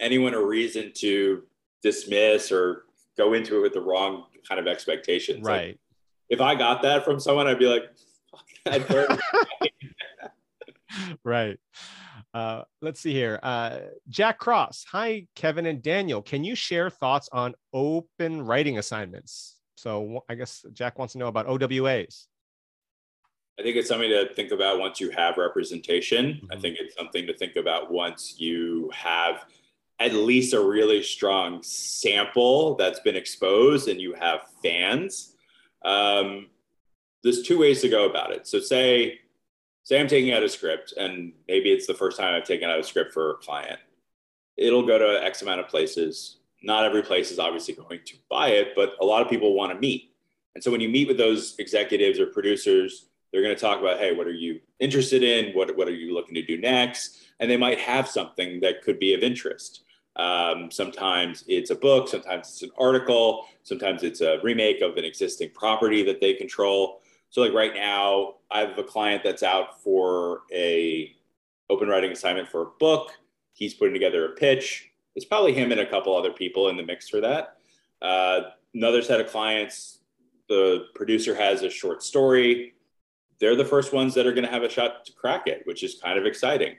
anyone 0.00 0.34
a 0.34 0.42
reason 0.42 0.92
to 0.94 1.42
dismiss 1.82 2.52
or 2.52 2.84
go 3.16 3.34
into 3.34 3.58
it 3.58 3.62
with 3.62 3.74
the 3.74 3.80
wrong 3.80 4.24
kind 4.48 4.60
of 4.60 4.66
expectations. 4.66 5.44
Right. 5.44 5.66
Like, 5.66 5.78
if 6.30 6.40
I 6.40 6.54
got 6.54 6.82
that 6.82 7.04
from 7.04 7.18
someone, 7.18 7.46
I'd 7.46 7.58
be 7.58 7.66
like, 7.66 7.84
right. 11.24 11.58
Uh, 12.38 12.62
let's 12.82 13.00
see 13.00 13.12
here. 13.12 13.40
Uh, 13.42 13.78
Jack 14.08 14.38
Cross. 14.38 14.84
Hi, 14.92 15.26
Kevin 15.34 15.66
and 15.66 15.82
Daniel. 15.82 16.22
Can 16.22 16.44
you 16.44 16.54
share 16.54 16.88
thoughts 16.88 17.28
on 17.32 17.56
open 17.72 18.42
writing 18.42 18.78
assignments? 18.78 19.56
So 19.74 20.22
I 20.28 20.36
guess 20.36 20.64
Jack 20.72 21.00
wants 21.00 21.14
to 21.14 21.18
know 21.18 21.26
about 21.26 21.48
OWAs. 21.48 22.26
I 23.58 23.62
think 23.64 23.74
it's 23.74 23.88
something 23.88 24.08
to 24.08 24.32
think 24.34 24.52
about 24.52 24.78
once 24.78 25.00
you 25.00 25.10
have 25.10 25.36
representation. 25.36 26.26
Mm-hmm. 26.26 26.52
I 26.52 26.60
think 26.60 26.76
it's 26.78 26.94
something 26.94 27.26
to 27.26 27.36
think 27.36 27.56
about 27.56 27.90
once 27.90 28.36
you 28.38 28.88
have 28.94 29.44
at 29.98 30.14
least 30.14 30.54
a 30.54 30.60
really 30.60 31.02
strong 31.02 31.60
sample 31.64 32.76
that's 32.76 33.00
been 33.00 33.16
exposed 33.16 33.88
and 33.88 34.00
you 34.00 34.14
have 34.14 34.42
fans. 34.62 35.34
Um, 35.84 36.46
there's 37.24 37.42
two 37.42 37.58
ways 37.58 37.80
to 37.80 37.88
go 37.88 38.08
about 38.08 38.30
it. 38.30 38.46
So 38.46 38.60
say 38.60 39.18
say 39.88 39.98
I'm 39.98 40.06
taking 40.06 40.34
out 40.34 40.42
a 40.42 40.48
script 40.50 40.92
and 40.98 41.32
maybe 41.48 41.70
it's 41.70 41.86
the 41.86 41.94
first 41.94 42.18
time 42.18 42.34
I've 42.34 42.46
taken 42.46 42.68
out 42.68 42.78
a 42.78 42.84
script 42.84 43.14
for 43.14 43.30
a 43.30 43.34
client. 43.36 43.80
It'll 44.58 44.86
go 44.86 44.98
to 44.98 45.24
X 45.24 45.40
amount 45.40 45.60
of 45.60 45.68
places. 45.68 46.40
Not 46.62 46.84
every 46.84 47.02
place 47.02 47.30
is 47.30 47.38
obviously 47.38 47.72
going 47.72 48.00
to 48.04 48.14
buy 48.28 48.48
it, 48.48 48.74
but 48.76 48.96
a 49.00 49.04
lot 49.06 49.22
of 49.22 49.30
people 49.30 49.54
want 49.54 49.72
to 49.72 49.78
meet. 49.78 50.12
And 50.54 50.62
so 50.62 50.70
when 50.70 50.82
you 50.82 50.90
meet 50.90 51.08
with 51.08 51.16
those 51.16 51.54
executives 51.58 52.20
or 52.20 52.26
producers, 52.26 53.06
they're 53.32 53.40
going 53.40 53.54
to 53.54 53.60
talk 53.60 53.80
about, 53.80 53.98
hey, 53.98 54.14
what 54.14 54.26
are 54.26 54.32
you 54.32 54.60
interested 54.78 55.22
in? 55.22 55.54
What, 55.54 55.74
what 55.74 55.88
are 55.88 55.94
you 55.94 56.12
looking 56.12 56.34
to 56.34 56.42
do 56.42 56.58
next? 56.58 57.20
And 57.40 57.50
they 57.50 57.56
might 57.56 57.78
have 57.78 58.06
something 58.06 58.60
that 58.60 58.82
could 58.82 58.98
be 58.98 59.14
of 59.14 59.22
interest. 59.22 59.84
Um, 60.16 60.70
sometimes 60.70 61.44
it's 61.48 61.70
a 61.70 61.76
book, 61.76 62.08
sometimes 62.08 62.48
it's 62.48 62.62
an 62.62 62.72
article, 62.76 63.46
sometimes 63.62 64.02
it's 64.02 64.20
a 64.20 64.38
remake 64.42 64.82
of 64.82 64.98
an 64.98 65.04
existing 65.06 65.52
property 65.54 66.02
that 66.02 66.20
they 66.20 66.34
control. 66.34 67.00
So 67.30 67.42
like 67.42 67.52
right 67.52 67.74
now, 67.74 68.34
I 68.50 68.60
have 68.60 68.78
a 68.78 68.84
client 68.84 69.22
that's 69.22 69.42
out 69.42 69.82
for 69.82 70.42
a 70.52 71.14
open 71.70 71.88
writing 71.88 72.12
assignment 72.12 72.48
for 72.48 72.62
a 72.62 72.70
book. 72.78 73.10
He's 73.52 73.74
putting 73.74 73.94
together 73.94 74.26
a 74.26 74.36
pitch. 74.36 74.90
It's 75.14 75.26
probably 75.26 75.52
him 75.52 75.72
and 75.72 75.80
a 75.80 75.86
couple 75.86 76.16
other 76.16 76.32
people 76.32 76.68
in 76.68 76.76
the 76.76 76.82
mix 76.82 77.08
for 77.08 77.20
that. 77.20 77.56
Uh, 78.00 78.40
another 78.74 79.02
set 79.02 79.20
of 79.20 79.28
clients, 79.28 79.98
the 80.48 80.86
producer 80.94 81.34
has 81.34 81.62
a 81.62 81.70
short 81.70 82.02
story. 82.02 82.74
They're 83.40 83.56
the 83.56 83.64
first 83.64 83.92
ones 83.92 84.14
that 84.14 84.26
are 84.26 84.32
going 84.32 84.46
to 84.46 84.50
have 84.50 84.62
a 84.62 84.68
shot 84.68 85.04
to 85.06 85.12
crack 85.12 85.46
it, 85.46 85.62
which 85.64 85.82
is 85.82 86.00
kind 86.02 86.18
of 86.18 86.26
exciting. 86.26 86.76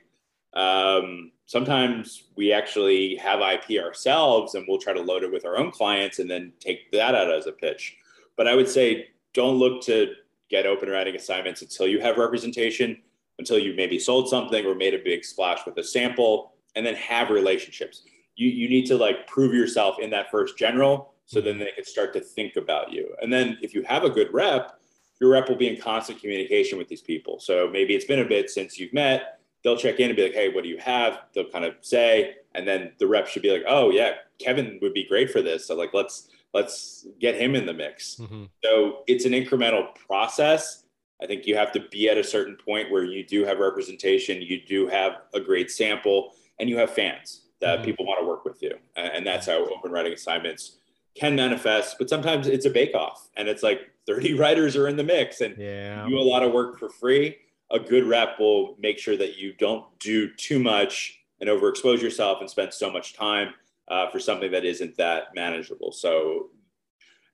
Um, 0.54 1.32
sometimes 1.45 2.24
we 2.36 2.52
actually 2.52 3.16
have 3.18 3.39
IP 3.41 3.82
ourselves 3.84 4.56
and 4.56 4.66
we'll 4.68 4.80
try 4.80 4.93
to 4.93 5.02
load 5.02 5.24
it 5.24 5.32
with 5.32 5.45
our 5.45 5.58
own 5.58 5.72
clients 5.72 6.20
and 6.20 6.30
then 6.30 6.54
take 6.60 6.91
that 6.91 7.14
out 7.14 7.32
as 7.32 7.45
a 7.45 7.52
pitch. 7.52 7.97
But 8.36 8.47
I 8.47 8.56
would 8.56 8.68
say 8.68 9.10
don't 9.34 9.58
look 9.58 9.84
to 9.84 10.14
get 10.50 10.66
open 10.66 10.89
writing 10.89 11.16
assignments 11.16 11.62
until 11.62 11.88
you 11.88 12.00
have 12.00 12.18
representation, 12.18 13.02
until 13.38 13.60
you 13.60 13.74
maybe 13.76 14.00
sold 14.00 14.30
something 14.30 14.66
or 14.66 14.76
made 14.76 14.93
a 14.93 15.00
big 15.00 15.24
splash 15.24 15.66
with 15.66 15.78
a 15.78 15.84
sample, 15.84 16.54
and 16.76 16.86
then 16.86 16.95
have 16.95 17.30
relationships. 17.30 18.04
You, 18.36 18.50
you 18.50 18.70
need 18.70 18.86
to 18.88 18.97
like 18.97 19.28
prove 19.28 19.54
yourself 19.54 20.00
in 20.00 20.10
that 20.12 20.32
first 20.32 20.58
general 20.58 21.14
so 21.26 21.41
then 21.41 21.60
they 21.60 21.72
can 21.72 21.86
start 21.86 22.12
to 22.14 22.20
think 22.20 22.56
about 22.56 22.91
you. 22.91 23.14
And 23.22 23.32
then 23.32 23.58
if 23.62 23.74
you 23.74 23.84
have 23.84 24.04
a 24.04 24.10
good 24.10 24.34
rep, 24.34 24.80
your 25.22 25.32
rep 25.32 25.47
will 25.47 25.56
be 25.56 25.68
in 25.68 25.80
constant 25.80 26.20
communication 26.20 26.78
with 26.78 26.88
these 26.88 27.02
people. 27.02 27.39
So 27.39 27.70
maybe 27.72 27.93
it's 27.93 28.06
been 28.06 28.20
a 28.20 28.26
bit 28.26 28.50
since 28.50 28.80
you've 28.80 28.93
met. 28.93 29.39
They'll 29.64 29.78
check 29.78 30.00
in 30.00 30.10
and 30.10 30.16
be 30.16 30.24
like, 30.24 30.34
hey, 30.34 30.50
what 30.50 30.64
do 30.64 30.70
you 30.70 30.78
have? 30.78 31.20
They'll 31.34 31.50
kind 31.50 31.66
of 31.66 31.76
say, 31.82 32.36
and 32.56 32.68
then 32.68 32.93
the 32.97 33.08
rep 33.08 33.28
should 33.28 33.41
be 33.41 33.52
like, 33.52 33.64
oh 33.68 33.91
yeah, 33.91 34.14
Kevin 34.39 34.80
would 34.82 34.93
be 34.93 35.06
great 35.06 35.30
for 35.30 35.41
this. 35.41 35.68
So 35.68 35.76
like 35.76 35.93
let's 35.93 36.30
let's 36.54 37.08
get 37.20 37.36
him 37.36 37.56
in 37.56 37.66
the 37.66 37.74
mix. 37.74 38.16
Mm-hmm. 38.16 38.45
So 38.64 39.04
it's 39.08 39.26
an 39.26 39.34
incremental 39.34 39.93
process. 39.95 40.84
I 41.22 41.28
think 41.28 41.45
you 41.45 41.56
have 41.56 41.72
to 41.74 41.82
be 41.91 42.10
at 42.10 42.18
a 42.18 42.24
certain 42.24 42.56
point 42.56 42.91
where 42.91 43.04
you 43.04 43.26
do 43.26 43.43
have 43.45 43.60
representation, 43.60 44.41
you 44.41 44.62
do 44.66 44.88
have 44.88 45.14
a 45.34 45.39
great 45.39 45.70
sample, 45.70 46.34
and 46.60 46.70
you 46.70 46.78
have 46.78 46.91
fans 46.91 47.41
that 47.62 47.78
mm-hmm. 47.78 47.86
people 47.86 48.06
want 48.06 48.20
to 48.22 48.26
work 48.26 48.45
with 48.45 48.62
you. 48.62 48.76
And 48.95 49.26
that's 49.26 49.47
how 49.47 49.66
open 49.66 49.91
writing 49.91 50.14
assignments 50.14 50.78
can 51.16 51.36
manifest. 51.36 51.97
But 51.97 52.10
sometimes 52.10 52.47
it's 52.47 52.66
a 52.66 52.70
bake 52.70 52.95
off 52.95 53.30
and 53.36 53.47
it's 53.47 53.64
like 53.64 53.91
30 54.08 54.34
writers 54.38 54.76
are 54.76 54.88
in 54.88 54.95
the 54.95 55.04
mix 55.04 55.41
and 55.41 55.58
yeah. 55.58 56.06
you 56.06 56.12
do 56.12 56.20
a 56.20 56.22
lot 56.22 56.43
of 56.43 56.54
work 56.54 56.80
for 56.80 56.89
free. 56.89 57.38
A 57.72 57.80
good 57.80 58.06
rep 58.06 58.39
will 58.39 58.76
make 58.80 58.97
sure 58.97 59.18
that 59.18 59.38
you 59.38 59.54
don't 59.54 59.86
do 60.00 60.34
too 60.36 60.60
much 60.60 61.20
and 61.39 61.50
overexpose 61.50 62.02
yourself 62.02 62.39
and 62.41 62.50
spend 62.50 62.74
so 62.74 62.91
much 62.91 63.14
time 63.14 63.54
uh, 63.89 64.09
for 64.09 64.19
something 64.19 64.51
that 64.51 64.65
isn't 64.65 64.95
that 64.97 65.35
manageable. 65.35 65.91
So 65.91 66.49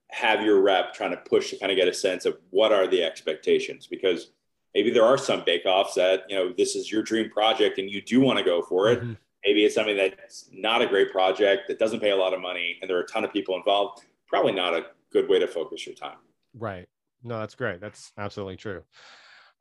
have 0.08 0.42
your 0.42 0.60
rep 0.60 0.94
trying 0.94 1.10
to 1.10 1.16
push 1.16 1.50
to 1.50 1.58
kind 1.58 1.72
of 1.72 1.76
get 1.76 1.88
a 1.88 1.94
sense 1.94 2.24
of 2.24 2.36
what 2.50 2.72
are 2.72 2.86
the 2.86 3.02
expectations 3.02 3.86
because 3.86 4.30
maybe 4.74 4.90
there 4.90 5.04
are 5.04 5.18
some 5.18 5.42
bake-offs 5.44 5.94
that 5.94 6.22
you 6.28 6.36
know 6.36 6.52
this 6.56 6.76
is 6.76 6.90
your 6.90 7.02
dream 7.02 7.28
project 7.28 7.78
and 7.78 7.90
you 7.90 8.00
do 8.00 8.20
want 8.20 8.38
to 8.38 8.44
go 8.44 8.62
for 8.62 8.88
it. 8.88 9.00
Mm-hmm. 9.00 9.12
maybe 9.44 9.64
it's 9.64 9.74
something 9.74 9.96
that's 9.96 10.48
not 10.52 10.80
a 10.80 10.86
great 10.86 11.10
project 11.10 11.62
that 11.68 11.78
doesn't 11.78 12.00
pay 12.00 12.10
a 12.10 12.16
lot 12.16 12.32
of 12.32 12.40
money 12.40 12.78
and 12.80 12.88
there 12.88 12.96
are 12.96 13.02
a 13.02 13.06
ton 13.06 13.24
of 13.24 13.32
people 13.32 13.56
involved. 13.56 14.04
Probably 14.28 14.52
not 14.52 14.74
a 14.74 14.86
good 15.12 15.28
way 15.28 15.38
to 15.40 15.48
focus 15.48 15.86
your 15.86 15.96
time. 15.96 16.18
Right. 16.56 16.88
No 17.24 17.40
that's 17.40 17.56
great. 17.56 17.80
That's 17.80 18.12
absolutely 18.16 18.56
true 18.56 18.84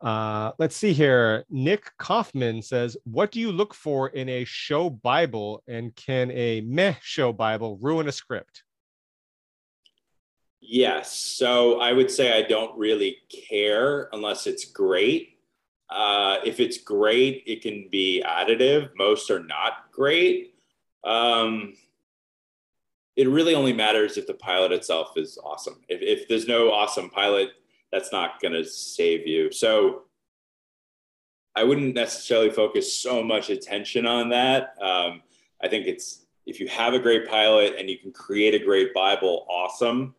uh, 0.02 0.52
let's 0.60 0.76
see 0.76 0.94
here. 0.94 1.46
Nick 1.50 1.92
Kaufman 1.98 2.62
says, 2.62 2.98
What 3.06 3.32
do 3.32 3.40
you 3.40 3.52
look 3.52 3.74
for 3.74 4.10
in 4.10 4.30
a 4.30 4.44
show 4.46 4.90
Bible? 4.90 5.64
And 5.68 5.96
can 5.96 6.32
a 6.32 6.62
meh 6.62 6.96
show 7.02 7.32
Bible 7.32 7.78
ruin 7.82 8.08
a 8.08 8.12
script? 8.12 8.64
Yes. 10.62 11.16
So 11.16 11.80
I 11.80 11.94
would 11.94 12.10
say 12.10 12.38
I 12.38 12.48
don't 12.48 12.78
really 12.78 13.18
care 13.50 14.10
unless 14.12 14.48
it's 14.48 14.66
great. 14.66 15.40
Uh, 15.90 16.38
if 16.44 16.60
it's 16.60 16.80
great, 16.80 17.44
it 17.46 17.62
can 17.62 17.88
be 17.92 18.24
additive. 18.26 18.90
Most 18.96 19.30
are 19.30 19.44
not 19.44 19.92
great. 19.92 20.56
Um, 21.04 21.76
it 23.16 23.30
really 23.30 23.56
only 23.56 23.74
matters 23.74 24.18
if 24.18 24.28
the 24.28 24.34
pilot 24.34 24.72
itself 24.72 25.14
is 25.16 25.38
awesome. 25.44 25.82
If, 25.88 26.02
if 26.02 26.28
there's 26.28 26.48
no 26.48 26.72
awesome 26.72 27.10
pilot, 27.10 27.52
that's 27.96 28.12
not 28.12 28.42
going 28.42 28.54
to 28.54 28.66
save 28.66 29.26
you. 29.26 29.52
So 29.52 30.04
I 31.56 31.64
wouldn't 31.64 31.96
necessarily 31.96 32.50
focus 32.50 32.98
so 32.98 33.24
much 33.24 33.50
attention 33.50 34.06
on 34.06 34.30
that. 34.30 34.76
Um, 34.82 35.22
I 35.64 35.70
think 35.70 35.88
it's 35.88 36.26
if 36.46 36.60
you 36.60 36.68
have 36.68 36.94
a 36.94 37.00
great 37.00 37.28
pilot 37.28 37.76
and 37.80 37.90
you 37.90 37.98
can 37.98 38.12
create 38.12 38.54
a 38.54 38.64
great 38.64 38.94
Bible, 38.94 39.48
awesome. 39.50 40.14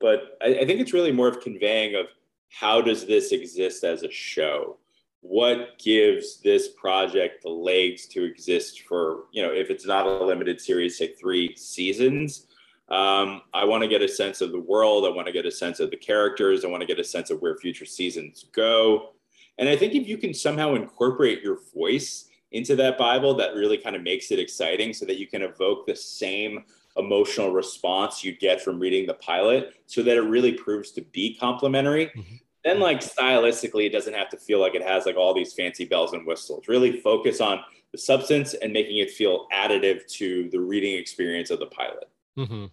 But 0.00 0.38
I, 0.40 0.60
I 0.60 0.66
think 0.66 0.80
it's 0.80 0.94
really 0.94 1.12
more 1.12 1.28
of 1.28 1.40
conveying 1.40 1.94
of 1.94 2.06
how 2.50 2.80
does 2.80 3.06
this 3.06 3.32
exist 3.32 3.84
as 3.84 4.02
a 4.02 4.10
show? 4.10 4.78
What 5.20 5.78
gives 5.78 6.40
this 6.40 6.68
project 6.68 7.42
the 7.42 7.50
legs 7.50 8.06
to 8.08 8.24
exist 8.24 8.82
for, 8.88 9.24
you 9.32 9.42
know, 9.42 9.52
if 9.52 9.68
it's 9.68 9.84
not 9.84 10.06
a 10.06 10.24
limited 10.24 10.58
series, 10.58 10.96
say 10.96 11.12
three 11.12 11.54
seasons, 11.54 12.46
um, 12.90 13.42
I 13.52 13.64
want 13.64 13.82
to 13.82 13.88
get 13.88 14.00
a 14.00 14.08
sense 14.08 14.40
of 14.40 14.52
the 14.52 14.60
world. 14.60 15.04
I 15.04 15.10
want 15.10 15.26
to 15.26 15.32
get 15.32 15.44
a 15.44 15.50
sense 15.50 15.78
of 15.80 15.90
the 15.90 15.96
characters. 15.96 16.64
I 16.64 16.68
want 16.68 16.80
to 16.80 16.86
get 16.86 16.98
a 16.98 17.04
sense 17.04 17.30
of 17.30 17.40
where 17.42 17.56
future 17.56 17.84
seasons 17.84 18.46
go. 18.52 19.10
And 19.58 19.68
I 19.68 19.76
think 19.76 19.94
if 19.94 20.08
you 20.08 20.16
can 20.16 20.32
somehow 20.32 20.74
incorporate 20.74 21.42
your 21.42 21.58
voice 21.74 22.28
into 22.52 22.76
that 22.76 22.96
Bible, 22.96 23.34
that 23.34 23.54
really 23.54 23.76
kind 23.76 23.94
of 23.94 24.02
makes 24.02 24.30
it 24.30 24.38
exciting 24.38 24.94
so 24.94 25.04
that 25.04 25.18
you 25.18 25.26
can 25.26 25.42
evoke 25.42 25.86
the 25.86 25.96
same 25.96 26.64
emotional 26.96 27.52
response 27.52 28.24
you'd 28.24 28.40
get 28.40 28.60
from 28.60 28.78
reading 28.78 29.06
the 29.06 29.14
pilot 29.14 29.74
so 29.86 30.02
that 30.02 30.16
it 30.16 30.22
really 30.22 30.52
proves 30.52 30.90
to 30.92 31.02
be 31.02 31.34
complementary. 31.34 32.06
Mm-hmm. 32.06 32.36
Then, 32.64 32.80
like 32.80 33.00
stylistically, 33.00 33.86
it 33.86 33.92
doesn't 33.92 34.14
have 34.14 34.30
to 34.30 34.36
feel 34.36 34.60
like 34.60 34.74
it 34.74 34.82
has 34.82 35.06
like 35.06 35.16
all 35.16 35.34
these 35.34 35.52
fancy 35.52 35.84
bells 35.84 36.12
and 36.12 36.26
whistles. 36.26 36.68
Really 36.68 37.00
focus 37.00 37.40
on 37.40 37.60
the 37.92 37.98
substance 37.98 38.54
and 38.54 38.72
making 38.72 38.98
it 38.98 39.10
feel 39.10 39.46
additive 39.52 40.06
to 40.14 40.48
the 40.50 40.60
reading 40.60 40.98
experience 40.98 41.50
of 41.50 41.60
the 41.60 41.66
pilot. 41.66 42.08
Mm-hmm. 42.36 42.66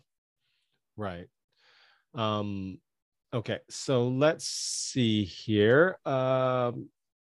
Right. 0.97 1.27
Um, 2.13 2.79
okay, 3.33 3.59
so 3.69 4.07
let's 4.07 4.47
see 4.47 5.23
here. 5.23 5.97
Um, 6.05 6.89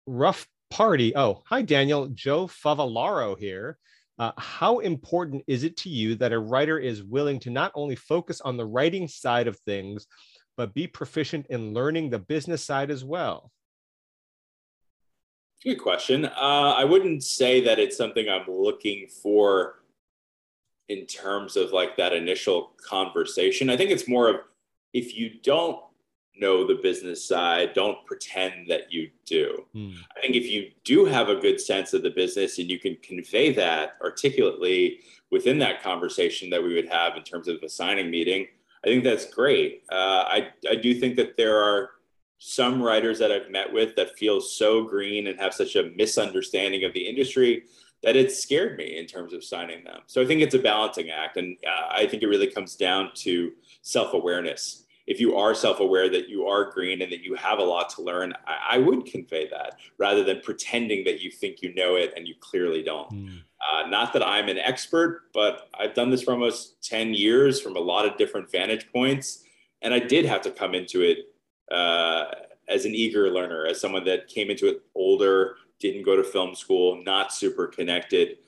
rough 0.06 0.46
party. 0.70 1.14
Oh, 1.16 1.42
hi, 1.46 1.62
Daniel. 1.62 2.08
Joe 2.08 2.46
Favalaro 2.46 3.38
here. 3.38 3.78
Uh, 4.18 4.32
how 4.36 4.78
important 4.80 5.42
is 5.46 5.64
it 5.64 5.76
to 5.76 5.88
you 5.88 6.14
that 6.16 6.32
a 6.32 6.38
writer 6.38 6.78
is 6.78 7.02
willing 7.02 7.40
to 7.40 7.50
not 7.50 7.72
only 7.74 7.96
focus 7.96 8.40
on 8.40 8.56
the 8.56 8.66
writing 8.66 9.08
side 9.08 9.46
of 9.46 9.58
things, 9.60 10.06
but 10.56 10.74
be 10.74 10.86
proficient 10.86 11.46
in 11.48 11.72
learning 11.72 12.10
the 12.10 12.18
business 12.18 12.64
side 12.64 12.90
as 12.90 13.04
well? 13.04 13.50
Good 15.64 15.76
question. 15.76 16.24
Uh, 16.24 16.74
I 16.76 16.84
wouldn't 16.84 17.22
say 17.22 17.60
that 17.62 17.78
it's 17.78 17.96
something 17.96 18.28
I'm 18.28 18.46
looking 18.48 19.06
for 19.06 19.81
in 20.88 21.06
terms 21.06 21.56
of 21.56 21.72
like 21.72 21.96
that 21.96 22.12
initial 22.12 22.72
conversation. 22.76 23.70
I 23.70 23.76
think 23.76 23.90
it's 23.90 24.08
more 24.08 24.28
of 24.28 24.36
if 24.92 25.16
you 25.16 25.30
don't 25.42 25.78
know 26.36 26.66
the 26.66 26.80
business 26.82 27.26
side, 27.26 27.72
don't 27.74 28.04
pretend 28.06 28.66
that 28.68 28.92
you 28.92 29.10
do. 29.26 29.66
Hmm. 29.72 29.90
I 30.16 30.20
think 30.20 30.34
if 30.34 30.46
you 30.46 30.70
do 30.84 31.04
have 31.04 31.28
a 31.28 31.36
good 31.36 31.60
sense 31.60 31.92
of 31.92 32.02
the 32.02 32.10
business 32.10 32.58
and 32.58 32.70
you 32.70 32.78
can 32.78 32.96
convey 33.02 33.52
that 33.52 33.96
articulately 34.02 35.00
within 35.30 35.58
that 35.60 35.82
conversation 35.82 36.50
that 36.50 36.62
we 36.62 36.74
would 36.74 36.88
have 36.88 37.16
in 37.16 37.22
terms 37.22 37.48
of 37.48 37.62
a 37.62 37.68
signing 37.68 38.10
meeting, 38.10 38.46
I 38.84 38.88
think 38.88 39.04
that's 39.04 39.26
great. 39.26 39.84
Uh, 39.90 40.24
I, 40.26 40.48
I 40.68 40.74
do 40.74 40.94
think 40.94 41.16
that 41.16 41.36
there 41.36 41.58
are 41.58 41.90
some 42.38 42.82
writers 42.82 43.18
that 43.20 43.30
I've 43.30 43.50
met 43.50 43.72
with 43.72 43.94
that 43.94 44.18
feel 44.18 44.40
so 44.40 44.82
green 44.82 45.28
and 45.28 45.38
have 45.38 45.54
such 45.54 45.76
a 45.76 45.92
misunderstanding 45.94 46.84
of 46.84 46.92
the 46.92 47.06
industry 47.06 47.64
that 48.02 48.16
it 48.16 48.32
scared 48.32 48.76
me 48.76 48.98
in 48.98 49.06
terms 49.06 49.32
of 49.32 49.44
signing 49.44 49.84
them. 49.84 50.00
So 50.06 50.20
I 50.20 50.26
think 50.26 50.42
it's 50.42 50.54
a 50.54 50.58
balancing 50.58 51.10
act. 51.10 51.36
And 51.36 51.56
uh, 51.66 51.88
I 51.90 52.06
think 52.06 52.22
it 52.22 52.28
really 52.28 52.50
comes 52.50 52.76
down 52.76 53.10
to 53.16 53.52
self 53.82 54.12
awareness. 54.12 54.84
If 55.06 55.20
you 55.20 55.36
are 55.36 55.54
self 55.54 55.80
aware 55.80 56.08
that 56.10 56.28
you 56.28 56.46
are 56.46 56.70
green 56.70 57.02
and 57.02 57.12
that 57.12 57.22
you 57.22 57.34
have 57.34 57.58
a 57.58 57.64
lot 57.64 57.90
to 57.90 58.02
learn, 58.02 58.32
I, 58.46 58.76
I, 58.76 58.78
would 58.78 59.04
convey 59.04 59.48
that 59.48 59.74
rather 59.98 60.22
than 60.22 60.40
pretending 60.40 61.04
that 61.04 61.20
you 61.20 61.30
think 61.30 61.60
you 61.60 61.74
know 61.74 61.96
it 61.96 62.12
and 62.16 62.26
you 62.26 62.34
clearly 62.40 62.82
don't. 62.82 63.10
Mm. 63.10 63.38
Uh, 63.60 63.88
not 63.88 64.12
that 64.12 64.26
I'm 64.26 64.48
an 64.48 64.58
expert, 64.58 65.24
but 65.32 65.68
I've 65.78 65.94
done 65.94 66.10
this 66.10 66.22
for 66.22 66.32
almost 66.32 66.82
10 66.88 67.14
years 67.14 67.60
from 67.60 67.76
a 67.76 67.80
lot 67.80 68.06
of 68.06 68.16
different 68.16 68.50
vantage 68.50 68.90
points. 68.92 69.44
And 69.82 69.92
I 69.92 69.98
did 69.98 70.24
have 70.24 70.40
to 70.42 70.50
come 70.50 70.74
into 70.74 71.02
it 71.02 71.18
uh, 71.72 72.26
as 72.68 72.84
an 72.84 72.94
eager 72.94 73.30
learner, 73.30 73.66
as 73.66 73.80
someone 73.80 74.04
that 74.04 74.28
came 74.28 74.50
into 74.50 74.68
it 74.68 74.82
older, 74.94 75.56
didn't 75.82 76.04
go 76.04 76.16
to 76.16 76.24
film 76.24 76.54
school, 76.54 77.02
not 77.04 77.34
super 77.34 77.66
connected. 77.66 78.38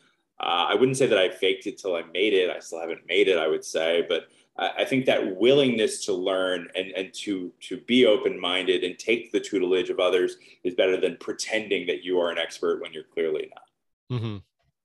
Uh, 0.40 0.68
I 0.70 0.74
wouldn't 0.74 0.96
say 0.96 1.06
that 1.06 1.18
I 1.18 1.28
faked 1.28 1.66
it 1.66 1.78
till 1.78 1.94
I 1.94 2.02
made 2.12 2.32
it. 2.32 2.48
I 2.48 2.60
still 2.60 2.80
haven't 2.80 3.06
made 3.06 3.28
it, 3.28 3.36
I 3.36 3.46
would 3.46 3.64
say, 3.64 4.06
but 4.08 4.28
I, 4.56 4.70
I 4.78 4.84
think 4.84 5.04
that 5.06 5.36
willingness 5.36 6.04
to 6.06 6.12
learn 6.12 6.68
and, 6.74 6.90
and 6.92 7.12
to 7.24 7.52
to 7.68 7.78
be 7.78 8.06
open 8.06 8.40
minded 8.40 8.84
and 8.84 8.98
take 8.98 9.32
the 9.32 9.40
tutelage 9.40 9.90
of 9.90 10.00
others 10.00 10.36
is 10.62 10.74
better 10.74 10.98
than 10.98 11.16
pretending 11.18 11.86
that 11.88 12.04
you 12.04 12.18
are 12.20 12.30
an 12.30 12.38
expert 12.38 12.80
when 12.80 12.92
you're 12.92 13.04
clearly 13.04 13.50
not. 13.54 14.18
Mm-hmm. 14.18 14.36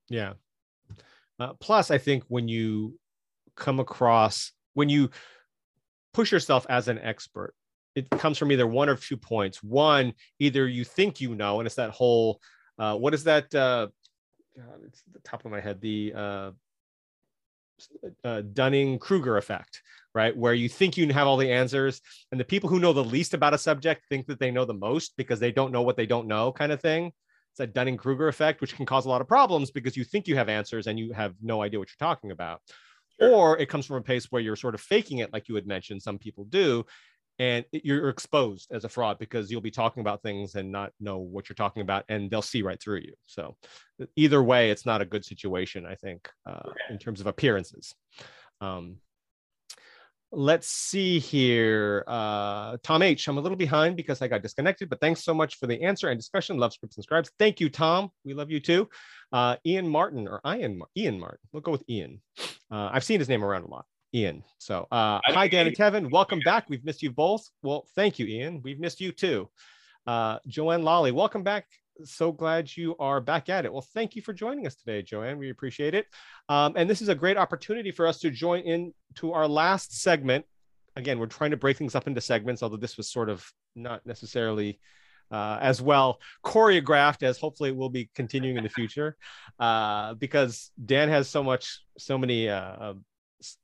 Yeah. 0.09 0.33
Uh, 1.39 1.53
plus, 1.53 1.91
I 1.91 1.97
think 1.97 2.23
when 2.27 2.47
you 2.47 2.99
come 3.55 3.79
across 3.79 4.51
when 4.73 4.89
you 4.89 5.09
push 6.13 6.31
yourself 6.31 6.65
as 6.69 6.87
an 6.87 6.97
expert 6.99 7.53
it 7.95 8.09
comes 8.09 8.37
from 8.37 8.51
either 8.51 8.67
one 8.67 8.89
or 8.89 8.95
two 8.95 9.17
points. 9.17 9.63
One, 9.63 10.13
either 10.39 10.67
you 10.67 10.83
think 10.83 11.21
you 11.21 11.35
know, 11.35 11.59
and 11.59 11.65
it's 11.65 11.75
that 11.75 11.91
whole 11.91 12.39
uh, 12.79 12.95
what 12.95 13.13
is 13.13 13.25
that? 13.25 13.53
Uh, 13.53 13.87
God, 14.57 14.79
it's 14.85 15.03
the 15.11 15.19
top 15.19 15.45
of 15.45 15.51
my 15.51 15.59
head. 15.59 15.81
The 15.81 16.13
uh, 16.15 16.51
uh, 18.23 18.41
Dunning 18.53 18.97
Kruger 18.99 19.37
effect, 19.37 19.81
right? 20.15 20.35
Where 20.35 20.53
you 20.53 20.69
think 20.69 20.97
you 20.97 21.11
have 21.13 21.27
all 21.27 21.37
the 21.37 21.51
answers, 21.51 22.01
and 22.31 22.39
the 22.39 22.45
people 22.45 22.69
who 22.69 22.79
know 22.79 22.93
the 22.93 23.03
least 23.03 23.33
about 23.33 23.53
a 23.53 23.57
subject 23.57 24.05
think 24.07 24.27
that 24.27 24.39
they 24.39 24.49
know 24.49 24.65
the 24.65 24.73
most 24.73 25.15
because 25.17 25.39
they 25.39 25.51
don't 25.51 25.73
know 25.73 25.81
what 25.81 25.97
they 25.97 26.05
don't 26.05 26.27
know, 26.27 26.51
kind 26.53 26.71
of 26.71 26.81
thing. 26.81 27.07
It's 27.51 27.57
that 27.57 27.73
Dunning 27.73 27.97
Kruger 27.97 28.29
effect, 28.29 28.61
which 28.61 28.75
can 28.75 28.85
cause 28.85 29.05
a 29.05 29.09
lot 29.09 29.21
of 29.21 29.27
problems 29.27 29.71
because 29.71 29.97
you 29.97 30.05
think 30.05 30.27
you 30.27 30.35
have 30.37 30.49
answers 30.49 30.87
and 30.87 30.97
you 30.97 31.11
have 31.11 31.35
no 31.41 31.61
idea 31.61 31.79
what 31.79 31.89
you're 31.89 32.07
talking 32.07 32.31
about. 32.31 32.61
Sure. 33.19 33.33
Or 33.33 33.57
it 33.57 33.67
comes 33.67 33.85
from 33.85 33.97
a 33.97 34.01
place 34.01 34.27
where 34.31 34.41
you're 34.41 34.55
sort 34.55 34.75
of 34.75 34.81
faking 34.81 35.17
it, 35.17 35.33
like 35.33 35.49
you 35.49 35.55
had 35.55 35.67
mentioned, 35.67 36.01
some 36.01 36.17
people 36.17 36.45
do, 36.45 36.85
and 37.39 37.63
you're 37.71 38.09
exposed 38.09 38.69
as 38.71 38.83
a 38.83 38.89
fraud 38.89 39.17
because 39.17 39.49
you'll 39.49 39.61
be 39.61 39.71
talking 39.71 40.01
about 40.01 40.21
things 40.21 40.55
and 40.55 40.69
not 40.71 40.91
know 40.99 41.17
what 41.17 41.47
you're 41.47 41.55
talking 41.55 41.81
about 41.81 42.03
and 42.09 42.29
they'll 42.29 42.41
see 42.41 42.61
right 42.61 42.81
through 42.81 42.99
you. 42.99 43.13
So 43.25 43.55
either 44.15 44.43
way 44.43 44.69
it's 44.71 44.85
not 44.85 45.01
a 45.01 45.05
good 45.05 45.25
situation 45.25 45.85
i 45.85 45.95
think 45.95 46.29
uh, 46.45 46.69
in 46.89 46.97
terms 46.97 47.21
of 47.21 47.27
appearances. 47.27 47.95
Um, 48.61 48.97
let's 50.31 50.67
see 50.67 51.17
here 51.17 52.03
uh, 52.07 52.77
tom 52.83 53.01
h 53.01 53.27
i'm 53.27 53.37
a 53.37 53.41
little 53.41 53.57
behind 53.57 53.95
because 53.95 54.21
i 54.21 54.27
got 54.27 54.43
disconnected 54.43 54.87
but 54.87 54.99
thanks 54.99 55.23
so 55.23 55.33
much 55.33 55.57
for 55.57 55.65
the 55.65 55.81
answer 55.81 56.09
and 56.09 56.19
discussion. 56.19 56.57
Love 56.57 56.73
scripts 56.73 56.97
and 56.97 57.03
scribes. 57.03 57.31
Thank 57.39 57.59
you 57.59 57.69
tom. 57.69 58.09
We 58.25 58.33
love 58.33 58.51
you 58.51 58.59
too. 58.59 58.89
Uh, 59.31 59.55
ian 59.65 59.87
martin 59.87 60.27
or 60.27 60.41
ian 60.45 60.81
ian 60.97 61.19
martin. 61.19 61.39
We'll 61.51 61.61
go 61.61 61.71
with 61.71 61.83
ian. 61.89 62.21
Uh, 62.71 62.89
i've 62.91 63.03
seen 63.03 63.19
his 63.19 63.29
name 63.29 63.43
around 63.43 63.63
a 63.63 63.69
lot 63.69 63.85
Ian. 64.13 64.43
So, 64.57 64.87
uh, 64.91 65.19
hi, 65.25 65.47
Dan 65.47 65.67
and 65.67 65.75
Kevin. 65.75 66.09
Welcome 66.09 66.39
back. 66.43 66.65
We've 66.69 66.83
missed 66.83 67.03
you 67.03 67.11
both. 67.11 67.47
Well, 67.61 67.85
thank 67.95 68.17
you, 68.17 68.25
Ian. 68.25 68.61
We've 68.63 68.79
missed 68.79 68.99
you 68.99 69.11
too. 69.11 69.49
Uh, 70.07 70.39
Joanne 70.47 70.83
Lolly, 70.83 71.11
welcome 71.11 71.43
back. 71.43 71.67
So 72.03 72.31
glad 72.31 72.75
you 72.75 72.95
are 72.97 73.21
back 73.21 73.49
at 73.49 73.65
it. 73.65 73.73
Well, 73.73 73.85
thank 73.93 74.15
you 74.15 74.21
for 74.21 74.33
joining 74.33 74.65
us 74.65 74.75
today, 74.75 75.03
Joanne. 75.03 75.37
We 75.37 75.51
appreciate 75.51 75.93
it. 75.93 76.07
Um, 76.47 76.73
and 76.75 76.89
this 76.89 77.01
is 77.01 77.09
a 77.09 77.15
great 77.15 77.37
opportunity 77.37 77.91
for 77.91 78.07
us 78.07 78.19
to 78.19 78.31
join 78.31 78.61
in 78.61 78.93
to 79.15 79.33
our 79.33 79.47
last 79.47 80.01
segment. 80.01 80.45
Again, 80.95 81.19
we're 81.19 81.27
trying 81.27 81.51
to 81.51 81.57
break 81.57 81.77
things 81.77 81.93
up 81.93 82.07
into 82.07 82.21
segments, 82.21 82.63
although 82.63 82.77
this 82.77 82.97
was 82.97 83.11
sort 83.11 83.29
of 83.29 83.45
not 83.75 84.05
necessarily 84.05 84.79
uh, 85.31 85.59
as 85.61 85.81
well 85.81 86.19
choreographed 86.43 87.21
as 87.21 87.37
hopefully 87.37 87.69
it 87.69 87.75
will 87.75 87.89
be 87.89 88.09
continuing 88.15 88.57
in 88.57 88.63
the 88.63 88.69
future 88.69 89.15
uh, 89.59 90.15
because 90.15 90.71
Dan 90.83 91.09
has 91.09 91.27
so 91.27 91.43
much, 91.43 91.81
so 91.99 92.17
many 92.17 92.49
uh, 92.49 92.93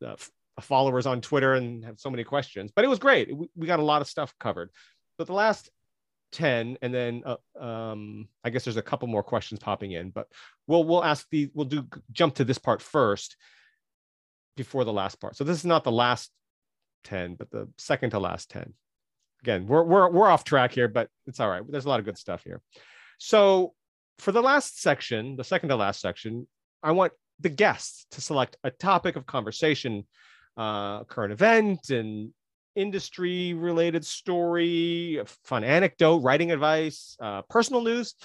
uh 0.06 0.16
followers 0.62 1.06
on 1.06 1.20
Twitter 1.22 1.54
and 1.54 1.84
have 1.84 2.00
so 2.00 2.10
many 2.10 2.24
questions. 2.24 2.72
But 2.74 2.86
it 2.86 2.88
was 2.88 3.00
great. 3.00 3.36
We, 3.36 3.50
we 3.56 3.68
got 3.68 3.80
a 3.80 3.84
lot 3.84 4.02
of 4.02 4.08
stuff 4.08 4.34
covered. 4.40 4.70
But 5.18 5.28
the 5.28 5.34
last 5.34 5.70
10 6.32 6.78
and 6.82 6.94
then 6.94 7.24
uh, 7.26 7.64
um, 7.64 8.28
I 8.44 8.50
guess 8.50 8.66
there's 8.66 8.78
a 8.78 8.82
couple 8.82 9.08
more 9.08 9.24
questions 9.24 9.60
popping 9.60 9.92
in, 9.92 10.10
but 10.10 10.28
we'll 10.68 10.84
we'll 10.84 11.04
ask 11.04 11.28
the 11.32 11.50
we'll 11.54 11.66
do 11.66 11.86
jump 12.12 12.36
to 12.36 12.44
this 12.44 12.58
part 12.58 12.82
first 12.82 13.38
before 14.58 14.84
the 14.84 14.94
last 14.94 15.20
part. 15.22 15.36
So 15.36 15.44
this 15.44 15.58
is 15.58 15.66
not 15.66 15.84
the 15.84 15.92
last 15.92 16.32
10, 17.06 17.36
but 17.36 17.50
the 17.52 17.70
second 17.78 18.12
to 18.12 18.20
last 18.20 18.50
10. 18.52 18.74
Again, 19.44 19.68
we're 19.68 19.84
we're 19.84 20.10
we're 20.10 20.28
off 20.28 20.44
track 20.44 20.74
here, 20.74 20.88
but 20.88 21.10
it's 21.26 21.40
all 21.40 21.50
right. 21.50 21.64
There's 21.68 21.86
a 21.86 21.90
lot 21.90 22.00
of 22.00 22.06
good 22.06 22.18
stuff 22.18 22.44
here. 22.44 22.62
So 23.18 23.74
for 24.20 24.32
the 24.32 24.42
last 24.42 24.82
section, 24.82 25.36
the 25.36 25.44
second 25.44 25.70
to 25.70 25.76
last 25.76 26.02
section, 26.02 26.48
I 26.84 26.92
want 26.92 27.14
the 27.40 27.50
guests 27.50 28.06
to 28.12 28.22
select 28.22 28.58
a 28.64 28.72
topic 28.72 29.16
of 29.16 29.26
conversation 29.26 30.06
uh, 30.58 31.04
current 31.04 31.34
event 31.34 31.90
and 31.90 32.32
industry 32.76 33.54
related 33.54 34.06
story, 34.06 35.22
fun 35.44 35.64
anecdote, 35.64 36.18
writing 36.18 36.52
advice, 36.52 37.16
uh, 37.20 37.42
personal 37.50 37.82
news. 37.82 38.16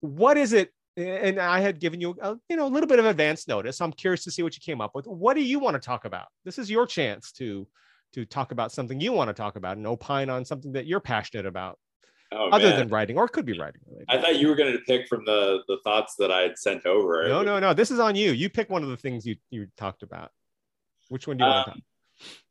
What 0.00 0.36
is 0.36 0.52
it? 0.52 0.70
And 0.96 1.38
I 1.38 1.60
had 1.60 1.80
given 1.80 2.00
you, 2.00 2.14
a, 2.20 2.36
you 2.50 2.56
know, 2.56 2.66
a 2.66 2.68
little 2.68 2.86
bit 2.86 2.98
of 2.98 3.06
advance 3.06 3.48
notice. 3.48 3.80
I'm 3.80 3.92
curious 3.92 4.24
to 4.24 4.30
see 4.30 4.42
what 4.42 4.54
you 4.54 4.60
came 4.60 4.80
up 4.80 4.90
with. 4.94 5.06
What 5.06 5.34
do 5.34 5.42
you 5.42 5.58
want 5.58 5.74
to 5.74 5.80
talk 5.80 6.04
about? 6.04 6.26
This 6.44 6.58
is 6.58 6.70
your 6.70 6.86
chance 6.86 7.32
to 7.32 7.66
to 8.14 8.26
talk 8.26 8.52
about 8.52 8.70
something 8.70 9.00
you 9.00 9.10
want 9.10 9.28
to 9.28 9.34
talk 9.34 9.56
about 9.56 9.78
and 9.78 9.86
opine 9.86 10.28
on 10.28 10.44
something 10.44 10.72
that 10.72 10.84
you're 10.84 11.00
passionate 11.00 11.46
about. 11.46 11.78
Oh, 12.34 12.48
other 12.50 12.70
man. 12.70 12.78
than 12.78 12.88
writing, 12.88 13.18
or 13.18 13.24
it 13.26 13.32
could 13.32 13.44
be 13.44 13.58
writing 13.58 13.80
related. 13.86 14.06
I 14.08 14.20
thought 14.20 14.36
you 14.36 14.48
were 14.48 14.54
going 14.54 14.72
to 14.72 14.78
pick 14.80 15.06
from 15.06 15.24
the 15.24 15.60
the 15.68 15.78
thoughts 15.84 16.14
that 16.18 16.30
I 16.30 16.40
had 16.40 16.56
sent 16.56 16.86
over. 16.86 17.28
No, 17.28 17.42
no, 17.42 17.58
no. 17.60 17.74
This 17.74 17.90
is 17.90 17.98
on 17.98 18.16
you. 18.16 18.32
You 18.32 18.48
pick 18.48 18.70
one 18.70 18.82
of 18.82 18.88
the 18.88 18.96
things 18.96 19.26
you 19.26 19.36
you 19.50 19.68
talked 19.76 20.02
about. 20.02 20.30
Which 21.08 21.26
one 21.26 21.36
do 21.36 21.44
you 21.44 21.50
um, 21.50 21.56
want 21.56 21.66
to 21.66 21.72
talk? 21.72 21.82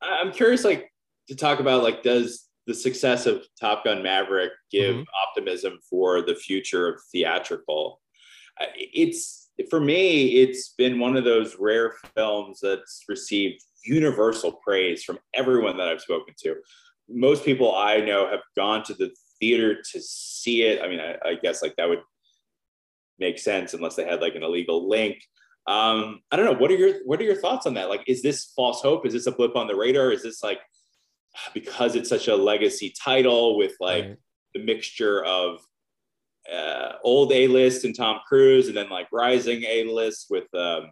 I'm 0.02 0.32
curious, 0.32 0.64
like, 0.64 0.92
to 1.30 1.36
talk 1.36 1.60
about 1.60 1.82
like, 1.82 2.04
does 2.04 2.48
the 2.68 2.74
success 2.74 3.26
of 3.26 3.44
Top 3.60 3.86
Gun 3.86 4.04
Maverick 4.04 4.52
give 4.70 4.96
mm-hmm. 4.96 5.04
optimism 5.28 5.80
for 5.90 6.22
the 6.22 6.36
future 6.36 6.88
of 6.88 7.02
theatrical? 7.12 8.00
It's 8.76 9.50
for 9.70 9.80
me, 9.80 10.42
it's 10.42 10.70
been 10.78 11.00
one 11.00 11.18
of 11.18 11.24
those 11.24 11.56
rare 11.60 11.96
films 12.16 12.60
that's 12.62 13.04
received 13.08 13.64
universal 13.84 14.54
praise 14.64 15.04
from 15.04 15.20
everyone 15.34 15.78
that 15.78 15.88
I've 15.88 16.02
spoken 16.02 16.34
to. 16.44 16.56
Most 17.10 17.44
people 17.44 17.76
I 17.76 17.98
know 17.98 18.30
have 18.30 18.42
gone 18.56 18.84
to 18.84 18.94
the 18.94 19.12
theater 19.42 19.82
to 19.92 20.02
see 20.02 20.64
it. 20.64 20.82
I 20.82 20.88
mean, 20.88 21.02
I, 21.02 21.18
I 21.26 21.36
guess 21.36 21.62
like 21.62 21.76
that 21.76 21.90
would 21.90 22.00
make 23.20 23.40
sense 23.40 23.74
unless 23.74 23.96
they 23.96 24.06
had 24.06 24.22
like 24.22 24.36
an 24.36 24.44
illegal 24.44 24.88
link. 24.88 25.22
Um, 25.68 26.22
I 26.32 26.38
don't 26.38 26.46
know. 26.46 26.60
What 26.60 26.72
are 26.72 26.76
your 26.76 27.00
what 27.06 27.20
are 27.20 27.24
your 27.24 27.36
thoughts 27.36 27.66
on 27.66 27.74
that? 27.74 27.90
Like, 27.90 28.04
is 28.08 28.22
this 28.22 28.54
false 28.56 28.82
hope? 28.82 29.06
Is 29.06 29.14
this 29.14 29.28
a 29.28 29.32
blip 29.32 29.56
on 29.56 29.68
the 29.68 29.76
radar? 29.76 30.12
Is 30.12 30.24
this 30.24 30.42
like 30.42 30.60
because 31.54 31.96
it's 31.96 32.10
such 32.10 32.28
a 32.28 32.36
legacy 32.36 32.94
title 33.04 33.58
with 33.58 33.74
like 33.80 34.04
right. 34.04 34.18
the 34.54 34.64
mixture 34.64 35.24
of 35.24 35.60
uh, 36.52 36.94
old 37.04 37.32
A 37.32 37.48
list 37.48 37.86
and 37.86 37.96
Tom 37.96 38.20
Cruise, 38.28 38.68
and 38.68 38.78
then 38.78 38.90
like 38.90 39.08
rising 39.12 39.64
A 39.64 39.84
list 39.84 40.28
with 40.30 40.54
um, 40.56 40.92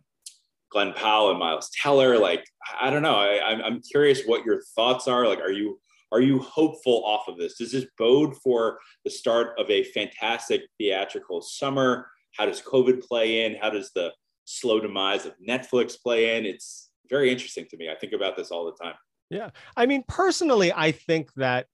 Glen 0.69 0.93
Powell 0.93 1.31
and 1.31 1.39
Miles 1.39 1.71
Teller? 1.81 2.19
Like, 2.19 2.45
I 2.79 2.89
don't 2.91 3.01
know. 3.01 3.15
I, 3.15 3.41
I'm 3.43 3.61
I'm 3.61 3.81
curious 3.81 4.23
what 4.25 4.45
your 4.45 4.61
thoughts 4.75 5.07
are. 5.07 5.27
Like, 5.27 5.39
are 5.39 5.51
you 5.51 5.79
are 6.11 6.21
you 6.21 6.39
hopeful 6.39 7.03
off 7.05 7.27
of 7.27 7.37
this? 7.37 7.57
Does 7.57 7.71
this 7.71 7.85
bode 7.97 8.35
for 8.37 8.79
the 9.03 9.11
start 9.11 9.59
of 9.59 9.69
a 9.69 9.83
fantastic 9.83 10.61
theatrical 10.77 11.41
summer? 11.41 12.09
How 12.35 12.45
does 12.45 12.61
COVID 12.61 13.01
play 13.05 13.45
in? 13.45 13.55
How 13.55 13.69
does 13.69 13.91
the 13.93 14.11
slow 14.49 14.79
demise 14.79 15.25
of 15.25 15.33
Netflix 15.47 16.01
play 16.01 16.37
in. 16.37 16.45
It's 16.45 16.89
very 17.07 17.31
interesting 17.31 17.67
to 17.69 17.77
me. 17.77 17.89
I 17.89 17.95
think 17.95 18.13
about 18.13 18.35
this 18.35 18.49
all 18.49 18.65
the 18.65 18.83
time. 18.83 18.95
Yeah. 19.29 19.51
I 19.77 19.85
mean, 19.85 20.03
personally, 20.07 20.73
I 20.75 20.91
think 20.91 21.31
that 21.35 21.67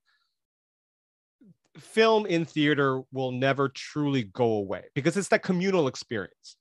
film 1.78 2.26
in 2.26 2.44
theater 2.44 3.02
will 3.12 3.32
never 3.32 3.70
truly 3.70 4.24
go 4.24 4.52
away 4.52 4.84
because 4.94 5.16
it's 5.16 5.28
that 5.28 5.42
communal 5.42 5.88
experience. 5.88 6.56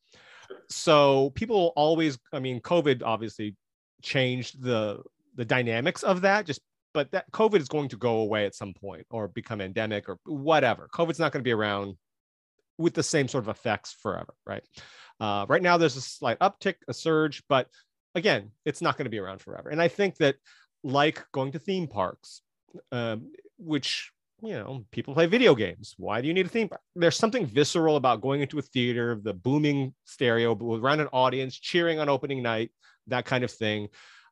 So 0.69 1.31
people 1.31 1.73
always, 1.75 2.17
I 2.31 2.39
mean, 2.39 2.61
COVID 2.61 3.01
obviously 3.03 3.55
changed 4.01 4.61
the 4.61 5.01
the 5.35 5.45
dynamics 5.45 6.01
of 6.03 6.21
that 6.21 6.45
just 6.45 6.61
but 6.95 7.11
that 7.11 7.29
covid 7.31 7.59
is 7.59 7.67
going 7.67 7.89
to 7.89 7.97
go 7.97 8.19
away 8.19 8.45
at 8.45 8.55
some 8.55 8.73
point 8.73 9.05
or 9.11 9.27
become 9.27 9.61
endemic 9.61 10.09
or 10.09 10.17
whatever. 10.25 10.87
Covid's 10.91 11.19
not 11.19 11.31
going 11.31 11.41
to 11.41 11.47
be 11.47 11.51
around 11.51 11.95
with 12.77 12.93
the 12.93 13.03
same 13.03 13.27
sort 13.27 13.43
of 13.43 13.49
effects 13.49 13.95
forever 14.01 14.33
right? 14.47 14.63
Uh, 15.19 15.45
right 15.47 15.61
now 15.61 15.77
there's 15.77 15.97
a 15.97 16.01
slight 16.01 16.39
uptick 16.39 16.75
a 16.87 16.93
surge 16.93 17.43
but 17.47 17.67
again 18.15 18.49
it's 18.63 18.81
not 18.81 18.97
going 18.97 19.05
to 19.05 19.11
be 19.11 19.19
around 19.19 19.41
forever. 19.41 19.69
And 19.69 19.81
i 19.81 19.89
think 19.89 20.15
that 20.15 20.35
like 20.83 21.23
going 21.33 21.51
to 21.51 21.59
theme 21.59 21.87
parks 21.87 22.41
um, 22.91 23.31
which 23.57 24.11
you 24.41 24.53
know 24.53 24.85
people 24.91 25.13
play 25.13 25.25
video 25.25 25.53
games 25.55 25.95
why 25.97 26.21
do 26.21 26.27
you 26.27 26.33
need 26.33 26.45
a 26.45 26.49
theme 26.49 26.69
park? 26.69 26.81
There's 26.95 27.17
something 27.17 27.45
visceral 27.45 27.97
about 27.97 28.21
going 28.21 28.41
into 28.41 28.57
a 28.57 28.61
theater 28.61 29.19
the 29.21 29.33
booming 29.33 29.93
stereo 30.05 30.53
around 30.81 31.01
an 31.01 31.07
audience 31.11 31.59
cheering 31.59 31.99
on 31.99 32.09
opening 32.09 32.41
night 32.41 32.71
that 33.07 33.25
kind 33.25 33.43
of 33.43 33.51
thing 33.51 33.89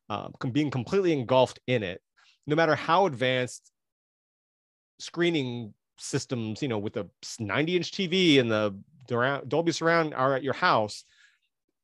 um, 0.08 0.34
being 0.52 0.70
completely 0.70 1.12
engulfed 1.12 1.58
in 1.66 1.82
it, 1.82 2.00
no 2.46 2.56
matter 2.56 2.74
how 2.74 3.06
advanced 3.06 3.70
screening 4.98 5.74
systems, 5.98 6.62
you 6.62 6.68
know, 6.68 6.78
with 6.78 6.96
a 6.96 7.08
90 7.38 7.76
inch 7.76 7.92
TV 7.92 8.40
and 8.40 8.50
the 8.50 8.74
Dolby 9.06 9.72
Surround 9.72 10.14
are 10.14 10.34
at 10.34 10.42
your 10.42 10.54
house, 10.54 11.04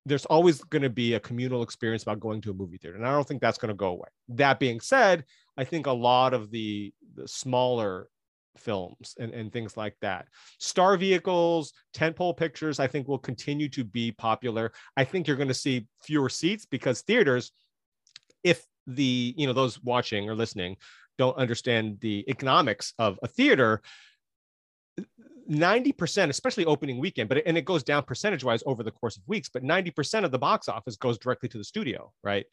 there's 0.06 0.26
always 0.26 0.62
going 0.64 0.82
to 0.82 0.90
be 0.90 1.14
a 1.14 1.20
communal 1.20 1.62
experience 1.62 2.02
about 2.02 2.20
going 2.20 2.40
to 2.42 2.50
a 2.50 2.54
movie 2.54 2.78
theater. 2.78 2.96
And 2.96 3.06
I 3.06 3.12
don't 3.12 3.26
think 3.26 3.40
that's 3.40 3.58
going 3.58 3.68
to 3.68 3.74
go 3.74 3.88
away. 3.88 4.08
That 4.28 4.58
being 4.58 4.80
said, 4.80 5.24
I 5.56 5.64
think 5.64 5.86
a 5.86 5.92
lot 5.92 6.32
of 6.32 6.50
the, 6.50 6.92
the 7.14 7.28
smaller 7.28 8.08
films 8.56 9.14
and, 9.18 9.32
and 9.32 9.52
things 9.52 9.76
like 9.76 9.96
that. 10.00 10.26
Star 10.58 10.96
vehicles, 10.96 11.72
tentpole 11.94 12.36
pictures, 12.36 12.80
I 12.80 12.86
think 12.86 13.08
will 13.08 13.18
continue 13.18 13.68
to 13.70 13.84
be 13.84 14.10
popular. 14.12 14.72
I 14.96 15.04
think 15.04 15.26
you're 15.26 15.36
going 15.36 15.48
to 15.48 15.54
see 15.54 15.86
fewer 16.02 16.28
seats 16.28 16.66
because 16.66 17.02
theaters 17.02 17.52
if 18.42 18.64
the 18.94 19.34
you 19.36 19.46
know 19.46 19.52
those 19.52 19.82
watching 19.82 20.28
or 20.28 20.34
listening 20.34 20.76
don't 21.18 21.36
understand 21.36 21.98
the 22.00 22.24
economics 22.28 22.94
of 22.98 23.18
a 23.22 23.28
theater 23.28 23.82
90% 25.50 26.28
especially 26.28 26.64
opening 26.64 26.98
weekend 26.98 27.28
but 27.28 27.42
and 27.44 27.58
it 27.58 27.64
goes 27.64 27.82
down 27.82 28.04
percentage 28.04 28.44
wise 28.44 28.62
over 28.66 28.82
the 28.82 28.90
course 28.90 29.16
of 29.16 29.22
weeks 29.26 29.48
but 29.48 29.64
90% 29.64 30.24
of 30.24 30.30
the 30.30 30.38
box 30.38 30.68
office 30.68 30.96
goes 30.96 31.18
directly 31.18 31.48
to 31.48 31.58
the 31.58 31.64
studio 31.64 32.12
right? 32.22 32.46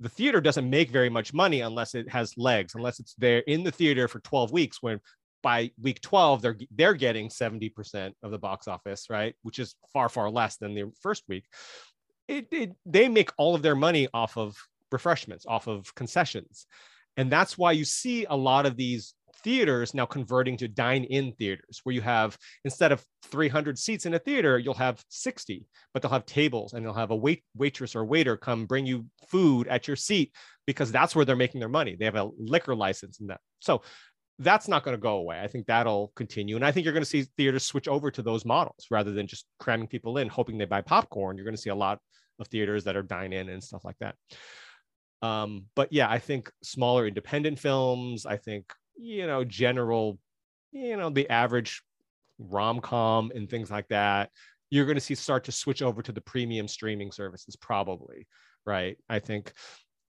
The 0.00 0.08
theater 0.08 0.40
doesn't 0.40 0.68
make 0.68 0.90
very 0.90 1.08
much 1.08 1.32
money 1.32 1.60
unless 1.60 1.94
it 1.94 2.08
has 2.08 2.34
legs 2.36 2.74
unless 2.74 3.00
it's 3.00 3.14
there 3.14 3.40
in 3.40 3.64
the 3.64 3.72
theater 3.72 4.06
for 4.08 4.20
12 4.20 4.52
weeks 4.52 4.78
when 4.80 5.00
by 5.42 5.70
week 5.80 6.00
12 6.00 6.42
they're 6.42 6.56
they're 6.70 6.94
getting 6.94 7.28
70% 7.28 8.12
of 8.22 8.30
the 8.30 8.38
box 8.38 8.68
office 8.68 9.10
right? 9.10 9.34
Which 9.42 9.58
is 9.58 9.74
far 9.92 10.08
far 10.08 10.30
less 10.30 10.56
than 10.56 10.74
the 10.74 10.92
first 11.02 11.24
week. 11.28 11.44
It, 12.28 12.46
it 12.52 12.72
they 12.86 13.08
make 13.08 13.30
all 13.36 13.54
of 13.54 13.62
their 13.62 13.76
money 13.76 14.08
off 14.14 14.38
of 14.38 14.56
refreshments, 14.94 15.44
off 15.46 15.66
of 15.66 15.94
concessions. 15.94 16.66
And 17.18 17.30
that's 17.30 17.58
why 17.58 17.72
you 17.72 17.84
see 17.84 18.24
a 18.24 18.36
lot 18.36 18.64
of 18.64 18.76
these 18.76 19.14
theaters 19.42 19.92
now 19.92 20.06
converting 20.06 20.56
to 20.56 20.68
dine 20.68 21.04
in 21.04 21.32
theaters 21.32 21.80
where 21.84 21.94
you 21.94 22.00
have 22.00 22.36
instead 22.64 22.92
of 22.92 23.04
300 23.24 23.78
seats 23.78 24.06
in 24.06 24.14
a 24.14 24.18
theater 24.18 24.58
you'll 24.58 24.72
have 24.72 25.04
60 25.10 25.66
but 25.92 26.00
they'll 26.00 26.10
have 26.10 26.24
tables 26.24 26.72
and 26.72 26.84
they'll 26.84 26.94
have 26.94 27.10
a 27.10 27.16
wait 27.16 27.42
waitress 27.54 27.94
or 27.94 28.06
waiter 28.06 28.36
come 28.38 28.64
bring 28.64 28.86
you 28.86 29.04
food 29.28 29.68
at 29.68 29.86
your 29.86 29.96
seat 29.96 30.32
because 30.66 30.90
that's 30.90 31.14
where 31.14 31.24
they're 31.24 31.36
making 31.36 31.60
their 31.60 31.68
money. 31.68 31.94
They 31.94 32.04
have 32.04 32.14
a 32.14 32.30
liquor 32.38 32.74
license 32.74 33.20
in 33.20 33.26
that. 33.28 33.40
So 33.60 33.82
that's 34.38 34.66
not 34.66 34.82
going 34.82 34.96
to 34.96 35.00
go 35.00 35.16
away. 35.16 35.40
I 35.40 35.46
think 35.46 35.66
that'll 35.66 36.12
continue. 36.16 36.56
And 36.56 36.64
i 36.64 36.72
think 36.72 36.84
you're 36.84 36.92
going 36.92 37.04
to 37.04 37.08
see 37.08 37.26
theaters 37.36 37.64
switch 37.64 37.86
over 37.86 38.10
to 38.10 38.22
those 38.22 38.44
models 38.44 38.86
rather 38.90 39.12
than 39.12 39.26
just 39.26 39.46
cramming 39.60 39.86
people 39.86 40.18
in 40.18 40.28
hoping 40.28 40.58
they 40.58 40.64
buy 40.64 40.80
popcorn. 40.80 41.36
You're 41.36 41.44
going 41.44 41.56
to 41.56 41.60
see 41.60 41.70
a 41.70 41.74
lot 41.74 41.98
of 42.40 42.48
theaters 42.48 42.84
that 42.84 42.96
are 42.96 43.02
dine 43.02 43.32
in 43.32 43.48
and 43.48 43.62
stuff 43.62 43.84
like 43.84 43.98
that 44.00 44.16
um, 45.24 45.64
but 45.74 45.90
yeah, 45.90 46.10
I 46.10 46.18
think 46.18 46.52
smaller 46.62 47.06
independent 47.06 47.58
films, 47.58 48.26
I 48.26 48.36
think, 48.36 48.70
you 48.94 49.26
know, 49.26 49.42
general, 49.42 50.18
you 50.70 50.98
know, 50.98 51.08
the 51.08 51.30
average 51.30 51.82
rom 52.38 52.80
com 52.80 53.32
and 53.34 53.48
things 53.48 53.70
like 53.70 53.88
that, 53.88 54.30
you're 54.68 54.84
going 54.84 54.96
to 54.96 55.00
see 55.00 55.14
start 55.14 55.44
to 55.44 55.52
switch 55.52 55.80
over 55.80 56.02
to 56.02 56.12
the 56.12 56.20
premium 56.20 56.68
streaming 56.68 57.10
services, 57.10 57.56
probably. 57.56 58.26
Right. 58.66 58.98
I 59.08 59.18
think, 59.18 59.54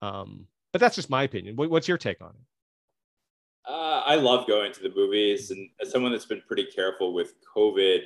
um, 0.03 0.47
but 0.73 0.81
that's 0.81 0.97
just 0.97 1.11
my 1.11 1.23
opinion. 1.23 1.55
what's 1.55 1.87
your 1.87 1.99
take 1.99 2.21
on 2.21 2.31
it? 2.31 3.71
Uh, 3.71 4.03
I 4.05 4.17
love 4.17 4.49
going 4.49 4.73
to 4.73 4.83
the 4.83 4.93
movies, 4.95 5.53
and 5.53 5.71
as 5.81 5.91
someone 5.91 6.11
that's 6.11 6.27
been 6.27 6.43
pretty 6.47 6.67
careful 6.67 7.15
with 7.15 7.35
COVID, 7.57 8.01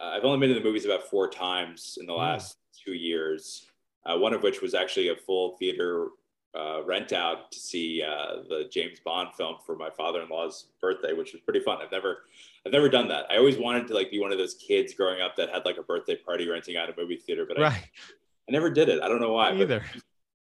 uh, 0.00 0.04
I've 0.04 0.24
only 0.24 0.38
been 0.38 0.54
to 0.54 0.60
the 0.60 0.64
movies 0.64 0.84
about 0.84 1.10
four 1.10 1.28
times 1.28 1.98
in 2.00 2.06
the 2.06 2.12
hmm. 2.12 2.20
last 2.20 2.56
mm. 2.56 2.84
two 2.84 2.92
years 2.92 3.66
uh, 4.08 4.16
one 4.16 4.32
of 4.32 4.42
which 4.42 4.60
was 4.60 4.74
actually 4.74 5.08
a 5.08 5.16
full 5.16 5.56
theater 5.58 6.08
uh, 6.58 6.82
rent 6.84 7.12
out 7.12 7.52
to 7.52 7.58
see 7.58 8.02
uh, 8.02 8.42
the 8.48 8.68
James 8.70 8.98
Bond 9.04 9.28
film 9.36 9.56
for 9.64 9.76
my 9.76 9.90
father-in-law's 9.90 10.68
birthday, 10.80 11.12
which 11.12 11.32
was 11.32 11.42
pretty 11.42 11.60
fun. 11.60 11.78
I've 11.82 11.92
never, 11.92 12.24
I've 12.66 12.72
never 12.72 12.88
done 12.88 13.08
that. 13.08 13.26
I 13.30 13.36
always 13.36 13.58
wanted 13.58 13.86
to 13.88 13.94
like 13.94 14.10
be 14.10 14.18
one 14.18 14.32
of 14.32 14.38
those 14.38 14.54
kids 14.54 14.94
growing 14.94 15.20
up 15.20 15.36
that 15.36 15.50
had 15.50 15.64
like 15.64 15.76
a 15.76 15.82
birthday 15.82 16.16
party 16.16 16.48
renting 16.48 16.76
out 16.76 16.88
a 16.88 16.94
movie 16.96 17.16
theater, 17.16 17.44
but 17.46 17.58
right. 17.58 17.72
I, 17.72 17.90
I 18.48 18.52
never 18.52 18.70
did 18.70 18.88
it. 18.88 19.02
I 19.02 19.08
don't 19.08 19.20
know 19.20 19.32
why. 19.32 19.52
either. 19.52 19.84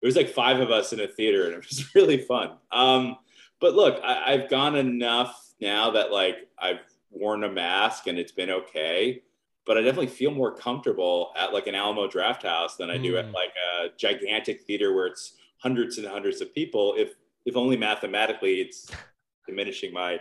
It 0.02 0.06
was 0.06 0.16
like 0.16 0.30
five 0.30 0.60
of 0.60 0.70
us 0.70 0.94
in 0.94 1.00
a 1.00 1.06
theater, 1.06 1.44
and 1.44 1.54
it 1.54 1.68
was 1.68 1.84
really 1.94 2.18
fun. 2.18 2.52
Um, 2.72 3.16
but 3.60 3.74
look, 3.74 4.00
I, 4.02 4.32
I've 4.32 4.48
gone 4.48 4.76
enough 4.76 5.52
now 5.60 5.90
that 5.90 6.10
like 6.10 6.48
I've 6.58 6.80
worn 7.10 7.44
a 7.44 7.50
mask 7.50 8.06
and 8.06 8.18
it's 8.18 8.32
been 8.32 8.50
okay 8.50 9.22
but 9.66 9.76
I 9.76 9.82
definitely 9.82 10.08
feel 10.08 10.30
more 10.30 10.54
comfortable 10.54 11.32
at 11.36 11.52
like 11.52 11.66
an 11.66 11.74
Alamo 11.74 12.08
Drafthouse 12.08 12.76
than 12.76 12.90
I 12.90 12.98
do 12.98 13.16
at 13.16 13.26
mm. 13.26 13.34
like 13.34 13.52
a 13.80 13.88
gigantic 13.96 14.62
theater 14.62 14.94
where 14.94 15.06
it's 15.06 15.34
hundreds 15.58 15.98
and 15.98 16.06
hundreds 16.06 16.40
of 16.40 16.54
people. 16.54 16.94
If 16.96 17.14
if 17.44 17.56
only 17.56 17.76
mathematically 17.76 18.60
it's 18.60 18.90
diminishing 19.46 19.92
my 19.92 20.20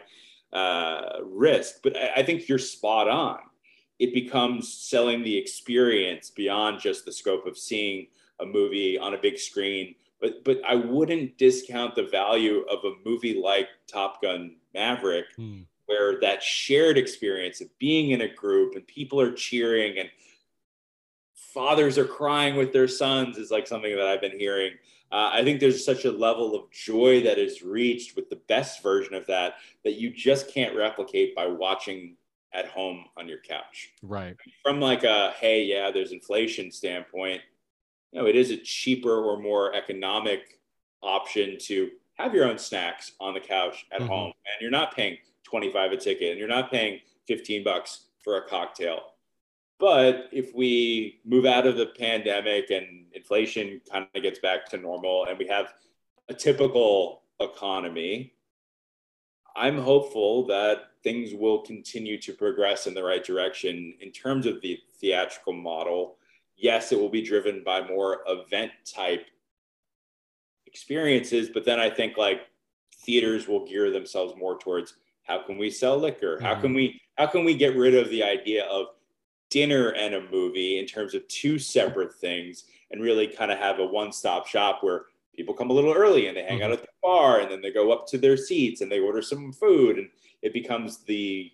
uh, 0.53 1.19
risk. 1.23 1.75
But 1.83 1.97
I, 1.97 2.13
I 2.17 2.23
think 2.23 2.47
you're 2.47 2.59
spot 2.59 3.07
on. 3.07 3.39
It 3.99 4.13
becomes 4.13 4.73
selling 4.73 5.23
the 5.23 5.37
experience 5.37 6.29
beyond 6.29 6.79
just 6.79 7.05
the 7.05 7.11
scope 7.11 7.45
of 7.45 7.57
seeing 7.57 8.07
a 8.39 8.45
movie 8.45 8.97
on 8.97 9.13
a 9.13 9.17
big 9.17 9.37
screen. 9.37 9.95
But 10.21 10.43
but 10.43 10.59
I 10.67 10.75
wouldn't 10.75 11.37
discount 11.37 11.95
the 11.95 12.03
value 12.03 12.65
of 12.69 12.79
a 12.83 12.95
movie 13.05 13.39
like 13.41 13.69
Top 13.87 14.21
Gun 14.21 14.57
Maverick. 14.73 15.25
Mm 15.37 15.65
where 15.89 16.19
that 16.19 16.43
shared 16.43 16.99
experience 16.99 17.61
of 17.61 17.77
being 17.79 18.11
in 18.11 18.21
a 18.21 18.31
group 18.31 18.75
and 18.75 18.85
people 18.85 19.19
are 19.19 19.31
cheering 19.31 19.97
and 19.97 20.07
fathers 21.33 21.97
are 21.97 22.05
crying 22.05 22.55
with 22.55 22.71
their 22.71 22.87
sons 22.87 23.37
is 23.39 23.49
like 23.49 23.65
something 23.65 23.95
that 23.95 24.05
I've 24.05 24.21
been 24.21 24.37
hearing. 24.37 24.73
Uh, 25.11 25.31
I 25.33 25.43
think 25.43 25.59
there's 25.59 25.83
such 25.83 26.05
a 26.05 26.11
level 26.11 26.55
of 26.55 26.69
joy 26.69 27.23
that 27.23 27.39
is 27.39 27.63
reached 27.63 28.15
with 28.15 28.29
the 28.29 28.39
best 28.47 28.83
version 28.83 29.15
of 29.15 29.25
that 29.25 29.55
that 29.83 29.95
you 29.95 30.11
just 30.11 30.53
can't 30.53 30.77
replicate 30.77 31.35
by 31.35 31.47
watching 31.47 32.15
at 32.53 32.67
home 32.67 33.05
on 33.17 33.27
your 33.27 33.39
couch. 33.39 33.89
Right. 34.03 34.35
From 34.61 34.79
like 34.79 35.03
a 35.03 35.33
hey, 35.39 35.63
yeah, 35.63 35.89
there's 35.89 36.11
inflation 36.11 36.71
standpoint, 36.71 37.41
you 38.11 38.21
know, 38.21 38.27
it 38.27 38.35
is 38.35 38.51
a 38.51 38.57
cheaper 38.57 39.23
or 39.23 39.39
more 39.39 39.73
economic 39.73 40.59
option 41.01 41.57
to 41.61 41.89
have 42.13 42.35
your 42.35 42.45
own 42.45 42.59
snacks 42.59 43.13
on 43.19 43.33
the 43.33 43.39
couch 43.39 43.87
at 43.91 44.01
mm-hmm. 44.01 44.09
home, 44.09 44.33
and 44.45 44.61
you're 44.61 44.69
not 44.69 44.95
paying 44.95 45.17
25 45.49 45.91
a 45.93 45.97
ticket 45.97 46.31
and 46.31 46.39
you're 46.39 46.47
not 46.47 46.71
paying 46.71 46.99
15 47.27 47.63
bucks 47.63 48.05
for 48.23 48.37
a 48.37 48.47
cocktail. 48.47 49.01
But 49.79 50.27
if 50.31 50.53
we 50.53 51.19
move 51.23 51.45
out 51.45 51.65
of 51.65 51.77
the 51.77 51.87
pandemic 51.87 52.69
and 52.69 53.05
inflation 53.13 53.79
kind 53.89 54.07
of 54.13 54.21
gets 54.21 54.39
back 54.39 54.65
to 54.69 54.77
normal 54.77 55.25
and 55.25 55.37
we 55.37 55.47
have 55.47 55.73
a 56.27 56.33
typical 56.33 57.23
economy, 57.39 58.33
I'm 59.55 59.77
hopeful 59.77 60.45
that 60.47 60.89
things 61.03 61.33
will 61.33 61.59
continue 61.59 62.19
to 62.21 62.33
progress 62.33 62.87
in 62.87 62.93
the 62.93 63.03
right 63.03 63.23
direction 63.23 63.93
in 64.01 64.11
terms 64.11 64.45
of 64.45 64.61
the 64.61 64.79
theatrical 64.99 65.53
model. 65.53 66.17
Yes, 66.57 66.91
it 66.91 66.99
will 66.99 67.09
be 67.09 67.21
driven 67.21 67.63
by 67.63 67.87
more 67.87 68.19
event 68.27 68.71
type 68.85 69.25
experiences, 70.65 71.49
but 71.49 71.65
then 71.65 71.79
I 71.79 71.89
think 71.89 72.17
like 72.17 72.41
theaters 72.93 73.47
will 73.47 73.65
gear 73.65 73.91
themselves 73.91 74.33
more 74.37 74.57
towards 74.59 74.95
how 75.29 75.43
can 75.43 75.57
we 75.57 75.69
sell 75.69 75.97
liquor? 75.97 76.35
Mm-hmm. 76.35 76.45
How 76.45 76.55
can 76.55 76.73
we 76.73 76.99
how 77.17 77.27
can 77.27 77.45
we 77.45 77.53
get 77.53 77.75
rid 77.75 77.95
of 77.95 78.09
the 78.09 78.23
idea 78.23 78.65
of 78.65 78.87
dinner 79.49 79.89
and 79.89 80.15
a 80.15 80.29
movie 80.31 80.79
in 80.79 80.85
terms 80.85 81.13
of 81.13 81.27
two 81.27 81.59
separate 81.59 82.13
things 82.15 82.65
and 82.91 83.01
really 83.01 83.27
kind 83.27 83.51
of 83.51 83.57
have 83.57 83.79
a 83.79 83.85
one-stop 83.85 84.47
shop 84.47 84.79
where 84.81 85.05
people 85.35 85.53
come 85.53 85.69
a 85.69 85.73
little 85.73 85.93
early 85.93 86.27
and 86.27 86.37
they 86.37 86.43
hang 86.43 86.59
mm-hmm. 86.59 86.65
out 86.65 86.71
at 86.71 86.81
the 86.81 86.87
bar 87.01 87.39
and 87.39 87.51
then 87.51 87.61
they 87.61 87.71
go 87.71 87.91
up 87.91 88.07
to 88.07 88.17
their 88.17 88.37
seats 88.37 88.81
and 88.81 88.91
they 88.91 88.99
order 88.99 89.21
some 89.21 89.51
food 89.51 89.97
and 89.97 90.09
it 90.41 90.53
becomes 90.53 90.99
the 91.05 91.51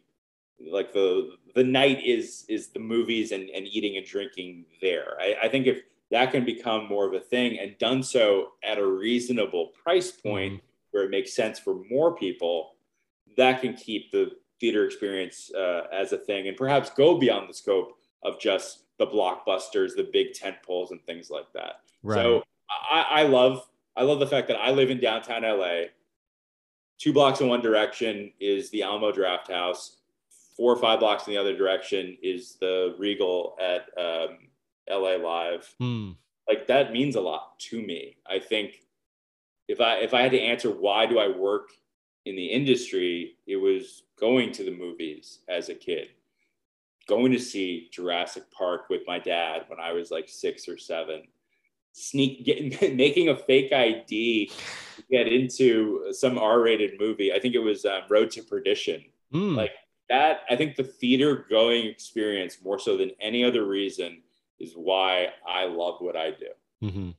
like 0.71 0.93
the 0.93 1.31
the 1.53 1.63
night 1.63 2.05
is 2.05 2.45
is 2.47 2.69
the 2.69 2.79
movies 2.79 3.31
and, 3.31 3.49
and 3.49 3.67
eating 3.67 3.97
and 3.97 4.05
drinking 4.05 4.65
there. 4.81 5.17
I, 5.19 5.35
I 5.43 5.47
think 5.49 5.67
if 5.67 5.81
that 6.11 6.31
can 6.31 6.45
become 6.45 6.87
more 6.87 7.07
of 7.07 7.13
a 7.13 7.19
thing 7.19 7.59
and 7.59 7.77
done 7.77 8.03
so 8.03 8.53
at 8.63 8.77
a 8.77 8.85
reasonable 8.85 9.71
price 9.83 10.11
point 10.11 10.53
mm-hmm. 10.53 10.65
where 10.91 11.03
it 11.03 11.09
makes 11.09 11.33
sense 11.33 11.59
for 11.59 11.81
more 11.89 12.15
people, 12.15 12.74
that 13.37 13.61
can 13.61 13.73
keep 13.73 14.11
the 14.11 14.31
theater 14.59 14.85
experience 14.85 15.51
uh, 15.53 15.87
as 15.91 16.13
a 16.13 16.17
thing 16.17 16.47
and 16.47 16.57
perhaps 16.57 16.89
go 16.89 17.17
beyond 17.17 17.49
the 17.49 17.53
scope 17.53 17.97
of 18.23 18.39
just 18.39 18.83
the 18.97 19.07
blockbusters, 19.07 19.95
the 19.95 20.09
big 20.11 20.33
tent 20.33 20.55
poles 20.65 20.91
and 20.91 21.03
things 21.03 21.29
like 21.29 21.51
that. 21.53 21.81
Right. 22.03 22.15
So 22.15 22.43
I, 22.89 23.05
I 23.09 23.23
love 23.23 23.67
I 23.97 24.03
love 24.03 24.19
the 24.19 24.27
fact 24.27 24.47
that 24.49 24.57
I 24.57 24.71
live 24.71 24.89
in 24.89 24.99
downtown 24.99 25.43
LA. 25.43 25.83
Two 26.97 27.13
blocks 27.13 27.41
in 27.41 27.47
one 27.47 27.61
direction 27.61 28.31
is 28.39 28.69
the 28.69 28.83
Alamo 28.83 29.11
Draft 29.11 29.51
House. 29.51 29.97
Four 30.55 30.73
or 30.73 30.77
five 30.77 30.99
blocks 30.99 31.27
in 31.27 31.33
the 31.33 31.39
other 31.39 31.55
direction 31.55 32.17
is 32.21 32.55
the 32.55 32.95
Regal 32.97 33.57
at 33.59 33.87
um, 34.01 34.37
LA 34.89 35.15
Live. 35.15 35.73
Hmm. 35.79 36.11
Like 36.47 36.67
that 36.67 36.93
means 36.93 37.15
a 37.15 37.21
lot 37.21 37.59
to 37.59 37.81
me. 37.81 38.17
I 38.25 38.39
think 38.39 38.83
if 39.67 39.81
I 39.81 39.95
if 39.97 40.13
I 40.13 40.21
had 40.21 40.31
to 40.31 40.39
answer 40.39 40.69
why 40.69 41.05
do 41.05 41.19
I 41.19 41.27
work 41.27 41.69
in 42.25 42.35
the 42.35 42.45
industry, 42.45 43.37
it 43.47 43.57
was 43.57 44.03
going 44.19 44.51
to 44.53 44.63
the 44.63 44.71
movies 44.71 45.39
as 45.47 45.69
a 45.69 45.75
kid, 45.75 46.09
going 47.07 47.31
to 47.31 47.39
see 47.39 47.89
Jurassic 47.91 48.43
Park 48.51 48.89
with 48.89 49.01
my 49.05 49.19
dad 49.19 49.65
when 49.67 49.79
I 49.79 49.93
was 49.93 50.11
like 50.11 50.27
six 50.27 50.67
or 50.67 50.77
seven, 50.77 51.23
sneak 51.91 52.45
getting 52.45 52.97
making 52.97 53.29
a 53.29 53.35
fake 53.35 53.71
ID 53.71 54.51
to 54.95 55.03
get 55.09 55.27
into 55.27 56.11
some 56.11 56.37
R-rated 56.37 56.99
movie. 56.99 57.31
I 57.31 57.39
think 57.39 57.55
it 57.55 57.59
was 57.59 57.85
um, 57.85 58.01
Road 58.09 58.31
to 58.31 58.41
Perdition. 58.41 59.03
Mm. 59.33 59.55
Like 59.55 59.71
that, 60.09 60.41
I 60.49 60.55
think 60.55 60.75
the 60.75 60.83
theater 60.83 61.45
going 61.49 61.85
experience 61.85 62.57
more 62.63 62.79
so 62.79 62.97
than 62.97 63.11
any 63.21 63.43
other 63.43 63.65
reason 63.65 64.21
is 64.59 64.73
why 64.73 65.29
I 65.47 65.65
love 65.65 65.97
what 65.99 66.15
I 66.15 66.31
do. 66.31 66.47
Mm-hmm. 66.83 67.09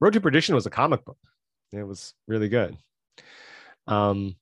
Road 0.00 0.12
to 0.12 0.20
Perdition 0.20 0.54
was 0.54 0.66
a 0.66 0.70
comic 0.70 1.04
book. 1.04 1.18
It 1.72 1.84
was 1.84 2.14
really 2.26 2.48
good. 2.48 2.76
Um, 3.86 4.36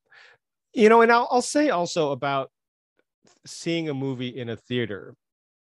you 0.72 0.88
know, 0.88 1.02
and 1.02 1.12
I'll, 1.12 1.28
I'll 1.30 1.42
say 1.42 1.70
also 1.70 2.12
about 2.12 2.50
seeing 3.46 3.88
a 3.88 3.94
movie 3.94 4.28
in 4.28 4.48
a 4.48 4.56
theater, 4.56 5.14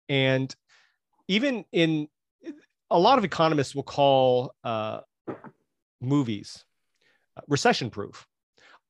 and 0.08 0.54
even 1.28 1.64
in 1.72 2.08
a 2.92 3.00
lot 3.00 3.18
of 3.18 3.24
economists 3.24 3.76
will 3.76 3.84
call 3.84 4.54
uh, 4.64 5.02
movies 6.02 6.64
uh, 7.38 7.42
recession 7.48 7.90
proof. 7.90 8.26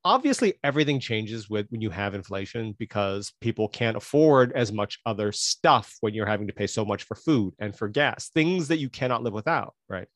Obviously, 0.06 0.54
everything 0.64 1.00
changes 1.00 1.50
with 1.50 1.68
when 1.70 1.82
you 1.82 1.90
have 1.90 2.16
inflation 2.16 2.74
because 2.80 3.34
people 3.42 3.68
can't 3.68 3.98
afford 3.98 4.54
as 4.54 4.72
much 4.72 4.98
other 5.06 5.34
stuff 5.34 5.94
when 6.00 6.14
you're 6.14 6.26
having 6.26 6.48
to 6.48 6.54
pay 6.54 6.68
so 6.68 6.86
much 6.86 7.04
for 7.04 7.16
food 7.16 7.54
and 7.60 7.76
for 7.76 7.90
gas, 7.90 8.30
things 8.30 8.70
that 8.70 8.78
you 8.78 8.90
cannot 8.90 9.24
live 9.24 9.34
without, 9.34 9.76
right? 9.90 10.08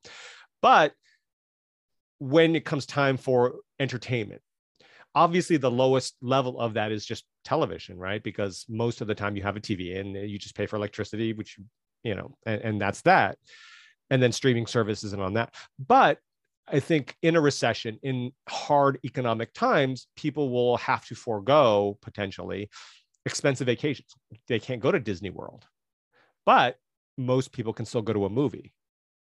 But 0.61 0.93
when 2.19 2.55
it 2.55 2.63
comes 2.63 2.85
time 2.85 3.17
for 3.17 3.55
entertainment, 3.77 4.41
obviously 5.15 5.57
the 5.57 5.71
lowest 5.71 6.15
level 6.21 6.59
of 6.59 6.73
that 6.73 6.91
is 6.91 7.05
just 7.05 7.25
television 7.43 7.97
right? 7.97 8.23
Because 8.23 8.65
most 8.69 9.01
of 9.01 9.07
the 9.07 9.15
time 9.15 9.35
you 9.35 9.43
have 9.43 9.57
a 9.57 9.61
tv 9.61 9.99
and 9.99 10.15
you 10.29 10.37
just 10.37 10.55
pay 10.55 10.65
for 10.65 10.75
electricity 10.75 11.33
which 11.33 11.57
you 12.03 12.15
know 12.15 12.35
and, 12.45 12.61
and 12.61 12.81
that's 12.81 13.01
that. 13.01 13.37
And 14.09 14.21
then 14.21 14.31
streaming 14.31 14.67
services 14.67 15.13
and 15.13 15.21
on 15.21 15.33
that. 15.33 15.53
But 15.79 16.19
i 16.65 16.79
think 16.79 17.13
in 17.21 17.35
a 17.35 17.41
recession 17.41 17.99
in 18.03 18.31
hard 18.47 18.97
economic 19.03 19.53
times 19.53 20.07
people 20.15 20.49
will 20.49 20.77
have 20.77 21.05
to 21.05 21.13
forego 21.13 21.97
potentially 22.01 22.69
expensive 23.25 23.67
vacations. 23.67 24.13
They 24.47 24.59
can't 24.59 24.81
go 24.81 24.91
to 24.91 24.99
disney 24.99 25.29
world. 25.29 25.65
But 26.45 26.77
most 27.17 27.51
people 27.51 27.73
can 27.73 27.85
still 27.85 28.01
go 28.01 28.13
to 28.13 28.25
a 28.25 28.29
movie 28.29 28.73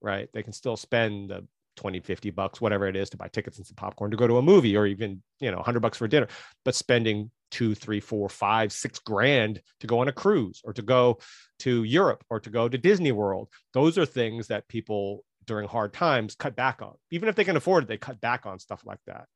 right? 0.03 0.29
They 0.35 0.43
can 0.43 0.53
still 0.53 0.77
spend 0.77 1.31
the 1.31 1.47
20 1.77 2.01
50 2.01 2.31
bucks 2.31 2.61
whatever 2.61 2.87
it 2.87 2.97
is 2.97 3.11
to 3.11 3.17
buy 3.17 3.29
tickets 3.29 3.57
and 3.57 3.67
some 3.67 3.77
popcorn 3.77 4.11
to 4.11 4.17
go 4.17 4.27
to 4.27 4.37
a 4.37 4.43
movie 4.43 4.77
or 4.77 4.87
even 4.87 5.23
you 5.41 5.51
know 5.51 5.57
100 5.57 5.81
bucks 5.81 5.99
for 5.99 6.07
dinner 6.07 6.29
but 6.65 6.75
spending 6.75 7.31
two 7.53 7.75
three 7.75 8.01
four 8.01 8.29
five 8.29 8.73
six 8.73 8.99
grand 8.99 9.61
to 9.79 9.87
go 9.87 10.01
on 10.01 10.09
a 10.09 10.13
cruise 10.13 10.61
or 10.65 10.73
to 10.73 10.83
go 10.83 11.19
to 11.59 11.85
europe 11.85 12.25
or 12.31 12.41
to 12.41 12.51
go 12.51 12.69
to 12.69 12.79
disney 12.79 13.13
world. 13.13 13.49
Those 13.75 13.99
are 13.99 14.07
things 14.07 14.49
that 14.49 14.67
people 14.67 15.25
during 15.45 15.69
hard 15.69 15.93
times 15.93 16.35
cut 16.35 16.57
back 16.57 16.83
on. 16.83 16.95
Even 17.11 17.29
if 17.29 17.37
they 17.37 17.45
can 17.45 17.57
afford 17.57 17.85
it 17.85 17.87
they 17.89 17.99
cut 17.99 18.21
back 18.21 18.47
on 18.47 18.59
stuff 18.59 18.83
like 18.85 19.01
that. 19.07 19.27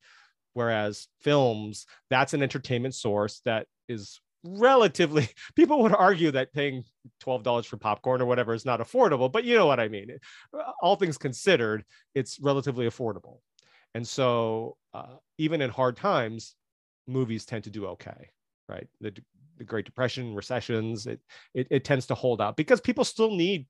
Whereas 0.55 1.07
films 1.21 1.87
that's 2.11 2.33
an 2.33 2.43
entertainment 2.43 2.95
source 2.95 3.41
that 3.45 3.67
is 3.87 4.21
relatively 4.47 5.29
people 5.57 5.83
would 5.83 5.95
argue 5.95 6.31
that 6.31 6.53
paying 6.53 6.85
$12 7.23 7.67
for 7.67 7.77
popcorn 7.77 8.23
or 8.23 8.27
whatever 8.27 8.55
is 8.55 8.65
not 8.65 8.81
affordable 8.81 9.31
but 9.31 9.45
you 9.45 9.55
know 9.55 9.67
what 9.67 9.81
i 9.81 9.89
mean. 9.89 10.09
All 10.81 10.97
things 10.97 11.19
considered 11.19 11.85
it's 12.15 12.41
relatively 12.41 12.87
affordable. 12.87 13.39
And 13.95 14.07
so 14.07 14.77
uh, 14.93 15.17
even 15.39 15.63
in 15.63 15.71
hard 15.71 15.97
times 15.97 16.55
movies 17.07 17.45
tend 17.45 17.65
to 17.65 17.71
do 17.71 17.87
okay 17.87 18.31
right? 18.69 18.87
The, 19.01 19.15
the 19.59 19.65
great 19.65 19.85
depression 19.85 20.35
recessions 20.35 21.07
it, 21.07 21.21
it, 21.55 21.67
it 21.71 21.85
tends 21.85 22.07
to 22.07 22.15
hold 22.15 22.41
out 22.41 22.57
because 22.57 22.81
people 22.81 23.05
still 23.05 23.35
need 23.35 23.67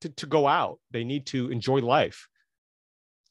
to, 0.00 0.08
to 0.10 0.26
go 0.26 0.46
out. 0.46 0.78
They 0.90 1.04
need 1.04 1.26
to 1.26 1.50
enjoy 1.50 1.78
life 1.80 2.28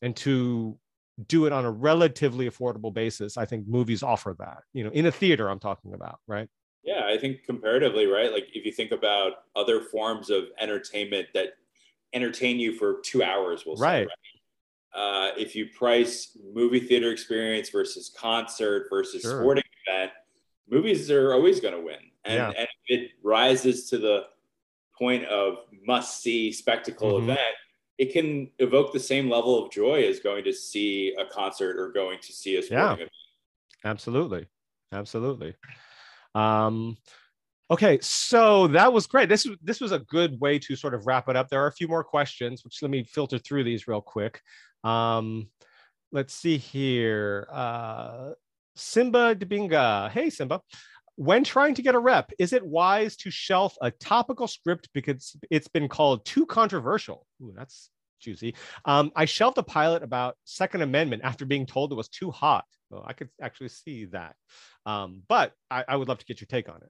and 0.02 0.15
to 0.18 0.78
do 1.26 1.45
it 1.45 1.53
on 1.53 1.65
a 1.65 1.72
relatively 1.72 2.49
affordable 2.49 2.94
basis, 2.94 3.38
I 3.38 3.45
think 3.45 3.68
movies 3.68 4.03
offer 4.03 4.35
that, 4.38 4.60
you 4.73 4.84
know, 4.84 4.91
in 4.91 5.07
a 5.07 5.11
theater, 5.11 5.49
I'm 5.49 5.60
talking 5.60 5.94
about, 5.94 6.19
right? 6.27 6.48
Yeah, 6.84 7.06
I 7.06 7.18
think 7.18 7.44
comparatively, 7.44 8.06
right? 8.06 8.31
Like 8.31 8.48
if 8.53 8.65
you 8.65 8.72
think 8.72 8.91
about 8.91 9.34
other 9.56 9.81
forms 9.81 10.30
of 10.30 10.45
entertainment 10.60 11.27
that 11.34 11.53
entertain 12.14 12.60
you 12.60 12.73
for 12.73 13.02
two 13.03 13.23
hours, 13.23 13.64
we'll 13.65 13.77
say, 13.77 13.84
right? 13.84 14.07
right? 14.07 14.18
Uh, 14.94 15.31
if 15.38 15.56
you 15.56 15.68
price 15.77 16.38
movie 16.53 16.80
theater 16.80 17.11
experience 17.11 17.69
versus 17.69 18.14
concert 18.18 18.88
versus 18.89 19.23
sure. 19.23 19.41
sporting 19.41 19.64
event, 19.85 20.11
movies 20.69 21.11
are 21.11 21.34
always 21.34 21.60
going 21.60 21.73
to 21.73 21.81
win. 21.81 21.99
And, 22.26 22.35
yeah. 22.35 22.52
and 22.57 22.68
it 22.88 23.11
rises 23.23 23.89
to 23.89 23.98
the 23.98 24.23
point 24.98 25.26
of 25.26 25.60
must 25.85 26.22
see 26.22 26.52
spectacle 26.52 27.14
mm-hmm. 27.14 27.31
event, 27.31 27.56
it 27.98 28.14
can 28.14 28.49
evoke 28.60 28.94
the 28.94 28.99
same 28.99 29.30
level 29.30 29.64
of 29.64 29.72
joy 29.72 30.03
as 30.03 30.19
going 30.19 30.44
to 30.44 30.53
see 30.53 31.15
a 31.18 31.26
concert 31.26 31.80
or 31.80 31.91
going 31.91 32.19
to 32.22 32.32
see 32.32 32.56
a 32.57 32.61
sporting 32.61 32.86
yeah, 32.86 32.94
event. 32.94 33.11
Absolutely. 33.84 34.48
Absolutely. 34.91 35.56
Um, 36.36 36.98
okay, 37.72 37.99
so 38.02 38.68
that 38.68 38.94
was 38.94 39.07
great. 39.07 39.30
This 39.30 39.48
this 39.61 39.82
was 39.82 39.91
a 39.91 39.99
good 39.99 40.40
way 40.40 40.60
to 40.60 40.76
sort 40.76 40.94
of 40.94 41.07
wrap 41.07 41.28
it 41.30 41.36
up. 41.36 41.49
There 41.49 41.61
are 41.61 41.68
a 41.68 41.74
few 41.74 41.88
more 41.88 42.03
questions, 42.03 42.64
which 42.64 42.82
let 42.82 42.91
me 42.91 43.03
filter 43.03 43.40
through 43.40 43.64
these 43.64 43.88
real 43.88 44.02
quick. 44.02 44.41
Um, 44.84 45.49
let's 46.11 46.34
see 46.34 46.57
here. 46.57 47.48
Uh, 47.52 48.32
Simba 48.76 49.36
Debinga. 49.36 50.11
Hey, 50.11 50.30
Simba. 50.30 50.61
When 51.18 51.44
trying 51.44 51.73
to 51.76 51.81
get 51.81 51.95
a 51.95 51.99
rep, 51.99 52.31
is 52.38 52.53
it 52.53 52.65
wise 52.65 53.15
to 53.18 53.31
shelf 53.31 53.76
a 53.81 53.89
topical 53.89 54.48
script 54.48 54.88
because 54.94 55.35
it's 55.49 55.68
been 55.68 55.89
called 55.89 56.23
too 56.26 56.45
controversial? 56.45 57.26
Ooh, 57.41 57.53
that's 57.56 57.89
juicy. 58.19 58.56
Um, 58.85 59.11
I 59.15 59.26
shelved 59.26 59.57
a 59.57 59.64
pilot 59.64 60.03
about 60.03 60.38
Second 60.44 60.84
Amendment 60.84 61.23
after 61.23 61.44
being 61.45 61.65
told 61.65 61.91
it 61.91 61.95
was 61.95 62.10
too 62.10 62.31
hot. 62.31 62.65
Well, 62.89 63.03
I 63.06 63.14
could 63.14 63.30
actually 63.41 63.69
see 63.69 64.06
that. 64.06 64.35
Um, 64.85 65.23
but 65.27 65.53
I, 65.69 65.84
I, 65.88 65.95
would 65.95 66.07
love 66.07 66.19
to 66.19 66.26
get 66.26 66.39
your 66.39 66.48
take 66.48 66.69
on 66.69 66.77
it. 66.77 66.89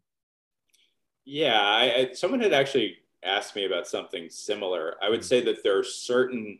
Yeah, 1.25 1.59
I, 1.59 1.83
I, 1.83 2.13
someone 2.13 2.41
had 2.41 2.53
actually 2.53 2.97
asked 3.23 3.55
me 3.55 3.65
about 3.65 3.87
something 3.87 4.29
similar. 4.29 4.95
I 5.01 5.09
would 5.09 5.21
hmm. 5.21 5.25
say 5.25 5.41
that 5.45 5.63
there 5.63 5.79
are 5.79 5.83
certain 5.83 6.59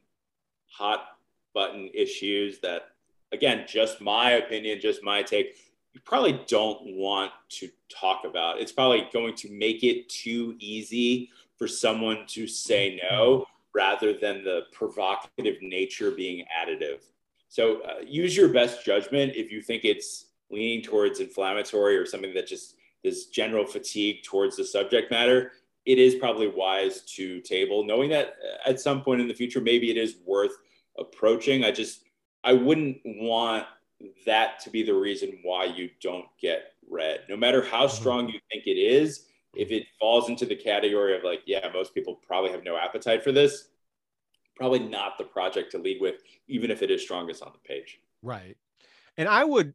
hot 0.72 1.06
button 1.54 1.90
issues 1.94 2.60
that, 2.60 2.84
again, 3.32 3.66
just 3.68 4.02
my 4.02 4.32
opinion, 4.32 4.80
just 4.82 5.04
my 5.04 5.22
take, 5.22 5.58
you 5.98 6.04
probably 6.06 6.40
don't 6.48 6.80
want 6.96 7.32
to 7.50 7.70
talk 7.90 8.24
about. 8.24 8.60
It's 8.60 8.72
probably 8.72 9.08
going 9.12 9.34
to 9.38 9.52
make 9.52 9.84
it 9.84 10.08
too 10.10 10.56
easy 10.60 11.32
for 11.58 11.68
someone 11.68 12.26
to 12.28 12.46
say 12.48 13.02
no 13.10 13.48
rather 13.74 14.14
than 14.14 14.44
the 14.44 14.62
provocative 14.72 15.56
nature 15.64 16.12
being 16.12 16.46
additive. 16.56 17.00
So 17.50 17.82
uh, 17.82 18.02
use 18.06 18.38
your 18.38 18.50
best 18.50 18.86
judgment 18.86 19.34
if 19.36 19.52
you 19.52 19.60
think 19.60 19.86
it's 19.86 20.26
leaning 20.52 20.84
towards 20.84 21.20
inflammatory 21.20 21.98
or 21.98 22.06
something 22.06 22.34
that 22.36 22.46
just 22.46 22.76
this 23.04 23.26
general 23.26 23.66
fatigue 23.66 24.22
towards 24.24 24.56
the 24.56 24.66
subject 24.66 25.10
matter. 25.10 25.54
It 25.88 25.98
is 25.98 26.14
probably 26.14 26.48
wise 26.48 27.02
to 27.16 27.42
table, 27.42 27.84
knowing 27.86 28.12
that 28.12 28.36
uh, 28.68 28.70
at 28.70 28.80
some 28.80 29.02
point 29.02 29.22
in 29.22 29.28
the 29.28 29.34
future, 29.34 29.62
maybe 29.62 29.90
it 29.90 29.98
is 29.98 30.18
worth 30.28 30.58
approaching. 31.00 31.64
I 31.64 31.72
just, 31.72 32.04
I 32.44 32.54
wouldn't 32.54 33.00
want 33.04 33.66
that 34.26 34.60
to 34.62 34.70
be 34.70 34.84
the 34.84 34.94
reason 34.94 35.40
why 35.44 35.66
you 35.66 35.90
don't 36.02 36.26
get 36.42 36.74
read. 36.90 37.22
No 37.30 37.36
matter 37.36 37.64
how 37.64 37.86
mm-hmm. 37.86 37.96
strong 37.96 38.28
you 38.28 38.40
think 38.52 38.68
it 38.68 38.80
is, 38.80 39.26
if 39.56 39.72
it 39.72 39.86
falls 40.00 40.30
into 40.30 40.46
the 40.46 40.56
category 40.56 41.16
of 41.18 41.24
like, 41.24 41.42
yeah, 41.46 41.68
most 41.74 41.94
people 41.94 42.16
probably 42.16 42.52
have 42.52 42.64
no 42.64 42.78
appetite 42.78 43.24
for 43.24 43.32
this, 43.32 43.70
probably 44.56 44.80
not 44.80 45.18
the 45.18 45.24
project 45.24 45.72
to 45.72 45.78
lead 45.78 46.00
with, 46.00 46.16
even 46.48 46.70
if 46.70 46.82
it 46.82 46.92
is 46.92 47.02
strongest 47.02 47.42
on 47.42 47.52
the 47.54 47.68
page. 47.68 48.00
Right. 48.22 48.58
And 49.18 49.28
I 49.28 49.44
would, 49.44 49.74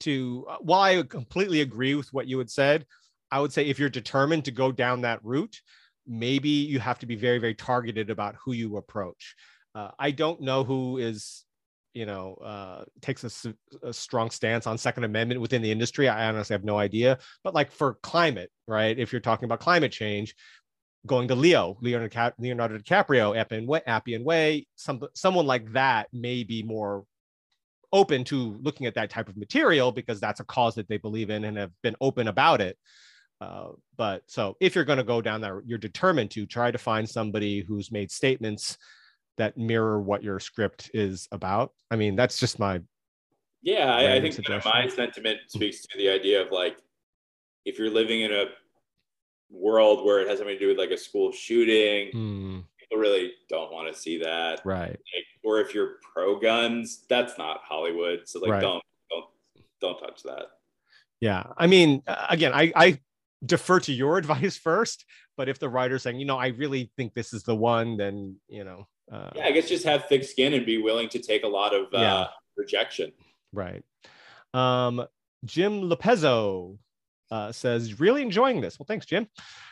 to 0.00 0.46
while 0.60 0.80
I 0.80 1.02
completely 1.02 1.60
agree 1.60 1.94
with 1.94 2.12
what 2.12 2.26
you 2.26 2.38
had 2.38 2.50
said, 2.50 2.86
I 3.30 3.40
would 3.40 3.52
say 3.52 3.66
if 3.66 3.78
you're 3.78 3.88
determined 3.88 4.44
to 4.46 4.50
go 4.50 4.72
down 4.72 5.02
that 5.02 5.24
route, 5.24 5.60
maybe 6.06 6.48
you 6.48 6.80
have 6.80 6.98
to 6.98 7.06
be 7.06 7.16
very 7.16 7.38
very 7.38 7.54
targeted 7.54 8.10
about 8.10 8.34
who 8.36 8.52
you 8.52 8.76
approach 8.76 9.36
uh, 9.74 9.90
i 9.98 10.10
don't 10.10 10.40
know 10.40 10.64
who 10.64 10.98
is 10.98 11.44
you 11.94 12.06
know 12.06 12.34
uh, 12.42 12.84
takes 13.00 13.24
a, 13.24 13.54
a, 13.82 13.92
strong 13.92 14.30
stance 14.30 14.66
on 14.66 14.78
second 14.78 15.04
amendment 15.04 15.40
within 15.40 15.62
the 15.62 15.70
industry 15.70 16.08
i 16.08 16.28
honestly 16.28 16.54
have 16.54 16.64
no 16.64 16.78
idea. 16.78 17.18
But 17.44 17.54
like 17.54 17.70
for 17.70 17.94
climate 18.02 18.50
right 18.66 18.98
if 18.98 19.12
you're 19.12 19.20
talking 19.20 19.44
about 19.44 19.60
climate 19.60 19.92
change 19.92 20.34
going 21.06 21.28
to 21.28 21.34
leo 21.34 21.76
leonardo, 21.80 22.32
leonardo 22.38 22.78
dicaprio 22.78 23.36
appian 23.36 23.66
way, 23.66 23.82
appian 23.86 24.24
way 24.24 24.66
some, 24.76 25.02
someone 25.14 25.46
like 25.46 25.72
that 25.72 26.08
may 26.12 26.44
be 26.44 26.62
more 26.62 27.04
open 27.92 28.24
to 28.24 28.56
looking 28.62 28.86
at 28.86 28.94
that 28.94 29.10
type 29.10 29.28
of 29.28 29.36
material 29.36 29.92
because 29.92 30.18
that's 30.18 30.40
a 30.40 30.44
cause 30.44 30.74
that 30.76 30.88
they 30.88 30.96
believe 30.96 31.28
in 31.28 31.44
and 31.44 31.58
have 31.58 31.72
been 31.82 31.96
open 32.00 32.26
about 32.26 32.62
it. 32.62 32.78
Uh, 33.38 33.68
but 33.98 34.22
so 34.28 34.56
if 34.60 34.74
you're 34.74 34.84
going 34.84 34.98
to 34.98 35.04
go 35.04 35.20
down 35.20 35.40
there 35.40 35.62
you're 35.66 35.76
determined 35.76 36.30
to 36.30 36.46
try 36.46 36.70
to 36.70 36.78
find 36.78 37.08
somebody 37.08 37.60
who's 37.60 37.90
made 37.90 38.10
statements 38.10 38.78
that 39.38 39.56
mirror 39.56 40.00
what 40.00 40.22
your 40.22 40.40
script 40.40 40.90
is 40.94 41.28
about. 41.32 41.72
I 41.90 41.96
mean, 41.96 42.16
that's 42.16 42.38
just 42.38 42.58
my 42.58 42.80
yeah. 43.62 43.94
I, 43.94 44.16
I 44.16 44.20
think 44.20 44.38
my 44.64 44.88
sentiment 44.88 45.38
speaks 45.48 45.82
to 45.82 45.98
the 45.98 46.08
idea 46.08 46.42
of 46.42 46.50
like 46.50 46.76
if 47.64 47.78
you're 47.78 47.90
living 47.90 48.22
in 48.22 48.32
a 48.32 48.46
world 49.50 50.04
where 50.04 50.20
it 50.20 50.28
has 50.28 50.38
something 50.38 50.56
to 50.56 50.58
do 50.58 50.68
with 50.68 50.78
like 50.78 50.90
a 50.90 50.96
school 50.96 51.30
shooting, 51.30 52.10
mm. 52.12 52.64
people 52.78 52.98
really 52.98 53.32
don't 53.48 53.72
want 53.72 53.92
to 53.92 53.98
see 53.98 54.18
that, 54.18 54.60
right? 54.64 54.90
Like, 54.90 55.26
or 55.44 55.60
if 55.60 55.74
you're 55.74 55.96
pro 56.12 56.38
guns, 56.38 57.04
that's 57.08 57.38
not 57.38 57.60
Hollywood, 57.62 58.22
so 58.24 58.40
like 58.40 58.50
right. 58.50 58.60
don't 58.60 58.82
don't 59.10 59.26
don't 59.80 59.98
touch 60.00 60.22
that. 60.24 60.46
Yeah, 61.20 61.44
I 61.56 61.66
mean, 61.66 62.02
again, 62.28 62.52
I 62.52 62.72
I 62.74 62.98
defer 63.44 63.80
to 63.80 63.92
your 63.92 64.18
advice 64.18 64.56
first, 64.56 65.04
but 65.36 65.48
if 65.48 65.58
the 65.58 65.68
writer's 65.68 66.02
saying, 66.02 66.18
you 66.18 66.26
know, 66.26 66.38
I 66.38 66.48
really 66.48 66.90
think 66.96 67.14
this 67.14 67.32
is 67.32 67.42
the 67.42 67.56
one, 67.56 67.96
then 67.96 68.36
you 68.48 68.64
know, 68.64 68.88
uh, 69.12 69.30
yeah, 69.36 69.46
I 69.46 69.52
guess 69.52 69.68
just 69.68 69.84
have 69.84 70.06
thick 70.06 70.24
skin 70.24 70.54
and 70.54 70.64
be 70.64 70.78
willing 70.78 71.08
to 71.10 71.18
take 71.18 71.44
a 71.44 71.48
lot 71.48 71.74
of 71.74 71.92
uh, 71.92 72.28
rejection. 72.56 73.12
Right. 73.52 73.84
Um, 74.54 75.04
Jim 75.44 75.82
Lopezzo 75.82 76.78
uh, 77.30 77.52
says, 77.52 78.00
really 78.00 78.22
enjoying 78.22 78.60
this. 78.60 78.78
Well, 78.78 78.86
thanks, 78.86 79.06
Jim. 79.06 79.26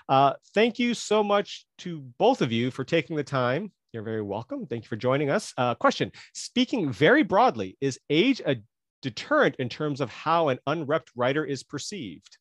Uh, 0.08 0.34
thank 0.54 0.78
you 0.78 0.94
so 0.94 1.22
much 1.22 1.66
to 1.78 2.00
both 2.18 2.42
of 2.42 2.52
you 2.52 2.70
for 2.70 2.84
taking 2.84 3.16
the 3.16 3.24
time. 3.24 3.72
You're 3.92 4.02
very 4.02 4.22
welcome. 4.22 4.66
Thank 4.66 4.84
you 4.84 4.88
for 4.88 4.96
joining 4.96 5.30
us. 5.30 5.52
Uh, 5.56 5.74
question 5.74 6.12
Speaking 6.34 6.92
very 6.92 7.22
broadly, 7.22 7.76
is 7.80 7.98
age 8.08 8.40
a 8.46 8.56
deterrent 9.02 9.56
in 9.56 9.68
terms 9.68 10.00
of 10.00 10.10
how 10.10 10.48
an 10.48 10.58
unrepped 10.66 11.10
writer 11.16 11.44
is 11.44 11.62
perceived? 11.62 12.38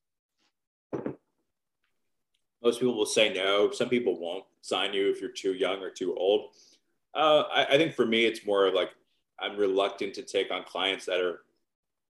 Most 2.62 2.80
people 2.80 2.96
will 2.96 3.06
say 3.06 3.34
no. 3.34 3.72
Some 3.72 3.90
people 3.90 4.20
won't 4.20 4.44
sign 4.62 4.94
you 4.94 5.10
if 5.10 5.22
you're 5.22 5.32
too 5.32 5.54
young 5.54 5.82
or 5.82 5.90
too 5.90 6.14
old. 6.16 6.52
Uh, 7.14 7.44
I, 7.52 7.66
I 7.66 7.78
think 7.78 7.94
for 7.94 8.06
me, 8.06 8.26
it's 8.26 8.46
more 8.46 8.68
of 8.68 8.74
like 8.74 8.90
I'm 9.40 9.58
reluctant 9.58 10.14
to 10.16 10.24
take 10.24 10.52
on 10.52 10.64
clients 10.64 11.06
that 11.06 11.20
are 11.20 11.42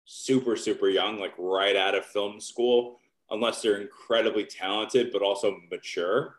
super, 0.04 0.56
super 0.56 0.88
young, 0.88 1.18
like 1.18 1.34
right 1.38 1.76
out 1.76 1.94
of 1.94 2.04
film 2.04 2.40
school, 2.40 3.00
unless 3.30 3.62
they're 3.62 3.80
incredibly 3.80 4.44
talented, 4.44 5.10
but 5.12 5.22
also 5.22 5.58
mature. 5.70 6.36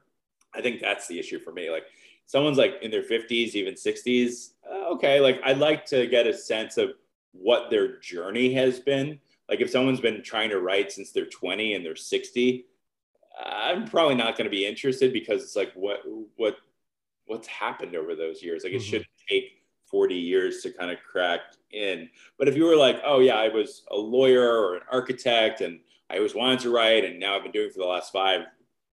I 0.53 0.61
think 0.61 0.79
that's 0.79 1.07
the 1.07 1.19
issue 1.19 1.39
for 1.39 1.51
me. 1.51 1.69
Like 1.69 1.85
someone's 2.25 2.57
like 2.57 2.75
in 2.81 2.91
their 2.91 3.03
50s, 3.03 3.55
even 3.55 3.73
60s. 3.73 4.51
Uh, 4.69 4.89
okay. 4.93 5.19
Like 5.19 5.41
I'd 5.43 5.57
like 5.57 5.85
to 5.87 6.07
get 6.07 6.27
a 6.27 6.33
sense 6.33 6.77
of 6.77 6.91
what 7.33 7.69
their 7.69 7.97
journey 7.99 8.53
has 8.53 8.79
been. 8.79 9.19
Like 9.49 9.61
if 9.61 9.69
someone's 9.69 9.99
been 9.99 10.23
trying 10.23 10.49
to 10.51 10.59
write 10.59 10.91
since 10.91 11.11
they're 11.11 11.25
20 11.25 11.73
and 11.73 11.85
they're 11.85 11.95
60, 11.95 12.65
I'm 13.43 13.85
probably 13.85 14.15
not 14.15 14.37
going 14.37 14.45
to 14.45 14.51
be 14.51 14.65
interested 14.65 15.11
because 15.11 15.43
it's 15.43 15.55
like 15.55 15.73
what 15.73 15.99
what 16.37 16.57
what's 17.27 17.47
happened 17.47 17.95
over 17.95 18.15
those 18.15 18.41
years. 18.41 18.63
Like 18.63 18.73
it 18.73 18.77
mm-hmm. 18.77 18.85
shouldn't 18.85 19.09
take 19.27 19.55
40 19.89 20.15
years 20.15 20.61
to 20.61 20.71
kind 20.71 20.91
of 20.91 20.97
crack 21.03 21.41
in. 21.71 22.09
But 22.37 22.47
if 22.47 22.55
you 22.55 22.65
were 22.65 22.75
like, 22.75 23.01
oh 23.05 23.19
yeah, 23.19 23.35
I 23.35 23.49
was 23.49 23.83
a 23.91 23.95
lawyer 23.95 24.47
or 24.47 24.75
an 24.75 24.81
architect 24.91 25.61
and 25.61 25.79
I 26.09 26.17
always 26.17 26.35
wanted 26.35 26.59
to 26.61 26.73
write 26.73 27.05
and 27.05 27.19
now 27.19 27.35
I've 27.35 27.43
been 27.43 27.51
doing 27.51 27.69
for 27.69 27.79
the 27.79 27.85
last 27.85 28.11
five 28.11 28.41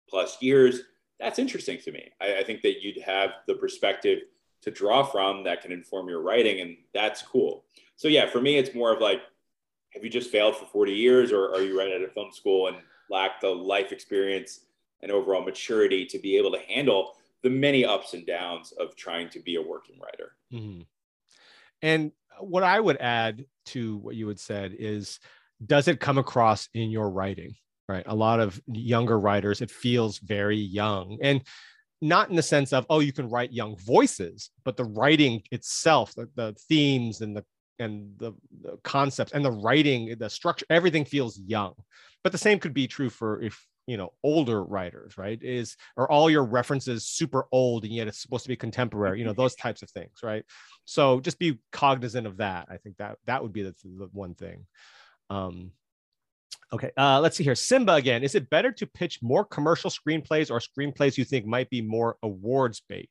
plus 0.08 0.40
years, 0.40 0.82
that's 1.18 1.38
interesting 1.38 1.78
to 1.84 1.92
me. 1.92 2.10
I, 2.20 2.38
I 2.38 2.44
think 2.44 2.62
that 2.62 2.82
you'd 2.82 3.02
have 3.02 3.30
the 3.46 3.54
perspective 3.54 4.20
to 4.62 4.70
draw 4.70 5.02
from 5.02 5.44
that 5.44 5.62
can 5.62 5.72
inform 5.72 6.08
your 6.08 6.22
writing 6.22 6.60
and 6.60 6.76
that's 6.92 7.22
cool. 7.22 7.64
So 7.96 8.08
yeah, 8.08 8.28
for 8.28 8.40
me, 8.40 8.58
it's 8.58 8.74
more 8.74 8.92
of 8.92 9.00
like, 9.00 9.20
have 9.90 10.04
you 10.04 10.10
just 10.10 10.30
failed 10.30 10.56
for 10.56 10.66
40 10.66 10.92
years 10.92 11.32
or 11.32 11.52
are 11.52 11.62
you 11.62 11.78
right 11.78 11.92
out 11.92 12.02
of 12.02 12.12
film 12.12 12.30
school 12.32 12.68
and 12.68 12.76
lack 13.10 13.40
the 13.40 13.48
life 13.48 13.92
experience 13.92 14.60
and 15.02 15.10
overall 15.10 15.42
maturity 15.42 16.04
to 16.06 16.18
be 16.18 16.36
able 16.36 16.52
to 16.52 16.60
handle 16.68 17.16
the 17.42 17.50
many 17.50 17.84
ups 17.84 18.14
and 18.14 18.26
downs 18.26 18.72
of 18.78 18.96
trying 18.96 19.28
to 19.30 19.40
be 19.40 19.56
a 19.56 19.62
working 19.62 19.98
writer. 20.00 20.36
Mm-hmm. 20.52 20.82
And 21.82 22.12
what 22.40 22.62
I 22.62 22.78
would 22.78 22.98
add 22.98 23.44
to 23.66 23.96
what 23.98 24.14
you 24.14 24.28
had 24.28 24.38
said 24.38 24.74
is 24.78 25.20
does 25.64 25.88
it 25.88 26.00
come 26.00 26.18
across 26.18 26.68
in 26.74 26.90
your 26.90 27.10
writing? 27.10 27.54
Right. 27.88 28.04
A 28.06 28.14
lot 28.14 28.40
of 28.40 28.60
younger 28.66 29.18
writers, 29.18 29.60
it 29.60 29.70
feels 29.70 30.18
very 30.18 30.56
young. 30.56 31.18
And 31.20 31.42
not 32.00 32.30
in 32.30 32.36
the 32.36 32.42
sense 32.42 32.72
of, 32.72 32.86
oh, 32.88 33.00
you 33.00 33.12
can 33.12 33.28
write 33.28 33.52
young 33.52 33.76
voices, 33.76 34.50
but 34.64 34.76
the 34.76 34.84
writing 34.84 35.42
itself, 35.50 36.14
the, 36.14 36.28
the 36.34 36.54
themes 36.68 37.20
and 37.20 37.36
the 37.36 37.44
and 37.78 38.12
the, 38.18 38.32
the 38.60 38.78
concepts 38.84 39.32
and 39.32 39.44
the 39.44 39.50
writing, 39.50 40.14
the 40.18 40.28
structure, 40.28 40.66
everything 40.68 41.04
feels 41.04 41.40
young. 41.46 41.72
But 42.22 42.32
the 42.32 42.38
same 42.38 42.58
could 42.58 42.74
be 42.74 42.86
true 42.86 43.08
for 43.08 43.40
if 43.40 43.66
you 43.90 43.96
know 43.96 44.12
older 44.22 44.62
writers 44.62 45.18
right 45.18 45.42
is 45.42 45.76
are 45.96 46.08
all 46.08 46.30
your 46.30 46.44
references 46.44 47.04
super 47.04 47.46
old 47.50 47.82
and 47.82 47.92
yet 47.92 48.06
it's 48.06 48.22
supposed 48.22 48.44
to 48.44 48.48
be 48.48 48.54
contemporary 48.54 49.18
you 49.18 49.24
know 49.24 49.32
those 49.32 49.54
types 49.64 49.82
of 49.82 49.90
things 49.90 50.20
right? 50.22 50.44
So 50.84 51.20
just 51.20 51.40
be 51.40 51.58
cognizant 51.72 52.26
of 52.26 52.36
that 52.36 52.68
i 52.70 52.76
think 52.76 52.96
that 52.98 53.18
that 53.26 53.42
would 53.42 53.52
be 53.52 53.62
the, 53.62 53.74
the 53.82 54.08
one 54.12 54.34
thing. 54.34 54.66
Um 55.28 55.72
okay 56.72 56.92
uh 56.96 57.18
let's 57.18 57.36
see 57.36 57.42
here 57.42 57.56
simba 57.56 57.94
again 57.94 58.22
is 58.22 58.36
it 58.36 58.48
better 58.48 58.70
to 58.70 58.86
pitch 58.86 59.18
more 59.22 59.44
commercial 59.44 59.90
screenplays 59.90 60.52
or 60.52 60.60
screenplays 60.60 61.18
you 61.18 61.24
think 61.24 61.44
might 61.44 61.68
be 61.68 61.82
more 61.82 62.16
awards 62.22 62.80
bait? 62.88 63.10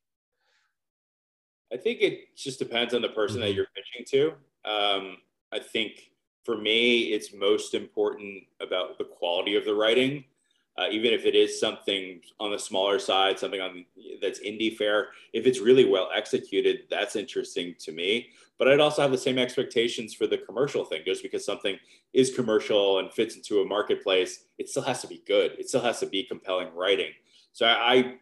I 1.70 1.76
think 1.76 2.00
it 2.00 2.34
just 2.36 2.58
depends 2.58 2.94
on 2.94 3.02
the 3.02 3.10
person 3.10 3.36
mm-hmm. 3.36 3.48
that 3.48 3.54
you're 3.54 3.66
pitching 3.76 4.06
to. 4.12 4.70
Um 4.70 5.18
i 5.52 5.58
think 5.58 6.10
for 6.44 6.56
me 6.56 7.12
it's 7.12 7.34
most 7.34 7.74
important 7.74 8.44
about 8.60 8.96
the 8.98 9.04
quality 9.04 9.56
of 9.56 9.64
the 9.64 9.74
writing 9.74 10.24
uh, 10.78 10.86
even 10.90 11.12
if 11.12 11.24
it 11.26 11.34
is 11.34 11.58
something 11.58 12.20
on 12.38 12.50
the 12.50 12.58
smaller 12.58 12.98
side, 12.98 13.38
something 13.38 13.60
on 13.60 13.84
that's 14.22 14.40
indie 14.40 14.74
fair, 14.74 15.08
if 15.32 15.46
it's 15.46 15.60
really 15.60 15.84
well 15.84 16.10
executed, 16.14 16.80
that's 16.90 17.16
interesting 17.16 17.74
to 17.80 17.92
me. 17.92 18.28
But 18.58 18.68
I'd 18.68 18.80
also 18.80 19.02
have 19.02 19.10
the 19.10 19.18
same 19.18 19.38
expectations 19.38 20.14
for 20.14 20.26
the 20.26 20.38
commercial 20.38 20.84
thing. 20.84 21.02
Just 21.04 21.22
because 21.22 21.44
something 21.44 21.78
is 22.12 22.34
commercial 22.34 22.98
and 22.98 23.12
fits 23.12 23.36
into 23.36 23.60
a 23.60 23.66
marketplace, 23.66 24.44
it 24.58 24.68
still 24.68 24.82
has 24.82 25.00
to 25.02 25.08
be 25.08 25.22
good. 25.26 25.52
It 25.58 25.68
still 25.68 25.82
has 25.82 25.98
to 26.00 26.06
be 26.06 26.24
compelling 26.24 26.74
writing. 26.74 27.10
So 27.52 27.66
I, 27.66 28.16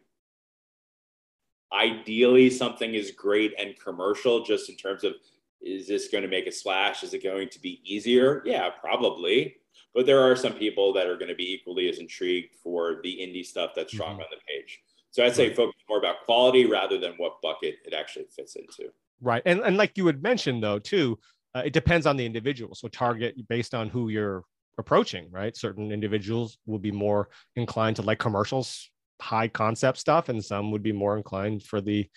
I 1.73 1.83
ideally 1.85 2.51
something 2.51 2.95
is 2.95 3.11
great 3.11 3.53
and 3.59 3.79
commercial, 3.79 4.45
just 4.45 4.71
in 4.71 4.77
terms 4.77 5.05
of 5.05 5.15
is 5.61 5.89
this 5.89 6.09
going 6.09 6.23
to 6.23 6.29
make 6.29 6.47
a 6.47 6.53
splash? 6.53 7.03
Is 7.03 7.15
it 7.15 7.23
going 7.23 7.49
to 7.51 7.61
be 7.61 7.81
easier? 7.85 8.43
Yeah, 8.45 8.71
probably. 8.71 9.57
But 9.95 10.07
there 10.07 10.21
are 10.21 10.37
some 10.37 10.53
people 10.53 10.93
that 10.93 11.07
are 11.07 11.17
going 11.17 11.29
to 11.29 11.35
be 11.35 11.53
equally 11.53 11.89
as 11.89 11.99
intrigued 11.99 12.55
for 12.63 13.01
the 13.03 13.11
indie 13.11 13.45
stuff 13.45 13.73
that's 13.75 13.93
strong 13.93 14.13
mm-hmm. 14.13 14.21
on 14.21 14.27
the 14.31 14.39
page. 14.47 14.81
So 15.11 15.25
I'd 15.25 15.35
say 15.35 15.53
focus 15.55 15.81
more 15.89 15.99
about 15.99 16.25
quality 16.25 16.67
rather 16.67 16.99
than 16.99 17.15
what 17.17 17.41
bucket 17.43 17.77
it 17.85 17.95
actually 17.95 18.27
fits 18.35 18.57
into. 18.57 18.93
Right. 19.21 19.43
And, 19.47 19.61
and 19.61 19.77
like 19.77 19.97
you 19.97 20.07
had 20.07 20.23
mentioned, 20.23 20.63
though, 20.63 20.79
too, 20.79 21.19
uh, 21.55 21.63
it 21.65 21.73
depends 21.73 22.07
on 22.07 22.17
the 22.17 22.27
individual. 22.27 22.75
So 22.75 22.89
target 22.89 23.49
based 23.49 23.75
on 23.75 23.89
who 23.89 24.11
you're 24.11 24.45
approaching, 24.79 25.29
right? 25.31 25.57
Certain 25.57 25.91
individuals 25.91 26.59
will 26.67 26.79
be 26.79 26.93
more 26.93 27.29
inclined 27.57 27.97
to 27.97 28.03
like 28.03 28.19
commercials, 28.19 28.91
high 29.21 29.49
concept 29.49 29.99
stuff, 29.99 30.29
and 30.29 30.45
some 30.45 30.71
would 30.71 30.83
be 30.83 30.93
more 30.93 31.17
inclined 31.17 31.63
for 31.63 31.81
the 31.81 32.09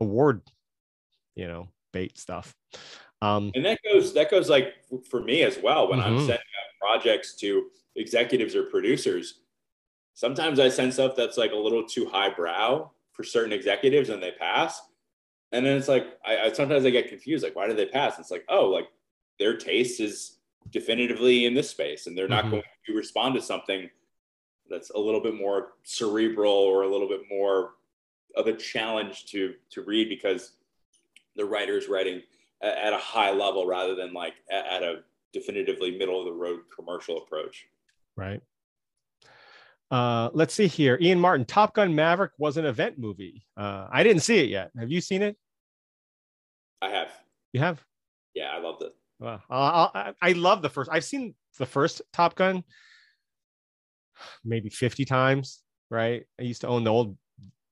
award, 0.00 0.42
you 1.34 1.46
know, 1.46 1.68
bait 1.92 2.18
stuff. 2.18 2.54
Um, 3.22 3.52
and 3.54 3.64
that 3.64 3.78
goes 3.84 4.14
that 4.14 4.30
goes 4.30 4.48
like 4.48 4.74
for 5.08 5.20
me 5.20 5.42
as 5.42 5.58
well 5.62 5.88
when 5.88 5.98
mm-hmm. 5.98 6.18
I'm 6.18 6.20
setting 6.20 6.34
up 6.34 6.69
projects 6.80 7.34
to 7.36 7.66
executives 7.96 8.54
or 8.54 8.64
producers. 8.64 9.40
Sometimes 10.14 10.58
I 10.58 10.68
send 10.68 10.92
stuff 10.92 11.14
that's 11.16 11.38
like 11.38 11.52
a 11.52 11.56
little 11.56 11.84
too 11.84 12.06
highbrow 12.06 12.90
for 13.12 13.24
certain 13.24 13.52
executives 13.52 14.08
and 14.08 14.22
they 14.22 14.32
pass. 14.32 14.80
And 15.52 15.64
then 15.64 15.76
it's 15.76 15.88
like 15.88 16.18
I, 16.24 16.38
I 16.38 16.52
sometimes 16.52 16.84
I 16.84 16.90
get 16.90 17.08
confused, 17.08 17.44
like 17.44 17.56
why 17.56 17.66
did 17.66 17.76
they 17.76 17.86
pass? 17.86 18.16
And 18.16 18.22
it's 18.22 18.30
like, 18.30 18.44
oh, 18.48 18.66
like 18.66 18.88
their 19.38 19.56
taste 19.56 20.00
is 20.00 20.38
definitively 20.70 21.46
in 21.46 21.54
this 21.54 21.70
space 21.70 22.06
and 22.06 22.16
they're 22.16 22.28
not 22.28 22.44
mm-hmm. 22.44 22.52
going 22.52 22.62
to 22.86 22.94
respond 22.94 23.34
to 23.34 23.42
something 23.42 23.88
that's 24.68 24.90
a 24.90 24.98
little 24.98 25.20
bit 25.20 25.34
more 25.34 25.72
cerebral 25.82 26.52
or 26.52 26.82
a 26.82 26.88
little 26.88 27.08
bit 27.08 27.22
more 27.28 27.72
of 28.36 28.46
a 28.46 28.52
challenge 28.52 29.26
to 29.26 29.54
to 29.70 29.82
read 29.82 30.08
because 30.08 30.52
the 31.36 31.44
writer 31.44 31.76
is 31.76 31.88
writing 31.88 32.22
at 32.62 32.92
a 32.92 32.98
high 32.98 33.32
level 33.32 33.66
rather 33.66 33.94
than 33.94 34.12
like 34.12 34.34
at 34.50 34.82
a 34.82 35.02
definitively 35.32 35.96
middle 35.96 36.18
of 36.18 36.26
the 36.26 36.32
road 36.32 36.60
commercial 36.74 37.18
approach. 37.18 37.66
Right. 38.16 38.40
Uh, 39.90 40.30
let's 40.32 40.54
see 40.54 40.68
here. 40.68 40.96
Ian 41.00 41.18
Martin, 41.18 41.44
Top 41.44 41.74
Gun 41.74 41.94
Maverick 41.94 42.32
was 42.38 42.56
an 42.56 42.64
event 42.64 42.98
movie. 42.98 43.44
Uh, 43.56 43.88
I 43.90 44.02
didn't 44.02 44.22
see 44.22 44.38
it 44.38 44.48
yet. 44.48 44.70
Have 44.78 44.90
you 44.90 45.00
seen 45.00 45.22
it? 45.22 45.36
I 46.80 46.90
have. 46.90 47.08
You 47.52 47.60
have? 47.60 47.84
Yeah, 48.34 48.50
I 48.52 48.58
loved 48.58 48.82
it. 48.82 48.94
Well, 49.18 49.42
I, 49.50 50.14
I 50.22 50.32
love 50.32 50.62
the 50.62 50.70
first. 50.70 50.90
I've 50.92 51.04
seen 51.04 51.34
the 51.58 51.66
first 51.66 52.02
Top 52.12 52.36
Gun 52.36 52.62
maybe 54.44 54.70
50 54.70 55.04
times, 55.04 55.60
right? 55.90 56.24
I 56.38 56.42
used 56.42 56.60
to 56.60 56.68
own 56.68 56.84
the 56.84 56.90
old, 56.90 57.16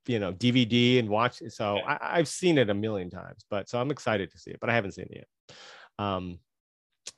you 0.06 0.18
know, 0.18 0.32
DVD 0.32 0.98
and 0.98 1.08
watch 1.08 1.40
it. 1.40 1.52
So. 1.52 1.78
I, 1.86 2.18
have 2.18 2.28
seen 2.28 2.58
it 2.58 2.68
a 2.68 2.74
million 2.74 3.10
times, 3.10 3.44
but 3.48 3.68
so 3.68 3.80
I'm 3.80 3.90
excited 3.90 4.30
to 4.32 4.38
see 4.38 4.50
it, 4.50 4.58
but 4.60 4.70
I 4.70 4.74
haven't 4.74 4.92
seen 4.92 5.06
it 5.10 5.26
yet. 5.48 5.56
Um, 5.98 6.38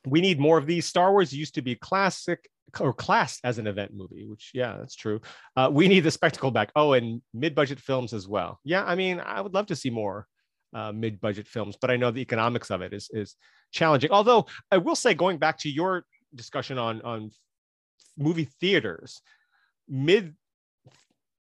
we 0.07 0.21
need 0.21 0.41
more 0.41 0.59
of 0.59 0.67
these. 0.67 0.87
Star 0.87 1.13
Wars 1.13 1.33
used 1.33 1.55
to 1.55 1.63
be 1.63 1.75
classic 1.75 2.49
or 2.79 2.93
classed 2.93 3.41
as 3.45 3.59
an 3.59 3.67
event 3.67 3.93
movie, 3.93 4.27
which 4.27 4.53
yeah, 4.55 4.77
that's 4.79 4.95
true. 4.95 5.21
Uh, 5.57 5.69
we 5.73 5.89
need 5.89 6.01
the 6.01 6.11
spectacle 6.11 6.51
back. 6.51 6.71
Oh, 6.77 6.93
and 6.93 7.21
mid-budget 7.35 7.81
films 7.81 8.13
as 8.13 8.29
well. 8.29 8.61
Yeah, 8.65 8.85
I 8.85 8.95
mean, 8.95 9.21
I 9.21 9.41
would 9.41 9.55
love 9.55 9.67
to 9.67 9.77
see 9.77 9.91
more 9.91 10.27
uh, 10.73 10.93
mid-budget 10.93 11.49
films, 11.49 11.77
but 11.81 11.91
I 11.91 11.97
know 11.97 12.11
the 12.11 12.21
economics 12.21 12.71
of 12.71 12.83
it 12.83 12.93
is 12.93 13.11
is 13.13 13.37
challenging. 13.73 14.11
Although 14.11 14.47
I 14.71 14.79
will 14.79 14.97
say, 14.97 15.15
going 15.15 15.39
back 15.39 15.59
to 15.61 15.71
your 15.71 16.05
discussion 16.35 16.79
on 16.79 17.03
on 17.03 17.31
movie 18.17 18.49
theaters, 18.61 19.21
mid 19.89 20.35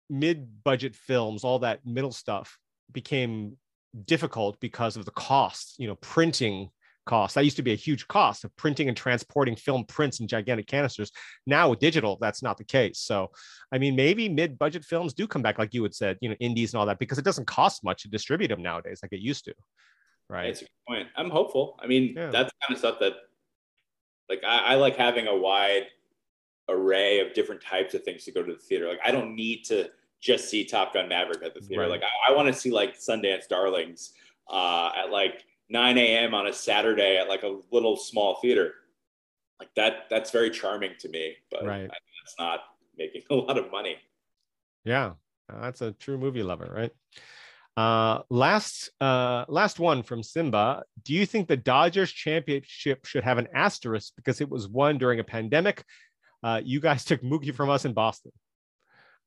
mid 0.09 0.63
budget 0.63 0.95
films, 0.95 1.43
all 1.43 1.59
that 1.59 1.85
middle 1.85 2.11
stuff 2.11 2.59
became 2.91 3.57
difficult 4.05 4.59
because 4.59 4.95
of 4.95 5.05
the 5.05 5.11
costs. 5.11 5.75
You 5.79 5.87
know, 5.87 5.95
printing 5.95 6.69
costs. 7.05 7.35
That 7.35 7.43
used 7.43 7.57
to 7.57 7.63
be 7.63 7.71
a 7.71 7.75
huge 7.75 8.07
cost 8.07 8.43
of 8.43 8.55
printing 8.55 8.87
and 8.87 8.97
transporting 8.97 9.55
film 9.55 9.85
prints 9.85 10.19
in 10.19 10.27
gigantic 10.27 10.67
canisters. 10.67 11.11
Now 11.45 11.69
with 11.69 11.79
digital, 11.79 12.17
that's 12.19 12.43
not 12.43 12.57
the 12.57 12.63
case. 12.63 12.99
So, 12.99 13.31
I 13.71 13.77
mean, 13.77 13.95
maybe 13.95 14.27
mid-budget 14.27 14.83
films 14.83 15.13
do 15.13 15.27
come 15.27 15.41
back, 15.41 15.59
like 15.59 15.73
you 15.73 15.83
had 15.83 15.95
said, 15.95 16.17
you 16.21 16.29
know, 16.29 16.35
indies 16.39 16.73
and 16.73 16.79
all 16.79 16.85
that, 16.87 16.99
because 16.99 17.17
it 17.17 17.25
doesn't 17.25 17.45
cost 17.45 17.83
much 17.83 18.03
to 18.03 18.09
distribute 18.09 18.49
them 18.49 18.61
nowadays, 18.61 18.99
like 19.01 19.13
it 19.13 19.21
used 19.21 19.45
to. 19.45 19.53
Right. 20.29 20.47
That's 20.47 20.61
a 20.61 20.65
good 20.65 20.69
point. 20.87 21.07
I'm 21.15 21.29
hopeful. 21.29 21.79
I 21.81 21.87
mean, 21.87 22.15
yeah. 22.17 22.31
that's 22.31 22.51
kind 22.61 22.73
of 22.73 22.79
stuff 22.79 22.99
that, 22.99 23.13
like, 24.27 24.43
I, 24.43 24.73
I 24.73 24.75
like 24.75 24.95
having 24.95 25.27
a 25.27 25.35
wide 25.35 25.83
array 26.67 27.19
of 27.19 27.33
different 27.35 27.61
types 27.61 27.93
of 27.93 28.03
things 28.03 28.23
to 28.23 28.31
go 28.31 28.41
to 28.41 28.53
the 28.53 28.59
theater. 28.59 28.87
Like, 28.87 29.01
I 29.05 29.11
don't 29.11 29.35
need 29.35 29.65
to 29.65 29.91
just 30.19 30.49
see 30.49 30.65
Top 30.65 30.95
Gun 30.95 31.07
Maverick 31.07 31.43
at 31.43 31.53
the 31.53 31.59
theater. 31.59 31.83
Right. 31.83 31.91
Like, 31.91 32.01
I, 32.01 32.31
I 32.31 32.35
want 32.35 32.47
to 32.47 32.53
see 32.59 32.71
like 32.71 32.97
Sundance 32.97 33.47
Darlings 33.47 34.13
uh, 34.49 34.89
at 34.97 35.11
like 35.11 35.45
9 35.69 35.97
a.m. 35.97 36.33
on 36.33 36.47
a 36.47 36.53
Saturday 36.53 37.17
at 37.17 37.27
like 37.27 37.43
a 37.43 37.59
little 37.71 37.97
small 37.97 38.35
theater. 38.41 38.73
Like 39.59 39.69
that, 39.75 40.09
that's 40.09 40.31
very 40.31 40.49
charming 40.49 40.91
to 40.99 41.09
me, 41.09 41.35
but 41.49 41.65
right. 41.65 41.89
it's 42.23 42.35
not 42.37 42.59
making 42.97 43.23
a 43.29 43.35
lot 43.35 43.57
of 43.57 43.71
money. 43.71 43.95
Yeah, 44.83 45.13
that's 45.49 45.81
a 45.81 45.93
true 45.93 46.17
movie 46.17 46.43
lover, 46.43 46.71
right? 46.75 46.91
Uh, 47.77 48.21
last, 48.29 48.89
uh, 49.01 49.45
last 49.49 49.79
one 49.79 50.03
from 50.03 50.23
Simba. 50.23 50.83
Do 51.03 51.13
you 51.13 51.25
think 51.25 51.47
the 51.47 51.57
Dodgers 51.57 52.11
championship 52.11 53.05
should 53.05 53.23
have 53.23 53.37
an 53.37 53.47
asterisk 53.53 54.13
because 54.15 54.39
it 54.39 54.49
was 54.49 54.67
won 54.67 54.97
during 54.97 55.19
a 55.19 55.23
pandemic? 55.23 55.83
Uh, 56.43 56.61
you 56.63 56.79
guys 56.79 57.03
took 57.05 57.21
Mookie 57.21 57.53
from 57.53 57.69
us 57.69 57.85
in 57.85 57.93
Boston. 57.93 58.31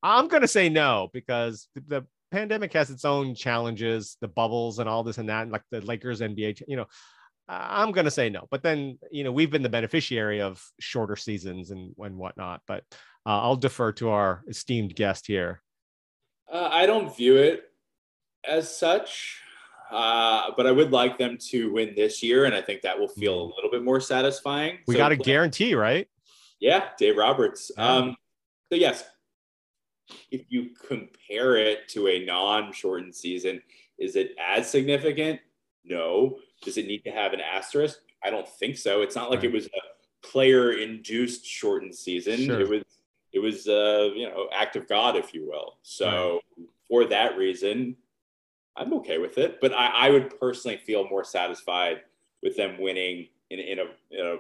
I'm 0.03 0.29
going 0.29 0.43
to 0.43 0.49
say 0.49 0.69
no 0.69 1.11
because 1.13 1.69
the 1.75 2.07
pandemic 2.31 2.73
has 2.73 2.91
its 2.91 3.05
own 3.05 3.35
challenges, 3.35 4.17
the 4.21 4.29
bubbles 4.29 4.79
and 4.79 4.89
all 4.89 5.03
this 5.03 5.19
and 5.19 5.29
that, 5.29 5.43
and 5.43 5.53
like 5.53 5.63
the 5.71 5.81
Lakers 5.81 6.21
NBA, 6.21 6.63
you 6.67 6.77
know, 6.77 6.87
I'm 7.49 7.93
going 7.93 8.05
to 8.05 8.11
say 8.11 8.29
no. 8.29 8.47
But 8.51 8.63
then, 8.63 8.99
you 9.11 9.25
know, 9.25 9.33
we've 9.33 9.51
been 9.51 9.63
the 9.63 9.69
beneficiary 9.69 10.41
of 10.41 10.63
shorter 10.81 11.17
seasons 11.17 11.71
and, 11.71 11.95
and 11.99 12.17
whatnot. 12.17 12.61
But 12.67 12.85
uh, 13.25 13.41
I'll 13.41 13.57
defer 13.57 13.93
to 13.93 14.11
our 14.11 14.43
esteemed 14.49 14.95
guest 14.95 15.27
here. 15.27 15.63
Uh, 16.53 16.69
I 16.71 16.87
don't 16.87 17.15
view 17.15 17.37
it 17.37 17.65
as 18.47 18.75
such, 18.75 19.41
uh, 19.91 20.51
but 20.57 20.67
I 20.67 20.73
would 20.73 20.93
like 20.93 21.17
them 21.17 21.39
to 21.49 21.73
win 21.73 21.95
this 21.97 22.23
year. 22.23 22.45
And 22.45 22.55
I 22.55 22.61
think 22.61 22.83
that 22.83 22.99
will 22.99 23.09
feel 23.09 23.33
a 23.33 23.37
mm-hmm. 23.45 23.53
little 23.57 23.71
bit 23.71 23.83
more 23.83 24.01
satisfying. 24.01 24.79
We 24.87 24.95
so, 24.95 24.99
got 24.99 25.13
a 25.13 25.17
guarantee, 25.17 25.75
right? 25.75 26.07
Yeah, 26.61 26.89
Dave 26.99 27.17
Roberts. 27.17 27.71
Um, 27.79 28.17
so, 28.71 28.77
yes, 28.77 29.05
if 30.31 30.47
you 30.49 30.71
compare 30.87 31.57
it 31.57 31.89
to 31.89 32.09
a 32.09 32.25
non-shortened 32.25 33.15
season, 33.15 33.63
is 33.99 34.17
it 34.17 34.35
as 34.39 34.71
significant? 34.71 35.41
No. 35.85 36.39
Does 36.63 36.77
it 36.77 36.87
need 36.87 37.05
to 37.05 37.11
have 37.11 37.33
an 37.33 37.41
asterisk? 37.41 37.99
I 38.23 38.31
don't 38.31 38.49
think 38.49 38.77
so. 38.77 39.03
It's 39.03 39.17
not 39.17 39.31
like 39.31 39.41
right. 39.41 39.47
it 39.47 39.53
was 39.53 39.67
a 39.67 40.27
player-induced 40.27 41.47
shortened 41.47 41.95
season. 41.95 42.39
Sure. 42.39 42.61
It 42.61 42.69
was 42.69 42.83
it 43.33 43.41
was 43.41 43.69
uh, 43.69 44.11
you 44.15 44.29
know 44.29 44.49
act 44.53 44.77
of 44.77 44.89
God, 44.89 45.17
if 45.17 45.35
you 45.35 45.47
will. 45.47 45.77
So 45.83 46.41
right. 46.57 46.67
for 46.89 47.05
that 47.07 47.37
reason, 47.37 47.97
I'm 48.77 48.93
okay 48.95 49.19
with 49.19 49.39
it. 49.39 49.61
But 49.61 49.73
I, 49.73 49.87
I, 49.87 50.11
would 50.11 50.39
personally 50.41 50.79
feel 50.79 51.09
more 51.09 51.25
satisfied 51.25 52.03
with 52.43 52.57
them 52.57 52.81
winning 52.81 53.29
in, 53.51 53.59
in 53.59 53.79
a 53.81 53.85
in 54.11 54.27
a 54.27 54.37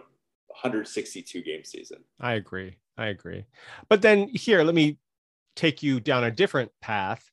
162 0.48 1.42
game 1.42 1.64
season. 1.64 1.98
I 2.20 2.34
agree. 2.34 2.76
I 2.96 3.06
agree. 3.06 3.44
But 3.88 4.02
then 4.02 4.28
here, 4.28 4.62
let 4.62 4.74
me 4.74 4.96
take 5.58 5.82
you 5.82 5.98
down 5.98 6.24
a 6.24 6.30
different 6.30 6.70
path, 6.80 7.28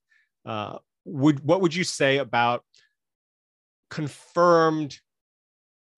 uh, 0.46 0.78
would 1.06 1.46
what 1.46 1.62
would 1.62 1.76
you 1.76 1.84
say 1.84 2.18
about 2.18 2.64
confirmed 3.92 5.00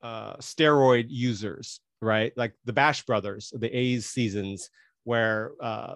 uh, 0.03 0.35
steroid 0.35 1.05
users, 1.07 1.79
right? 2.01 2.33
Like 2.35 2.53
the 2.65 2.73
Bash 2.73 3.05
Brothers, 3.05 3.53
the 3.55 3.75
A's 3.75 4.05
seasons, 4.07 4.69
where 5.05 5.53
uh, 5.61 5.95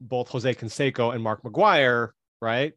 both 0.00 0.28
Jose 0.28 0.54
Canseco 0.54 1.12
and 1.12 1.22
Mark 1.22 1.42
McGwire, 1.42 2.10
right, 2.40 2.72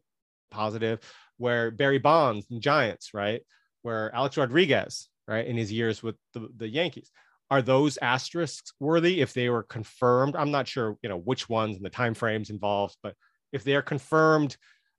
positive, 0.50 1.00
where 1.38 1.70
Barry 1.70 1.98
Bonds 1.98 2.46
and 2.50 2.60
Giants, 2.60 3.14
right, 3.14 3.42
where 3.82 4.12
Alex 4.14 4.36
Rodriguez, 4.36 5.08
right, 5.28 5.46
in 5.46 5.56
his 5.56 5.72
years 5.72 6.02
with 6.02 6.16
the, 6.32 6.48
the 6.56 6.68
Yankees, 6.68 7.10
are 7.54 7.62
those 7.62 7.98
asterisks 8.02 8.72
worthy 8.80 9.20
if 9.20 9.32
they 9.32 9.48
were 9.48 9.62
confirmed? 9.62 10.34
I'm 10.34 10.50
not 10.50 10.66
sure, 10.66 10.98
you 11.02 11.08
know, 11.08 11.18
which 11.18 11.48
ones 11.48 11.76
and 11.76 11.84
the 11.84 11.90
time 11.90 12.12
frames 12.12 12.50
involved, 12.50 12.96
but 13.00 13.14
if 13.52 13.62
they 13.62 13.76
are 13.76 13.82
confirmed 13.82 14.56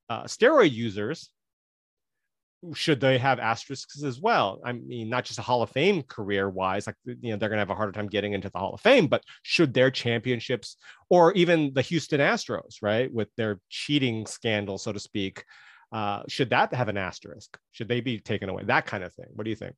uh, 0.10 0.24
steroid 0.24 0.72
users, 0.72 1.30
should 2.74 3.02
they 3.02 3.18
have 3.18 3.40
asterisks 3.42 4.02
as 4.04 4.22
well? 4.22 4.62
I 4.64 4.72
mean, 4.72 5.10
not 5.10 5.26
just 5.26 5.38
a 5.38 5.42
Hall 5.42 5.64
of 5.64 5.70
Fame 5.70 6.02
career 6.04 6.50
wise, 6.50 6.88
like 6.88 6.96
you 7.04 7.32
know, 7.32 7.36
they're 7.36 7.50
going 7.50 7.58
to 7.58 7.62
have 7.62 7.70
a 7.70 7.76
harder 7.76 7.92
time 7.92 8.08
getting 8.08 8.32
into 8.32 8.50
the 8.50 8.58
Hall 8.58 8.74
of 8.74 8.80
Fame, 8.80 9.08
but 9.08 9.22
should 9.44 9.74
their 9.74 9.92
championships 9.92 10.78
or 11.10 11.34
even 11.34 11.74
the 11.74 11.82
Houston 11.82 12.22
Astros, 12.22 12.76
right, 12.82 13.14
with 13.14 13.28
their 13.36 13.60
cheating 13.70 14.26
scandal, 14.28 14.78
so 14.78 14.94
to 14.94 15.00
speak, 15.00 15.44
uh, 15.92 16.24
should 16.30 16.52
that 16.52 16.74
have 16.74 16.88
an 16.88 16.96
asterisk? 16.96 17.58
Should 17.74 17.90
they 17.90 18.00
be 18.00 18.18
taken 18.20 18.48
away? 18.48 18.64
That 18.64 18.86
kind 18.86 19.04
of 19.04 19.14
thing. 19.14 19.28
What 19.34 19.44
do 19.44 19.50
you 19.50 19.58
think? 19.58 19.76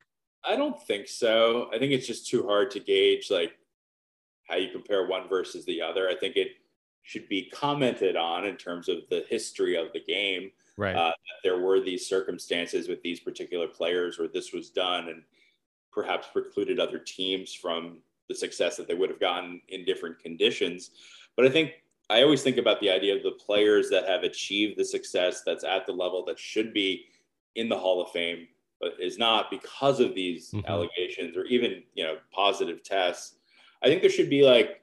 I 0.47 0.55
don't 0.55 0.81
think 0.81 1.07
so. 1.07 1.69
I 1.73 1.77
think 1.77 1.91
it's 1.91 2.07
just 2.07 2.27
too 2.27 2.47
hard 2.47 2.71
to 2.71 2.79
gauge 2.79 3.29
like 3.29 3.57
how 4.47 4.55
you 4.55 4.69
compare 4.69 5.05
one 5.05 5.27
versus 5.27 5.65
the 5.65 5.81
other. 5.81 6.07
I 6.09 6.15
think 6.15 6.37
it 6.37 6.51
should 7.03 7.27
be 7.27 7.49
commented 7.53 8.15
on 8.15 8.45
in 8.45 8.55
terms 8.55 8.87
of 8.89 8.97
the 9.09 9.25
history 9.29 9.75
of 9.75 9.91
the 9.93 9.99
game. 9.99 10.51
Right. 10.77 10.95
Uh, 10.95 11.13
there 11.43 11.59
were 11.59 11.81
these 11.81 12.07
circumstances 12.07 12.87
with 12.87 13.01
these 13.01 13.19
particular 13.19 13.67
players 13.67 14.17
where 14.17 14.27
this 14.27 14.53
was 14.53 14.69
done 14.69 15.09
and 15.09 15.23
perhaps 15.91 16.27
precluded 16.31 16.79
other 16.79 16.99
teams 16.99 17.53
from 17.53 17.97
the 18.29 18.35
success 18.35 18.77
that 18.77 18.87
they 18.87 18.93
would 18.93 19.09
have 19.09 19.19
gotten 19.19 19.61
in 19.69 19.85
different 19.85 20.19
conditions. 20.19 20.91
But 21.35 21.45
I 21.45 21.49
think 21.49 21.71
I 22.09 22.23
always 22.23 22.43
think 22.43 22.57
about 22.57 22.79
the 22.79 22.89
idea 22.89 23.15
of 23.15 23.23
the 23.23 23.31
players 23.31 23.89
that 23.89 24.07
have 24.07 24.23
achieved 24.23 24.77
the 24.77 24.85
success 24.85 25.43
that's 25.45 25.63
at 25.63 25.85
the 25.85 25.91
level 25.91 26.23
that 26.25 26.39
should 26.39 26.73
be 26.73 27.05
in 27.55 27.67
the 27.67 27.77
Hall 27.77 28.01
of 28.01 28.11
Fame 28.11 28.47
is 28.99 29.17
not 29.17 29.49
because 29.49 29.99
of 29.99 30.13
these 30.13 30.51
mm-hmm. 30.51 30.69
allegations 30.69 31.35
or 31.35 31.45
even 31.45 31.83
you 31.95 32.03
know 32.03 32.17
positive 32.31 32.83
tests 32.83 33.35
i 33.83 33.87
think 33.87 34.01
there 34.01 34.09
should 34.09 34.29
be 34.29 34.43
like 34.43 34.81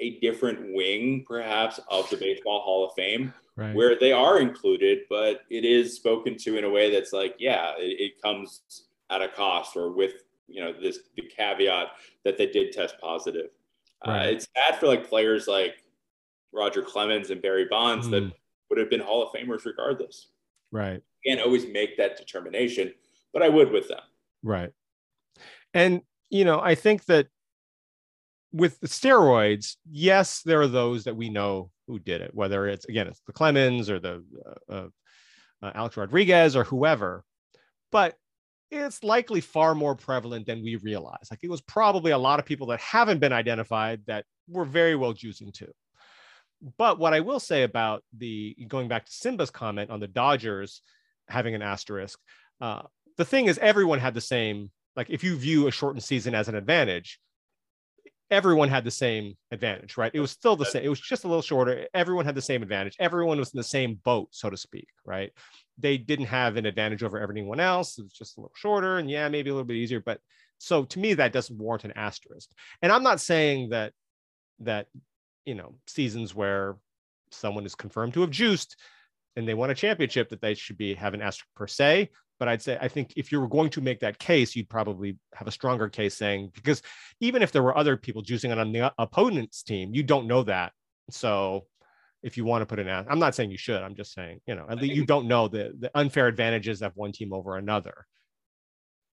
a 0.00 0.18
different 0.20 0.74
wing 0.74 1.24
perhaps 1.26 1.80
of 1.88 2.08
the 2.10 2.16
baseball 2.16 2.60
hall 2.60 2.86
of 2.86 2.94
fame 2.94 3.32
right. 3.56 3.74
where 3.74 3.98
they 3.98 4.12
are 4.12 4.40
included 4.40 5.00
but 5.08 5.42
it 5.50 5.64
is 5.64 5.94
spoken 5.94 6.36
to 6.36 6.56
in 6.56 6.64
a 6.64 6.70
way 6.70 6.90
that's 6.90 7.12
like 7.12 7.34
yeah 7.38 7.72
it, 7.78 8.00
it 8.00 8.22
comes 8.22 8.62
at 9.10 9.22
a 9.22 9.28
cost 9.28 9.76
or 9.76 9.92
with 9.92 10.24
you 10.46 10.62
know 10.62 10.72
this 10.80 11.00
the 11.16 11.22
caveat 11.22 11.88
that 12.24 12.36
they 12.36 12.46
did 12.46 12.72
test 12.72 12.96
positive 13.00 13.50
uh, 14.06 14.10
right. 14.10 14.26
uh, 14.26 14.30
it's 14.30 14.48
sad 14.56 14.78
for 14.78 14.86
like 14.86 15.08
players 15.08 15.46
like 15.46 15.82
roger 16.52 16.82
clemens 16.82 17.30
and 17.30 17.42
barry 17.42 17.66
bonds 17.70 18.06
mm. 18.06 18.10
that 18.10 18.32
would 18.68 18.78
have 18.78 18.90
been 18.90 19.00
hall 19.00 19.22
of 19.22 19.32
famers 19.32 19.64
regardless 19.64 20.28
right 20.72 21.02
can't 21.26 21.40
always 21.40 21.66
make 21.66 21.96
that 21.96 22.16
determination, 22.16 22.92
but 23.32 23.42
I 23.42 23.48
would 23.48 23.70
with 23.70 23.88
them. 23.88 24.00
Right. 24.42 24.70
And, 25.72 26.02
you 26.30 26.44
know, 26.44 26.60
I 26.60 26.74
think 26.74 27.04
that 27.06 27.28
with 28.52 28.78
the 28.80 28.88
steroids, 28.88 29.76
yes, 29.90 30.42
there 30.42 30.60
are 30.60 30.68
those 30.68 31.04
that 31.04 31.16
we 31.16 31.28
know 31.28 31.70
who 31.88 31.98
did 31.98 32.20
it, 32.20 32.34
whether 32.34 32.68
it's, 32.68 32.84
again, 32.86 33.08
it's 33.08 33.20
the 33.26 33.32
Clemens 33.32 33.90
or 33.90 33.98
the 33.98 34.24
uh, 34.70 34.88
uh, 35.62 35.72
Alex 35.74 35.96
Rodriguez 35.96 36.54
or 36.54 36.64
whoever. 36.64 37.24
But 37.90 38.14
it's 38.70 39.02
likely 39.04 39.40
far 39.40 39.74
more 39.74 39.94
prevalent 39.94 40.46
than 40.46 40.62
we 40.62 40.76
realize. 40.76 41.28
Like 41.30 41.40
it 41.42 41.50
was 41.50 41.60
probably 41.60 42.12
a 42.12 42.18
lot 42.18 42.38
of 42.40 42.46
people 42.46 42.68
that 42.68 42.80
haven't 42.80 43.18
been 43.20 43.32
identified 43.32 44.02
that 44.06 44.24
were 44.48 44.64
very 44.64 44.96
well 44.96 45.14
juicing 45.14 45.52
too. 45.52 45.72
but 46.76 46.98
what 46.98 47.14
I 47.14 47.20
will 47.20 47.40
say 47.40 47.62
about 47.62 48.02
the 48.16 48.56
going 48.68 48.88
back 48.88 49.06
to 49.06 49.12
Simba's 49.12 49.50
comment 49.50 49.90
on 49.90 50.00
the 50.00 50.06
Dodgers 50.08 50.82
having 51.28 51.54
an 51.54 51.62
asterisk, 51.62 52.18
uh, 52.60 52.82
the 53.16 53.24
thing 53.24 53.46
is, 53.46 53.58
everyone 53.58 53.98
had 53.98 54.14
the 54.14 54.20
same. 54.20 54.70
Like, 54.96 55.10
if 55.10 55.24
you 55.24 55.36
view 55.36 55.66
a 55.66 55.72
shortened 55.72 56.02
season 56.02 56.34
as 56.34 56.48
an 56.48 56.54
advantage, 56.54 57.18
everyone 58.30 58.68
had 58.68 58.84
the 58.84 58.90
same 58.90 59.36
advantage, 59.50 59.96
right? 59.96 60.10
It 60.14 60.20
was 60.20 60.30
still 60.30 60.56
the 60.56 60.64
same. 60.64 60.84
It 60.84 60.88
was 60.88 61.00
just 61.00 61.24
a 61.24 61.28
little 61.28 61.42
shorter. 61.42 61.86
Everyone 61.94 62.24
had 62.24 62.34
the 62.34 62.42
same 62.42 62.62
advantage. 62.62 62.96
Everyone 62.98 63.38
was 63.38 63.52
in 63.52 63.58
the 63.58 63.64
same 63.64 64.00
boat, 64.04 64.28
so 64.30 64.50
to 64.50 64.56
speak, 64.56 64.88
right? 65.04 65.32
They 65.78 65.98
didn't 65.98 66.26
have 66.26 66.56
an 66.56 66.66
advantage 66.66 67.02
over 67.02 67.18
everyone 67.18 67.60
else. 67.60 67.98
It 67.98 68.02
was 68.02 68.12
just 68.12 68.36
a 68.36 68.40
little 68.40 68.54
shorter, 68.56 68.98
and 68.98 69.10
yeah, 69.10 69.28
maybe 69.28 69.50
a 69.50 69.52
little 69.52 69.66
bit 69.66 69.76
easier. 69.76 70.00
But 70.00 70.20
so 70.58 70.84
to 70.84 70.98
me, 70.98 71.14
that 71.14 71.32
doesn't 71.32 71.58
warrant 71.58 71.84
an 71.84 71.92
asterisk. 71.96 72.50
And 72.82 72.90
I'm 72.90 73.02
not 73.02 73.20
saying 73.20 73.70
that 73.70 73.92
that 74.60 74.86
you 75.44 75.54
know 75.54 75.74
seasons 75.86 76.34
where 76.34 76.76
someone 77.30 77.66
is 77.66 77.74
confirmed 77.74 78.14
to 78.14 78.20
have 78.20 78.30
juiced 78.30 78.76
and 79.36 79.48
they 79.48 79.54
won 79.54 79.70
a 79.70 79.74
championship 79.74 80.28
that 80.30 80.40
they 80.40 80.54
should 80.54 80.78
be 80.78 80.94
have 80.94 81.14
an 81.14 81.22
asterisk 81.22 81.46
per 81.56 81.66
se 81.66 82.10
but 82.38 82.48
I'd 82.48 82.62
say 82.62 82.78
I 82.80 82.88
think 82.88 83.12
if 83.16 83.30
you 83.30 83.40
were 83.40 83.48
going 83.48 83.70
to 83.70 83.80
make 83.80 84.00
that 84.00 84.18
case, 84.18 84.56
you'd 84.56 84.68
probably 84.68 85.16
have 85.34 85.46
a 85.46 85.52
stronger 85.52 85.88
case 85.88 86.16
saying 86.16 86.50
because 86.54 86.82
even 87.20 87.42
if 87.42 87.52
there 87.52 87.62
were 87.62 87.76
other 87.76 87.96
people 87.96 88.22
juicing 88.22 88.56
on 88.56 88.72
the 88.72 88.92
opponent's 88.98 89.62
team, 89.62 89.94
you 89.94 90.02
don't 90.02 90.26
know 90.26 90.42
that. 90.44 90.72
So 91.10 91.66
if 92.22 92.36
you 92.36 92.44
want 92.44 92.62
to 92.62 92.66
put 92.66 92.78
an 92.78 92.88
I'm 93.08 93.18
not 93.18 93.34
saying 93.34 93.50
you 93.50 93.58
should. 93.58 93.82
I'm 93.82 93.94
just 93.94 94.12
saying 94.12 94.40
you 94.46 94.54
know 94.54 94.66
at 94.68 94.80
least 94.80 94.94
you 94.94 95.06
don't 95.06 95.28
know 95.28 95.48
the 95.48 95.74
the 95.78 95.90
unfair 95.94 96.26
advantages 96.26 96.82
of 96.82 96.92
one 96.96 97.12
team 97.12 97.32
over 97.32 97.56
another. 97.56 98.06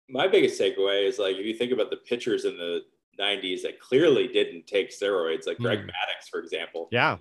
My 0.08 0.28
biggest 0.28 0.60
takeaway 0.60 1.08
is 1.08 1.18
like 1.18 1.36
if 1.36 1.46
you 1.46 1.54
think 1.54 1.72
about 1.72 1.90
the 1.90 1.96
pitchers 1.96 2.44
in 2.44 2.56
the 2.56 2.82
90s 3.18 3.62
that 3.62 3.80
clearly 3.80 4.28
didn't 4.28 4.66
take 4.66 4.90
steroids, 4.90 5.46
like 5.46 5.56
Greg 5.56 5.80
mm. 5.80 5.86
Maddux, 5.86 6.28
for 6.30 6.38
example. 6.38 6.88
Yeah. 6.92 7.16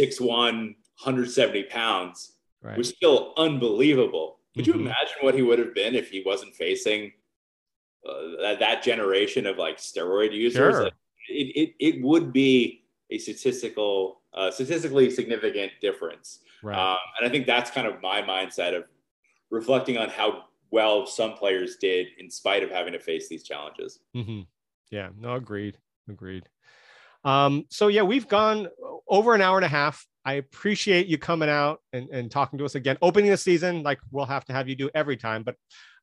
6'1, 0.00 0.26
170 0.26 1.64
pounds 1.64 2.33
right. 2.64 2.76
was 2.76 2.88
still 2.88 3.32
unbelievable 3.36 4.38
could 4.54 4.66
mm-hmm. 4.66 4.80
you 4.80 4.86
imagine 4.86 5.16
what 5.20 5.34
he 5.34 5.42
would 5.42 5.58
have 5.58 5.74
been 5.74 5.94
if 5.94 6.10
he 6.10 6.22
wasn't 6.24 6.54
facing 6.54 7.12
uh, 8.08 8.40
that, 8.40 8.60
that 8.60 8.82
generation 8.82 9.46
of 9.46 9.58
like 9.58 9.78
steroid 9.78 10.32
users? 10.32 10.74
Sure. 10.74 10.84
Like, 10.84 10.94
it, 11.28 11.56
it, 11.56 11.74
it 11.80 12.02
would 12.02 12.32
be 12.32 12.84
a 13.10 13.18
statistical, 13.18 14.20
uh, 14.32 14.50
statistically 14.50 15.10
significant 15.10 15.72
difference. 15.80 16.40
Right. 16.62 16.76
Um, 16.78 16.98
and 17.18 17.28
I 17.28 17.32
think 17.32 17.46
that's 17.46 17.70
kind 17.70 17.86
of 17.86 18.00
my 18.00 18.22
mindset 18.22 18.76
of 18.76 18.84
reflecting 19.50 19.98
on 19.98 20.08
how 20.08 20.44
well 20.70 21.06
some 21.06 21.34
players 21.34 21.76
did 21.76 22.08
in 22.18 22.30
spite 22.30 22.62
of 22.62 22.70
having 22.70 22.92
to 22.92 23.00
face 23.00 23.28
these 23.28 23.42
challenges. 23.42 23.98
Mm-hmm. 24.14 24.42
Yeah, 24.90 25.08
no, 25.18 25.34
agreed. 25.34 25.78
Agreed. 26.08 26.44
Um, 27.24 27.64
so 27.70 27.88
yeah, 27.88 28.02
we've 28.02 28.28
gone 28.28 28.68
over 29.08 29.34
an 29.34 29.40
hour 29.40 29.56
and 29.56 29.64
a 29.64 29.68
half. 29.68 30.06
I 30.24 30.34
appreciate 30.34 31.06
you 31.06 31.18
coming 31.18 31.48
out 31.48 31.80
and, 31.92 32.08
and 32.10 32.30
talking 32.30 32.58
to 32.58 32.64
us 32.64 32.74
again, 32.74 32.96
opening 33.02 33.30
the 33.30 33.36
season 33.36 33.82
like 33.82 34.00
we'll 34.10 34.24
have 34.24 34.44
to 34.46 34.52
have 34.52 34.68
you 34.68 34.74
do 34.74 34.90
every 34.94 35.16
time, 35.16 35.42
but 35.42 35.56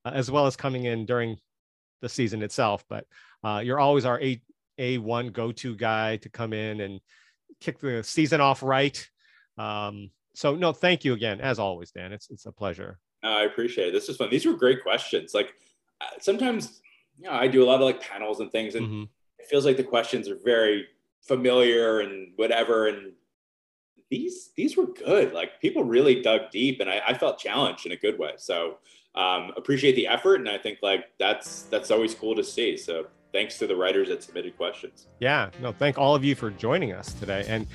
uh, 0.05 0.11
as 0.13 0.29
well 0.29 0.45
as 0.45 0.55
coming 0.55 0.85
in 0.85 1.05
during 1.05 1.37
the 2.01 2.09
season 2.09 2.43
itself. 2.43 2.83
But 2.87 3.05
uh, 3.43 3.61
you're 3.63 3.79
always 3.79 4.05
our 4.05 4.21
A 4.21 4.41
A 4.77 4.97
one 4.99 5.29
go 5.29 5.51
to 5.51 5.75
guy 5.75 6.17
to 6.17 6.29
come 6.29 6.53
in 6.53 6.81
and 6.81 6.99
kick 7.59 7.79
the 7.79 8.03
season 8.03 8.41
off 8.41 8.61
right. 8.63 9.09
Um, 9.57 10.11
so 10.33 10.55
no, 10.55 10.71
thank 10.71 11.03
you 11.03 11.13
again, 11.13 11.41
as 11.41 11.59
always, 11.59 11.91
Dan. 11.91 12.13
It's 12.13 12.29
it's 12.29 12.45
a 12.45 12.51
pleasure. 12.51 12.99
I 13.23 13.43
appreciate 13.43 13.89
it. 13.89 13.91
This 13.91 14.09
is 14.09 14.17
fun. 14.17 14.29
These 14.29 14.45
were 14.45 14.53
great 14.53 14.81
questions. 14.81 15.33
Like 15.33 15.53
uh, 15.99 16.19
sometimes, 16.19 16.81
you 17.17 17.25
know, 17.25 17.33
I 17.33 17.47
do 17.47 17.63
a 17.63 17.65
lot 17.65 17.75
of 17.75 17.81
like 17.81 18.01
panels 18.01 18.39
and 18.39 18.51
things, 18.51 18.75
and 18.75 18.87
mm-hmm. 18.87 19.03
it 19.39 19.47
feels 19.47 19.65
like 19.65 19.77
the 19.77 19.83
questions 19.83 20.29
are 20.29 20.37
very 20.43 20.87
familiar 21.21 21.99
and 21.99 22.33
whatever, 22.35 22.87
and 22.87 23.13
these 24.11 24.51
these 24.55 24.77
were 24.77 24.85
good. 24.85 25.33
Like 25.33 25.59
people 25.59 25.83
really 25.83 26.21
dug 26.21 26.51
deep, 26.51 26.81
and 26.81 26.89
I, 26.89 27.01
I 27.07 27.13
felt 27.15 27.39
challenged 27.39 27.87
in 27.87 27.93
a 27.93 27.97
good 27.97 28.19
way. 28.19 28.33
So 28.37 28.77
um, 29.15 29.51
appreciate 29.57 29.95
the 29.95 30.05
effort, 30.05 30.35
and 30.35 30.49
I 30.49 30.59
think 30.59 30.79
like 30.83 31.05
that's 31.17 31.63
that's 31.63 31.89
always 31.89 32.13
cool 32.13 32.35
to 32.35 32.43
see. 32.43 32.77
So 32.77 33.07
thanks 33.31 33.57
to 33.59 33.67
the 33.67 33.75
writers 33.75 34.09
that 34.09 34.21
submitted 34.21 34.57
questions. 34.57 35.07
Yeah, 35.19 35.49
no, 35.61 35.71
thank 35.71 35.97
all 35.97 36.13
of 36.13 36.23
you 36.23 36.35
for 36.35 36.51
joining 36.51 36.91
us 36.91 37.13
today. 37.13 37.45
And 37.47 37.65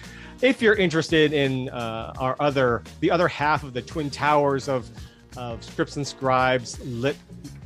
if 0.42 0.60
you're 0.60 0.74
interested 0.74 1.32
in 1.32 1.70
uh, 1.70 2.12
our 2.18 2.36
other 2.38 2.84
the 3.00 3.10
other 3.10 3.26
half 3.26 3.64
of 3.64 3.72
the 3.72 3.82
twin 3.82 4.10
towers 4.10 4.68
of 4.68 4.88
of 5.36 5.64
scripts 5.64 5.96
and 5.96 6.06
scribes 6.06 6.78
lit 6.84 7.16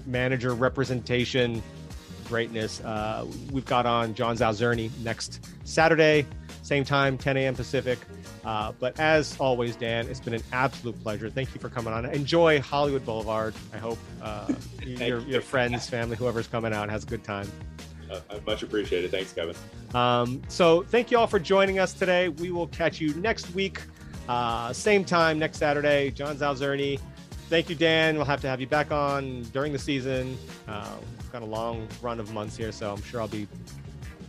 manager 0.06 0.54
representation 0.54 1.62
greatness, 2.28 2.80
uh, 2.82 3.26
we've 3.50 3.64
got 3.64 3.84
on 3.84 4.14
John 4.14 4.36
Zaozirny 4.36 4.96
next 5.02 5.48
Saturday, 5.64 6.24
same 6.62 6.84
time, 6.84 7.18
10 7.18 7.36
a.m. 7.36 7.56
Pacific. 7.56 7.98
Uh, 8.44 8.72
but 8.78 8.98
as 8.98 9.38
always, 9.38 9.76
Dan, 9.76 10.08
it's 10.08 10.20
been 10.20 10.34
an 10.34 10.42
absolute 10.52 11.00
pleasure. 11.02 11.28
Thank 11.28 11.54
you 11.54 11.60
for 11.60 11.68
coming 11.68 11.92
on. 11.92 12.06
Enjoy 12.06 12.60
Hollywood 12.60 13.04
Boulevard. 13.04 13.54
I 13.72 13.78
hope 13.78 13.98
uh, 14.22 14.52
your, 14.86 15.20
your 15.20 15.40
friends, 15.40 15.88
family, 15.88 16.16
whoever's 16.16 16.46
coming 16.46 16.72
out 16.72 16.88
has 16.88 17.04
a 17.04 17.06
good 17.06 17.24
time. 17.24 17.50
Uh, 18.10 18.20
much 18.46 18.62
appreciated. 18.62 19.10
Thanks, 19.10 19.32
Kevin. 19.32 19.54
Um, 19.94 20.42
so 20.48 20.82
thank 20.82 21.10
you 21.10 21.18
all 21.18 21.26
for 21.26 21.38
joining 21.38 21.78
us 21.78 21.92
today. 21.92 22.28
We 22.28 22.50
will 22.50 22.66
catch 22.68 23.00
you 23.00 23.14
next 23.14 23.54
week, 23.54 23.82
uh, 24.28 24.72
same 24.72 25.04
time 25.04 25.38
next 25.38 25.58
Saturday. 25.58 26.10
John 26.10 26.36
Zaozirny. 26.36 26.98
Thank 27.48 27.68
you, 27.68 27.74
Dan. 27.74 28.16
We'll 28.16 28.26
have 28.26 28.40
to 28.42 28.48
have 28.48 28.60
you 28.60 28.66
back 28.66 28.92
on 28.92 29.42
during 29.52 29.72
the 29.72 29.78
season. 29.78 30.38
Uh, 30.68 30.88
we've 31.18 31.32
got 31.32 31.42
a 31.42 31.46
long 31.46 31.88
run 32.00 32.20
of 32.20 32.32
months 32.32 32.56
here, 32.56 32.72
so 32.72 32.92
I'm 32.92 33.02
sure 33.02 33.20
I'll 33.20 33.28
be 33.28 33.48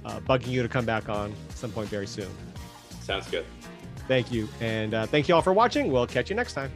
uh, 0.05 0.19
bugging 0.21 0.47
you 0.47 0.63
to 0.63 0.69
come 0.69 0.85
back 0.85 1.07
on 1.07 1.33
some 1.53 1.71
point 1.71 1.89
very 1.89 2.07
soon. 2.07 2.29
Sounds 3.01 3.27
good. 3.29 3.45
Thank 4.07 4.31
you. 4.31 4.47
And 4.59 4.93
uh, 4.93 5.05
thank 5.05 5.29
you 5.29 5.35
all 5.35 5.41
for 5.41 5.53
watching. 5.53 5.91
We'll 5.91 6.07
catch 6.07 6.29
you 6.29 6.35
next 6.35 6.53
time. 6.53 6.71